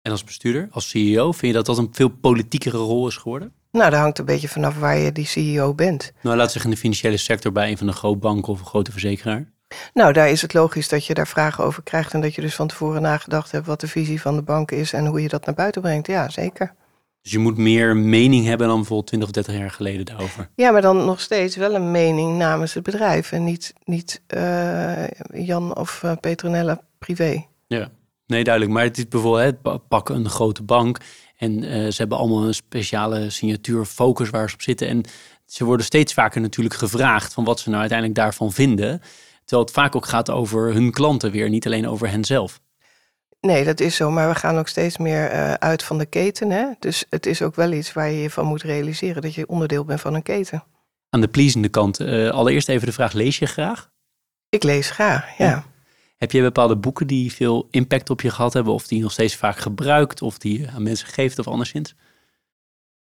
En 0.01 0.11
als 0.11 0.23
bestuurder, 0.23 0.67
als 0.71 0.89
CEO, 0.89 1.31
vind 1.31 1.47
je 1.47 1.53
dat 1.53 1.65
dat 1.65 1.77
een 1.77 1.89
veel 1.91 2.09
politiekere 2.09 2.77
rol 2.77 3.07
is 3.07 3.17
geworden? 3.17 3.53
Nou, 3.71 3.89
dat 3.89 3.99
hangt 3.99 4.19
een 4.19 4.25
beetje 4.25 4.49
vanaf 4.49 4.79
waar 4.79 4.97
je 4.97 5.11
die 5.11 5.25
CEO 5.25 5.73
bent. 5.73 6.11
Nou, 6.21 6.37
laat 6.37 6.51
zeggen 6.51 6.69
in 6.69 6.75
de 6.75 6.81
financiële 6.81 7.17
sector 7.17 7.51
bij 7.51 7.69
een 7.69 7.77
van 7.77 7.87
de 7.87 7.93
grote 7.93 8.17
banken 8.17 8.53
of 8.53 8.59
een 8.59 8.65
grote 8.65 8.91
verzekeraar. 8.91 9.51
Nou, 9.93 10.13
daar 10.13 10.29
is 10.29 10.41
het 10.41 10.53
logisch 10.53 10.89
dat 10.89 11.05
je 11.05 11.13
daar 11.13 11.27
vragen 11.27 11.63
over 11.63 11.83
krijgt 11.83 12.13
en 12.13 12.21
dat 12.21 12.35
je 12.35 12.41
dus 12.41 12.55
van 12.55 12.67
tevoren 12.67 13.01
nagedacht 13.01 13.51
hebt 13.51 13.65
wat 13.65 13.79
de 13.79 13.87
visie 13.87 14.21
van 14.21 14.35
de 14.35 14.41
bank 14.41 14.71
is 14.71 14.93
en 14.93 15.05
hoe 15.05 15.21
je 15.21 15.29
dat 15.29 15.45
naar 15.45 15.55
buiten 15.55 15.81
brengt. 15.81 16.07
Ja, 16.07 16.29
zeker. 16.29 16.73
Dus 17.21 17.31
je 17.31 17.41
moet 17.41 17.57
meer 17.57 17.97
mening 17.97 18.45
hebben 18.45 18.67
dan 18.67 18.75
bijvoorbeeld 18.75 19.07
20 19.07 19.27
of 19.29 19.33
30 19.35 19.55
jaar 19.55 19.71
geleden 19.71 20.05
daarover. 20.05 20.49
Ja, 20.55 20.71
maar 20.71 20.81
dan 20.81 21.05
nog 21.05 21.19
steeds 21.19 21.55
wel 21.55 21.75
een 21.75 21.91
mening 21.91 22.37
namens 22.37 22.73
het 22.73 22.83
bedrijf 22.83 23.31
en 23.31 23.43
niet, 23.43 23.73
niet 23.83 24.21
uh, 24.35 25.07
Jan 25.33 25.75
of 25.75 26.01
uh, 26.05 26.11
Petronella 26.21 26.81
privé. 26.97 27.45
Ja, 27.67 27.89
nee, 28.25 28.43
duidelijk. 28.43 28.73
Maar 28.73 28.83
het 28.83 28.97
is 28.97 29.07
bijvoorbeeld, 29.07 29.87
pakken 29.87 30.15
een 30.15 30.29
grote 30.29 30.63
bank 30.63 30.97
en 31.37 31.63
uh, 31.63 31.69
ze 31.69 31.95
hebben 31.97 32.17
allemaal 32.17 32.43
een 32.43 32.53
speciale 32.53 33.29
signatuur 33.29 33.85
focus 33.85 34.29
waar 34.29 34.49
ze 34.49 34.55
op 34.55 34.61
zitten. 34.61 34.87
En 34.87 35.03
ze 35.45 35.65
worden 35.65 35.85
steeds 35.85 36.13
vaker 36.13 36.41
natuurlijk 36.41 36.75
gevraagd 36.75 37.33
van 37.33 37.43
wat 37.43 37.59
ze 37.59 37.69
nou 37.69 37.79
uiteindelijk 37.79 38.19
daarvan 38.19 38.51
vinden. 38.51 39.01
Terwijl 39.47 39.67
het 39.67 39.77
vaak 39.77 39.95
ook 39.95 40.05
gaat 40.05 40.29
over 40.29 40.73
hun 40.73 40.91
klanten 40.91 41.31
weer, 41.31 41.49
niet 41.49 41.65
alleen 41.65 41.87
over 41.87 42.09
henzelf. 42.09 42.59
Nee, 43.39 43.65
dat 43.65 43.79
is 43.79 43.95
zo. 43.95 44.11
Maar 44.11 44.29
we 44.29 44.35
gaan 44.35 44.57
ook 44.57 44.67
steeds 44.67 44.97
meer 44.97 45.33
uh, 45.33 45.53
uit 45.53 45.83
van 45.83 45.97
de 45.97 46.05
keten. 46.05 46.49
Hè? 46.49 46.65
Dus 46.79 47.05
het 47.09 47.25
is 47.25 47.41
ook 47.41 47.55
wel 47.55 47.71
iets 47.71 47.93
waar 47.93 48.09
je 48.09 48.21
je 48.21 48.29
van 48.29 48.45
moet 48.45 48.61
realiseren 48.61 49.21
dat 49.21 49.33
je 49.33 49.47
onderdeel 49.47 49.85
bent 49.85 50.01
van 50.01 50.13
een 50.13 50.23
keten. 50.23 50.63
Aan 51.09 51.21
de 51.21 51.27
pleasende 51.27 51.69
kant, 51.69 51.99
uh, 51.99 52.29
allereerst 52.29 52.69
even 52.69 52.87
de 52.87 52.93
vraag: 52.93 53.13
lees 53.13 53.39
je 53.39 53.45
graag? 53.45 53.91
Ik 54.49 54.63
lees 54.63 54.89
graag, 54.89 55.37
ja. 55.37 55.45
ja. 55.45 55.65
Heb 56.17 56.31
je 56.31 56.41
bepaalde 56.41 56.77
boeken 56.77 57.07
die 57.07 57.33
veel 57.33 57.67
impact 57.71 58.09
op 58.09 58.21
je 58.21 58.29
gehad 58.29 58.53
hebben, 58.53 58.73
of 58.73 58.87
die 58.87 58.97
je 58.97 59.03
nog 59.03 59.11
steeds 59.11 59.35
vaak 59.35 59.57
gebruikt, 59.57 60.21
of 60.21 60.37
die 60.37 60.59
je 60.59 60.69
aan 60.69 60.83
mensen 60.83 61.07
geeft 61.07 61.39
of 61.39 61.47
anderszins? 61.47 61.95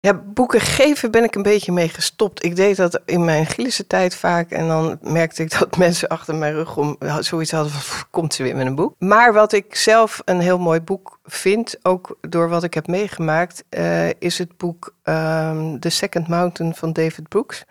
Ja, 0.01 0.15
boeken 0.15 0.61
geven 0.61 1.11
ben 1.11 1.25
ik 1.25 1.35
een 1.35 1.43
beetje 1.43 1.73
mee 1.73 1.89
gestopt. 1.89 2.45
Ik 2.45 2.57
deed 2.57 2.77
dat 2.77 3.01
in 3.05 3.25
mijn 3.25 3.47
Gillische 3.47 3.87
tijd 3.87 4.15
vaak. 4.15 4.51
En 4.51 4.69
dan 4.69 4.99
merkte 5.01 5.43
ik 5.43 5.59
dat 5.59 5.77
mensen 5.87 6.09
achter 6.09 6.35
mijn 6.35 6.53
rug 6.53 6.77
om 6.77 6.97
zoiets 7.21 7.51
hadden 7.51 7.73
van... 7.73 8.07
komt 8.11 8.35
ze 8.35 8.43
weer 8.43 8.57
met 8.57 8.67
een 8.67 8.75
boek? 8.75 8.95
Maar 8.99 9.33
wat 9.33 9.53
ik 9.53 9.75
zelf 9.75 10.23
een 10.25 10.41
heel 10.41 10.59
mooi 10.59 10.81
boek 10.81 11.19
vind... 11.25 11.77
ook 11.83 12.19
door 12.21 12.49
wat 12.49 12.65
ik 12.65 12.75
heb 12.75 12.87
meegemaakt... 12.87 13.65
Uh, 13.71 14.09
is 14.19 14.39
het 14.39 14.57
boek 14.57 14.95
um, 15.05 15.81
The 15.81 15.89
Second 15.89 16.29
Mountain 16.29 16.75
van 16.75 16.93
David 16.93 17.29
Brooks. 17.29 17.65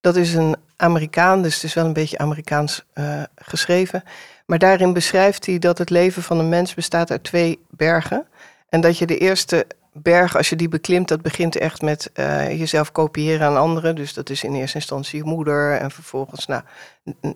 Dat 0.00 0.16
is 0.16 0.34
een 0.34 0.56
Amerikaan, 0.76 1.42
dus 1.42 1.54
het 1.54 1.62
is 1.62 1.74
wel 1.74 1.84
een 1.84 1.92
beetje 1.92 2.18
Amerikaans 2.18 2.84
uh, 2.94 3.22
geschreven. 3.36 4.02
Maar 4.46 4.58
daarin 4.58 4.92
beschrijft 4.92 5.46
hij 5.46 5.58
dat 5.58 5.78
het 5.78 5.90
leven 5.90 6.22
van 6.22 6.38
een 6.38 6.48
mens 6.48 6.74
bestaat 6.74 7.10
uit 7.10 7.24
twee 7.24 7.64
bergen... 7.70 8.26
En 8.74 8.80
dat 8.80 8.98
je 8.98 9.06
de 9.06 9.18
eerste 9.18 9.66
berg, 9.94 10.36
als 10.36 10.48
je 10.48 10.56
die 10.56 10.68
beklimt, 10.68 11.08
dat 11.08 11.22
begint 11.22 11.56
echt 11.56 11.82
met 11.82 12.10
uh, 12.14 12.58
jezelf 12.58 12.92
kopiëren 12.92 13.46
aan 13.46 13.56
anderen. 13.56 13.94
Dus 13.94 14.14
dat 14.14 14.30
is 14.30 14.44
in 14.44 14.54
eerste 14.54 14.76
instantie 14.76 15.18
je 15.18 15.24
moeder 15.24 15.76
en 15.76 15.90
vervolgens, 15.90 16.46
nou, 16.46 16.62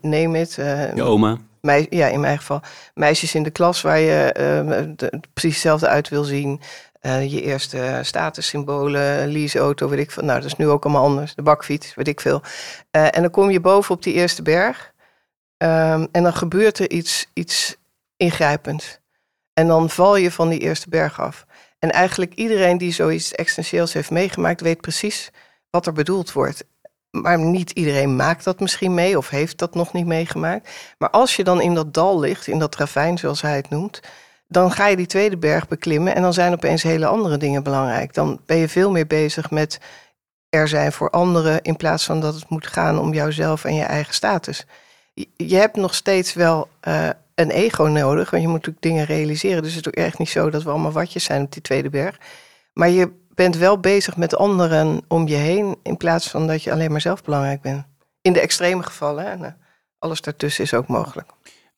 neem 0.00 0.34
het. 0.34 0.56
Uh, 0.60 0.94
je 0.94 1.02
oma. 1.02 1.38
Mij, 1.60 1.86
ja, 1.90 2.06
in 2.06 2.20
mijn 2.20 2.38
geval. 2.38 2.60
Meisjes 2.94 3.34
in 3.34 3.42
de 3.42 3.50
klas 3.50 3.82
waar 3.82 3.98
je 3.98 4.34
uh, 4.38 4.92
de, 4.96 5.20
precies 5.32 5.52
hetzelfde 5.52 5.88
uit 5.88 6.08
wil 6.08 6.24
zien. 6.24 6.60
je 7.02 7.42
eerste 7.42 7.98
statussymbolen, 8.02 9.28
leaseauto, 9.28 9.88
weet 9.88 9.98
ik 9.98 10.10
veel. 10.10 10.24
Nou, 10.24 10.40
dat 10.40 10.50
is 10.50 10.56
nu 10.56 10.68
ook 10.68 10.84
allemaal 10.84 11.04
anders. 11.04 11.34
De 11.34 11.42
bakfiets, 11.42 11.94
weet 11.94 12.08
ik 12.08 12.20
veel. 12.20 12.42
en 12.90 13.22
dan 13.22 13.30
kom 13.30 13.50
je 13.50 13.60
boven 13.60 13.94
op 13.94 14.02
die 14.02 14.14
eerste 14.14 14.42
berg. 14.42 14.92
Ehm, 15.58 16.06
en 16.12 16.22
dan 16.22 16.34
gebeurt 16.34 16.78
er 16.78 16.90
iets, 16.90 17.30
iets 17.32 17.76
ingrijpends. 18.16 18.98
En 19.52 19.66
dan 19.66 19.90
val 19.90 20.16
je 20.16 20.30
van 20.30 20.48
die 20.48 20.58
eerste 20.58 20.88
berg 20.88 21.20
af. 21.20 21.46
En 21.78 21.92
eigenlijk 21.92 22.34
iedereen 22.34 22.78
die 22.78 22.92
zoiets 22.92 23.32
existentieels 23.32 23.92
heeft 23.92 24.10
meegemaakt, 24.10 24.60
weet 24.60 24.80
precies 24.80 25.30
wat 25.70 25.86
er 25.86 25.92
bedoeld 25.92 26.32
wordt. 26.32 26.64
Maar 27.10 27.38
niet 27.38 27.70
iedereen 27.70 28.16
maakt 28.16 28.44
dat 28.44 28.60
misschien 28.60 28.94
mee 28.94 29.16
of 29.16 29.28
heeft 29.28 29.58
dat 29.58 29.74
nog 29.74 29.92
niet 29.92 30.06
meegemaakt. 30.06 30.70
Maar 30.98 31.10
als 31.10 31.36
je 31.36 31.44
dan 31.44 31.60
in 31.60 31.74
dat 31.74 31.94
dal 31.94 32.20
ligt, 32.20 32.46
in 32.46 32.58
dat 32.58 32.76
ravijn 32.76 33.18
zoals 33.18 33.42
hij 33.42 33.56
het 33.56 33.68
noemt, 33.68 34.00
dan 34.48 34.72
ga 34.72 34.86
je 34.86 34.96
die 34.96 35.06
tweede 35.06 35.36
berg 35.36 35.68
beklimmen 35.68 36.14
en 36.14 36.22
dan 36.22 36.32
zijn 36.32 36.52
opeens 36.52 36.82
hele 36.82 37.06
andere 37.06 37.36
dingen 37.36 37.62
belangrijk. 37.62 38.14
Dan 38.14 38.40
ben 38.46 38.56
je 38.56 38.68
veel 38.68 38.90
meer 38.90 39.06
bezig 39.06 39.50
met 39.50 39.80
er 40.48 40.68
zijn 40.68 40.92
voor 40.92 41.10
anderen 41.10 41.62
in 41.62 41.76
plaats 41.76 42.04
van 42.04 42.20
dat 42.20 42.34
het 42.34 42.48
moet 42.48 42.66
gaan 42.66 42.98
om 42.98 43.14
jouzelf 43.14 43.64
en 43.64 43.74
je 43.74 43.84
eigen 43.84 44.14
status. 44.14 44.66
Je 45.36 45.56
hebt 45.56 45.76
nog 45.76 45.94
steeds 45.94 46.34
wel 46.34 46.68
uh, 46.88 47.08
een 47.38 47.50
ego 47.50 47.84
nodig, 47.84 48.30
want 48.30 48.42
je 48.42 48.48
moet 48.48 48.56
natuurlijk 48.58 48.84
dingen 48.84 49.04
realiseren. 49.04 49.62
Dus 49.62 49.74
het 49.74 49.86
is 49.86 49.92
ook 49.92 50.04
echt 50.04 50.18
niet 50.18 50.28
zo 50.28 50.50
dat 50.50 50.62
we 50.62 50.70
allemaal 50.70 50.92
watjes 50.92 51.24
zijn 51.24 51.42
op 51.42 51.52
die 51.52 51.62
tweede 51.62 51.90
berg. 51.90 52.18
Maar 52.72 52.88
je 52.88 53.12
bent 53.34 53.56
wel 53.56 53.80
bezig 53.80 54.16
met 54.16 54.36
anderen 54.36 55.02
om 55.08 55.28
je 55.28 55.34
heen, 55.34 55.76
in 55.82 55.96
plaats 55.96 56.30
van 56.30 56.46
dat 56.46 56.62
je 56.62 56.72
alleen 56.72 56.90
maar 56.90 57.00
zelf 57.00 57.22
belangrijk 57.22 57.60
bent. 57.60 57.86
In 58.20 58.32
de 58.32 58.40
extreme 58.40 58.82
gevallen, 58.82 59.26
en 59.26 59.44
eh, 59.44 59.52
alles 59.98 60.20
daartussen 60.20 60.64
is 60.64 60.74
ook 60.74 60.86
mogelijk. 60.86 61.30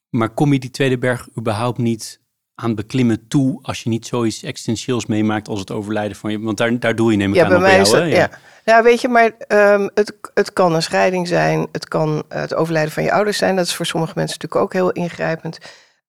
Maar 0.09 0.31
kom 0.31 0.53
je 0.53 0.59
die 0.59 0.71
tweede 0.71 0.99
berg 0.99 1.29
überhaupt 1.39 1.79
niet 1.79 2.21
aan 2.61 2.75
beklimmen 2.75 3.29
toe 3.29 3.59
als 3.63 3.83
je 3.83 3.89
niet 3.89 4.07
zoiets 4.07 4.43
existentieels 4.43 5.07
meemaakt 5.07 5.49
als 5.49 5.61
het 5.61 5.71
overlijden 5.71 6.17
van 6.17 6.31
je? 6.31 6.41
Want 6.41 6.57
daar, 6.57 6.79
daar 6.79 6.97
doe 6.97 7.11
je 7.11 7.17
neem 7.17 7.31
ik 7.31 7.37
ja, 7.37 7.43
aan 7.43 7.49
bij 7.49 7.57
op 7.57 7.63
mij 7.63 7.71
jou, 7.73 7.83
is 7.83 7.91
dat, 7.91 8.01
hè? 8.01 8.07
ja. 8.07 8.31
ja. 8.65 8.83
weet 8.83 9.01
je, 9.01 9.09
maar 9.09 9.33
um, 9.49 9.91
het, 9.95 10.13
het 10.35 10.53
kan 10.53 10.75
een 10.75 10.83
scheiding 10.83 11.29
zijn, 11.29 11.67
het 11.73 11.89
kan 11.89 12.23
het 12.29 12.55
overlijden 12.55 12.93
van 12.93 13.03
je 13.03 13.13
ouders 13.13 13.39
zijn. 13.39 13.57
Dat 13.57 13.67
is 13.67 13.75
voor 13.75 13.87
sommige 13.87 14.13
mensen 14.17 14.39
natuurlijk 14.41 14.65
ook 14.65 14.73
heel 14.73 15.05
ingrijpend. 15.05 15.59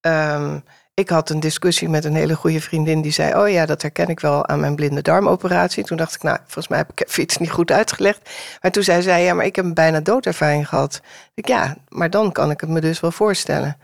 Um, 0.02 0.64
ik 0.93 1.10
had 1.10 1.30
een 1.30 1.39
discussie 1.39 1.89
met 1.89 2.06
een 2.06 2.16
hele 2.16 2.36
goede 2.36 2.62
vriendin 2.62 3.02
die 3.02 3.12
zei: 3.12 3.36
Oh 3.36 3.49
ja, 3.49 3.66
dat 3.66 3.82
herken 3.82 4.08
ik 4.08 4.20
wel 4.20 4.47
aan 4.47 4.60
mijn 4.60 4.76
blinde 4.76 5.02
darmoperatie. 5.02 5.84
Toen 5.84 5.97
dacht 5.97 6.16
ik, 6.16 6.24
nou, 6.24 6.38
volgens 6.43 6.68
mij 6.68 6.78
heb 6.78 6.91
ik 6.91 7.08
even 7.08 7.24
iets 7.24 7.38
niet 7.38 7.52
goed 7.52 7.72
uitgelegd. 7.72 8.30
Maar 8.62 8.72
toen 8.72 8.84
zei 8.84 9.02
zij: 9.02 9.24
Ja, 9.24 9.34
maar 9.34 9.45
ik 9.45 9.56
heb 9.56 9.66
een 9.66 9.74
bijna 9.74 9.99
doodervaring 9.99 10.68
gehad. 10.68 11.02
Ik, 11.34 11.47
ja, 11.47 11.76
maar 11.89 12.10
dan 12.10 12.32
kan 12.32 12.52
ik 12.52 12.62
het 12.62 12.70
me 12.70 12.82
dus 12.82 12.99
wel 12.99 13.12
voorstellen. 13.12 13.78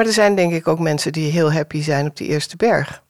Maar 0.00 0.08
er 0.08 0.14
zijn 0.14 0.34
denk 0.34 0.52
ik 0.52 0.68
ook 0.68 0.78
mensen 0.78 1.12
die 1.12 1.30
heel 1.30 1.52
happy 1.52 1.82
zijn 1.82 2.06
op 2.06 2.16
die 2.16 2.28
eerste 2.28 2.56
berg. 2.56 3.02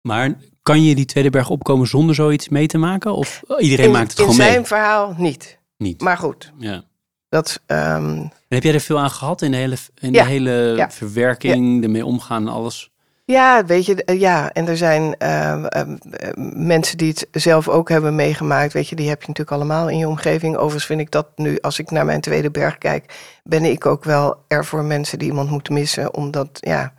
Maar 0.00 0.34
kan 0.62 0.84
je 0.84 0.94
die 0.94 1.04
tweede 1.04 1.30
berg 1.30 1.50
opkomen 1.50 1.86
zonder 1.86 2.14
zoiets 2.14 2.48
mee 2.48 2.66
te 2.66 2.78
maken? 2.78 3.14
Of 3.14 3.42
iedereen 3.58 3.84
in, 3.86 3.90
maakt 3.92 4.10
het 4.10 4.18
in 4.18 4.24
gewoon 4.24 4.38
mee? 4.40 4.48
zijn 4.50 4.66
verhaal 4.66 5.14
niet. 5.18 5.58
Niet. 5.76 6.00
Maar 6.00 6.16
goed, 6.18 6.52
Ja. 6.58 6.82
dat. 7.28 7.60
ehm, 7.66 8.04
En 8.18 8.32
heb 8.48 8.62
jij 8.62 8.74
er 8.74 8.80
veel 8.80 8.98
aan 8.98 9.10
gehad 9.10 9.42
in 9.42 9.50
de 9.50 9.56
hele, 9.56 9.76
in 10.00 10.12
Ja, 10.12 10.22
de 10.22 10.28
hele 10.28 10.50
ja. 10.76 10.90
verwerking, 10.90 11.82
ermee 11.82 12.04
omgaan 12.06 12.46
en 12.46 12.52
alles? 12.52 12.90
Ja, 13.24 13.64
weet 13.64 13.86
je, 13.86 14.04
eh, 14.04 14.20
ja, 14.20 14.52
en 14.52 14.68
er 14.68 14.76
zijn 14.76 15.16
ehm, 15.18 15.64
ehm, 15.64 15.96
eh, 16.10 16.30
mensen 16.54 16.98
die 16.98 17.08
het 17.08 17.42
zelf 17.42 17.68
ook 17.68 17.88
hebben 17.88 18.14
meegemaakt. 18.14 18.72
Weet 18.72 18.88
je, 18.88 18.96
die 18.96 19.08
heb 19.08 19.20
je 19.20 19.28
natuurlijk 19.28 19.56
allemaal 19.56 19.88
in 19.88 19.98
je 19.98 20.08
omgeving. 20.08 20.56
Overigens 20.56 20.86
vind 20.86 21.00
ik 21.00 21.10
dat 21.10 21.28
nu, 21.36 21.58
als 21.60 21.78
ik 21.78 21.90
naar 21.90 22.04
mijn 22.04 22.20
tweede 22.20 22.50
berg 22.50 22.78
kijk, 22.78 23.40
ben 23.42 23.64
ik 23.64 23.86
ook 23.86 24.04
wel 24.04 24.44
er 24.48 24.64
voor 24.64 24.84
mensen 24.84 25.18
die 25.18 25.28
iemand 25.28 25.50
moeten 25.50 25.72
missen. 25.72 26.14
Omdat, 26.14 26.48
ja, 26.60 26.94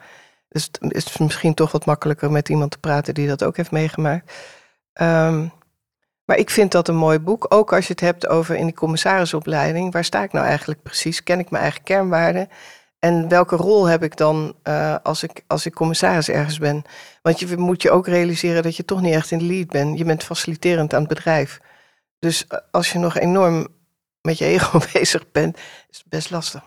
dus 0.50 0.70
het 0.80 0.94
is 0.94 1.18
misschien 1.18 1.54
toch 1.54 1.72
wat 1.72 1.86
makkelijker 1.86 2.32
met 2.32 2.50
iemand 2.50 2.72
te 2.72 2.78
praten 2.78 3.14
die 3.14 3.28
dat 3.28 3.44
ook 3.44 3.58
heeft 3.58 3.72
meegemaakt. 3.72 4.34
Ehm, 4.94 5.48
maar 6.26 6.38
ik 6.38 6.50
vind 6.50 6.72
dat 6.72 6.88
een 6.88 6.96
mooi 6.96 7.20
boek. 7.20 7.46
Ook 7.50 7.74
als 7.74 7.88
je 7.88 7.92
het 7.92 8.02
hebt 8.02 8.28
over 8.28 8.56
in 8.56 8.66
die 8.66 8.76
commissarisopleiding. 8.76 9.94
Waar 9.94 10.04
sta 10.04 10.24
ik 10.24 10.32
nou 10.32 10.46
eigenlijk 10.46 10.84
precies? 10.84 11.24
Ken 11.24 11.40
ik 11.40 11.50
mijn 11.50 11.64
eigen 11.64 11.84
kernwaarden? 11.84 12.50
En 13.04 13.28
welke 13.28 13.56
rol 13.56 13.86
heb 13.86 14.04
ik 14.04 14.18
dan 14.18 14.56
eh, 14.62 14.96
als, 15.04 15.24
ik, 15.24 15.44
als 15.48 15.66
ik 15.66 15.74
commissaris 15.74 16.30
ergens 16.30 16.58
ben? 16.58 16.84
Want 17.22 17.40
je 17.40 17.58
moet 17.58 17.82
je 17.82 17.92
ook 17.92 18.08
realiseren 18.08 18.64
dat 18.64 18.76
je 18.76 18.86
toch 18.86 19.02
niet 19.02 19.14
echt 19.14 19.32
in 19.32 19.38
de 19.38 19.44
lead 19.44 19.68
bent. 19.68 19.98
Je 19.98 20.04
bent 20.04 20.24
faciliterend 20.24 20.94
aan 20.94 21.00
het 21.00 21.10
bedrijf. 21.10 21.60
Dus 22.20 22.48
eh, 22.48 22.58
als 22.72 22.92
je 22.92 23.00
nog 23.00 23.18
enorm 23.18 23.68
met 24.22 24.38
je 24.38 24.46
ego 24.46 24.80
bezig 24.94 25.32
bent, 25.32 25.58
is 25.90 25.98
het 25.98 26.10
best 26.10 26.30
lastig. 26.30 26.64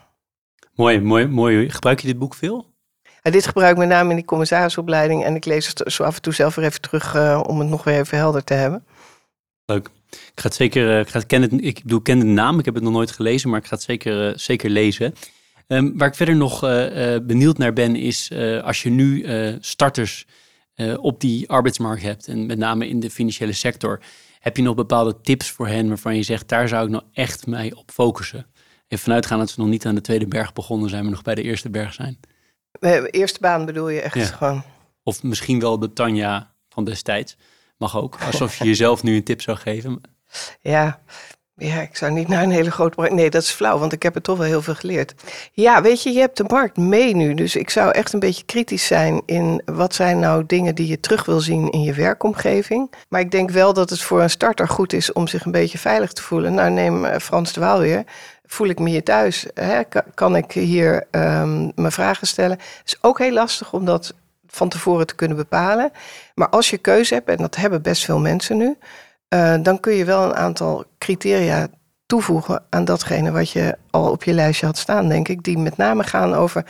Mooi, 0.74 1.00
mooi, 1.00 1.26
mooi. 1.26 1.70
Gebruik 1.70 2.00
je 2.00 2.06
dit 2.06 2.18
boek 2.18 2.34
veel? 2.34 2.74
Dit 3.22 3.46
gebruik 3.46 3.72
ik 3.72 3.78
met 3.78 3.88
name 3.88 4.10
in 4.10 4.16
die 4.16 4.24
commissarisopleiding. 4.24 5.24
En 5.24 5.34
ik 5.34 5.44
lees 5.44 5.68
het 5.68 5.92
zo 5.92 6.02
af 6.02 6.16
en 6.16 6.22
toe 6.22 6.34
zelf 6.34 6.54
weer 6.54 6.64
even 6.64 6.80
terug 6.80 7.14
eh, 7.14 7.42
om 7.46 7.58
het 7.58 7.68
nog 7.68 7.84
weer 7.84 7.98
even 7.98 8.18
helder 8.18 8.44
te 8.44 8.54
hebben. 8.54 8.86
Leuk. 9.64 9.90
Ik 10.10 10.40
ga 10.40 10.42
het 10.42 10.54
zeker, 10.54 11.00
ik 11.00 11.08
ga 11.08 11.18
het 11.18 11.52
ik 11.52 11.82
bedoel, 11.82 12.00
ken 12.00 12.18
de 12.18 12.24
naam, 12.24 12.58
ik 12.58 12.64
heb 12.64 12.74
het 12.74 12.82
nog 12.82 12.92
nooit 12.92 13.10
gelezen, 13.10 13.50
maar 13.50 13.58
ik 13.58 13.66
ga 13.66 13.74
het 13.74 13.84
zeker, 13.84 14.38
zeker 14.38 14.70
lezen. 14.70 15.14
Ehm, 15.66 15.96
waar 15.96 16.08
ik 16.08 16.14
verder 16.14 16.36
nog 16.36 16.62
eh, 16.62 17.14
eh, 17.14 17.22
benieuwd 17.24 17.58
naar 17.58 17.72
ben, 17.72 17.96
is 17.96 18.30
eh, 18.30 18.62
als 18.62 18.82
je 18.82 18.90
nu 18.90 19.26
starters 19.60 20.26
op 20.96 21.20
die 21.20 21.48
arbeidsmarkt 21.50 22.02
hebt, 22.02 22.28
en 22.28 22.46
met 22.46 22.58
name 22.58 22.88
in 22.88 23.00
de 23.00 23.10
financiële 23.10 23.52
sector, 23.52 24.00
heb 24.40 24.56
je 24.56 24.62
nog 24.62 24.74
bepaalde 24.74 25.20
tips 25.20 25.50
voor 25.50 25.68
hen 25.68 25.88
waarvan 25.88 26.16
je 26.16 26.22
zegt, 26.22 26.48
daar 26.48 26.68
zou 26.68 26.84
ik 26.84 26.90
nou 26.90 27.04
echt 27.12 27.46
mee 27.46 27.76
op 27.76 27.90
focussen? 27.90 28.46
Even 28.88 29.04
vanuitgaan 29.04 29.38
dat 29.38 29.50
ze 29.50 29.60
nog 29.60 29.68
niet 29.68 29.86
aan 29.86 29.94
de 29.94 30.00
tweede 30.00 30.26
berg 30.26 30.52
begonnen 30.52 30.90
zijn, 30.90 31.02
maar 31.02 31.12
nog 31.12 31.22
bij 31.22 31.34
de 31.34 31.42
eerste 31.42 31.70
berg 31.70 31.94
zijn. 31.94 32.18
Eerste 33.10 33.40
baan 33.40 33.64
bedoel 33.64 33.88
je 33.88 34.00
echt 34.00 34.14
Ja. 34.14 34.24
gewoon. 34.24 34.62
Of 35.02 35.22
misschien 35.22 35.60
wel 35.60 35.78
de 35.78 35.92
Tanja 35.92 36.54
van 36.68 36.84
destijds. 36.84 37.36
Mag 37.78 37.96
ook, 37.96 38.18
alsof 38.22 38.56
je 38.56 38.64
jezelf 38.64 39.02
nu 39.02 39.16
een 39.16 39.24
tip 39.24 39.40
zou 39.40 39.56
geven. 39.56 40.00
Ja, 40.60 41.02
ja, 41.58 41.80
ik 41.80 41.96
zou 41.96 42.12
niet 42.12 42.28
naar 42.28 42.42
een 42.42 42.50
hele 42.50 42.70
grote 42.70 42.94
markt. 43.00 43.14
Nee, 43.14 43.30
dat 43.30 43.42
is 43.42 43.50
flauw, 43.50 43.78
want 43.78 43.92
ik 43.92 44.02
heb 44.02 44.14
er 44.14 44.22
toch 44.22 44.38
wel 44.38 44.46
heel 44.46 44.62
veel 44.62 44.74
geleerd. 44.74 45.14
Ja, 45.52 45.82
weet 45.82 46.02
je, 46.02 46.10
je 46.12 46.20
hebt 46.20 46.36
de 46.36 46.44
markt 46.48 46.76
mee 46.76 47.14
nu. 47.16 47.34
Dus 47.34 47.56
ik 47.56 47.70
zou 47.70 47.90
echt 47.90 48.12
een 48.12 48.20
beetje 48.20 48.44
kritisch 48.44 48.86
zijn 48.86 49.22
in 49.26 49.62
wat 49.64 49.94
zijn 49.94 50.18
nou 50.18 50.44
dingen 50.46 50.74
die 50.74 50.86
je 50.86 51.00
terug 51.00 51.24
wil 51.24 51.40
zien 51.40 51.70
in 51.70 51.82
je 51.82 51.92
werkomgeving. 51.92 52.92
Maar 53.08 53.20
ik 53.20 53.30
denk 53.30 53.50
wel 53.50 53.72
dat 53.72 53.90
het 53.90 54.00
voor 54.02 54.22
een 54.22 54.30
starter 54.30 54.68
goed 54.68 54.92
is 54.92 55.12
om 55.12 55.26
zich 55.28 55.44
een 55.44 55.52
beetje 55.52 55.78
veilig 55.78 56.12
te 56.12 56.22
voelen. 56.22 56.54
Nou, 56.54 56.70
neem 56.70 57.04
eh, 57.04 57.18
Frans 57.20 57.52
de 57.52 57.60
Waal 57.60 57.78
weer. 57.78 58.04
Voel 58.46 58.68
ik 58.68 58.78
me 58.78 58.90
hier 58.90 59.04
thuis? 59.04 59.46
Hè? 59.54 59.84
Ka- 59.84 60.04
Kan 60.14 60.36
ik 60.36 60.52
hier 60.52 61.06
ehm, 61.10 61.70
mijn 61.74 61.92
vragen 61.92 62.26
stellen? 62.26 62.56
Het 62.78 62.82
is 62.86 62.98
ook 63.00 63.18
heel 63.18 63.32
lastig 63.32 63.72
om 63.72 63.84
dat 63.84 64.14
van 64.46 64.68
tevoren 64.68 65.06
te 65.06 65.14
kunnen 65.14 65.36
bepalen. 65.36 65.90
Maar 66.34 66.48
als 66.48 66.70
je 66.70 66.78
keuze 66.78 67.14
hebt, 67.14 67.28
en 67.28 67.36
dat 67.36 67.56
hebben 67.56 67.82
best 67.82 68.04
veel 68.04 68.18
mensen 68.18 68.56
nu, 68.56 68.76
eh, 69.28 69.56
dan 69.62 69.80
kun 69.80 69.92
je 69.92 70.04
wel 70.04 70.24
een 70.24 70.34
aantal 70.34 70.84
criteria 70.98 71.68
toevoegen 72.06 72.64
aan 72.70 72.84
datgene 72.84 73.30
wat 73.30 73.50
je 73.50 73.78
al 73.90 74.10
op 74.10 74.24
je 74.24 74.32
lijstje 74.32 74.66
had 74.66 74.78
staan, 74.78 75.08
denk 75.08 75.28
ik. 75.28 75.42
Die 75.42 75.58
met 75.58 75.76
name 75.76 76.02
gaan 76.02 76.34
over 76.34 76.66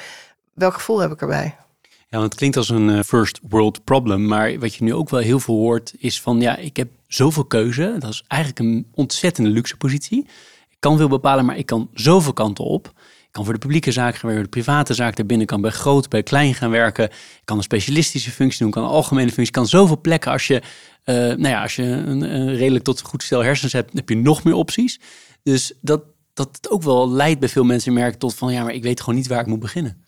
welk 0.54 0.74
gevoel 0.74 0.98
heb 0.98 1.12
ik 1.12 1.20
erbij. 1.20 1.56
Ja, 1.82 2.18
want 2.18 2.24
het 2.24 2.34
klinkt 2.34 2.56
als 2.56 2.68
een 2.68 2.90
eh, 2.90 3.02
first 3.02 3.40
world 3.48 3.84
problem. 3.84 4.26
Maar 4.26 4.58
wat 4.58 4.74
je 4.74 4.84
nu 4.84 4.94
ook 4.94 5.10
wel 5.10 5.20
heel 5.20 5.40
veel 5.40 5.54
hoort 5.54 5.94
is 5.98 6.20
van... 6.20 6.40
ja, 6.40 6.56
ik 6.56 6.76
heb 6.76 6.88
zoveel 7.06 7.44
keuze. 7.44 7.96
Dat 7.98 8.10
is 8.10 8.24
eigenlijk 8.26 8.60
een 8.60 8.86
ontzettende 8.94 9.50
luxe 9.50 9.76
positie. 9.76 10.26
Ik 10.68 10.76
kan 10.78 10.96
veel 10.96 11.08
bepalen, 11.08 11.44
maar 11.44 11.56
ik 11.56 11.66
kan 11.66 11.90
zoveel 11.92 12.32
kanten 12.32 12.64
op. 12.64 12.92
Kan 13.36 13.44
voor 13.44 13.54
de 13.54 13.60
publieke 13.60 13.92
zaak 13.92 14.14
gaan 14.14 14.30
werken, 14.30 14.50
de 14.50 14.62
private 14.62 14.94
zaak 14.94 15.16
daarbinnen. 15.16 15.46
kan 15.46 15.60
bij 15.60 15.70
groot, 15.70 16.08
bij 16.08 16.22
klein 16.22 16.54
gaan 16.54 16.70
werken. 16.70 17.10
Kan 17.44 17.56
een 17.56 17.62
specialistische 17.62 18.30
functie 18.30 18.62
doen, 18.62 18.70
kan 18.70 18.84
algemene 18.84 19.32
functie. 19.32 19.54
kan 19.54 19.66
zoveel 19.66 20.00
plekken. 20.00 20.30
Als 20.32 20.46
je, 20.46 20.62
eh, 21.04 21.14
nou 21.14 21.48
ja, 21.48 21.62
als 21.62 21.76
je 21.76 21.82
een, 21.82 22.34
een 22.34 22.56
redelijk 22.56 22.84
tot 22.84 23.00
goed 23.00 23.22
stel 23.22 23.42
hersens 23.42 23.72
hebt, 23.72 23.92
heb 23.92 24.08
je 24.08 24.16
nog 24.16 24.44
meer 24.44 24.54
opties. 24.54 25.00
Dus 25.42 25.72
dat, 25.80 26.02
dat 26.34 26.48
het 26.52 26.70
ook 26.70 26.82
wel 26.82 27.10
leidt 27.10 27.40
bij 27.40 27.48
veel 27.48 27.64
mensen 27.64 27.92
merken 27.92 28.18
tot 28.18 28.34
van... 28.34 28.52
ja, 28.52 28.62
maar 28.62 28.74
ik 28.74 28.82
weet 28.82 29.00
gewoon 29.00 29.14
niet 29.14 29.26
waar 29.26 29.40
ik 29.40 29.46
moet 29.46 29.60
beginnen. 29.60 30.04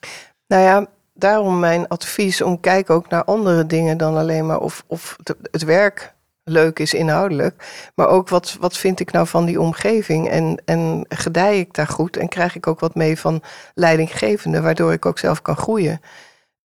Nou 0.47 0.62
ja, 0.62 0.87
daarom 1.14 1.59
mijn 1.59 1.89
advies 1.89 2.43
om 2.43 2.61
kijk 2.61 2.91
ook 2.91 3.09
naar 3.09 3.24
andere 3.24 3.66
dingen 3.66 3.99
dan 3.99 4.16
alleen 4.16 4.47
maar 4.47 4.61
of, 4.61 4.85
of 4.87 5.16
het 5.51 5.64
werk 5.64 6.14
leuk 6.49 6.78
is 6.78 6.94
inhoudelijk. 6.94 7.64
Maar 7.94 8.09
ook 8.09 8.28
wat, 8.28 8.57
wat 8.61 8.76
vind 8.76 9.01
ik 9.01 9.12
nou 9.12 9.26
van 9.26 9.44
die 9.44 9.61
omgeving 9.61 10.28
en, 10.28 10.62
en 10.64 11.05
gedij 11.09 11.59
ik 11.59 11.74
daar 11.74 11.86
goed 11.86 12.16
en 12.16 12.28
krijg 12.28 12.57
ik 12.57 12.66
ook 12.66 12.80
wat 12.80 12.94
mee 12.94 13.18
van 13.18 13.42
leidinggevende, 13.74 14.61
waardoor 14.61 14.92
ik 14.92 15.07
ook 15.07 15.18
zelf 15.18 15.42
kan 15.42 15.57
groeien. 15.57 16.01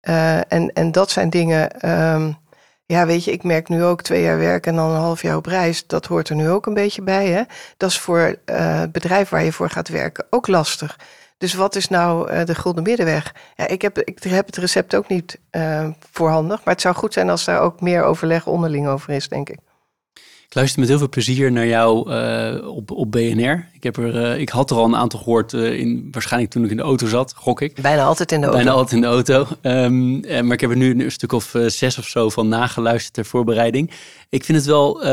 Eh, 0.04 0.52
en, 0.52 0.74
en 0.74 0.92
dat 0.92 1.12
zijn 1.12 1.30
dingen, 1.30 1.80
ehm, 1.80 2.32
ja 2.86 3.06
weet 3.06 3.24
je, 3.24 3.32
ik 3.32 3.44
merk 3.44 3.70
nu 3.70 3.84
ook 3.84 4.02
twee 4.02 4.22
jaar 4.22 4.38
werk 4.38 4.68
en 4.68 4.76
dan 4.76 4.90
een 4.90 5.02
half 5.02 5.22
jaar 5.22 5.36
op 5.36 5.46
reis. 5.46 5.88
Dat 5.88 6.06
hoort 6.06 6.30
er 6.30 6.36
nu 6.36 6.50
ook 6.50 6.66
een 6.66 6.74
beetje 6.74 7.02
bij. 7.02 7.28
Hè? 7.28 7.42
Dat 7.78 7.90
is 7.90 8.00
voor 8.00 8.38
eh, 8.46 8.80
het 8.80 8.92
bedrijf 8.92 9.30
waar 9.30 9.44
je 9.44 9.52
voor 9.52 9.70
gaat 9.70 9.88
werken 9.88 10.26
ook 10.30 10.48
lastig. 10.48 11.00
Dus 11.38 11.54
wat 11.54 11.76
is 11.76 11.88
nou 11.90 12.30
eh, 12.30 12.46
de 12.46 12.56
gulden 12.56 12.84
middenweg? 12.84 13.36
Ja, 13.56 13.68
ik, 13.68 13.82
heb, 13.82 14.00
ik 14.00 14.24
heb 14.24 14.46
het 14.46 14.58
recept 14.58 14.96
ook 14.96 15.08
niet 15.08 15.40
voorhandig. 16.12 16.64
Maar 16.64 16.74
het 16.74 16.82
zou 16.82 16.96
goed 16.96 17.14
zijn 17.14 17.30
als 17.30 17.46
daar 17.46 17.60
ook 17.60 17.82
meer 17.82 18.04
overleg 18.04 18.48
onderling 18.48 18.88
over 18.88 19.10
is, 19.10 19.28
denk 19.28 19.50
ik. 19.50 19.60
Ik 20.54 20.60
luister 20.60 20.80
met 20.80 20.90
heel 20.90 21.00
veel 21.00 21.10
plezier 21.10 21.52
naar 21.52 21.68
jou 21.68 22.12
eh, 22.12 22.68
op, 22.68 22.92
op 22.92 23.12
BNR. 23.12 23.70
Ik, 23.72 23.84
heb 23.84 23.98
er, 23.98 24.24
eh, 24.24 24.40
ik 24.40 24.50
had 24.50 24.72
er 24.72 24.78
al 24.78 24.86
een 24.86 24.96
aantal 24.96 25.20
gehoord, 25.20 25.54
eh, 25.54 25.80
in, 25.80 26.08
waarschijnlijk 26.12 26.52
toen 26.52 26.64
ik 26.64 26.70
in 26.70 26.78
de 26.78 26.84
auto 26.84 27.08
zat, 27.08 27.34
gok 27.36 27.62
ik. 27.62 27.82
Bijna 27.82 28.04
altijd 28.04 28.32
in 28.32 28.40
de 28.40 28.46
auto. 28.46 28.62
Bijna 28.62 28.76
altijd 28.76 28.96
in 28.96 29.02
de 29.02 29.08
auto. 29.08 29.48
Ehm, 29.62 30.24
eh, 30.24 30.42
maar 30.42 30.54
ik 30.54 30.62
heb 30.62 30.70
er 30.70 30.78
nu 30.78 31.04
een 31.04 31.12
stuk 31.12 31.32
of 31.32 31.56
zes 31.68 31.98
of 31.98 32.08
zo 32.08 32.30
van 32.30 32.48
nageluisterd 32.48 33.14
ter 33.14 33.26
voorbereiding. 33.26 33.92
Ik 34.30 34.44
vind 34.44 34.58
het 34.58 34.68
wel, 34.68 35.04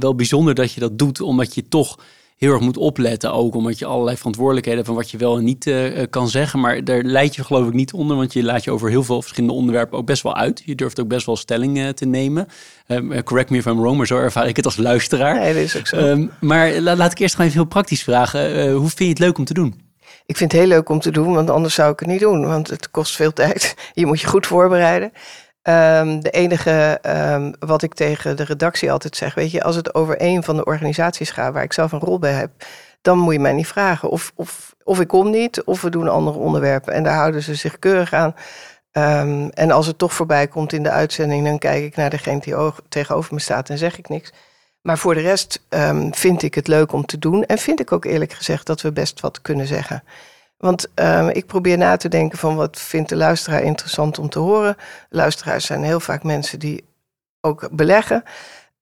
wel 0.00 0.14
bijzonder 0.14 0.54
dat 0.54 0.72
je 0.72 0.80
dat 0.80 0.98
doet, 0.98 1.20
omdat 1.20 1.54
je 1.54 1.68
toch 1.68 1.98
heel 2.38 2.52
erg 2.52 2.60
moet 2.60 2.76
opletten 2.76 3.32
ook. 3.32 3.54
Omdat 3.54 3.78
je 3.78 3.84
allerlei 3.84 4.16
verantwoordelijkheden 4.16 4.84
van 4.84 4.94
wat 4.94 5.10
je 5.10 5.16
wel 5.16 5.36
en 5.36 5.44
niet 5.44 5.66
uh, 5.66 6.02
kan 6.10 6.28
zeggen. 6.28 6.60
Maar 6.60 6.84
daar 6.84 7.02
leid 7.02 7.34
je 7.34 7.44
geloof 7.44 7.66
ik 7.66 7.72
niet 7.72 7.92
onder. 7.92 8.16
Want 8.16 8.32
je 8.32 8.42
laat 8.42 8.64
je 8.64 8.70
over 8.70 8.90
heel 8.90 9.04
veel 9.04 9.22
verschillende 9.22 9.56
onderwerpen 9.56 9.98
ook 9.98 10.06
best 10.06 10.22
wel 10.22 10.36
uit. 10.36 10.62
Je 10.64 10.74
durft 10.74 11.00
ook 11.00 11.08
best 11.08 11.26
wel 11.26 11.36
stelling 11.36 11.78
uh, 11.78 11.88
te 11.88 12.06
nemen. 12.06 12.46
Uh, 12.86 13.18
correct 13.22 13.50
me 13.50 13.56
if 13.56 13.66
I'm 13.66 13.80
wrong, 13.80 13.96
maar 13.96 14.06
zo 14.06 14.16
ervaar 14.16 14.48
ik 14.48 14.56
het 14.56 14.64
als 14.64 14.76
luisteraar. 14.76 15.34
Nee, 15.34 15.54
dat 15.54 15.62
is 15.62 15.76
ook 15.76 15.86
zo. 15.86 15.96
Um, 15.96 16.30
maar 16.40 16.80
la 16.80 16.96
laat 16.96 17.12
ik 17.12 17.18
eerst 17.18 17.34
gewoon 17.34 17.50
even 17.50 17.60
heel 17.60 17.70
praktisch 17.70 18.02
vragen. 18.02 18.70
hoe 18.72 18.88
vind 18.88 18.98
je 18.98 19.08
het 19.08 19.18
leuk 19.18 19.38
om 19.38 19.44
te 19.44 19.54
doen? 19.54 19.86
Ik 20.26 20.36
vind 20.36 20.52
het 20.52 20.60
heel 20.60 20.70
leuk 20.70 20.88
om 20.88 21.00
te 21.00 21.10
doen, 21.10 21.34
want 21.34 21.50
anders 21.50 21.74
zou 21.74 21.92
ik 21.92 21.98
het 22.00 22.08
niet 22.08 22.20
doen. 22.20 22.46
Want 22.46 22.70
het 22.70 22.90
kost 22.90 23.16
veel 23.16 23.32
tijd. 23.32 23.74
Je 23.94 24.06
moet 24.06 24.20
je 24.20 24.26
goed 24.26 24.46
voorbereiden. 24.46 25.12
Um, 25.68 26.20
de 26.20 26.30
enige 26.30 27.00
um, 27.06 27.54
wat 27.58 27.82
ik 27.82 27.94
tegen 27.94 28.36
de 28.36 28.44
redactie 28.44 28.92
altijd 28.92 29.16
zeg, 29.16 29.34
weet 29.34 29.50
je, 29.50 29.62
als 29.62 29.76
het 29.76 29.94
over 29.94 30.14
een 30.18 30.42
van 30.42 30.56
de 30.56 30.64
organisaties 30.64 31.30
gaat 31.30 31.52
waar 31.52 31.62
ik 31.62 31.72
zelf 31.72 31.92
een 31.92 31.98
rol 31.98 32.18
bij 32.18 32.32
heb, 32.32 32.50
dan 33.02 33.18
moet 33.18 33.32
je 33.32 33.40
mij 33.40 33.52
niet 33.52 33.66
vragen 33.66 34.10
of, 34.10 34.32
of, 34.34 34.74
of 34.84 35.00
ik 35.00 35.08
kom 35.08 35.30
niet 35.30 35.62
of 35.62 35.80
we 35.80 35.90
doen 35.90 36.08
andere 36.08 36.38
onderwerpen. 36.38 36.92
En 36.92 37.02
daar 37.02 37.16
houden 37.16 37.42
ze 37.42 37.54
zich 37.54 37.78
keurig 37.78 38.12
aan. 38.12 38.34
Um, 38.92 39.50
en 39.50 39.70
als 39.70 39.86
het 39.86 39.98
toch 39.98 40.12
voorbij 40.12 40.48
komt 40.48 40.72
in 40.72 40.82
de 40.82 40.90
uitzending, 40.90 41.44
dan 41.44 41.58
kijk 41.58 41.84
ik 41.84 41.96
naar 41.96 42.10
degene 42.10 42.40
die 42.40 42.54
tegenover 42.88 43.34
me 43.34 43.40
staat 43.40 43.70
en 43.70 43.78
zeg 43.78 43.98
ik 43.98 44.08
niks. 44.08 44.32
Maar 44.82 44.98
voor 44.98 45.14
de 45.14 45.20
rest 45.20 45.66
vind 46.10 46.42
ik 46.42 46.54
het 46.54 46.68
leuk 46.68 46.92
om 46.92 47.06
te 47.06 47.18
doen 47.18 47.44
en 47.44 47.58
vind 47.58 47.80
ik 47.80 47.92
ook 47.92 48.04
eerlijk 48.04 48.32
gezegd 48.32 48.66
dat 48.66 48.80
we 48.80 48.92
best 48.92 49.20
wat 49.20 49.42
kunnen 49.42 49.66
zeggen. 49.66 50.02
Want 50.58 50.86
uh, 50.94 51.28
ik 51.32 51.46
probeer 51.46 51.78
na 51.78 51.96
te 51.96 52.08
denken 52.08 52.38
van 52.38 52.56
wat 52.56 52.80
vindt 52.80 53.08
de 53.08 53.16
luisteraar 53.16 53.62
interessant 53.62 54.18
om 54.18 54.28
te 54.28 54.38
horen. 54.38 54.76
Luisteraars 55.08 55.66
zijn 55.66 55.82
heel 55.82 56.00
vaak 56.00 56.22
mensen 56.22 56.58
die 56.58 56.84
ook 57.40 57.68
beleggen. 57.72 58.22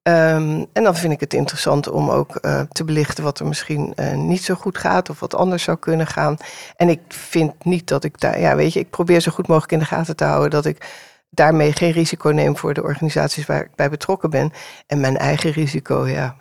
Um, 0.02 0.66
en 0.72 0.82
dan 0.82 0.96
vind 0.96 1.12
ik 1.12 1.20
het 1.20 1.34
interessant 1.34 1.88
om 1.88 2.10
ook 2.10 2.38
uh, 2.40 2.60
te 2.60 2.84
belichten 2.84 3.24
wat 3.24 3.38
er 3.38 3.46
misschien 3.46 3.92
uh, 3.96 4.12
niet 4.12 4.44
zo 4.44 4.54
goed 4.54 4.78
gaat 4.78 5.10
of 5.10 5.20
wat 5.20 5.34
anders 5.34 5.62
zou 5.62 5.76
kunnen 5.76 6.06
gaan. 6.06 6.36
En 6.76 6.88
ik 6.88 7.00
vind 7.08 7.64
niet 7.64 7.88
dat 7.88 8.04
ik 8.04 8.20
daar, 8.20 8.40
ja, 8.40 8.56
weet 8.56 8.72
je, 8.72 8.80
ik 8.80 8.90
probeer 8.90 9.20
zo 9.20 9.32
goed 9.32 9.46
mogelijk 9.46 9.72
in 9.72 9.78
de 9.78 9.84
gaten 9.84 10.16
te 10.16 10.24
houden 10.24 10.50
dat 10.50 10.64
ik 10.64 10.90
daarmee 11.30 11.72
geen 11.72 11.90
risico 11.90 12.30
neem 12.30 12.56
voor 12.56 12.74
de 12.74 12.82
organisaties 12.82 13.46
waar 13.46 13.60
ik 13.60 13.74
bij 13.74 13.90
betrokken 13.90 14.30
ben. 14.30 14.52
En 14.86 15.00
mijn 15.00 15.16
eigen 15.16 15.50
risico, 15.50 16.06
ja, 16.06 16.36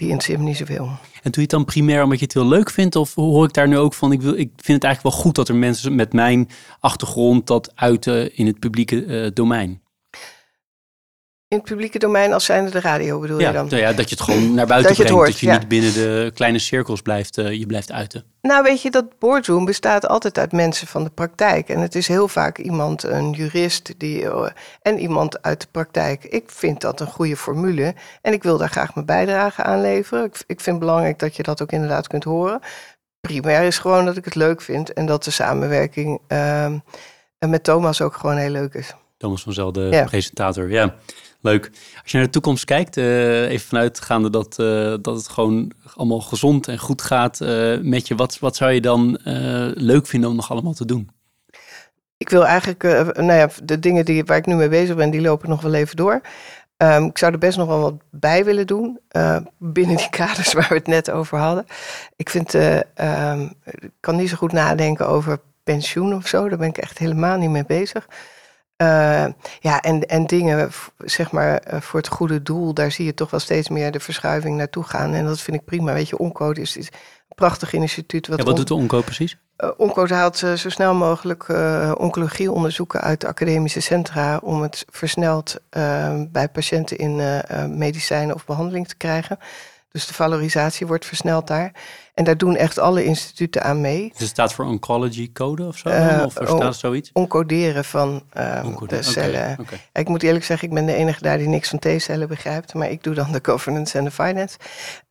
die 0.00 0.08
interesseert 0.08 0.38
me 0.38 0.44
niet 0.44 0.56
zoveel. 0.56 0.84
En 1.22 1.30
doe 1.30 1.32
je 1.34 1.40
het 1.40 1.50
dan 1.50 1.64
primair 1.64 2.02
omdat 2.02 2.18
je 2.18 2.24
het 2.24 2.34
heel 2.34 2.48
leuk 2.48 2.70
vindt? 2.70 2.96
Of 2.96 3.14
hoor 3.14 3.44
ik 3.44 3.52
daar 3.52 3.68
nu 3.68 3.78
ook 3.78 3.94
van, 3.94 4.12
ik, 4.12 4.22
wil, 4.22 4.32
ik 4.32 4.50
vind 4.56 4.82
het 4.82 4.84
eigenlijk 4.84 5.14
wel 5.14 5.24
goed 5.24 5.34
dat 5.34 5.48
er 5.48 5.54
mensen 5.54 5.94
met 5.94 6.12
mijn 6.12 6.48
achtergrond 6.80 7.46
dat 7.46 7.72
uiten 7.74 8.36
in 8.36 8.46
het 8.46 8.58
publieke 8.58 9.04
uh, 9.04 9.30
domein? 9.34 9.82
In 11.50 11.56
het 11.56 11.66
publieke 11.66 11.98
domein 11.98 12.32
als 12.32 12.44
zijnde 12.44 12.70
de 12.70 12.80
radio 12.80 13.20
bedoel 13.20 13.38
ja, 13.38 13.48
je 13.48 13.54
dan? 13.54 13.66
Nou 13.66 13.80
ja, 13.82 13.92
dat 13.92 14.08
je 14.08 14.14
het 14.14 14.24
gewoon 14.24 14.54
naar 14.54 14.66
buiten 14.66 14.88
dat 14.88 14.96
brengt. 14.96 15.12
Hoort, 15.12 15.30
dat 15.30 15.40
je 15.40 15.50
niet 15.50 15.68
binnen 15.68 15.92
de 15.92 16.30
kleine 16.34 16.58
cirkels 16.58 17.02
blijft, 17.02 17.38
uh, 17.38 17.52
je 17.52 17.66
blijft 17.66 17.92
uiten. 17.92 18.24
Nou 18.42 18.62
weet 18.62 18.82
je, 18.82 18.90
dat 18.90 19.18
boardroom 19.18 19.64
bestaat 19.64 20.08
altijd 20.08 20.38
uit 20.38 20.52
mensen 20.52 20.86
van 20.86 21.04
de 21.04 21.10
praktijk. 21.10 21.68
En 21.68 21.80
het 21.80 21.94
is 21.94 22.08
heel 22.08 22.28
vaak 22.28 22.58
iemand, 22.58 23.02
een 23.02 23.30
jurist 23.30 23.94
die, 23.96 24.22
uh, 24.22 24.46
en 24.82 24.98
iemand 24.98 25.42
uit 25.42 25.60
de 25.60 25.66
praktijk. 25.70 26.24
Ik 26.24 26.50
vind 26.50 26.80
dat 26.80 27.00
een 27.00 27.06
goede 27.06 27.36
formule. 27.36 27.94
En 28.22 28.32
ik 28.32 28.42
wil 28.42 28.58
daar 28.58 28.70
graag 28.70 28.94
mijn 28.94 29.06
bijdrage 29.06 29.62
aan 29.62 29.80
leveren. 29.80 30.24
Ik, 30.24 30.34
ik 30.46 30.60
vind 30.60 30.76
het 30.76 30.78
belangrijk 30.78 31.18
dat 31.18 31.36
je 31.36 31.42
dat 31.42 31.62
ook 31.62 31.72
inderdaad 31.72 32.06
kunt 32.06 32.24
horen. 32.24 32.60
Primair 33.20 33.62
is 33.62 33.78
gewoon 33.78 34.04
dat 34.04 34.16
ik 34.16 34.24
het 34.24 34.34
leuk 34.34 34.60
vind. 34.60 34.92
En 34.92 35.06
dat 35.06 35.24
de 35.24 35.30
samenwerking 35.30 36.20
uh, 36.28 36.72
met 37.38 37.64
Thomas 37.64 38.00
ook 38.00 38.14
gewoon 38.14 38.36
heel 38.36 38.50
leuk 38.50 38.74
is. 38.74 38.94
Thomas 39.16 39.42
van 39.42 39.52
Zel, 39.52 39.72
de 39.72 39.80
ja. 39.80 40.04
presentator, 40.04 40.70
ja. 40.70 40.94
Leuk. 41.42 41.70
Als 42.02 42.10
je 42.10 42.16
naar 42.16 42.26
de 42.26 42.32
toekomst 42.32 42.64
kijkt, 42.64 42.96
uh, 42.96 43.50
even 43.50 43.68
vanuitgaande 43.68 44.30
dat, 44.30 44.56
uh, 44.60 44.94
dat 45.02 45.16
het 45.16 45.28
gewoon 45.28 45.72
allemaal 45.94 46.20
gezond 46.20 46.68
en 46.68 46.78
goed 46.78 47.02
gaat 47.02 47.40
uh, 47.40 47.78
met 47.78 48.08
je, 48.08 48.14
wat, 48.14 48.38
wat 48.38 48.56
zou 48.56 48.70
je 48.70 48.80
dan 48.80 49.18
leuk 49.74 50.06
vinden 50.06 50.30
om 50.30 50.36
nog 50.36 50.50
allemaal 50.50 50.72
te 50.72 50.84
doen? 50.84 51.10
Ik 52.16 52.28
wil 52.28 52.46
eigenlijk, 52.46 52.82
nou 53.16 53.32
ja, 53.32 53.48
de 53.62 53.78
dingen 53.78 54.04
die, 54.04 54.24
waar 54.24 54.36
ik 54.36 54.46
nu 54.46 54.54
mee 54.54 54.68
bezig 54.68 54.96
ben, 54.96 55.10
die 55.10 55.20
lopen 55.20 55.48
nog 55.48 55.60
wel 55.60 55.74
even 55.74 55.96
door. 55.96 56.20
Um, 56.76 57.04
ik 57.04 57.18
zou 57.18 57.32
er 57.32 57.38
best 57.38 57.58
nog 57.58 57.66
wel 57.66 57.80
wat 57.80 57.94
bij 58.10 58.44
willen 58.44 58.66
doen, 58.66 59.00
binnen 59.58 59.96
die 59.96 60.10
kaders 60.10 60.52
waar 60.54 60.66
we 60.68 60.74
het 60.74 60.86
net 60.86 61.10
over 61.10 61.38
hadden. 61.38 61.66
Ik 62.16 62.30
vind, 62.30 62.54
um, 62.54 63.52
ik 63.64 63.90
kan 64.00 64.16
niet 64.16 64.28
zo 64.28 64.36
goed 64.36 64.52
nadenken 64.52 65.08
over 65.08 65.40
pensioen 65.64 66.14
of 66.14 66.26
zo, 66.26 66.48
daar 66.48 66.58
ben 66.58 66.68
ik 66.68 66.78
echt 66.78 66.98
helemaal 66.98 67.38
niet 67.38 67.50
mee 67.50 67.66
bezig. 67.66 68.08
Uh, 68.82 69.26
ja, 69.60 69.80
en, 69.80 70.06
en 70.06 70.26
dingen, 70.26 70.70
zeg 70.98 71.30
maar, 71.30 71.56
eh, 71.56 71.80
voor 71.80 72.00
het 72.00 72.08
goede 72.08 72.42
doel, 72.42 72.74
daar 72.74 72.90
zie 72.92 73.04
je 73.04 73.14
toch 73.14 73.30
wel 73.30 73.40
steeds 73.40 73.68
meer 73.68 73.90
de 73.90 74.00
verschuiving 74.00 74.56
naartoe 74.56 74.84
gaan. 74.84 75.14
En 75.14 75.24
dat 75.24 75.40
vind 75.40 75.56
ik 75.56 75.64
prima. 75.64 75.92
Weet 75.92 76.08
je, 76.08 76.18
Oncode 76.18 76.60
is, 76.60 76.76
is 76.76 76.86
een 76.86 77.34
prachtig 77.34 77.72
instituut. 77.72 78.28
Wat, 78.28 78.38
ja, 78.38 78.44
wat 78.44 78.56
doet 78.56 78.68
de 78.68 78.74
Oncode 78.74 79.04
precies? 79.04 79.36
Uh, 79.58 79.70
Oncode 79.76 80.14
haalt 80.14 80.36
zo 80.36 80.56
snel 80.56 80.94
mogelijk 80.94 81.48
oncologieonderzoeken 81.98 83.00
uit 83.00 83.20
de 83.20 83.26
academische 83.26 83.80
centra 83.80 84.40
om 84.42 84.62
het 84.62 84.84
versneld 84.90 85.56
bij 86.28 86.48
patiënten 86.52 86.96
in 86.96 87.42
medicijnen 87.76 88.34
of 88.34 88.44
behandeling 88.44 88.88
te 88.88 88.96
krijgen. 88.96 89.38
Dus 89.92 90.06
de 90.06 90.14
valorisatie 90.14 90.86
wordt 90.86 91.06
versneld 91.06 91.46
daar. 91.46 91.72
En 92.20 92.26
daar 92.26 92.38
doen 92.38 92.56
echt 92.56 92.78
alle 92.78 93.04
instituten 93.04 93.62
aan 93.62 93.80
mee. 93.80 94.08
Dus 94.08 94.18
het 94.18 94.28
staat 94.28 94.52
voor 94.52 94.64
oncology 94.64 95.32
code 95.32 95.66
of 95.66 95.76
zo? 95.76 95.88
Uh, 95.88 96.22
of 96.24 96.32
staat 96.32 96.76
zoiets? 96.76 97.10
Oncoderen 97.12 97.84
van 97.84 98.22
uh, 98.36 98.76
de 98.86 99.02
cellen. 99.02 99.56
Okay, 99.60 99.80
Ik 99.92 100.08
moet 100.08 100.22
eerlijk 100.22 100.44
zeggen, 100.44 100.68
ik 100.68 100.74
ben 100.74 100.86
de 100.86 100.94
enige 100.94 101.22
daar 101.22 101.38
die 101.38 101.48
niks 101.48 101.68
van 101.68 101.78
T-cellen 101.78 102.28
begrijpt. 102.28 102.74
Maar 102.74 102.90
ik 102.90 103.02
doe 103.02 103.14
dan 103.14 103.32
de 103.32 103.38
governance 103.42 103.98
en 103.98 104.04
de 104.04 104.10
finance. 104.10 104.58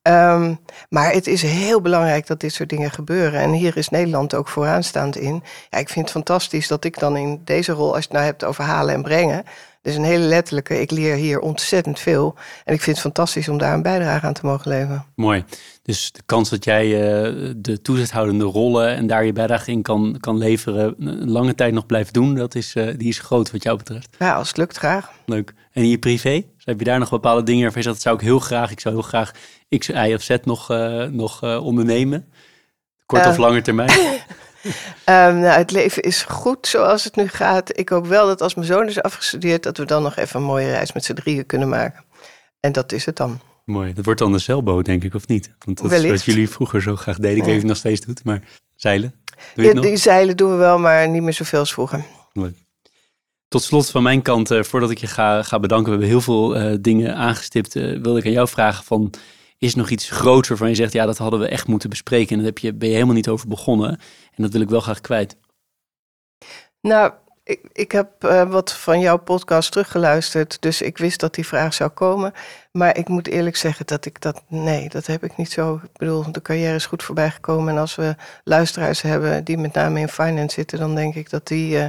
Um, 0.01 0.59
maar 0.89 1.11
het 1.11 1.27
is 1.27 1.41
heel 1.41 1.81
belangrijk 1.81 2.27
dat 2.27 2.39
dit 2.39 2.53
soort 2.53 2.69
dingen 2.69 2.91
gebeuren. 2.91 3.39
En 3.39 3.51
hier 3.51 3.77
is 3.77 3.89
Nederland 3.89 4.35
ook 4.35 4.47
vooraanstaand 4.47 5.15
in. 5.15 5.43
Ja, 5.69 5.77
ik 5.77 5.89
vind 5.89 6.05
het 6.05 6.13
fantastisch 6.13 6.67
dat 6.67 6.83
ik 6.83 6.99
dan 6.99 7.17
in 7.17 7.41
deze 7.43 7.71
rol, 7.71 7.95
als 7.95 8.03
je 8.03 8.03
het 8.03 8.11
nou 8.11 8.25
hebt 8.25 8.43
over 8.43 8.63
halen 8.63 8.93
en 8.93 9.01
brengen 9.01 9.43
dus 9.81 9.95
een 9.95 10.03
hele 10.03 10.23
letterlijke, 10.23 10.81
ik 10.81 10.91
leer 10.91 11.15
hier 11.15 11.39
ontzettend 11.39 11.99
veel. 11.99 12.35
En 12.65 12.73
ik 12.73 12.81
vind 12.81 12.95
het 12.95 13.05
fantastisch 13.05 13.49
om 13.49 13.57
daar 13.57 13.73
een 13.73 13.81
bijdrage 13.81 14.25
aan 14.25 14.33
te 14.33 14.45
mogen 14.45 14.69
leveren. 14.69 15.05
Mooi. 15.15 15.45
Dus 15.89 16.11
de 16.11 16.21
kans 16.25 16.49
dat 16.49 16.63
jij 16.63 16.85
uh, 16.85 17.53
de 17.55 17.81
toezichthoudende 17.81 18.43
rollen 18.43 18.95
en 18.95 19.07
daar 19.07 19.25
je 19.25 19.33
bijdrage 19.33 19.71
in 19.71 19.81
kan, 19.81 20.17
kan 20.19 20.37
leveren, 20.37 20.95
een 20.99 21.31
lange 21.31 21.55
tijd 21.55 21.73
nog 21.73 21.85
blijven 21.85 22.13
doen, 22.13 22.35
dat 22.35 22.55
is, 22.55 22.75
uh, 22.75 22.93
die 22.97 23.07
is 23.07 23.19
groot 23.19 23.51
wat 23.51 23.63
jou 23.63 23.77
betreft. 23.77 24.15
Ja, 24.19 24.33
als 24.33 24.47
het 24.47 24.57
lukt, 24.57 24.77
graag. 24.77 25.11
Leuk. 25.25 25.53
En 25.71 25.81
in 25.83 25.89
je 25.89 25.97
privé? 25.97 26.45
Dus 26.55 26.65
heb 26.65 26.79
je 26.79 26.85
daar 26.85 26.99
nog 26.99 27.09
bepaalde 27.09 27.43
dingen 27.43 27.61
waarvan 27.61 27.81
je 27.81 27.87
zegt, 27.87 27.95
dat 27.95 28.05
zou 28.05 28.15
ik 28.15 28.21
heel 28.21 28.39
graag, 28.39 28.71
ik 28.71 28.79
zou 28.79 28.95
heel 28.95 29.03
graag 29.03 29.31
X, 29.77 29.87
Y 29.87 30.13
of 30.13 30.21
Z 30.21 30.37
nog, 30.43 30.71
uh, 30.71 31.03
nog 31.03 31.43
ondernemen? 31.43 32.31
Kort 33.05 33.25
of 33.25 33.37
lange 33.37 33.61
termijn? 33.61 33.89
Um, 35.05 35.39
nou, 35.45 35.57
het 35.57 35.71
leven 35.71 36.03
is 36.03 36.21
goed 36.21 36.67
zoals 36.67 37.03
het 37.03 37.15
nu 37.15 37.27
gaat. 37.27 37.77
Ik 37.77 37.89
hoop 37.89 38.07
wel 38.07 38.27
dat 38.27 38.41
als 38.41 38.55
mijn 38.55 38.67
zoon 38.67 38.87
is 38.87 39.01
afgestudeerd, 39.01 39.63
dat 39.63 39.77
we 39.77 39.85
dan 39.85 40.03
nog 40.03 40.15
even 40.15 40.39
een 40.39 40.45
mooie 40.45 40.69
reis 40.69 40.93
met 40.93 41.05
z'n 41.05 41.13
drieën 41.13 41.45
kunnen 41.45 41.69
maken. 41.69 42.03
En 42.59 42.71
dat 42.71 42.91
is 42.91 43.05
het 43.05 43.15
dan. 43.15 43.39
Mooi. 43.69 43.93
Dat 43.93 44.05
wordt 44.05 44.19
dan 44.19 44.31
de 44.31 44.37
zeilboot, 44.37 44.85
denk 44.85 45.03
ik, 45.03 45.13
of 45.13 45.27
niet? 45.27 45.51
Want 45.65 45.81
dat 45.81 45.89
Wellicht. 45.89 46.13
is 46.13 46.25
wat 46.25 46.35
jullie 46.35 46.49
vroeger 46.49 46.81
zo 46.81 46.95
graag 46.95 47.17
deden. 47.17 47.37
Ik 47.37 47.43
weet 47.43 47.55
niet 47.55 47.63
nog 47.63 47.77
steeds 47.77 48.01
doet, 48.01 48.23
maar 48.23 48.43
zeilen. 48.75 49.13
Doe 49.55 49.65
ja, 49.65 49.81
die 49.81 49.97
zeilen 49.97 50.37
doen 50.37 50.51
we 50.51 50.57
wel, 50.57 50.79
maar 50.79 51.09
niet 51.09 51.21
meer 51.21 51.33
zoveel 51.33 51.59
als 51.59 51.73
vroeger. 51.73 52.05
Mooi. 52.33 52.55
Tot 53.47 53.63
slot 53.63 53.89
van 53.89 54.03
mijn 54.03 54.21
kant, 54.21 54.51
uh, 54.51 54.63
voordat 54.63 54.91
ik 54.91 54.97
je 54.97 55.07
ga, 55.07 55.43
ga 55.43 55.59
bedanken, 55.59 55.85
we 55.85 55.91
hebben 55.91 56.09
heel 56.09 56.21
veel 56.21 56.61
uh, 56.61 56.77
dingen 56.81 57.15
aangestipt. 57.15 57.75
Uh, 57.75 58.01
wilde 58.01 58.19
ik 58.19 58.25
aan 58.25 58.31
jou 58.31 58.47
vragen 58.47 58.83
van, 58.83 59.13
is 59.57 59.75
nog 59.75 59.89
iets 59.89 60.09
groots 60.09 60.47
waarvan 60.47 60.69
je 60.69 60.75
zegt, 60.75 60.93
ja, 60.93 61.05
dat 61.05 61.17
hadden 61.17 61.39
we 61.39 61.47
echt 61.47 61.67
moeten 61.67 61.89
bespreken. 61.89 62.29
En 62.29 62.37
daar 62.37 62.45
heb 62.45 62.57
je, 62.57 62.73
ben 62.73 62.87
je 62.87 62.93
helemaal 62.93 63.15
niet 63.15 63.29
over 63.29 63.47
begonnen. 63.47 63.89
En 64.35 64.43
dat 64.43 64.51
wil 64.51 64.61
ik 64.61 64.69
wel 64.69 64.81
graag 64.81 65.01
kwijt. 65.01 65.35
Nou, 66.81 67.13
ik, 67.49 67.59
ik 67.73 67.91
heb 67.91 68.09
uh, 68.23 68.49
wat 68.49 68.73
van 68.73 68.99
jouw 68.99 69.17
podcast 69.17 69.71
teruggeluisterd. 69.71 70.61
Dus 70.61 70.81
ik 70.81 70.97
wist 70.97 71.19
dat 71.19 71.35
die 71.35 71.47
vraag 71.47 71.73
zou 71.73 71.89
komen. 71.89 72.33
Maar 72.71 72.97
ik 72.97 73.07
moet 73.07 73.27
eerlijk 73.27 73.55
zeggen 73.55 73.85
dat 73.85 74.05
ik 74.05 74.21
dat. 74.21 74.43
Nee, 74.47 74.89
dat 74.89 75.05
heb 75.05 75.23
ik 75.23 75.37
niet 75.37 75.51
zo. 75.51 75.75
Ik 75.83 75.97
bedoel, 75.97 76.31
de 76.31 76.41
carrière 76.41 76.75
is 76.75 76.85
goed 76.85 77.03
voorbij 77.03 77.31
gekomen. 77.31 77.73
En 77.73 77.79
als 77.79 77.95
we 77.95 78.15
luisteraars 78.43 79.01
hebben 79.01 79.43
die 79.43 79.57
met 79.57 79.73
name 79.73 79.99
in 79.99 80.07
finance 80.07 80.53
zitten, 80.55 80.79
dan 80.79 80.95
denk 80.95 81.15
ik 81.15 81.29
dat 81.29 81.47
die 81.47 81.75
uh, 81.75 81.85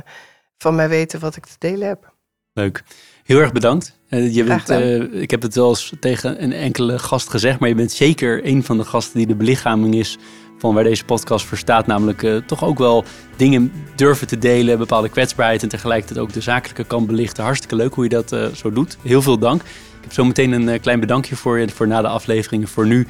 van 0.58 0.74
mij 0.74 0.88
weten 0.88 1.20
wat 1.20 1.36
ik 1.36 1.46
te 1.46 1.56
delen 1.58 1.88
heb. 1.88 2.12
Leuk. 2.52 2.82
Heel 3.24 3.38
erg 3.38 3.52
bedankt. 3.52 3.98
Uh, 4.08 4.34
je 4.34 4.44
bent, 4.44 4.70
uh, 4.70 5.22
ik 5.22 5.30
heb 5.30 5.42
het 5.42 5.54
wel 5.54 5.68
eens 5.68 5.92
tegen 6.00 6.42
een 6.42 6.52
enkele 6.52 6.98
gast 6.98 7.28
gezegd, 7.28 7.58
maar 7.58 7.68
je 7.68 7.74
bent 7.74 7.92
zeker 7.92 8.46
een 8.46 8.64
van 8.64 8.76
de 8.76 8.84
gasten 8.84 9.18
die 9.18 9.26
de 9.26 9.36
belichaming 9.36 9.94
is 9.94 10.18
van 10.60 10.74
waar 10.74 10.84
deze 10.84 11.04
podcast 11.04 11.46
voor 11.46 11.58
staat. 11.58 11.86
Namelijk 11.86 12.22
uh, 12.22 12.36
toch 12.46 12.64
ook 12.64 12.78
wel 12.78 13.04
dingen 13.36 13.72
durven 13.96 14.26
te 14.26 14.38
delen, 14.38 14.78
bepaalde 14.78 15.08
kwetsbaarheid 15.08 15.62
en 15.62 15.68
tegelijkertijd 15.68 16.20
ook 16.20 16.32
de 16.32 16.40
zakelijke 16.40 16.84
kant 16.84 17.06
belichten. 17.06 17.44
Hartstikke 17.44 17.76
leuk 17.76 17.94
hoe 17.94 18.04
je 18.04 18.10
dat 18.10 18.36
zo 18.56 18.72
doet. 18.72 18.96
Heel 19.02 19.22
veel 19.22 19.38
dank. 19.38 19.62
Ik 19.62 20.06
heb 20.06 20.12
zo 20.12 20.24
meteen 20.24 20.52
een 20.52 20.80
klein 20.80 21.00
bedankje 21.00 21.36
voor 21.36 21.58
je 21.58 21.68
voor 21.68 21.86
na 21.86 22.00
de 22.00 22.08
afleveringen. 22.08 22.68
Voor 22.68 22.86
nu, 22.86 23.06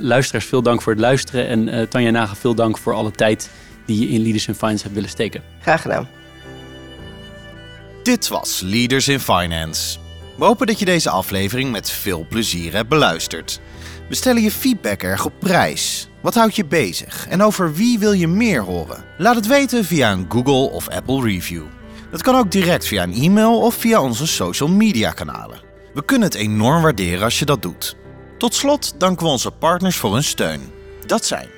luisteraars, 0.00 0.44
veel 0.44 0.62
dank 0.62 0.82
voor 0.82 0.92
het 0.92 1.00
luisteren. 1.00 1.46
En 1.48 1.88
Tanja 1.88 2.10
Naga, 2.10 2.34
veel 2.34 2.54
dank 2.54 2.78
voor 2.78 2.94
alle 2.94 3.10
tijd 3.10 3.50
die 3.86 4.00
je 4.00 4.08
in 4.08 4.22
Leaders 4.22 4.48
in 4.48 4.54
Finance 4.54 4.82
hebt 4.82 4.94
willen 4.94 5.10
steken. 5.10 5.42
Graag 5.60 5.82
gedaan. 5.82 6.08
Dit 8.02 8.28
was 8.28 8.60
Leaders 8.64 9.08
in 9.08 9.20
Finance. 9.20 9.98
We 10.36 10.44
hopen 10.44 10.66
dat 10.66 10.78
je 10.78 10.84
deze 10.84 11.10
aflevering 11.10 11.70
met 11.70 11.90
veel 11.90 12.26
plezier 12.28 12.72
hebt 12.72 12.88
beluisterd. 12.88 13.60
We 14.08 14.14
stellen 14.14 14.42
je 14.42 14.50
feedback 14.50 15.02
erg 15.02 15.24
op 15.24 15.32
prijs. 15.38 16.08
Wat 16.24 16.34
houdt 16.34 16.56
je 16.56 16.64
bezig 16.64 17.26
en 17.28 17.42
over 17.42 17.74
wie 17.74 17.98
wil 17.98 18.12
je 18.12 18.28
meer 18.28 18.62
horen? 18.62 19.04
Laat 19.18 19.34
het 19.34 19.46
weten 19.46 19.84
via 19.84 20.12
een 20.12 20.26
Google 20.28 20.70
of 20.70 20.88
Apple 20.88 21.22
review. 21.22 21.62
Dat 22.10 22.22
kan 22.22 22.34
ook 22.34 22.50
direct 22.50 22.86
via 22.86 23.02
een 23.02 23.14
e-mail 23.14 23.60
of 23.60 23.74
via 23.74 24.02
onze 24.02 24.26
social 24.26 24.68
media 24.68 25.10
kanalen. 25.10 25.60
We 25.94 26.04
kunnen 26.04 26.28
het 26.28 26.36
enorm 26.36 26.82
waarderen 26.82 27.22
als 27.22 27.38
je 27.38 27.44
dat 27.44 27.62
doet. 27.62 27.96
Tot 28.38 28.54
slot 28.54 28.94
danken 28.98 29.26
we 29.26 29.32
onze 29.32 29.50
partners 29.50 29.96
voor 29.96 30.12
hun 30.12 30.24
steun. 30.24 30.60
Dat 31.06 31.24
zijn 31.24 31.48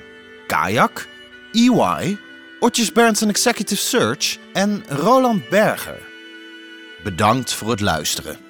Kayak, 0.47 1.07
EY, 1.51 2.17
Otjes 2.59 2.91
Berndsen 2.91 3.29
Executive 3.29 3.81
Search 3.81 4.37
en 4.53 4.83
Roland 4.87 5.49
Berger. 5.49 5.99
Bedankt 7.03 7.53
voor 7.53 7.69
het 7.69 7.81
luisteren. 7.81 8.46